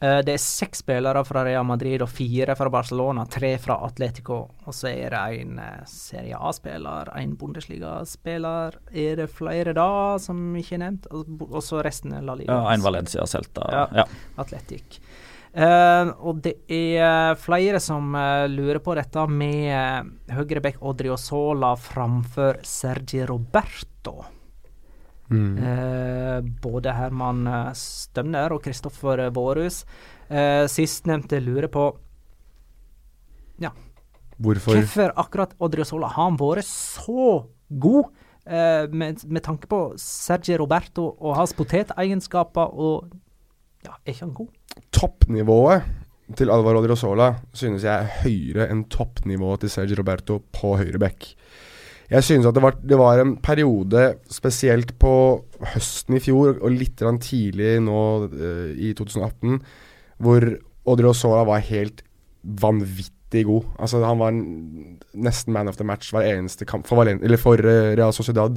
Eh, 0.00 0.20
det 0.22 0.36
er 0.36 0.42
seks 0.42 0.84
spillere 0.84 1.24
fra 1.26 1.42
Real 1.46 1.66
Madrid 1.66 2.02
og 2.04 2.10
fire 2.12 2.54
fra 2.58 2.70
Barcelona. 2.70 3.24
Tre 3.30 3.56
fra 3.58 3.80
Atletico. 3.86 4.40
Og 4.64 4.76
så 4.76 4.92
er 4.92 5.14
det 5.14 5.22
en 5.42 5.58
eh, 5.62 5.80
Serie 5.90 6.38
A-spiller, 6.38 7.10
en 7.18 7.34
Bundesliga-spiller. 7.38 8.78
Er 8.94 9.18
det 9.22 9.30
flere 9.34 9.74
da 9.76 9.90
som 10.22 10.54
ikke 10.58 10.78
er 10.78 10.84
nevnt? 10.86 11.10
Og 11.10 11.58
så 11.66 11.82
resten 11.84 12.14
er 12.14 12.22
La 12.26 12.38
Liga. 12.38 12.54
Ja, 12.54 12.70
en 12.74 12.86
Valencia, 12.86 13.26
Celta. 13.26 13.66
Ja. 13.74 13.88
Ja. 14.02 14.06
Atletic. 14.38 15.00
Uh, 15.48 16.12
og 16.28 16.42
det 16.44 16.52
er 16.70 17.32
flere 17.40 17.80
som 17.82 18.12
uh, 18.14 18.44
lurer 18.52 18.78
på 18.84 18.92
dette 18.94 19.24
med 19.32 19.72
uh, 19.72 20.36
høyrebekk 20.36 20.82
Odriozola 20.86 21.72
framfor 21.80 22.60
Sergi 22.68 23.24
Roberto. 23.26 24.20
Eh, 25.30 26.40
både 26.62 26.92
Herman 26.96 27.46
eh, 27.46 27.72
Stømner 27.76 28.54
og 28.56 28.62
Kristoffer 28.64 29.26
Vårhus. 29.36 29.82
Eh, 30.28 30.64
Sistnevnte 30.72 31.40
lurer 31.44 31.68
på 31.68 31.90
Hvorfor? 34.38 34.76
hvorfor 34.78 35.10
akkurat 35.18 35.54
Odriozola 35.58 36.06
har 36.14 36.28
han 36.28 36.36
vært 36.38 36.62
så 36.68 37.46
god. 37.68 38.04
eh, 38.46 38.86
med, 38.88 39.24
med 39.26 39.42
tanke 39.42 39.66
på 39.66 39.80
Sergi 39.98 40.54
Roberto 40.56 41.08
og 41.18 41.34
hans 41.36 41.52
potetegenskaper 41.58 42.70
og 42.70 43.10
Ja, 43.84 43.96
er 44.06 44.12
ikke 44.12 44.24
han 44.26 44.34
god? 44.34 44.48
Toppnivået 44.94 45.82
til 46.38 46.50
Alvar 46.50 46.78
Odriozola 46.78 47.28
synes 47.52 47.82
jeg 47.82 47.92
er 47.92 48.22
høyere 48.22 48.68
enn 48.70 48.84
toppnivået 48.90 49.60
til 49.64 49.70
Sergio 49.70 49.98
Roberto 50.00 50.38
på 50.54 50.76
høyre 50.78 50.98
bekk. 51.02 51.32
Jeg 52.08 52.24
synes 52.24 52.46
at 52.48 52.56
det 52.56 52.62
var, 52.64 52.76
det 52.80 52.96
var 52.96 53.20
en 53.20 53.34
periode, 53.44 54.14
spesielt 54.32 54.94
på 55.00 55.12
høsten 55.74 56.16
i 56.16 56.22
fjor 56.24 56.56
og 56.56 56.72
litt 56.72 57.02
tidlig 57.20 57.74
nå 57.84 58.00
uh, 58.32 58.70
i 58.72 58.94
2018, 58.96 59.58
hvor 60.24 60.46
Odrio 60.88 61.12
Sola 61.12 61.44
var 61.44 61.66
helt 61.68 62.00
vanvittig 62.42 63.44
god. 63.44 63.68
Altså 63.76 64.00
Han 64.06 64.22
var 64.22 64.32
nesten 65.28 65.52
man 65.52 65.68
of 65.68 65.76
the 65.76 65.84
match 65.84 66.14
hver 66.14 66.24
eneste 66.24 66.64
kamp 66.64 66.88
for, 66.88 66.96
Valen 66.96 67.20
eller 67.22 67.36
for 67.36 67.60
uh, 67.60 67.92
Real 67.92 68.14
Sociedad. 68.16 68.56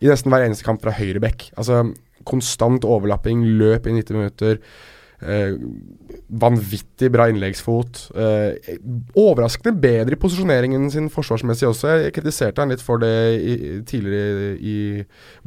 I 0.00 0.08
nesten 0.08 0.32
hver 0.32 0.46
eneste 0.46 0.64
kamp 0.64 0.80
fra 0.80 0.96
høyre 0.96 1.20
back. 1.20 1.50
Altså 1.56 1.82
konstant 2.26 2.84
overlapping, 2.84 3.44
løp 3.60 3.86
i 3.86 3.92
90 3.92 4.16
minutter. 4.16 4.60
Eh, 5.22 5.54
vanvittig 6.28 7.08
bra 7.12 7.28
innleggsfot. 7.32 8.02
Eh, 8.16 8.76
overraskende 9.16 9.72
bedre 9.80 10.16
i 10.16 10.20
posisjoneringen 10.20 10.90
sin 10.92 11.08
forsvarsmessig 11.12 11.70
også. 11.70 11.94
Jeg 12.04 12.14
kritiserte 12.18 12.60
han 12.60 12.74
litt 12.74 12.84
for 12.84 13.00
det 13.00 13.14
i, 13.40 13.56
tidligere 13.88 14.52
i 14.60 14.76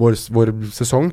vår, 0.02 0.18
vår 0.34 0.54
sesong. 0.74 1.12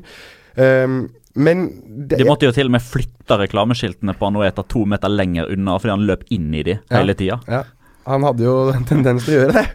Eh, 0.57 0.97
men 1.37 1.65
det, 1.85 2.17
De 2.17 2.25
måtte 2.25 2.47
jo 2.47 2.55
til 2.55 2.71
og 2.71 2.73
med 2.73 2.81
flytte 2.81 3.37
reklameskiltene 3.43 4.15
på 4.17 4.31
Anueta 4.31 4.65
to 4.65 4.87
meter 4.89 5.11
lenger 5.13 5.51
unna 5.53 5.75
fordi 5.77 5.93
han 5.93 6.07
løp 6.09 6.23
inn 6.33 6.49
i 6.57 6.63
de 6.65 6.79
hele 6.89 7.13
tida. 7.19 7.37
Ja, 7.45 7.61
han 8.09 8.25
hadde 8.25 8.47
jo 8.47 8.55
en 8.75 8.87
tendens 8.89 9.27
til 9.27 9.35
å 9.35 9.41
gjøre 9.43 9.57
det. 9.59 9.67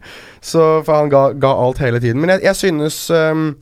Så, 0.43 0.65
for 0.83 0.97
han 0.97 1.13
ga, 1.13 1.29
ga 1.39 1.53
alt 1.63 1.83
hele 1.85 2.03
tiden. 2.03 2.19
Men 2.23 2.35
jeg, 2.35 2.49
jeg 2.49 2.59
synes 2.65 3.05
ehm, 3.15 3.53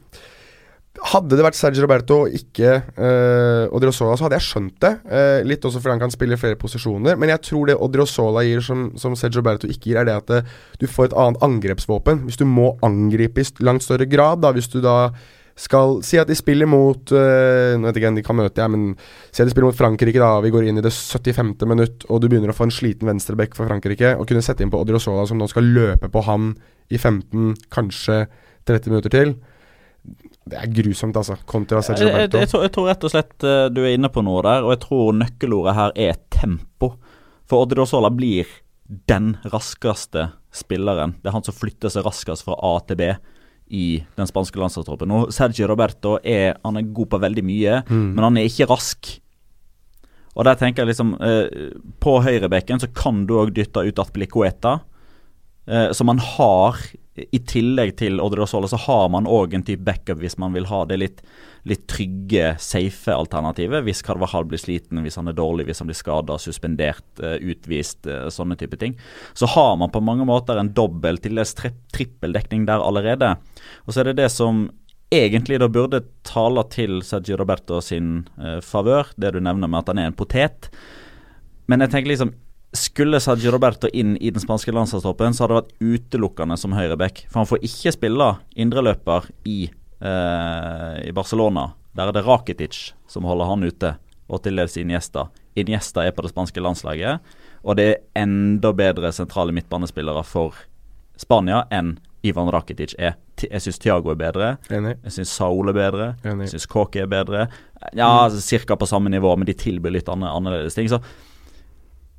Hadde 0.98 1.36
det 1.38 1.44
vært 1.46 1.54
Sergio 1.54 1.84
Roberto 1.84 2.16
og 2.24 2.32
ikke 2.34 2.72
uh, 2.98 3.70
Odriozola, 3.76 4.16
så 4.18 4.26
hadde 4.26 4.40
jeg 4.40 4.46
skjønt 4.48 4.76
det. 4.82 4.90
Uh, 5.06 5.38
litt 5.46 5.62
også 5.64 5.78
fordi 5.78 5.94
han 5.94 6.02
kan 6.02 6.12
spille 6.12 6.34
i 6.34 6.40
flere 6.40 6.58
posisjoner. 6.58 7.14
Men 7.20 7.30
jeg 7.30 7.44
tror 7.46 7.70
det 7.70 7.76
Odriozola 7.78 8.42
gir 8.42 8.64
som, 8.66 8.88
som 8.98 9.14
Sergio 9.18 9.38
Roberto 9.38 9.70
ikke 9.70 9.92
gir, 9.92 10.00
er 10.02 10.08
det 10.08 10.16
at 10.18 10.32
det, 10.32 10.40
du 10.82 10.88
får 10.90 11.08
et 11.12 11.18
annet 11.22 11.46
angrepsvåpen. 11.46 12.24
Hvis 12.26 12.40
du 12.40 12.44
må 12.48 12.72
angripe 12.86 13.42
i 13.42 13.46
langt 13.62 13.86
større 13.86 14.08
grad, 14.10 14.42
da, 14.42 14.50
hvis 14.56 14.70
du 14.72 14.80
da 14.84 15.12
skal 15.60 15.98
Si 16.06 16.16
at 16.16 16.30
de 16.30 16.36
spiller 16.38 16.68
mot 16.70 17.12
uh, 17.12 17.76
Nå 17.76 17.84
vet 17.84 17.98
jeg 17.98 18.00
ikke 18.00 18.06
hvem 18.06 18.16
de 18.16 18.24
kan 18.24 18.38
møte, 18.38 18.62
jeg, 18.62 18.72
men 18.72 18.94
si 19.28 19.42
at 19.42 19.48
de 19.48 19.52
spiller 19.52 19.68
mot 19.68 19.76
Frankrike, 19.76 20.22
da. 20.22 20.32
Vi 20.42 20.52
går 20.54 20.70
inn 20.70 20.80
i 20.80 20.84
det 20.84 20.92
75. 20.94 21.54
minutt, 21.68 22.06
og 22.08 22.22
du 22.22 22.30
begynner 22.30 22.50
å 22.50 22.56
få 22.56 22.66
en 22.66 22.74
sliten 22.74 23.10
venstreback 23.10 23.54
for 23.58 23.70
Frankrike. 23.70 24.16
Og 24.16 24.26
kunne 24.30 24.42
sette 24.44 24.64
inn 24.64 24.72
på 24.72 24.80
Odriozola, 24.80 25.26
som 25.28 25.38
nå 25.38 25.46
skal 25.50 25.70
løpe 25.70 26.10
på 26.10 26.24
han 26.26 26.54
i 26.90 26.98
15, 26.98 27.54
kanskje 27.70 28.24
30 28.66 28.94
minutter 28.94 29.14
til. 29.14 29.36
Det 30.48 30.56
er 30.58 30.70
grusomt, 30.72 31.16
altså. 31.16 31.36
Kontra 31.46 31.78
Jeg, 31.82 31.84
Sergio 31.90 32.06
jeg, 32.08 32.14
Roberto. 32.16 32.38
jeg, 32.40 32.48
tror, 32.48 32.62
jeg 32.64 32.72
tror 32.74 32.88
rett 32.88 33.04
og 33.04 33.10
slett 33.12 33.44
eh, 33.44 33.66
du 33.70 33.82
er 33.84 33.94
inne 33.94 34.08
på 34.10 34.22
noe 34.24 34.40
der, 34.46 34.64
og 34.64 34.72
jeg 34.74 34.80
tror 34.86 35.12
nøkkelordet 35.20 35.74
her 35.76 35.92
er 36.08 36.16
tempo. 36.32 36.94
For 37.50 37.66
Odriozola 37.66 38.10
blir 38.14 38.48
den 39.10 39.36
raskeste 39.52 40.30
spilleren. 40.50 41.12
Det 41.22 41.30
er 41.30 41.36
han 41.36 41.44
som 41.46 41.54
flytter 41.54 41.92
seg 41.92 42.06
raskest 42.08 42.42
fra 42.46 42.56
A 42.66 42.72
til 42.88 42.96
B 42.98 43.10
i 43.70 43.84
den 44.18 44.26
spanske 44.26 44.58
landslagstroppen. 44.58 45.06
Nå, 45.12 45.18
Sergio 45.30 45.68
Roberto 45.70 46.16
er, 46.26 46.56
han 46.64 46.80
er 46.80 46.88
god 46.90 47.12
på 47.12 47.20
veldig 47.22 47.44
mye, 47.46 47.82
Mm. 47.86 48.14
men 48.16 48.24
han 48.24 48.36
er 48.40 48.48
ikke 48.48 48.66
rask. 48.72 49.12
Og 50.34 50.44
der 50.46 50.54
tenker 50.58 50.82
jeg 50.84 50.92
liksom 50.92 51.16
eh, 51.20 51.70
På 52.00 52.20
høyrebekken 52.22 52.78
så 52.80 52.86
kan 52.94 53.24
du 53.26 53.34
òg 53.38 53.50
dytte 53.54 53.82
ut 53.86 53.98
Atpilicueta, 53.98 54.80
eh, 55.68 55.90
som 55.92 56.08
han 56.10 56.18
har 56.18 56.78
i 57.32 57.40
tillegg 57.46 57.94
til 58.00 58.20
Odriozola, 58.22 58.68
så 58.70 58.78
har 58.86 59.08
man 59.12 59.28
òg 59.28 59.54
en 59.54 59.64
type 59.66 59.84
backup 59.86 60.20
hvis 60.22 60.38
man 60.40 60.54
vil 60.56 60.68
ha 60.70 60.82
det 60.88 60.98
litt, 61.00 61.22
litt 61.68 61.86
trygge, 61.90 62.54
safe 62.62 63.12
alternativet. 63.14 63.84
Hvis 63.86 64.02
Carvajal 64.06 64.48
blir 64.48 64.60
sliten, 64.62 65.02
hvis 65.04 65.18
han 65.20 65.30
er 65.30 65.36
dårlig, 65.38 65.68
hvis 65.68 65.82
han 65.82 65.90
blir 65.90 65.98
skada, 65.98 66.38
suspendert, 66.40 67.06
eh, 67.22 67.38
utvist, 67.52 68.06
eh, 68.06 68.28
sånne 68.32 68.58
type 68.60 68.78
ting. 68.80 68.96
Så 69.34 69.50
har 69.54 69.76
man 69.80 69.92
på 69.92 70.02
mange 70.04 70.26
måter 70.28 70.60
en 70.60 70.72
dobbel, 70.76 71.20
til 71.20 71.36
dels 71.36 71.54
trippeldekning 71.56 72.66
der 72.70 72.84
allerede. 72.84 73.36
Og 73.86 73.94
så 73.94 74.02
er 74.02 74.10
det 74.10 74.20
det 74.22 74.30
som 74.32 74.68
egentlig 75.10 75.58
da 75.58 75.68
burde 75.68 76.04
tale 76.26 76.62
til 76.70 77.00
Sergio 77.02 77.36
Roberto 77.40 77.80
sin 77.82 78.28
eh, 78.38 78.60
favør, 78.62 79.10
det 79.18 79.34
du 79.34 79.40
nevner 79.42 79.68
med 79.68 79.82
at 79.82 79.92
han 79.92 80.02
er 80.02 80.10
en 80.10 80.16
potet. 80.16 80.70
Men 81.70 81.82
jeg 81.84 81.92
tenker 81.92 82.14
liksom 82.14 82.32
skulle 82.72 83.20
Sergio 83.20 83.50
Roberto 83.50 83.88
inn 83.92 84.16
i 84.16 84.30
den 84.30 84.42
spanske 84.42 84.72
landslagstroppen, 84.72 85.34
så 85.34 85.44
hadde 85.44 85.56
det 85.56 85.60
vært 85.60 85.74
utelukkende 85.80 86.56
som 86.60 86.74
høyreback. 86.76 87.24
For 87.30 87.42
han 87.42 87.50
får 87.50 87.66
ikke 87.66 87.94
spille 87.96 88.28
indreløper 88.54 89.26
i, 89.44 89.70
eh, 90.00 91.08
i 91.08 91.12
Barcelona. 91.12 91.72
Der 91.96 92.08
er 92.08 92.12
det 92.12 92.26
Rakitic 92.26 92.92
som 93.08 93.26
holder 93.26 93.50
han 93.50 93.66
ute, 93.66 93.96
og 94.28 94.42
til 94.42 94.56
dels 94.56 94.76
Iniesta. 94.76 95.28
Iniesta 95.56 96.06
er 96.06 96.12
på 96.12 96.22
det 96.22 96.30
spanske 96.30 96.62
landslaget, 96.62 97.18
og 97.64 97.76
det 97.76 97.88
er 97.88 98.22
enda 98.22 98.72
bedre 98.72 99.10
sentrale 99.12 99.52
midtbanespillere 99.52 100.22
for 100.24 100.54
Spania 101.18 101.64
enn 101.70 101.98
Ivan 102.22 102.50
Rakitic 102.52 102.94
er. 102.98 103.16
Jeg 103.40 103.62
syns 103.64 103.78
Thiago 103.80 104.10
er 104.12 104.18
bedre. 104.20 104.58
Enig. 104.70 104.98
Jeg 105.04 105.12
syns 105.12 105.32
Saul 105.32 105.68
er 105.72 105.76
bedre. 105.76 106.08
Enig. 106.24 106.46
Jeg 106.46 106.54
syns 106.54 106.66
Kåke 106.68 107.00
er 107.02 107.08
bedre. 107.08 107.46
Ja, 107.96 108.28
cirka 108.28 108.76
på 108.76 108.86
samme 108.86 109.08
nivå, 109.08 109.32
men 109.36 109.48
de 109.48 109.56
tilbyr 109.56 109.94
litt 109.94 110.08
annerledes 110.12 110.76
ting. 110.76 110.88
Så 110.92 111.00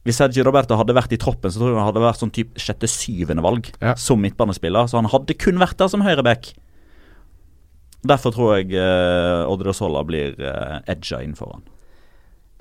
hvis 0.07 0.17
Sergio 0.17 0.43
Roberto 0.47 0.73
hadde 0.79 0.95
vært 0.97 1.11
i 1.13 1.19
troppen, 1.21 1.51
så 1.53 1.59
tror 1.61 1.71
jeg 1.71 1.77
han 1.77 1.89
hadde 1.91 2.01
vært 2.01 2.21
sånn 2.23 2.33
typ 2.33 2.55
sjette-syvende 2.57 3.43
valg 3.45 3.69
Ja. 3.81 3.93
som 3.95 4.21
midtbanespiller. 4.23 4.87
Så 4.89 4.97
han 4.97 5.05
hadde 5.11 5.35
kun 5.37 5.59
vært 5.61 5.77
der 5.77 5.91
som 5.93 6.01
høyreback. 6.01 6.53
Derfor 8.01 8.33
tror 8.33 8.55
jeg 8.57 8.73
uh, 8.73 9.45
Odriozola 9.51 10.01
blir 10.07 10.33
uh, 10.41 10.79
edga 10.89 11.19
inn 11.21 11.35
foran. 11.37 11.61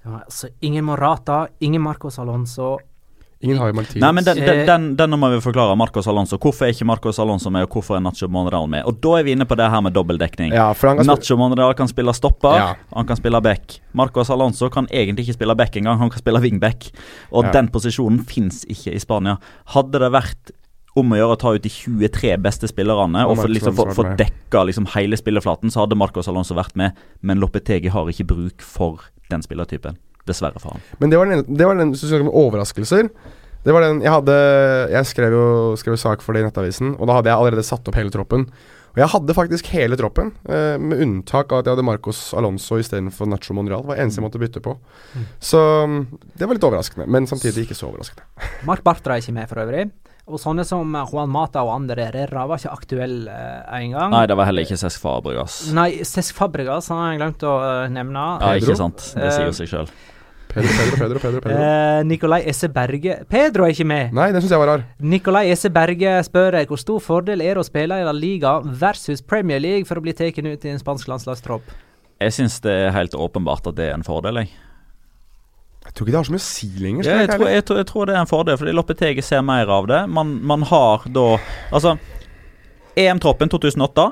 Ja, 0.04 0.18
altså 0.26 0.50
ingen 0.60 0.84
Morata, 0.84 1.46
ingen 1.64 1.80
Marcos 1.84 2.18
Alonso. 2.20 2.74
Ingen 3.42 3.56
har 3.56 3.70
jo 3.70 3.72
Martinez. 3.78 4.02
Nei, 4.04 4.10
men 4.12 4.24
den, 4.24 4.36
den, 4.36 4.58
Eh, 4.60 4.66
den, 4.68 4.82
den 4.96 5.14
må 5.16 5.30
vi 5.32 5.38
forklare. 5.40 5.72
Marcos 5.80 6.06
Alonso. 6.06 6.36
Hvorfor 6.36 6.66
er 6.66 6.74
ikke 6.74 6.84
Marcos 6.84 7.18
Alonso 7.18 7.48
med, 7.48 7.62
og 7.64 7.70
hvorfor 7.72 7.96
er 7.96 8.00
Nacho 8.04 8.28
Monreal 8.28 8.68
med? 8.68 8.84
Og 8.84 9.00
Da 9.00 9.14
er 9.16 9.24
vi 9.24 9.32
inne 9.32 9.46
på 9.48 9.56
det 9.56 9.70
her 9.70 9.80
med 9.80 9.94
dobbeltdekning. 9.96 10.52
ja, 10.52 10.72
for 10.76 10.88
han 10.88 10.98
kan 10.98 11.06
Nacho 11.06 11.36
Monreal 11.40 11.72
kan 11.74 11.88
spille 11.88 12.12
stopper, 12.12 12.54
Ja. 12.58 12.74
han 12.94 13.06
kan 13.06 13.16
spille 13.16 13.40
back. 13.40 13.80
Marcos 13.94 14.28
Alonso 14.28 14.68
kan 14.68 14.86
egentlig 14.92 15.24
ikke 15.28 15.38
spille 15.40 15.56
back 15.56 15.74
engang, 15.76 15.98
han 15.98 16.10
kan 16.10 16.18
spille 16.18 16.40
wingback. 16.40 16.90
Og 17.32 17.44
Ja. 17.44 17.52
den 17.52 17.68
posisjonen 17.68 18.24
fins 18.26 18.64
ikke 18.68 18.92
i 18.94 18.98
Spania. 18.98 19.38
Hadde 19.68 19.92
det 19.98 20.12
vært 20.12 20.50
om 20.96 21.08
å 21.10 21.16
gjøre 21.16 21.36
å 21.36 21.38
ta 21.38 21.54
ut 21.54 21.62
de 21.62 21.68
23 21.70 22.36
beste 22.36 22.68
spillerne 22.68 23.24
og 23.24 23.38
Og 23.38 23.44
få 23.44 23.48
liksom, 23.48 24.16
dekka 24.18 24.66
liksom, 24.66 24.86
hele 24.94 25.16
spilleflaten, 25.16 25.70
så 25.70 25.86
hadde 25.86 25.96
Marcos 25.96 26.28
Alonso 26.28 26.54
vært 26.54 26.76
med. 26.76 26.92
Men 27.22 27.40
Lopetegi 27.40 27.88
har 27.88 28.04
ikke 28.04 28.26
bruk 28.26 28.60
for 28.60 29.00
den 29.30 29.40
spillertypen. 29.40 29.96
Dessverre 30.30 30.62
for 30.62 30.76
ham. 30.76 30.88
Men 31.02 31.12
det 31.12 31.20
var 31.20 31.30
den, 31.30 31.44
det 31.48 31.68
var 31.68 31.78
den 31.78 31.94
som 31.94 32.10
snakker 32.10 32.28
om 32.28 32.34
overraskelser. 32.46 33.10
Det 33.60 33.74
var 33.76 33.84
den 33.84 33.98
Jeg 34.00 34.12
hadde 34.14 34.36
Jeg 34.94 35.08
skrev 35.10 35.34
jo 35.36 35.46
skrev 35.76 35.98
sak 36.00 36.22
for 36.24 36.32
det 36.32 36.44
i 36.44 36.48
Nettavisen, 36.48 36.94
og 36.96 37.10
da 37.10 37.18
hadde 37.18 37.32
jeg 37.32 37.36
allerede 37.42 37.66
satt 37.66 37.88
opp 37.90 37.98
hele 37.98 38.12
troppen. 38.14 38.48
Og 38.90 38.98
jeg 38.98 39.10
hadde 39.12 39.34
faktisk 39.36 39.68
hele 39.70 39.94
troppen, 39.98 40.32
eh, 40.50 40.74
med 40.82 40.98
unntak 41.04 41.52
av 41.52 41.60
at 41.60 41.68
jeg 41.68 41.76
hadde 41.76 41.86
Marcos 41.86 42.32
Alonso 42.34 42.80
istedenfor 42.80 43.28
Nacho 43.30 43.54
Monreal. 43.54 43.84
Det 43.84 43.92
var 43.92 44.00
eneste 44.02 44.18
jeg 44.18 44.26
måtte 44.26 44.40
bytte 44.42 44.62
på. 44.64 44.74
Så 45.38 45.60
mm, 45.86 46.00
det 46.34 46.48
var 46.48 46.58
litt 46.58 46.66
overraskende, 46.66 47.06
men 47.06 47.28
samtidig 47.30 47.68
ikke 47.68 47.78
så 47.78 47.86
overraskende. 47.92 48.26
Mark 48.70 48.82
Bartra 48.82 49.14
er 49.14 49.22
ikke 49.22 49.36
med 49.36 49.50
for 49.52 49.62
øvrig. 49.62 49.86
Og 50.30 50.38
sånne 50.42 50.66
som 50.66 50.90
Juan 51.10 51.30
Mata 51.30 51.62
og 51.66 51.72
Andre 51.74 52.06
Herrera 52.10 52.44
var 52.50 52.58
ikke 52.58 52.74
aktuelle 52.74 53.30
eh, 53.30 53.78
engang. 53.78 54.10
Nei, 54.14 54.26
det 54.30 54.36
var 54.38 54.50
heller 54.50 54.66
ikke 54.66 54.78
Cesc 54.78 55.02
Fabregas. 55.02 55.62
Nei, 55.74 55.90
Cesc 56.06 56.34
Fabregas 56.38 56.90
han 56.90 57.02
har 57.02 57.12
jeg 57.14 57.22
glemt 57.22 57.46
å 57.46 57.56
uh, 57.62 57.90
nevne. 57.90 58.26
Ja, 58.42 58.54
Pedro? 58.56 58.72
ikke 58.72 58.80
sant. 58.82 59.06
Det 59.14 59.30
sier 59.36 59.48
jo 59.48 59.54
seg 59.54 59.70
sjøl. 59.70 59.92
Pedro, 60.50 60.70
Pedro, 60.76 60.96
Pedro, 60.98 61.18
Pedro, 61.22 61.40
Pedro. 61.44 61.58
Eh, 61.58 62.00
Nikolai 62.04 62.40
Esse 62.50 62.68
Berge 62.68 63.20
Pedro 63.30 63.64
er 63.66 63.74
ikke 63.74 63.86
med. 63.86 64.14
Nei, 64.16 64.30
det 64.34 64.42
syns 64.42 64.54
jeg 64.54 64.62
var 64.62 64.72
rar. 64.72 64.86
Nikolai 64.98 65.44
Esse 65.52 65.70
Berge 65.72 66.16
spør 66.26 66.58
hvor 66.70 66.80
stor 66.80 67.04
fordel 67.04 67.44
er 67.44 67.54
det 67.54 67.62
å 67.62 67.66
spille 67.66 68.00
i 68.00 68.06
La 68.06 68.14
Liga 68.16 68.58
versus 68.64 69.22
Premier 69.22 69.62
League 69.62 69.86
for 69.88 70.00
å 70.00 70.04
bli 70.04 70.16
tatt 70.16 70.38
ut 70.38 70.66
i 70.66 70.72
en 70.72 70.82
spansk 70.82 71.10
landslagstropp. 71.12 71.70
Jeg 72.20 72.36
syns 72.36 72.58
det 72.64 72.74
er 72.88 72.90
helt 72.92 73.14
åpenbart 73.16 73.70
at 73.70 73.78
det 73.78 73.88
er 73.88 73.96
en 73.96 74.04
fordel, 74.04 74.42
jeg. 74.42 74.50
Jeg 75.86 75.94
tror 75.96 76.06
ikke 76.06 76.12
det 76.12 76.18
har 76.20 76.26
så 76.28 76.34
mye 76.34 76.42
å 76.42 76.44
si 76.44 76.68
lenger. 76.78 77.06
Ja, 77.06 77.14
jeg 77.14 77.20
jeg, 77.20 77.30
tror, 77.30 77.48
jeg, 77.48 77.64
tror, 77.64 77.78
jeg 77.80 77.86
tror 77.88 78.08
det 78.10 78.14
er 78.14 78.20
en 78.20 78.30
fordel, 78.30 78.58
fordi 78.60 78.74
Lopetegi 78.76 79.24
ser 79.24 79.40
mer 79.46 79.70
av 79.72 79.88
det. 79.88 80.02
Man, 80.12 80.34
man 80.46 80.66
har 80.68 81.06
da 81.10 81.24
Altså, 81.72 81.96
EM-troppen 83.00 83.50
2008 83.50 84.10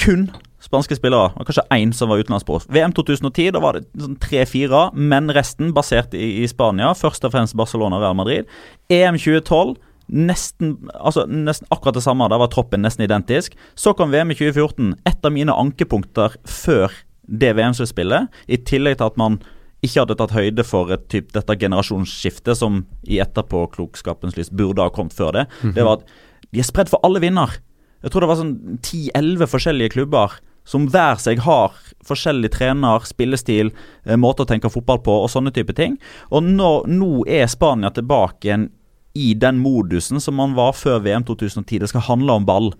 kun 0.00 0.28
spanske 0.64 0.96
spillere. 0.98 1.32
Og 1.36 1.48
kanskje 1.48 1.66
én 1.74 1.92
som 1.96 2.10
var 2.10 2.20
utenlandsproff. 2.22 2.66
VM 2.72 2.94
2010 2.96 3.52
da 3.56 3.62
var 3.62 3.78
det 3.78 3.86
sånn 4.00 4.18
tre-fire, 4.22 4.88
men 4.94 5.32
resten 5.34 5.74
basert 5.76 6.16
i, 6.16 6.42
i 6.42 6.48
Spania. 6.50 6.92
Først 6.96 7.24
og 7.26 7.34
fremst 7.34 7.56
Barcelona 7.58 7.98
og 7.98 8.04
Real 8.04 8.18
Madrid. 8.18 8.50
EM 8.92 9.20
2012 9.20 9.78
Nesten, 10.10 10.72
altså 10.98 11.22
nesten 11.30 11.68
akkurat 11.70 11.94
det 11.94 12.02
samme. 12.02 12.26
Der 12.32 12.40
var 12.42 12.48
troppen 12.50 12.82
nesten 12.82 13.04
identisk. 13.04 13.54
Så 13.78 13.92
kom 13.94 14.10
VM 14.10 14.32
i 14.34 14.34
2014. 14.34 14.96
Et 15.06 15.28
av 15.28 15.30
mine 15.30 15.54
ankepunkter 15.54 16.34
før 16.50 16.90
det 17.30 17.52
VM-sluttspillet, 17.54 18.26
i 18.50 18.58
tillegg 18.66 18.98
til 18.98 19.06
at 19.06 19.20
man 19.20 19.38
ikke 19.86 20.02
hadde 20.02 20.16
tatt 20.18 20.34
høyde 20.34 20.64
for 20.66 20.90
et 20.90 21.06
typ, 21.12 21.30
dette 21.30 21.56
generasjonsskiftet 21.62 22.58
som 22.58 22.82
i 23.06 23.20
etterpåklokskapens 23.22 24.34
lys 24.36 24.50
burde 24.50 24.82
ha 24.82 24.90
kommet 24.92 25.14
før 25.16 25.38
det, 25.38 25.44
det 25.76 25.86
var 25.86 26.00
at 26.00 26.10
de 26.50 26.58
er 26.58 26.66
spredd 26.66 26.90
for 26.90 27.00
alle 27.06 27.22
vinner. 27.22 27.54
Jeg 28.02 28.12
tror 28.12 28.24
det 28.24 28.30
var 28.32 28.40
sånn 28.40 28.54
10-11 28.82 29.46
forskjellige 29.52 29.94
klubber 29.94 30.40
som 30.70 30.86
hver 30.90 31.18
seg 31.18 31.42
har 31.42 31.74
forskjellig 32.06 32.52
trener, 32.54 33.02
spillestil, 33.06 33.72
eh, 34.04 34.16
måte 34.16 34.44
å 34.44 34.48
tenke 34.48 34.70
fotball 34.70 35.02
på 35.02 35.16
og 35.24 35.30
sånne 35.32 35.52
type 35.54 35.74
ting. 35.76 35.98
Og 36.30 36.46
nå, 36.46 36.70
nå 36.86 37.24
er 37.26 37.50
Spania 37.50 37.90
tilbake 37.94 38.48
igjen 38.48 38.70
i 39.18 39.34
den 39.34 39.58
modusen 39.58 40.22
som 40.22 40.38
man 40.38 40.54
var 40.54 40.76
før 40.78 41.02
VM 41.02 41.26
2010. 41.26 41.82
Det 41.82 41.90
skal 41.90 42.06
handle 42.06 42.38
om 42.38 42.46
ball. 42.46 42.70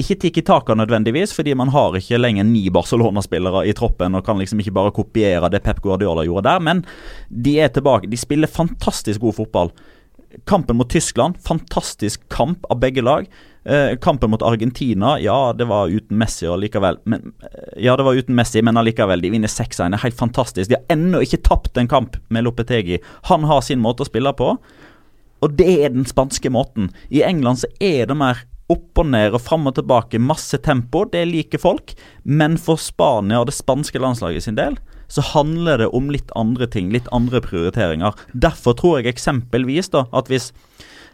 Ikke 0.00 0.16
Tiki 0.16 0.42
Taka 0.42 0.74
nødvendigvis, 0.74 1.34
fordi 1.36 1.54
man 1.54 1.68
har 1.68 1.94
ikke 1.98 2.18
lenger 2.18 2.46
ni 2.48 2.64
Barcelona-spillere 2.72 3.66
i 3.68 3.74
troppen 3.76 4.16
og 4.16 4.24
kan 4.24 4.38
liksom 4.40 4.62
ikke 4.62 4.74
bare 4.74 4.94
kopiere 4.96 5.50
det 5.52 5.62
Pep 5.62 5.82
Guardiola 5.84 6.24
gjorde 6.24 6.48
der, 6.48 6.62
men 6.64 6.84
de 7.28 7.58
er 7.60 7.68
tilbake. 7.68 8.08
De 8.10 8.16
spiller 8.16 8.50
fantastisk 8.50 9.20
god 9.20 9.36
fotball. 9.36 9.74
Kampen 10.46 10.76
mot 10.76 10.90
Tyskland, 10.90 11.38
fantastisk 11.42 12.28
kamp 12.28 12.64
av 12.70 12.80
begge 12.80 13.02
lag. 13.02 13.26
Eh, 13.64 13.96
kampen 14.00 14.30
mot 14.30 14.42
Argentina, 14.42 15.20
ja, 15.20 15.52
det 15.52 15.64
var 15.64 15.88
uten 15.88 16.16
Messi 16.18 16.46
likevel 16.46 16.96
men, 17.04 17.32
eh, 17.42 17.82
Ja, 17.84 17.96
det 17.96 18.02
var 18.02 18.14
uten 18.14 18.34
Messi, 18.34 18.62
men 18.62 18.76
allikevel. 18.76 19.20
De 19.20 19.30
vinner 19.30 19.48
6-1. 19.48 19.90
Det 19.90 19.98
er 19.98 20.06
helt 20.06 20.16
fantastisk. 20.16 20.68
De 20.70 20.76
har 20.76 20.96
ennå 20.96 21.20
ikke 21.20 21.42
tapt 21.42 21.76
en 21.76 21.88
kamp 21.88 22.16
med 22.30 22.44
Lopetegi. 22.44 23.00
Han 23.24 23.44
har 23.44 23.60
sin 23.60 23.80
måte 23.80 24.00
å 24.00 24.08
spille 24.08 24.32
på, 24.32 24.56
og 25.42 25.56
det 25.56 25.84
er 25.84 25.88
den 25.90 26.04
spanske 26.04 26.50
måten. 26.50 26.90
I 27.10 27.22
England 27.22 27.58
så 27.58 27.68
er 27.80 28.06
det 28.06 28.16
mer 28.16 28.44
opp 28.70 28.98
og 28.98 29.06
ned 29.06 29.34
og 29.34 29.40
fram 29.40 29.66
og 29.66 29.74
tilbake, 29.74 30.20
masse 30.20 30.56
tempo. 30.62 31.04
Det 31.04 31.26
liker 31.26 31.58
folk. 31.58 31.94
Men 32.24 32.56
for 32.56 32.76
Spania 32.76 33.40
og 33.40 33.46
det 33.46 33.56
spanske 33.56 33.98
landslaget 33.98 34.42
sin 34.42 34.54
del 34.54 34.78
så 35.10 35.24
handler 35.32 35.82
det 35.82 35.90
om 35.96 36.10
litt 36.12 36.30
andre 36.38 36.68
ting, 36.70 36.92
litt 36.94 37.08
andre 37.14 37.42
prioriteringer. 37.44 38.14
Derfor 38.32 38.78
tror 38.78 39.00
jeg 39.00 39.12
eksempelvis 39.14 39.90
da 39.94 40.06
at 40.16 40.30
hvis 40.30 40.52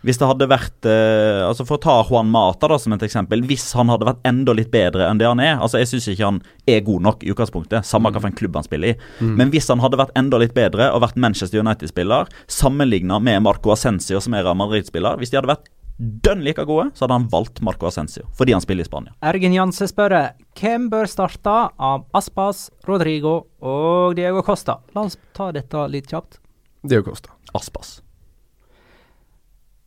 hvis 0.06 0.20
det 0.20 0.28
hadde 0.28 0.46
vært 0.50 0.86
eh, 0.86 1.42
altså 1.42 1.64
For 1.66 1.78
å 1.78 1.82
ta 1.82 1.94
Juan 2.06 2.28
Mata 2.30 2.68
da 2.70 2.78
som 2.78 2.94
et 2.94 3.02
eksempel. 3.02 3.42
Hvis 3.48 3.68
han 3.74 3.90
hadde 3.90 4.06
vært 4.06 4.22
enda 4.28 4.54
litt 4.54 4.70
bedre 4.70 5.08
enn 5.08 5.18
det 5.18 5.26
han 5.26 5.42
er 5.42 5.56
altså 5.56 5.80
Jeg 5.80 5.90
syns 5.90 6.08
ikke 6.12 6.28
han 6.28 6.40
er 6.68 6.84
god 6.86 7.06
nok 7.06 7.24
i 7.24 7.32
utgangspunktet, 7.32 7.86
samme 7.86 8.12
en 8.16 8.36
klubb 8.36 8.56
han 8.58 8.66
spiller 8.66 8.94
i. 8.94 8.98
Men 9.38 9.50
hvis 9.54 9.68
han 9.72 9.82
hadde 9.82 9.98
vært 10.00 10.14
enda 10.18 10.38
litt 10.42 10.54
bedre 10.56 10.88
og 10.94 11.02
vært 11.04 11.18
Manchester 11.20 11.62
United-spiller, 11.62 12.30
sammenligna 12.50 13.18
med 13.22 13.42
Marco 13.46 13.72
Ascencio, 13.74 14.20
som 14.22 14.34
er 14.34 14.46
Real 14.46 14.58
Madrid-spiller 14.58 15.18
Hvis 15.20 15.32
de 15.32 15.40
hadde 15.40 15.50
vært 15.50 15.68
dønn 15.96 16.42
like 16.44 16.64
gode, 16.68 16.90
så 16.94 17.04
hadde 17.04 17.16
han 17.16 17.28
valgt 17.32 17.62
Marco 17.64 17.88
Ascencio 17.88 18.26
fordi 18.36 18.52
han 18.52 18.64
spiller 18.64 18.84
i 18.84 18.88
Spania. 18.88 19.14
Ergen 19.24 19.54
Janse 19.56 19.88
spør 19.90 20.14
hvem 20.58 20.90
bør 20.92 21.08
starte 21.10 21.54
av 21.76 22.04
Aspas, 22.16 22.66
Rodrigo 22.88 23.38
og 23.64 24.16
Diego 24.18 24.42
Costa. 24.46 24.80
La 24.96 25.06
oss 25.08 25.16
ta 25.36 25.50
dette 25.56 25.86
litt 25.92 26.08
kjapt. 26.10 26.40
Diego 26.86 27.10
Costa. 27.10 27.32
Aspas. 27.56 28.00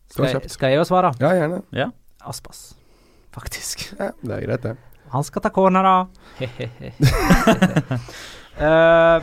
Skal, 0.09 0.41
skal 0.49 0.73
jeg 0.73 0.81
jo 0.81 0.85
svare? 0.89 1.13
Ja, 1.21 1.35
gjerne. 1.37 1.61
Ja. 1.75 1.91
Aspas. 2.25 2.71
Faktisk. 3.35 3.91
Ja, 3.99 4.09
det 4.25 4.39
er 4.39 4.45
greit, 4.47 4.63
det. 4.65 4.75
Han 5.13 5.23
skal 5.25 5.41
ta 5.45 5.49
cornera. 5.53 6.07
uh, 8.57 9.21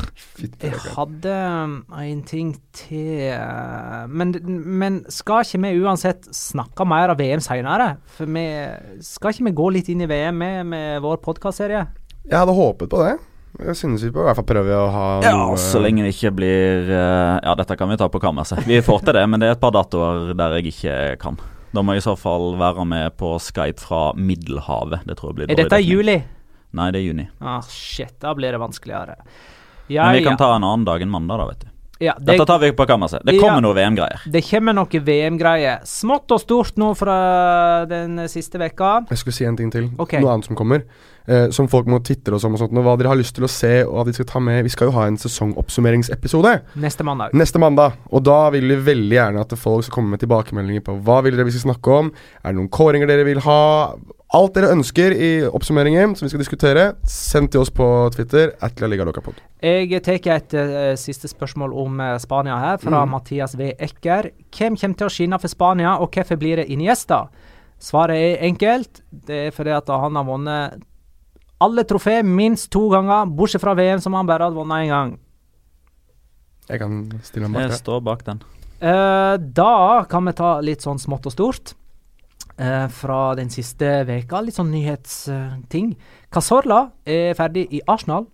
Jeg 0.40 0.78
hadde 0.94 1.32
um, 1.62 1.74
en 2.00 2.22
ting 2.24 2.54
til 2.72 3.34
uh, 3.36 4.08
men, 4.08 4.32
men 4.64 5.02
skal 5.12 5.44
ikke 5.44 5.60
vi 5.66 5.82
uansett 5.84 6.24
snakke 6.34 6.86
mer 6.88 7.12
av 7.12 7.20
VM 7.20 7.42
seinere? 7.44 7.98
For 8.16 8.30
vi 8.30 8.46
skal 9.04 9.34
ikke 9.34 9.50
vi 9.50 9.56
gå 9.60 9.68
litt 9.76 9.90
inn 9.92 10.06
i 10.06 10.08
VM 10.08 10.40
med, 10.40 10.62
med 10.72 11.04
vår 11.04 11.20
podkastserie? 11.26 11.84
Jeg 12.24 12.38
hadde 12.38 12.56
håpet 12.56 12.90
på 12.90 13.02
det. 13.02 13.18
Jeg 13.60 13.76
synes 13.76 14.02
vi 14.06 14.10
bør 14.14 14.24
i 14.24 14.28
hvert 14.30 14.38
fall 14.40 14.48
prøve 14.48 14.76
å 14.80 14.84
ha 14.94 15.06
Ja, 15.26 15.32
noe 15.36 15.58
så 15.60 15.80
lenge 15.82 16.06
det 16.06 16.14
ikke 16.14 16.30
blir 16.38 16.88
eh, 16.88 17.34
Ja, 17.44 17.52
dette 17.58 17.76
kan 17.76 17.90
vi 17.92 17.98
ta 18.00 18.08
på 18.08 18.20
kammerset. 18.22 18.62
Vi 18.64 18.78
får 18.84 19.02
til 19.04 19.18
det, 19.18 19.24
men 19.28 19.42
det 19.42 19.50
er 19.50 19.56
et 19.58 19.62
par 19.62 19.74
datoer 19.76 20.32
der 20.38 20.56
jeg 20.56 20.72
ikke 20.72 20.94
kan. 21.20 21.36
Da 21.72 21.84
må 21.84 21.92
jeg 21.96 22.02
i 22.02 22.06
så 22.06 22.14
fall 22.16 22.54
være 22.60 22.86
med 22.88 23.16
på 23.20 23.34
Skype 23.40 23.80
fra 23.80 24.06
Middelhavet. 24.16 25.04
Det 25.08 25.18
tror 25.18 25.32
jeg 25.32 25.40
blir 25.42 25.50
dårlig. 25.50 25.58
Er 25.58 25.68
dette 25.68 25.80
i 25.80 25.84
dekning. 25.84 25.98
juli? 25.98 26.16
Nei, 26.72 26.88
det 26.92 27.02
er 27.02 27.06
juni. 27.10 27.26
Ah, 27.44 27.60
shit, 27.68 28.14
da 28.24 28.32
blir 28.36 28.56
det 28.56 28.60
vanskeligere. 28.60 29.18
Ja, 29.88 30.04
Men 30.06 30.14
vi 30.14 30.22
kan 30.24 30.32
ja. 30.32 30.36
ta 30.38 30.54
en 30.56 30.64
annen 30.64 30.84
dag 30.84 31.02
enn 31.02 31.10
mandag, 31.10 31.38
da, 31.38 31.46
vet 31.48 31.60
du. 31.60 31.66
ja, 32.02 32.14
det, 32.18 32.26
Dette 32.32 32.46
tar 32.46 32.58
vi 32.58 32.72
på 32.72 32.86
kammerset. 32.86 33.22
Det 33.24 33.34
Ja. 33.34 33.40
kommer 33.40 33.60
noe 33.62 33.74
VM-greier. 33.74 34.20
det 34.30 34.42
kommer 34.50 34.72
noe 34.74 34.86
VM-greier. 35.00 35.80
Smått 35.84 36.30
og 36.30 36.40
stort 36.40 36.76
nå 36.76 36.94
fra 36.96 37.84
den 37.86 38.16
siste 38.28 38.58
veka. 38.58 39.06
Jeg 39.10 39.18
skulle 39.18 39.34
si 39.34 39.44
en 39.44 39.56
ting 39.56 39.70
til. 39.70 39.90
Okay. 39.98 40.20
Noe 40.20 40.32
annet 40.34 40.44
som 40.46 40.56
kommer. 40.56 40.82
Eh, 41.26 41.50
som 41.54 41.68
folk 41.70 41.86
må 41.86 42.00
titte 42.02 42.32
oss 42.34 42.42
om 42.44 42.56
og 42.56 42.58
sånt. 42.58 42.72
Og 42.74 42.82
hva 42.82 42.96
dere 42.98 43.12
har 43.12 43.18
lyst 43.20 43.36
til 43.36 43.44
å 43.46 43.50
se, 43.50 43.84
og 43.86 43.94
hva 43.94 44.04
de 44.08 44.12
skal 44.16 44.26
ta 44.26 44.40
med. 44.42 44.64
Vi 44.66 44.72
skal 44.74 44.88
jo 44.90 44.96
ha 44.96 45.04
en 45.06 45.18
sesongoppsummeringsepisode 45.20 46.54
Neste 46.82 47.04
mandag. 47.06 47.30
neste 47.32 47.58
mandag. 47.62 47.92
Og 48.10 48.24
da 48.24 48.50
vil 48.50 48.66
vi 48.68 48.80
veldig 48.92 49.16
gjerne 49.16 49.40
at 49.40 49.54
folk 49.58 49.84
skal 49.84 49.94
komme 49.94 50.10
med 50.16 50.20
tilbakemeldinger 50.20 50.82
på 50.82 50.96
hva 51.02 51.20
vil 51.22 51.36
dere 51.36 51.46
vi 51.46 51.54
skal 51.54 51.72
snakke 51.72 51.94
om. 51.98 52.10
Er 52.42 52.50
det 52.52 52.58
noen 52.58 52.68
kåringer 52.74 53.06
dere 53.06 53.24
vil 53.24 53.38
ha? 53.46 53.94
Alt 54.34 54.54
dere 54.54 54.72
ønsker 54.72 55.12
i 55.12 55.42
oppsummeringen 55.44 56.14
som 56.16 56.24
vi 56.24 56.30
skal 56.32 56.40
diskutere, 56.40 56.84
send 57.04 57.50
til 57.52 57.60
oss 57.60 57.68
på 57.70 57.84
Twitter. 58.14 58.54
Jeg 59.62 60.02
tar 60.02 60.36
et 60.36 60.54
uh, 60.56 60.94
siste 60.96 61.28
spørsmål 61.28 61.74
om 61.76 62.00
uh, 62.00 62.16
Spania 62.18 62.56
her, 62.58 62.78
fra 62.78 63.04
Mm. 63.04 63.10
Mathias 63.10 63.54
V. 63.58 63.74
Ekker. 63.78 64.30
Hvem 64.50 64.76
kommer 64.80 64.96
til 64.96 65.06
å 65.06 65.12
skinne 65.12 65.38
for 65.38 65.48
Spania, 65.48 65.98
og 66.00 66.10
hvorfor 66.10 66.36
blir 66.40 66.56
det 66.56 66.70
Iniesta? 66.72 67.26
Svaret 67.78 68.16
er 68.16 68.46
enkelt. 68.48 69.02
Det 69.12 69.46
er 69.48 69.50
fordi 69.50 69.70
at 69.76 69.88
han 69.88 70.16
har 70.16 70.24
vunnet 70.24 70.82
alle 71.62 71.84
trofé 71.88 72.20
minst 72.26 72.70
to 72.74 72.88
ganger, 72.92 73.30
bortsett 73.30 73.62
fra 73.62 73.74
VM, 73.78 74.00
som 74.02 74.16
han 74.18 74.28
bare 74.28 74.48
hadde 74.48 74.58
vunnet 74.58 74.86
én 74.86 74.92
gang. 74.92 75.14
Jeg 76.68 76.80
kan 76.82 76.98
stille 77.26 77.48
meg 77.48 77.58
bak 77.58 77.70
Jeg 77.70 77.80
står 77.82 78.02
bak 78.06 78.26
den. 78.26 78.42
Uh, 78.82 79.38
da 79.38 80.02
kan 80.10 80.26
vi 80.26 80.34
ta 80.38 80.56
litt 80.64 80.82
sånn 80.82 81.00
smått 81.02 81.28
og 81.30 81.34
stort. 81.34 81.74
Uh, 82.58 82.86
fra 82.92 83.32
den 83.38 83.50
siste 83.50 84.02
veka, 84.08 84.42
litt 84.44 84.58
sånn 84.58 84.70
nyhetsting. 84.74 85.94
Casorla 86.32 86.84
er 87.06 87.36
ferdig 87.38 87.68
i 87.72 87.82
Arsenal. 87.90 88.28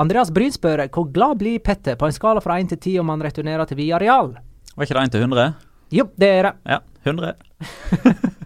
Andreas 0.00 0.32
Bryn 0.34 0.54
spør 0.54 0.86
hvor 0.92 1.10
glad 1.12 1.40
blir 1.42 1.62
Petter 1.62 1.98
på 2.00 2.08
en 2.08 2.14
skala 2.16 2.42
fra 2.42 2.58
1 2.60 2.72
til 2.72 2.80
10 2.80 3.02
om 3.02 3.12
han 3.12 3.22
returnerer 3.22 3.68
til 3.68 3.78
Villarreal? 3.78 4.34
Var 4.74 4.88
ikke 4.88 4.96
det 4.96 5.08
1 5.10 5.14
til 5.14 5.26
100? 5.28 5.52
Jo, 5.92 6.08
det 6.16 6.30
er 6.38 6.48
det. 6.48 6.54
Ja, 6.64 6.78
100. 7.04 8.38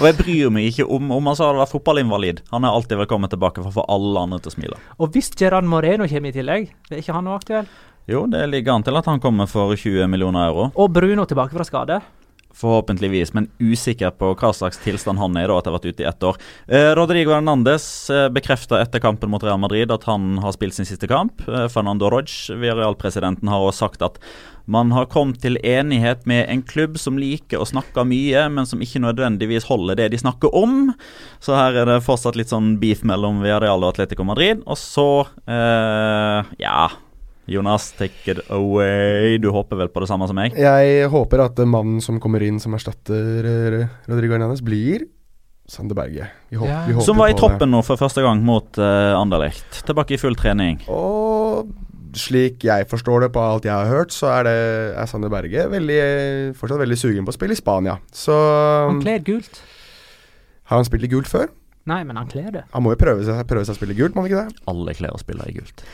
Og 0.00 0.08
jeg 0.08 0.18
bryr 0.18 0.52
meg 0.54 0.68
ikke 0.70 0.88
om 0.90 1.12
om 1.14 1.30
han 1.30 1.38
så 1.38 1.48
hadde 1.48 1.62
vært 1.62 1.74
fotballinvalid. 1.74 2.44
Han 2.50 2.66
er 2.66 2.74
alltid 2.74 3.00
velkommen 3.04 3.30
tilbake 3.32 3.62
for 3.62 3.70
å 3.70 3.76
få 3.78 3.86
alle 3.94 4.26
andre 4.26 4.40
til 4.42 4.52
å 4.52 4.56
smile. 4.56 4.80
Og 4.98 5.14
hvis 5.14 5.30
Gerard 5.38 5.68
Moreno 5.68 6.08
kommer 6.10 6.32
i 6.32 6.36
tillegg, 6.36 6.70
er 6.90 7.02
ikke 7.02 7.16
han 7.16 7.28
noe 7.28 7.38
aktuell? 7.38 7.70
Jo, 8.10 8.26
det 8.28 8.42
ligger 8.52 8.74
an 8.74 8.84
til 8.84 9.00
at 9.00 9.06
han 9.08 9.22
kommer 9.22 9.48
for 9.48 9.72
20 9.72 10.10
millioner 10.12 10.50
euro. 10.50 10.68
Og 10.76 10.92
Bruno 10.92 11.24
tilbake 11.28 11.56
fra 11.56 11.64
skade. 11.64 12.02
Forhåpentligvis, 12.54 13.32
men 13.34 13.48
usikker 13.58 14.12
på 14.14 14.28
hva 14.38 14.52
slags 14.54 14.78
tilstand 14.84 15.18
han 15.18 15.34
er 15.40 15.48
da, 15.50 15.56
etter 15.58 15.72
å 15.72 15.74
ha 15.74 15.78
vært 15.80 15.88
ute 15.90 16.04
i 16.04 16.06
ett 16.06 16.26
år. 16.28 16.36
Eh, 16.68 16.90
Rodrigo 16.94 17.32
Hernandez 17.34 17.86
eh, 18.14 18.28
bekrefta 18.30 18.78
etter 18.84 19.02
kampen 19.02 19.32
mot 19.32 19.42
Real 19.42 19.58
Madrid 19.58 19.90
at 19.90 20.06
han 20.06 20.36
har 20.44 20.54
spilt 20.54 20.76
sin 20.76 20.86
siste 20.86 21.08
kamp. 21.10 21.42
Eh, 21.48 21.66
Fernando 21.72 22.12
Roig, 22.12 22.30
Villarreal-presidenten, 22.52 23.50
har 23.50 23.64
også 23.64 23.88
sagt 23.88 24.06
at 24.06 24.20
man 24.64 24.92
har 24.96 25.08
kommet 25.12 25.42
til 25.42 25.58
enighet 25.60 26.24
med 26.26 26.46
en 26.48 26.62
klubb 26.64 26.96
som 27.00 27.18
liker 27.20 27.60
å 27.60 27.66
snakke 27.68 28.04
mye, 28.08 28.46
men 28.48 28.64
som 28.68 28.80
ikke 28.80 29.02
nødvendigvis 29.04 29.66
holder 29.68 29.98
det 29.98 30.10
de 30.14 30.20
snakker 30.22 30.54
om. 30.56 30.94
Så 31.44 31.56
her 31.58 31.76
er 31.82 31.90
det 31.90 32.04
fortsatt 32.06 32.38
litt 32.40 32.52
sånn 32.52 32.78
beef 32.80 33.02
mellom 33.04 33.42
Villarreal 33.44 33.84
og 33.84 33.92
Atletico 33.92 34.24
Madrid. 34.24 34.62
Og 34.64 34.80
så 34.80 35.08
eh, 35.44 36.54
ja. 36.64 36.86
Jonas, 37.44 37.90
take 37.98 38.32
it 38.32 38.40
away. 38.48 39.36
Du 39.36 39.50
håper 39.52 39.76
vel 39.82 39.90
på 39.92 40.00
det 40.00 40.08
samme 40.08 40.24
som 40.30 40.38
meg? 40.38 40.56
Jeg 40.56 41.10
håper 41.12 41.44
at 41.44 41.60
mannen 41.68 42.00
som 42.00 42.16
kommer 42.22 42.40
inn 42.40 42.56
som 42.62 42.72
erstatter 42.76 43.44
eh, 43.44 43.82
Rodrigo 44.08 44.32
Hernandez, 44.38 44.64
blir 44.64 45.04
Sander 45.68 45.96
Berge. 45.96 46.26
Vi 46.48 46.56
håper, 46.56 46.72
Ja. 46.72 46.84
vi 46.86 46.92
håper 46.92 47.04
Som 47.04 47.20
var 47.20 47.28
i 47.28 47.36
på 47.36 47.44
troppen 47.44 47.70
nå 47.72 47.82
for 47.84 48.00
første 48.00 48.24
gang 48.24 48.40
mot 48.44 48.78
uh, 48.80 49.12
Anderlecht. 49.16 49.84
Tilbake 49.84 50.16
i 50.16 50.20
full 50.20 50.36
trening. 50.36 50.80
Og 50.92 51.68
slik 52.20 52.64
jeg 52.66 52.88
forstår 52.90 53.26
det 53.26 53.32
på 53.34 53.42
alt 53.42 53.66
jeg 53.68 53.74
har 53.74 53.90
hørt, 53.90 54.14
så 54.14 54.30
er 54.32 54.46
det 54.48 54.56
er 55.02 55.10
Sander 55.10 55.32
Berge 55.32 55.66
veldig, 55.72 56.00
fortsatt 56.58 56.82
veldig 56.82 56.98
sugen 57.00 57.26
på 57.26 57.34
å 57.34 57.36
spille 57.36 57.56
i 57.56 57.60
Spania. 57.60 57.98
Så 58.14 58.34
Han 58.88 59.02
kler 59.04 59.22
gult. 59.26 59.62
Har 60.70 60.80
han 60.80 60.88
spilt 60.88 61.04
i 61.04 61.12
gult 61.12 61.28
før? 61.28 61.50
Nei, 61.90 62.00
men 62.08 62.16
han 62.16 62.28
kler 62.30 62.50
det. 62.52 62.64
Han 62.72 62.84
må 62.84 62.94
jo 62.94 63.00
prøve 63.00 63.24
seg, 63.26 63.42
prøve 63.48 63.66
seg 63.68 63.76
å 63.76 63.78
spille 63.78 63.92
i 63.92 63.98
gult, 63.98 64.16
må 64.16 64.24
han 64.24 64.30
ikke 64.30 64.44
det? 64.46 64.62
Alle 64.72 64.94
klær 64.96 65.18
spille 65.20 65.48
i 65.50 65.56
gult. 65.58 65.84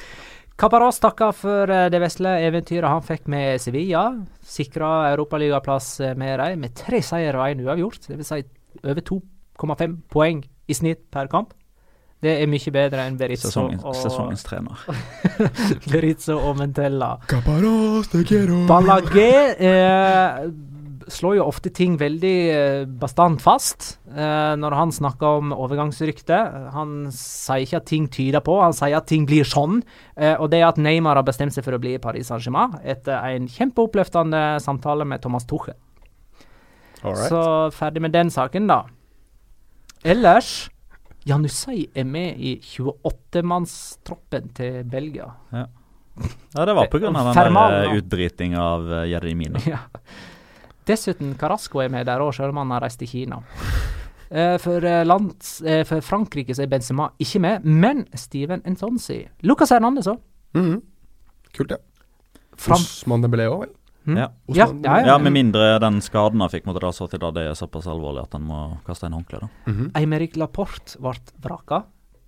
Caparaz 0.61 1.01
takker 1.01 1.33
for 1.33 1.73
eh, 1.73 1.89
det 1.89 2.03
vesle 2.03 2.35
eventyret 2.45 2.93
han 2.93 3.05
fikk 3.05 3.31
med 3.33 3.63
Sevilla. 3.63 4.05
Sikra 4.45 5.09
europaligaplass 5.15 5.89
eh, 6.05 6.17
med 6.21 6.37
dem 6.43 6.61
med 6.67 6.75
tre 6.77 7.01
seier 7.03 7.39
og 7.39 7.47
én 7.49 7.63
uavgjort. 7.65 8.11
Det 8.11 8.19
vil 8.19 8.29
si 8.29 8.43
over 8.85 9.01
2,5 9.09 9.97
poeng 10.13 10.45
i 10.45 10.77
snitt 10.77 11.07
per 11.11 11.31
kamp. 11.33 11.55
Det 12.21 12.33
er 12.43 12.49
mye 12.53 12.73
bedre 12.75 13.07
enn 13.09 13.17
Berizzo 13.17 13.49
Sesongen, 13.49 13.79
og, 13.81 13.95
sesongens 13.97 14.43
trener. 14.45 14.83
Berizzo 15.95 16.37
og 16.37 16.59
Mentella. 16.59 17.15
Ballagé 18.69 19.31
eh, 19.57 20.51
slår 21.11 21.39
jo 21.39 21.47
ofte 21.49 21.71
ting 21.75 21.97
veldig 22.01 22.35
eh, 22.53 22.83
bastant 23.01 23.41
fast 23.43 23.95
eh, 24.13 24.53
når 24.61 24.77
han 24.77 24.93
snakker 24.95 25.41
om 25.41 25.55
overgangsrykte. 25.57 26.39
Han 26.75 27.09
sier 27.15 27.65
ikke 27.65 27.81
at 27.81 27.89
ting 27.91 28.09
tyder 28.13 28.45
på, 28.45 28.59
han 28.63 28.77
sier 28.77 28.99
at 29.01 29.09
ting 29.11 29.27
blir 29.29 29.49
sånn. 29.49 29.81
Eh, 30.17 30.35
og 30.37 30.51
det 30.53 30.63
er 30.63 30.69
at 30.71 30.81
Neymar 30.81 31.19
har 31.21 31.27
bestemt 31.27 31.57
seg 31.57 31.67
for 31.67 31.77
å 31.77 31.83
bli 31.83 31.97
i 31.97 32.03
Paris 32.03 32.31
Saint-Germain 32.31 32.79
etter 32.85 33.17
en 33.17 33.49
kjempeoppløftende 33.51 34.45
samtale 34.63 35.09
med 35.09 35.23
Thomas 35.25 35.49
Tuchel. 35.51 35.79
Alright. 37.01 37.31
Så 37.33 37.43
ferdig 37.73 38.05
med 38.05 38.13
den 38.13 38.29
saken, 38.33 38.69
da. 38.69 38.83
Ellers 40.05 40.69
Janusai 41.29 41.87
er 41.95 42.05
med 42.09 42.39
i 42.41 42.55
28-mannstroppen 42.65 44.49
til 44.57 44.85
Belgia. 44.89 45.27
Ja, 45.53 45.67
det 46.67 46.75
var 46.77 46.87
pga. 46.91 46.99
den 47.11 47.15
der 47.15 47.29
eh, 48.55 48.59
av 48.61 48.93
eh, 48.93 49.09
Jeremina. 49.13 49.61
Ja. 49.69 49.79
Dessuten, 50.89 51.35
Carasco 51.39 51.79
er 51.85 51.91
med 51.93 52.07
der 52.09 52.23
òg, 52.25 52.33
selv 52.35 52.51
om 52.55 52.57
han 52.63 52.71
har 52.75 52.81
reist 52.83 52.99
til 52.99 53.09
Kina. 53.09 53.43
Eh, 54.31 54.57
for, 54.59 54.81
lands, 55.05 55.59
for 55.87 56.01
Frankrike 56.03 56.55
så 56.57 56.65
er 56.65 56.71
Benzema 56.73 57.11
ikke 57.21 57.41
med, 57.45 57.65
men 57.69 58.07
Steven 58.19 58.63
Entonsi. 58.67 59.21
Lucas 59.47 59.71
Hernandez 59.75 60.09
òg. 60.11 60.19
Mhm. 60.57 60.81
Kult, 61.55 61.71
ja. 61.77 61.79
Fram- 62.57 62.81
Osman 62.81 63.23
Dembélé 63.23 63.47
òg, 63.51 63.61
vel? 63.67 63.75
Mm. 64.05 64.17
Ja. 64.17 64.29
Ja, 64.47 64.67
ja, 64.67 64.99
ja. 65.01 65.07
Ja, 65.07 65.19
Med 65.19 65.33
mindre 65.33 65.79
den 65.83 66.01
skaden 66.01 66.41
han 66.41 66.51
fikk 66.51 66.67
mot 66.67 66.79
Real 66.81 66.95
da 67.21 67.31
det 67.37 67.47
er 67.51 67.55
såpass 67.59 67.87
alvorlig 67.91 68.25
at 68.25 68.33
han 68.33 68.47
må 68.49 68.61
kaste 68.87 69.07
inn 69.07 69.17
håndkleet. 69.19 69.49
Mm 69.67 69.77
-hmm. 69.77 69.91
Eimerick 69.99 70.37
Laporte 70.37 70.99
ble 70.99 71.15
vraka 71.43 71.85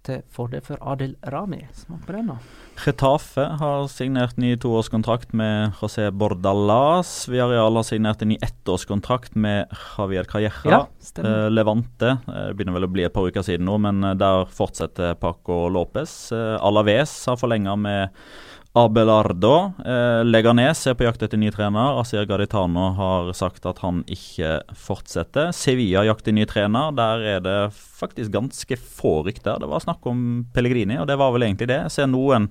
til 0.07 0.23
fordel 0.35 0.63
for 0.65 0.81
Adel 0.93 1.15
Rami. 1.31 1.61
Smak 1.77 2.07
på 2.07 2.15
den, 2.17 2.31
da. 2.33 2.37
Retafe 2.83 3.45
har 3.61 3.87
signert 3.93 4.39
ny 4.41 4.55
toårskontrakt 4.61 5.35
med 5.37 5.77
José 5.79 6.09
Bordalas. 6.11 7.29
Villarreal 7.29 7.77
har 7.79 7.87
signert 7.87 8.23
en 8.23 8.33
ny 8.33 8.39
ettårskontrakt 8.43 9.37
med 9.39 9.71
Javier 9.97 10.25
Calleja. 10.25 10.53
Ja. 10.65 10.81
Eh, 11.23 11.51
Levante 11.53 12.17
eh, 12.27 12.51
begynner 12.57 12.79
vel 12.79 12.89
å 12.89 12.93
bli 12.93 13.07
et 13.07 13.15
par 13.15 13.29
uker 13.29 13.47
siden 13.47 13.69
nå, 13.69 13.79
men 13.85 14.03
eh, 14.05 14.17
der 14.19 14.49
fortsetter 14.51 15.15
Paco 15.21 15.69
Lopez. 15.71 16.33
Alaves 16.33 17.15
har 17.31 17.39
forlenga 17.39 17.77
med 17.79 18.25
Abelardo. 18.73 19.73
Eh, 19.85 20.23
Leganes 20.25 20.87
er 20.89 20.95
på 20.97 21.05
jakt 21.05 21.23
etter 21.25 21.41
ny 21.41 21.51
trener. 21.53 21.99
Asier 22.01 22.25
Gaditano 22.29 22.87
har 22.97 23.29
sagt 23.37 23.67
at 23.69 23.83
han 23.85 24.01
ikke 24.09 24.63
fortsetter. 24.73 25.51
Sevilla 25.53 26.07
jakter 26.09 26.33
ny 26.33 26.47
trener. 26.49 26.95
Der 26.97 27.27
er 27.35 27.45
det 27.45 27.59
faktisk 27.77 28.33
ganske 28.33 28.81
få 28.81 29.19
rykter. 29.29 29.61
Det 29.61 29.69
var 29.69 29.85
snakk 29.85 30.09
om 30.09 30.47
Pellegrini, 30.57 30.97
og 31.03 31.11
det 31.11 31.19
var 31.21 31.35
vel 31.37 31.51
egentlig 31.51 31.69
det. 31.69 31.83
Jeg 31.85 31.97
ser 31.99 32.09
noen 32.09 32.49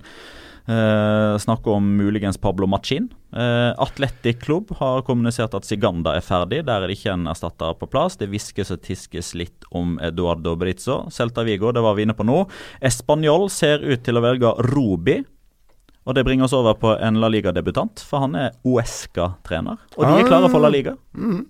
eh, 0.70 1.34
snakke 1.42 1.74
om 1.74 1.90
muligens 1.98 2.38
Pablo 2.38 2.70
Machin. 2.70 3.10
Eh, 3.34 3.74
Atletic 3.82 4.38
Klubb 4.46 4.70
har 4.78 5.02
kommunisert 5.02 5.58
at 5.58 5.66
Siganda 5.66 6.14
er 6.14 6.22
ferdig. 6.22 6.62
Der 6.70 6.84
er 6.84 6.86
det 6.86 7.00
ikke 7.00 7.16
en 7.16 7.26
erstatter 7.34 7.74
på 7.74 7.90
plass. 7.90 8.20
Det 8.22 8.30
hviskes 8.30 8.70
og 8.70 8.82
tiskes 8.86 9.34
litt 9.34 9.66
om 9.74 9.98
Eduardo 9.98 10.54
Brizzo. 10.54 11.02
Celta 11.10 11.42
Vigo, 11.42 11.74
det 11.74 11.82
var 11.82 11.98
vi 11.98 12.06
inne 12.06 12.14
på 12.14 12.30
nå. 12.30 12.44
Español 12.78 13.50
ser 13.50 13.82
ut 13.82 14.06
til 14.06 14.22
å 14.22 14.26
velge 14.30 14.54
Robi. 14.70 15.24
Og 16.06 16.14
det 16.16 16.24
bringer 16.26 16.44
oss 16.48 16.52
over 16.56 16.74
på 16.74 16.96
en 16.98 17.20
La 17.22 17.28
Liga-debutant, 17.30 18.00
for 18.02 18.24
han 18.24 18.34
er 18.34 18.50
Uesca-trener. 18.66 19.78
Og 19.96 20.02
de 20.06 20.12
er 20.18 20.26
klare 20.26 20.48
for 20.50 20.58
La 20.64 20.68
Liga. 20.72 20.96
Mhm. 21.14 21.46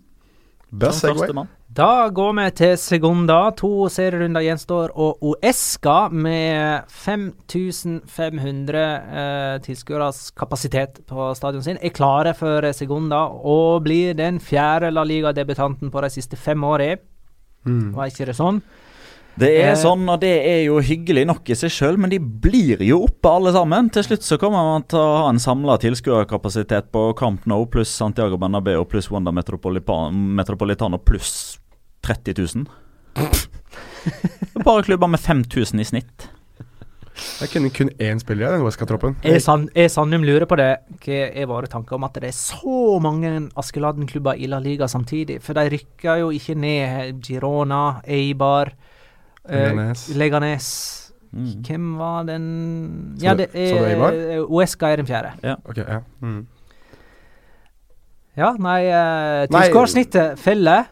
Som 0.73 0.93
Segway. 0.93 1.19
førstemann. 1.27 1.49
Da 1.73 2.09
går 2.09 2.33
vi 2.37 2.51
til 2.51 2.77
Segunda. 2.81 3.51
To 3.57 3.89
serierunder 3.89 4.41
gjenstår, 4.45 4.91
og 4.97 5.19
Uesca 5.23 6.09
med 6.09 6.85
5500 6.89 8.77
eh, 8.77 9.59
tilskueres 9.65 10.31
kapasitet 10.37 11.01
på 11.09 11.35
stadion 11.37 11.62
sin 11.65 11.79
er 11.81 11.93
klare 11.97 12.35
for 12.37 12.65
Segunda 12.73 13.24
og 13.45 13.85
blir 13.85 14.15
den 14.16 14.41
fjerde 14.41 14.93
La 14.93 15.05
Liga-debutanten 15.05 15.91
på 15.93 16.01
de 16.05 16.11
siste 16.12 16.37
fem 16.37 16.65
årene. 16.65 16.99
Var 17.65 18.11
ikke 18.11 18.27
det 18.27 18.35
sånn? 18.37 18.61
Det 19.39 19.49
er 19.63 19.71
Eh. 19.73 19.75
sånn, 19.81 20.03
og 20.13 20.21
det 20.21 20.33
er 20.45 20.65
jo 20.67 20.79
hyggelig 20.85 21.25
nok 21.27 21.49
i 21.49 21.55
seg 21.57 21.71
sjøl, 21.73 21.97
men 21.97 22.11
de 22.11 22.19
blir 22.19 22.83
jo 22.85 22.99
oppe 23.07 23.31
alle 23.31 23.53
sammen. 23.53 23.89
Til 23.91 24.03
slutt 24.05 24.23
så 24.27 24.37
kommer 24.39 24.61
man 24.63 24.83
til 24.85 24.99
å 24.99 25.23
ha 25.23 25.29
en 25.31 25.39
samla 25.41 25.79
tilskuerkapasitet 25.81 26.91
på 26.93 27.17
Camp 27.17 27.47
Nou 27.47 27.65
pluss 27.67 27.89
Santiago 27.89 28.37
Bernabeu 28.37 28.85
pluss 28.85 29.11
Wanda 29.11 29.33
Metropolitano 29.33 30.99
pluss 30.99 31.59
30 32.03 32.35
000. 32.37 32.67
Bare 34.65 34.83
klubber 34.83 35.09
med 35.09 35.21
5000 35.21 35.81
i 35.81 35.85
snitt. 35.85 36.29
Jeg 37.43 37.51
kunne 37.53 37.71
kun 37.71 37.91
én 38.01 38.19
spiller 38.21 38.49
i 38.49 38.57
den 38.57 38.65
Wesca-troppen. 38.65 39.17
Er, 39.23 39.39
San, 39.39 39.67
er 39.77 39.89
Sandum 39.93 40.25
lurer 40.25 40.47
på 40.49 40.57
det, 40.57 40.71
hva 41.05 41.19
er 41.29 41.47
våre 41.51 41.69
tanker 41.71 41.99
om 41.99 42.05
at 42.09 42.15
det 42.15 42.31
er 42.31 42.37
så 42.37 42.99
mange 43.05 43.51
Askeladden-klubber 43.61 44.41
i 44.41 44.49
La 44.49 44.59
Liga 44.65 44.89
samtidig? 44.89 45.41
For 45.45 45.53
de 45.59 45.67
rykker 45.77 46.23
jo 46.23 46.31
ikke 46.33 46.57
ned 46.57 47.21
Girona, 47.23 48.01
Eibar, 48.09 48.73
Leganes. 49.48 50.09
Leganes. 50.16 50.69
Mm. 51.32 51.52
Hvem 51.64 51.85
var 51.97 52.24
den 52.28 52.47
Ja, 53.23 53.32
det 53.35 53.48
er 53.56 54.43
Uesca 54.44 54.90
er 54.93 55.01
den 55.01 55.09
fjerde. 55.09 55.32
Ok, 55.64 55.78
ja. 55.81 56.02
Mm. 56.20 56.43
Ja, 58.36 58.52
nei, 58.56 58.81
uh, 58.89 59.44
Nei. 59.52 60.36
feller. 60.40 60.89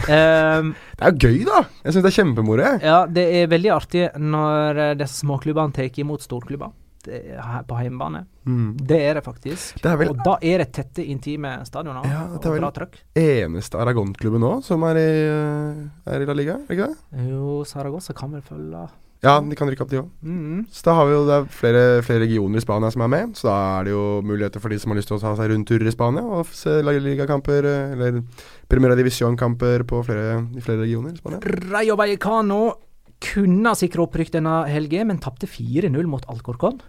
Um, 0.00 0.72
Det 0.96 1.06
er 1.06 1.10
jo 1.10 1.18
gøy, 1.26 1.40
da! 1.46 1.64
Jeg 1.84 1.92
syns 1.92 2.04
det 2.04 2.10
er 2.10 2.16
kjempemoro. 2.16 2.68
ja, 2.82 3.00
det 3.06 3.24
er 3.40 3.50
veldig 3.50 3.72
artig 3.74 4.04
når 4.22 4.78
eh, 4.78 4.92
disse 4.98 5.20
småklubbene 5.24 5.74
tar 5.74 5.90
imot 6.00 6.22
storklubber 6.24 6.70
er 6.70 6.89
her 7.08 7.62
på 7.68 7.78
hjemmebane. 7.82 8.26
Mm. 8.46 8.76
Det 8.76 9.00
er 9.00 9.14
det 9.14 9.24
faktisk. 9.24 9.80
Det 9.82 9.90
er 9.90 9.96
vel- 9.96 10.10
Og 10.10 10.16
da 10.24 10.36
er 10.42 10.58
det 10.58 10.72
tette, 10.72 11.04
intime 11.06 11.64
stadioner 11.64 12.04
Ja, 12.04 12.24
og 12.34 12.40
det 12.42 12.46
er 12.46 12.60
vel- 12.60 13.44
Eneste 13.44 13.78
Aragon-klubben 13.78 14.40
nå 14.40 14.62
som 14.62 14.82
er 14.84 14.96
i, 14.96 15.10
eh, 15.28 16.12
er 16.14 16.20
i 16.22 16.26
La 16.26 16.32
Liga, 16.32 16.54
er 16.54 16.66
det 16.68 16.78
ikke 16.78 16.88
det? 16.88 17.28
Jo, 17.30 17.62
Saragossa 17.64 18.12
kan 18.14 18.30
vel 18.32 18.42
følge 18.42 18.88
Ja, 19.22 19.38
de 19.38 19.54
kan 19.54 19.68
rykke 19.68 19.82
opp, 19.82 19.90
de 19.90 19.98
òg. 19.98 20.08
mm. 20.24 20.66
Så 20.72 20.82
da 20.82 20.94
har 20.94 21.04
vi 21.04 21.12
jo 21.12 21.26
det 21.26 21.34
er 21.34 21.44
flere, 21.44 22.02
flere 22.02 22.20
regioner 22.26 22.56
i 22.56 22.60
Spania 22.60 22.90
som 22.90 23.02
er 23.02 23.08
med. 23.08 23.34
Så 23.36 23.42
da 23.42 23.80
er 23.80 23.84
det 23.84 23.90
jo 23.92 24.22
muligheter 24.22 24.58
for 24.60 24.70
de 24.70 24.78
som 24.78 24.92
har 24.92 24.96
lyst 24.98 25.08
til 25.08 25.18
å 25.18 25.20
ta 25.20 25.34
seg 25.36 25.50
rundturer 25.50 25.86
i 25.86 25.90
Spania 25.90 26.22
og 26.22 26.46
se 26.46 26.80
La 26.82 26.92
Liga-kamper, 26.92 27.64
eh, 27.64 27.92
eller 27.92 28.22
Primera 28.66 28.96
División-kamper 28.96 29.82
på 29.84 30.02
flere, 30.06 30.48
i 30.56 30.60
flere 30.60 30.80
regioner 30.86 31.12
i 31.12 31.16
Spania. 31.16 31.38
Rayo 31.70 31.96
Vallecano 31.96 32.72
kunne 33.20 33.74
sikre 33.78 34.06
opprykk 34.06 34.32
denne 34.38 34.62
helga, 34.70 35.04
men 35.08 35.20
tapte 35.22 35.48
4-0 35.50 36.08
mot 36.08 36.24
Alcorcon. 36.32 36.80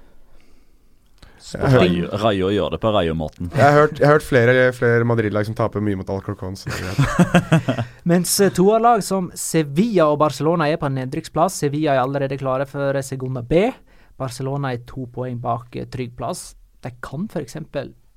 Rayo, 1.58 2.52
gjør 2.54 2.76
det 2.76 2.80
på 2.84 2.90
Rayo-måten. 2.94 3.50
jeg 3.56 3.64
har 3.64 3.74
hørt, 3.74 4.00
jeg 4.00 4.06
har 4.06 4.14
hørt 4.14 4.26
flere, 4.26 4.54
flere 4.78 5.06
Madrid-lag 5.10 5.48
som 5.48 5.56
taper 5.58 5.82
mye 5.82 5.98
mot 5.98 6.10
Alcorcon. 6.14 6.56
Mens 8.12 8.36
to 8.38 8.46
av 8.46 8.52
eh, 8.52 8.56
toerlag 8.56 9.04
som 9.04 9.32
Sevilla 9.34 10.06
og 10.14 10.20
Barcelona 10.22 10.70
er 10.70 10.78
på 10.80 10.92
nedrykksplass. 10.94 11.58
Sevilla 11.64 11.96
er 11.96 12.04
allerede 12.04 12.38
klare 12.40 12.68
for 12.70 12.94
eh, 12.94 13.06
Segunda 13.06 13.42
B. 13.42 13.66
Barcelona 14.22 14.76
er 14.76 14.86
to 14.88 15.08
poeng 15.12 15.42
bak 15.42 15.76
eh, 15.76 15.90
trygg 15.90 16.14
plass. 16.18 16.52
De 16.82 16.94
kan 17.02 17.26
f.eks. 17.30 17.58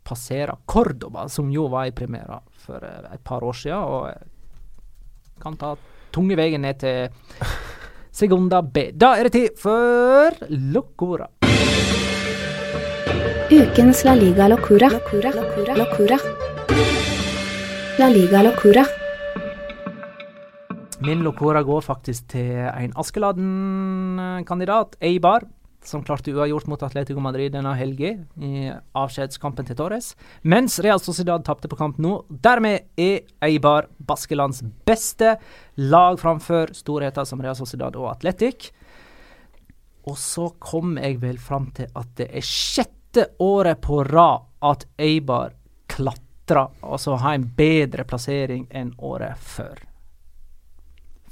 passere 0.04 0.58
Cordoba, 0.68 1.26
som 1.28 1.50
jo 1.52 1.66
var 1.72 1.88
i 1.88 1.96
premiera 1.96 2.42
for 2.66 2.84
eh, 2.84 3.08
et 3.14 3.24
par 3.24 3.44
år 3.44 3.56
siden, 3.56 3.88
og 3.88 4.10
eh, 4.12 5.40
kan 5.40 5.56
ta 5.60 5.74
tunge 6.14 6.36
veien 6.38 6.62
ned 6.62 6.78
til 6.84 7.08
Segunda 8.14 8.60
B. 8.62 8.92
Da 8.94 9.16
er 9.18 9.26
det 9.26 9.32
tid 9.34 9.56
for 9.58 10.36
Locora. 10.46 11.26
Ukens 13.50 14.04
La 14.06 14.14
Liga 14.14 14.46
Locura. 14.46 14.86
Locura. 14.92 15.32
Locura. 15.34 15.74
Locura. 15.80 16.18
La 17.98 18.08
Liga 18.14 18.42
Locura. 18.46 18.84
Min 21.02 21.26
Locora 21.26 21.62
går 21.66 21.80
faktisk 21.80 22.28
til 22.28 22.70
en 22.70 22.94
Askeladden-kandidat, 22.96 24.94
Eibar, 25.02 25.42
som 25.84 26.02
klarte 26.04 26.32
uavgjort 26.32 26.66
mot 26.66 26.82
Atletico 26.82 27.20
Madrid 27.20 27.52
denne 27.52 27.74
helga 27.78 28.14
i 28.40 28.70
avskjedskampen 28.96 29.68
til 29.68 29.78
Torres. 29.78 30.12
Mens 30.42 30.78
Real 30.84 31.00
Sociedad 31.02 31.44
tapte 31.44 31.68
på 31.68 31.78
kamp 31.78 32.00
nå. 32.02 32.16
Dermed 32.28 32.88
er 33.00 33.24
Eibar 33.44 33.88
Baskelands 33.98 34.62
beste 34.86 35.36
lag 35.80 36.18
framfor 36.20 36.74
storheter 36.76 37.28
som 37.28 37.42
Real 37.44 37.56
Sociedad 37.58 37.96
og 38.00 38.10
Atletic. 38.14 38.70
Og 40.08 40.18
så 40.20 40.50
kom 40.60 40.98
jeg 41.00 41.20
vel 41.22 41.38
fram 41.40 41.70
til 41.76 41.88
at 41.96 42.12
det 42.18 42.28
er 42.32 42.44
sjette 42.44 43.28
året 43.42 43.80
på 43.84 44.02
rad 44.08 44.44
at 44.64 44.86
Eibar 45.00 45.54
klatrer, 45.88 46.72
altså 46.82 47.16
har 47.20 47.36
en 47.36 47.48
bedre 47.56 48.04
plassering 48.08 48.66
enn 48.72 48.92
året 48.98 49.40
før. 49.40 49.78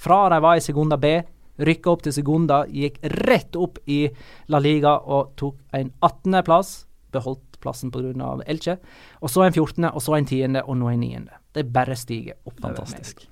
Fra 0.02 0.24
de 0.32 0.38
var 0.42 0.58
i 0.58 0.64
Segunda 0.64 0.96
B, 0.98 1.20
rykka 1.58 1.92
opp 1.92 2.04
til 2.06 2.14
Segunda, 2.16 2.62
gikk 2.68 3.00
rett 3.26 3.56
opp 3.56 3.80
i 3.90 4.06
La 4.52 4.60
Liga 4.62 4.98
og 5.02 5.34
tok 5.40 5.58
en 5.76 5.92
18.-plass. 6.00 6.74
Beholdt 7.12 7.60
plassen 7.62 7.92
pga. 7.92 8.36
Elche. 8.46 8.78
Og 9.20 9.30
så 9.30 9.46
en 9.46 9.52
14., 9.52 9.90
og 9.92 10.02
så 10.02 10.16
en 10.18 10.26
10., 10.28 10.62
og 10.64 10.78
nå 10.80 10.92
en 10.92 11.02
9. 11.04 11.24
Det 11.52 11.66
bare 11.72 11.96
stiger 11.98 12.38
oppover. 12.44 12.80
Fantastisk. 12.80 13.26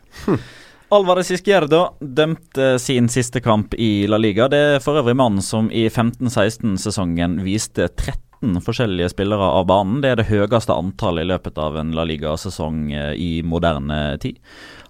Alvarez 0.91 1.31
Izquierdo 1.31 1.85
dømte 2.01 2.73
sin 2.83 3.07
siste 3.09 3.41
kamp 3.41 3.75
i 3.79 4.09
La 4.11 4.19
Liga. 4.19 4.49
Det 4.51 4.59
er 4.59 4.81
for 4.83 4.99
øvrig 4.99 5.15
mannen 5.15 5.43
som 5.45 5.69
i 5.71 5.85
15-16-sesongen 5.87 7.39
viste 7.47 7.87
13 7.87 8.59
forskjellige 8.65 9.13
spillere 9.13 9.53
av 9.55 9.69
banen. 9.71 10.01
Det 10.03 10.11
er 10.11 10.19
det 10.19 10.27
høyeste 10.33 10.75
antallet 10.75 11.29
i 11.29 11.31
løpet 11.31 11.61
av 11.63 11.79
en 11.79 11.95
La 11.95 12.03
Liga-sesong 12.11 12.91
eh, 12.91 13.13
i 13.15 13.31
moderne 13.47 14.19
tid. 14.19 14.41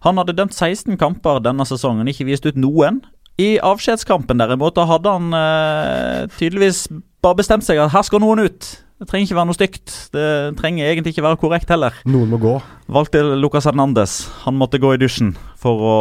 Han 0.06 0.16
hadde 0.16 0.38
dømt 0.38 0.56
16 0.56 0.96
kamper 0.96 1.42
denne 1.44 1.68
sesongen, 1.68 2.08
ikke 2.08 2.30
vist 2.30 2.48
ut 2.48 2.56
noen. 2.56 3.02
I 3.40 3.48
avskjedskampen 3.64 4.40
derimot, 4.42 4.76
da 4.76 4.84
hadde 4.90 5.16
han 5.16 5.34
eh, 5.36 6.28
tydeligvis 6.36 6.84
bare 7.24 7.38
bestemt 7.40 7.64
seg 7.66 7.80
at 7.80 7.92
her 7.94 8.04
skal 8.06 8.22
noen 8.24 8.44
ut. 8.46 8.70
Det 9.00 9.08
trenger 9.08 9.30
ikke 9.30 9.38
være 9.38 9.48
noe 9.48 9.56
stygt. 9.56 9.92
Det 10.12 10.24
trenger 10.58 10.90
egentlig 10.90 11.14
ikke 11.14 11.24
være 11.24 11.38
korrekt 11.40 11.70
heller 11.72 11.94
Noen 12.04 12.34
må 12.34 12.40
gå. 12.42 12.58
valgte 12.92 13.22
Lucas 13.40 13.64
Hernandez. 13.64 14.18
Han 14.44 14.58
måtte 14.60 14.80
gå 14.82 14.92
i 14.92 15.00
dusjen 15.00 15.32
for 15.60 15.86
å 15.92 15.94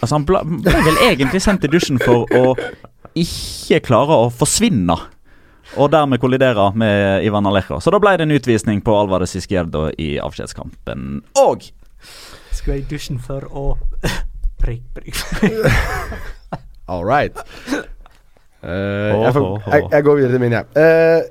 Altså, 0.00 0.14
han 0.16 0.24
ble, 0.24 0.38
vel 0.64 1.00
egentlig 1.04 1.42
sendt 1.44 1.66
i 1.66 1.68
dusjen 1.68 1.98
for 2.00 2.24
å 2.32 2.54
ikke 3.20 3.82
klare 3.84 4.16
å 4.16 4.30
forsvinne. 4.32 4.96
Og 5.76 5.90
dermed 5.92 6.22
kollidere 6.22 6.70
med 6.72 7.26
Ivan 7.28 7.44
Alejo. 7.50 7.82
Så 7.84 7.92
da 7.92 8.00
ble 8.00 8.14
det 8.16 8.24
en 8.24 8.32
utvisning 8.32 8.80
på 8.86 8.94
Alvarez 8.96 9.36
Izquierdo 9.36 9.90
i 10.00 10.14
avskjedskampen. 10.24 11.20
Og 11.42 11.68
Skulle 12.56 12.80
i 12.80 12.86
dusjen 12.88 13.20
for 13.20 13.44
å 13.52 13.66
Prikk, 14.60 14.82
prikk. 14.94 15.16
All 16.90 17.04
right. 17.06 17.36
Uh, 18.60 19.22
jeg, 19.24 19.32
får, 19.32 19.44
jeg, 19.72 19.84
jeg 19.88 20.04
går 20.04 20.16
videre 20.18 20.32
til 20.34 20.40
min, 20.42 20.52
jeg. 20.52 20.66
Eh, 20.76 21.22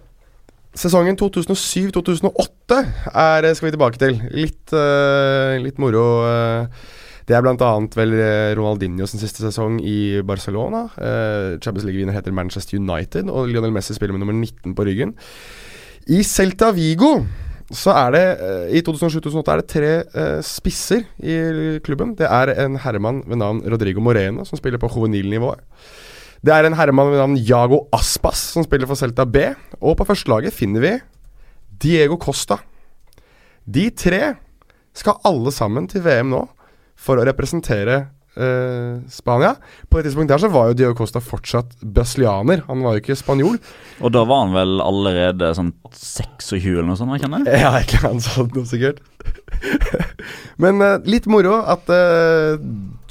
sesongen 0.82 1.14
2007-2008 1.20 2.80
er, 3.14 3.48
skal 3.54 3.68
vi 3.68 3.74
tilbake 3.76 4.02
til. 4.02 4.16
Litt, 4.34 4.74
uh, 4.74 5.54
litt 5.62 5.78
moro. 5.78 6.06
eh. 6.26 6.88
det 7.30 7.38
er 7.38 7.44
blant 7.46 7.62
annet 7.62 7.94
vel 7.94 8.16
eh, 8.18 8.56
Ronaldinho 8.58 9.06
sin 9.06 9.22
siste 9.22 9.44
sesong 9.44 9.78
i 9.86 10.24
Barcelona. 10.26 10.88
Uh, 10.98 11.62
Champions 11.62 11.86
League-vinner 11.86 12.18
heter 12.18 12.34
Manchester 12.34 12.80
United, 12.82 13.30
og 13.30 13.52
Lionel 13.54 13.76
Messi 13.78 13.94
spiller 13.94 14.18
med 14.18 14.26
nummer 14.26 14.34
19 14.34 14.74
på 14.74 14.88
ryggen. 14.90 15.14
I 16.10 16.24
Celta 16.26 16.72
Vigo 16.74 17.20
så 17.70 17.94
er 17.94 18.14
det 18.16 18.24
eh, 18.42 18.78
I 18.80 18.82
2007-2008 18.86 19.54
er 19.54 19.62
det 19.62 19.70
tre 19.70 19.92
eh, 20.02 20.40
spisser 20.46 21.04
i 21.22 21.36
klubben. 21.86 22.16
Det 22.18 22.26
er 22.26 22.54
en 22.66 22.80
herremann 22.82 23.22
ved 23.30 23.42
navn 23.42 23.62
Rodrigo 23.70 24.02
Moreno, 24.02 24.46
som 24.48 24.58
spiller 24.58 24.82
på 24.82 24.90
juvenilnivå. 24.90 25.54
Det 26.42 26.56
er 26.56 26.66
en 26.66 26.78
herremann 26.80 27.12
ved 27.12 27.22
navn 27.22 27.38
Jago 27.38 27.84
Aspas, 27.94 28.42
som 28.56 28.66
spiller 28.66 28.90
for 28.90 28.98
Celta 28.98 29.26
B. 29.26 29.52
Og 29.82 29.98
på 30.00 30.08
førstelaget 30.08 30.56
finner 30.56 30.86
vi 30.86 30.94
Diego 31.84 32.18
Costa. 32.18 32.58
De 33.70 33.90
tre 33.94 34.34
skal 34.98 35.22
alle 35.28 35.54
sammen 35.54 35.86
til 35.88 36.02
VM 36.04 36.34
nå 36.34 36.42
for 37.00 37.20
å 37.20 37.28
representere 37.28 38.08
eh, 38.36 39.00
Spania. 39.12 39.56
På 39.90 39.98
det 39.98 40.10
tidspunktet 40.10 40.36
her 40.36 40.44
så 40.44 40.52
var 40.54 40.70
jo 40.70 40.78
Diego 40.78 40.96
Costa 40.98 41.22
fortsatt 41.24 41.76
brasilianer. 41.82 42.64
Han 42.68 42.84
var 42.86 42.96
jo 42.96 43.04
ikke 43.04 43.18
spanjol. 43.20 43.60
Og 44.00 44.14
da 44.14 44.24
var 44.28 44.46
han 44.46 44.56
vel 44.58 44.84
allerede 44.84 45.52
sånn 45.58 45.74
26 45.94 46.70
eller 46.74 46.90
noe 46.92 47.00
sånt, 47.00 47.16
kjenner 47.22 47.46
jeg? 47.48 47.64
Ja, 47.64 47.74
et 47.80 47.94
eller 47.98 48.12
annet 48.12 48.28
sånt 48.28 48.56
noe 48.58 48.70
sikkert. 48.70 49.02
Men 50.64 50.84
eh, 50.86 50.98
litt 51.10 51.30
moro 51.32 51.60
at 51.64 51.90
eh, 51.94 52.62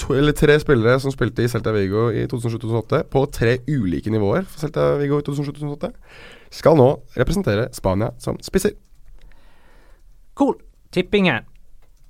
to, 0.00 0.14
eller 0.16 0.36
tre 0.36 0.58
spillere 0.62 0.98
som 1.02 1.14
spilte 1.14 1.44
i 1.44 1.50
Celta 1.50 1.74
Vigo 1.76 2.08
i 2.14 2.26
2007-2008, 2.30 3.04
på 3.12 3.24
tre 3.34 3.58
ulike 3.68 4.12
nivåer 4.14 4.46
for 4.48 4.66
Celta 4.66 4.92
Vigo 5.00 5.20
i 5.20 5.26
2007-2008, 5.26 5.92
skal 6.58 6.78
nå 6.80 6.90
representere 7.18 7.68
Spania 7.76 8.14
som 8.22 8.38
spisser. 8.44 8.76
Cool. 10.38 10.56
Tippingen. 10.94 11.44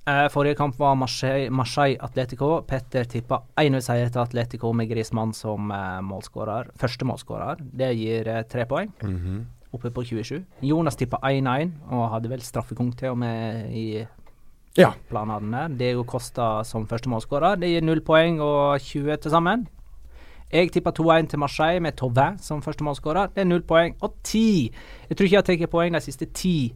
Eh, 0.09 0.29
forrige 0.33 0.57
kamp 0.57 0.79
var 0.81 0.95
Marseille, 0.97 1.51
Marseille 1.53 1.99
Atletico. 2.01 2.63
Petter 2.65 3.05
tippa 3.05 3.43
1-0-seier 3.61 4.09
til 4.15 4.23
Atletico 4.23 4.71
med 4.73 4.89
Grismann 4.89 5.35
som 5.37 5.69
eh, 5.75 5.99
målskårer. 6.07 6.71
Første 6.81 7.05
målskårer. 7.09 7.61
Det 7.61 7.91
gir 7.99 8.31
eh, 8.33 8.43
tre 8.49 8.65
poeng. 8.71 8.93
Mhm. 9.05 9.39
Oppe 9.77 9.91
på 9.93 10.01
27. 10.09 10.39
Jonas 10.65 10.97
tippa 10.97 11.19
1-1, 11.29 11.75
og 11.93 12.07
hadde 12.15 12.31
vel 12.33 12.41
straffekonk 12.41 12.95
til 12.97 13.11
og 13.13 13.19
med 13.21 13.67
i 13.77 14.07
Ja. 14.79 14.93
planene 15.11 15.51
der. 15.69 15.75
Diego 15.77 16.05
Costa 16.09 16.63
som 16.65 16.87
første 16.89 17.11
målskårer. 17.13 17.59
Det 17.61 17.69
gir 17.69 17.85
null 17.85 18.01
poeng 18.01 18.41
og 18.41 18.81
20 18.81 19.17
til 19.21 19.31
sammen. 19.31 19.67
Jeg 20.51 20.71
tippa 20.73 20.91
2-1 20.91 21.29
til 21.29 21.39
Marseille 21.39 21.81
med 21.85 21.97
Tauvin 21.97 22.39
som 22.41 22.63
første 22.63 22.85
målskårer. 22.87 23.35
Det 23.35 23.43
er 23.43 23.45
null 23.45 23.61
poeng 23.63 23.95
og 24.01 24.15
ti. 24.25 24.73
Jeg 25.11 25.17
tror 25.17 25.25
ikke 25.27 25.37
jeg 25.37 25.45
har 25.45 25.67
tatt 25.67 25.71
poeng 25.71 25.93
de 25.93 26.01
siste 26.01 26.27
ti 26.33 26.73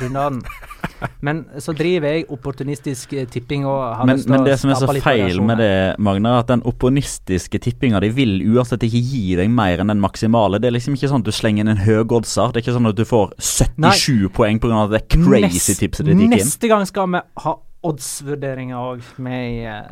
rundene. 0.00 0.40
Men 1.26 1.44
så 1.62 1.74
driver 1.76 2.16
jeg 2.16 2.26
opportunistisk 2.34 3.12
eh, 3.16 3.26
tipping 3.30 3.66
og 3.68 3.80
har 3.98 4.06
Men, 4.08 4.18
lyst 4.18 4.26
til 4.28 4.34
men 4.34 4.46
det 4.46 4.56
som 4.60 4.72
er 4.72 4.80
så 4.80 4.88
feil 5.04 5.42
med 5.46 5.60
det, 5.62 5.72
Magna, 6.02 6.36
er 6.36 6.44
at 6.44 6.52
den 6.52 6.62
opportunistiske 6.68 7.60
tippinga 7.62 8.00
de 8.02 8.10
vil 8.14 8.38
uansett 8.52 8.84
ikke 8.86 9.02
gi 9.02 9.24
deg 9.38 9.50
mer 9.52 9.82
enn 9.82 9.92
den 9.92 10.02
maksimale. 10.02 10.60
Det 10.62 10.70
er 10.70 10.76
liksom 10.78 10.96
ikke 10.98 11.10
sånn 11.12 11.24
at 11.24 11.30
du 11.30 11.34
slenger 11.34 11.64
inn 11.66 11.74
en 11.74 11.82
høyoddser. 11.84 12.52
Det 12.52 12.62
er 12.62 12.66
ikke 12.66 12.76
sånn 12.78 12.90
at 12.90 12.98
du 12.98 13.04
får 13.08 13.34
77 13.38 14.30
poeng 14.36 14.62
pga. 14.62 14.86
det 14.92 15.04
crazy 15.12 15.74
Nest- 15.74 15.82
tipset 15.82 16.06
ditt 16.08 16.16
gikk 16.16 16.26
inn. 16.30 16.38
Neste 16.38 16.70
gang 16.70 16.86
skal 16.88 17.10
vi 17.12 17.22
ha 17.46 17.54
oddsvurderinger 17.82 18.78
òg 18.78 19.06
med 19.22 19.46
i 19.50 19.62
eh, 19.66 19.82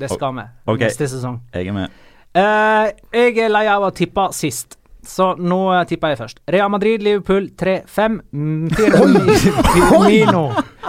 Det 0.00 0.10
skal 0.10 0.34
vi. 0.38 0.46
Okay. 0.66 0.88
Neste 0.88 1.08
sesong. 1.12 1.40
Jeg 1.54 1.68
er 1.70 1.76
med. 1.76 2.00
Uh, 2.32 2.88
jeg 3.12 3.36
er 3.44 3.50
lei 3.52 3.66
av 3.68 3.84
å 3.84 3.90
tippe 3.92 4.24
sist, 4.32 4.78
så 5.02 5.32
nå 5.38 5.58
tipper 5.90 6.12
jeg 6.12 6.18
først. 6.20 6.40
Real 6.50 6.70
Madrid, 6.70 7.02
Liverpool 7.02 7.48
3-5. 7.58 8.20
Mm, 8.32 8.68
Firmino 8.70 10.42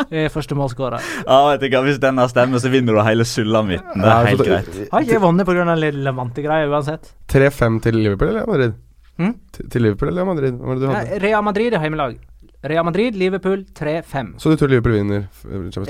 er 0.09 0.29
første 0.33 0.57
målskårer. 0.57 1.01
Ja, 1.25 1.39
vet 1.51 1.63
du 1.63 1.67
hva, 1.73 1.83
Hvis 1.87 1.99
denne 2.01 2.25
stemmer, 2.29 2.61
så 2.61 2.71
vinner 2.73 2.97
du 2.97 3.01
hele 3.05 3.25
sulamitten. 3.27 4.01
Det 4.01 4.09
er 4.13 4.29
helt 4.31 4.43
så- 4.43 4.49
greit. 4.49 4.91
Har 4.91 5.01
ikke 5.07 5.21
vunnet 5.23 5.45
pga. 5.47 5.63
Levante-greia 5.93 6.69
uansett. 6.69 7.13
3-5 7.27 7.81
til 7.81 7.95
Liverpool 7.95 8.29
eller 8.29 8.45
Madrid? 8.47 8.73
Hmm? 9.17 9.33
Til- 9.51 9.81
Liverpool 9.81 10.09
eller 10.09 10.25
Madrid? 10.25 10.53
Hva 10.53 10.67
var 10.67 10.75
det 10.75 10.81
du? 10.81 10.87
Nei, 10.93 11.19
Real 11.19 11.43
Madrid 11.43 11.73
er 11.73 11.79
heimelag. 11.79 12.19
Real 12.63 12.85
Madrid, 12.85 13.15
Liverpool 13.15 13.65
3-5. 13.75 14.37
Så 14.39 14.49
du 14.49 14.55
tror 14.55 14.69
Liverpool 14.69 14.93
vinner? 14.93 15.27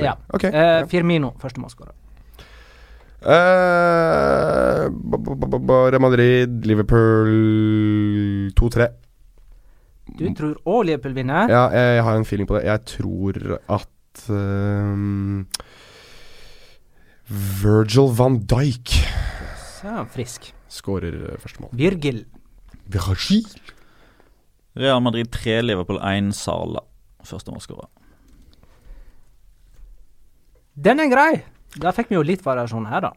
Ja. 0.01 0.15
Okay, 0.33 0.49
uh, 0.49 0.55
ja. 0.81 0.85
Firmino, 0.89 1.33
første 1.39 1.61
målskårer. 1.61 1.93
Real 5.91 6.01
Madrid, 6.01 6.65
Liverpool 6.65 7.31
2-3. 8.59 8.87
Du 10.19 10.25
tror 10.35 10.57
òg 10.67 10.85
Liverpool 10.89 11.15
vinner? 11.15 11.47
Ja, 11.51 11.63
jeg, 11.71 11.95
jeg 11.97 12.03
har 12.07 12.17
en 12.19 12.27
feeling 12.27 12.47
på 12.49 12.57
det. 12.57 12.65
Jeg 12.67 12.83
tror 12.91 13.39
at 13.77 14.25
ehm, 14.29 15.45
Virgil 17.63 18.11
van 18.17 18.35
Dijk 18.43 18.91
Så 19.79 20.03
frisk. 20.13 20.51
skårer 20.69 21.15
eh, 21.31 21.39
første 21.39 21.63
mål. 21.63 21.71
Virgil. 21.79 22.25
Virgil? 22.91 23.47
Real 24.75 25.01
Madrid 25.05 25.29
3, 25.31 25.61
Liverpool 25.61 25.99
1, 26.01 26.33
Sala. 26.35 26.81
Første 27.23 27.53
målskårer. 27.53 27.87
Den 30.83 30.99
er 30.99 31.09
grei. 31.11 31.33
Da 31.81 31.93
fikk 31.95 32.11
vi 32.11 32.19
jo 32.19 32.25
litt 32.25 32.43
variasjon 32.45 32.85
her, 32.91 33.07
da. 33.07 33.13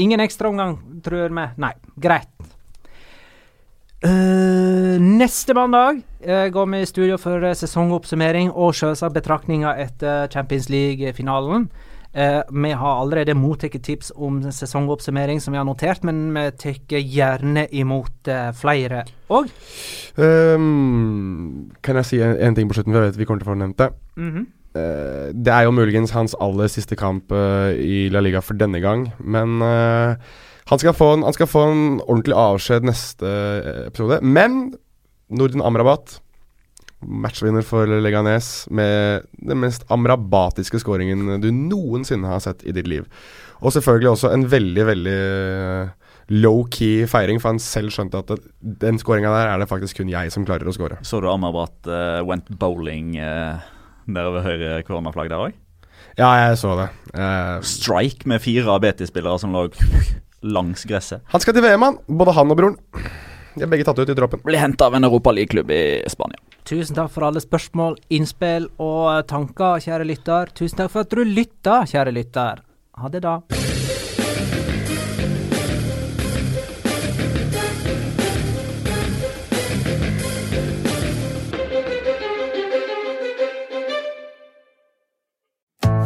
Ingen 0.00 0.22
ekstraomgang, 0.24 0.78
tror 1.04 1.28
vi. 1.28 1.46
Nei, 1.60 1.72
greit. 2.00 2.30
Uh, 4.02 4.98
neste 4.98 5.54
mandag 5.54 6.00
uh, 6.26 6.48
går 6.50 6.70
vi 6.72 6.80
i 6.82 6.86
studio 6.90 7.18
for 7.22 7.44
eh, 7.46 7.54
sesongoppsummering 7.54 8.48
og 8.50 8.72
selvsagt 8.74 9.14
betraktninger 9.14 9.78
etter 9.78 10.26
Champions 10.32 10.66
League-finalen. 10.72 11.70
Vi 12.12 12.70
har 12.76 12.98
allerede 13.00 13.32
mottatt 13.32 13.78
tips 13.80 14.10
om 14.20 14.42
sesongoppsummering 14.52 15.38
som 15.40 15.54
vi 15.54 15.56
har 15.56 15.64
notert, 15.64 16.02
men 16.04 16.26
vi 16.34 16.42
tar 16.60 16.98
gjerne 17.00 17.62
imot 17.72 18.28
flere 18.52 19.06
òg. 19.32 19.48
Um, 20.20 21.70
kan 21.80 21.96
jeg 22.02 22.10
si 22.10 22.20
en, 22.20 22.36
en 22.36 22.58
ting 22.58 22.68
på 22.68 22.76
slutten, 22.76 22.92
for 22.92 23.00
jeg 23.00 23.14
vet 23.14 23.22
vi 23.22 23.28
kommer 23.30 23.40
til 23.40 23.48
å 23.48 23.54
få 23.54 23.56
nevnt 23.62 23.80
det. 23.80 23.88
Mhm. 24.20 24.44
Eh, 24.44 24.61
det 24.74 25.52
er 25.52 25.66
jo 25.66 25.74
muligens 25.76 26.14
hans 26.16 26.36
aller 26.40 26.70
siste 26.72 26.96
kamp 26.96 27.32
eh, 27.36 27.76
i 27.76 27.98
La 28.12 28.22
Liga 28.24 28.40
for 28.44 28.56
denne 28.56 28.80
gang, 28.80 29.10
men 29.20 29.60
eh, 29.66 30.16
han, 30.70 30.80
skal 30.80 30.96
en, 30.96 31.24
han 31.26 31.36
skal 31.36 31.50
få 31.50 31.64
en 31.68 31.86
ordentlig 32.06 32.36
avskjed 32.38 32.86
neste 32.88 33.28
eh, 33.28 33.86
episode. 33.88 34.20
Men 34.24 34.74
Norden 35.32 35.64
Amrabat, 35.64 36.18
matchvinner 37.02 37.64
for 37.66 37.88
Leganes 37.88 38.68
med 38.70 39.26
den 39.42 39.58
mest 39.64 39.82
amrabatiske 39.90 40.78
skåringen 40.82 41.42
du 41.42 41.48
noensinne 41.50 42.30
har 42.30 42.44
sett 42.44 42.62
i 42.62 42.74
ditt 42.76 42.86
liv. 42.86 43.08
Og 43.62 43.74
selvfølgelig 43.74 44.12
også 44.12 44.30
en 44.34 44.46
veldig, 44.50 44.86
veldig 44.86 45.18
eh, 45.18 45.90
low-key 46.32 47.06
feiring, 47.10 47.40
for 47.42 47.52
han 47.52 47.62
selv 47.62 47.92
skjønte 47.94 48.22
at 48.22 48.48
den 48.60 48.98
skåringa 49.02 49.32
der 49.34 49.50
er 49.52 49.62
det 49.62 49.70
faktisk 49.70 50.00
kun 50.00 50.10
jeg 50.12 50.32
som 50.34 50.46
klarer 50.46 50.68
å 50.68 50.74
skåre. 50.74 51.00
Så 51.06 51.20
du 51.22 51.28
Amrabat 51.30 51.90
uh, 51.90 52.22
went 52.26 52.48
bowling 52.58 53.16
uh, 53.18 53.58
nede 54.06 54.32
ved 54.36 54.46
høyre 54.46 54.78
koronaflagg 54.86 55.30
der 55.32 55.48
òg? 55.48 55.58
Ja, 56.18 56.28
jeg 56.36 56.58
så 56.60 56.74
det. 56.76 56.88
Uh, 57.14 57.58
Strike 57.64 58.28
med 58.28 58.42
fire 58.44 58.78
BT-spillere 58.82 59.40
som 59.40 59.54
lå 59.54 59.68
langs 60.42 60.84
gresset. 60.88 61.22
Han 61.32 61.40
skal 61.40 61.56
til 61.56 61.64
VM, 61.64 61.86
han. 61.86 61.98
Både 62.08 62.34
han 62.36 62.52
og 62.52 62.58
broren. 62.58 62.78
De 63.54 63.64
er 63.66 63.70
begge 63.70 63.84
tatt 63.86 64.00
ut 64.00 64.10
i 64.10 64.16
troppen. 64.16 64.40
Blir 64.44 64.60
henta 64.60 64.88
av 64.88 64.96
en 64.96 65.06
europaligaklubb 65.08 65.70
i 65.72 65.82
Spania. 66.12 66.40
Tusen 66.68 66.96
takk 66.96 67.10
for 67.12 67.26
alle 67.26 67.42
spørsmål, 67.42 67.98
innspill 68.14 68.68
og 68.80 69.26
tanker, 69.30 69.82
kjære 69.82 70.08
lytter. 70.08 70.52
Tusen 70.56 70.80
takk 70.80 70.94
for 70.94 71.04
at 71.04 71.12
du 71.12 71.24
lytta, 71.26 71.82
kjære 71.90 72.16
lytter. 72.16 72.64
Ha 73.02 73.12
det, 73.12 73.24
da. 73.26 73.40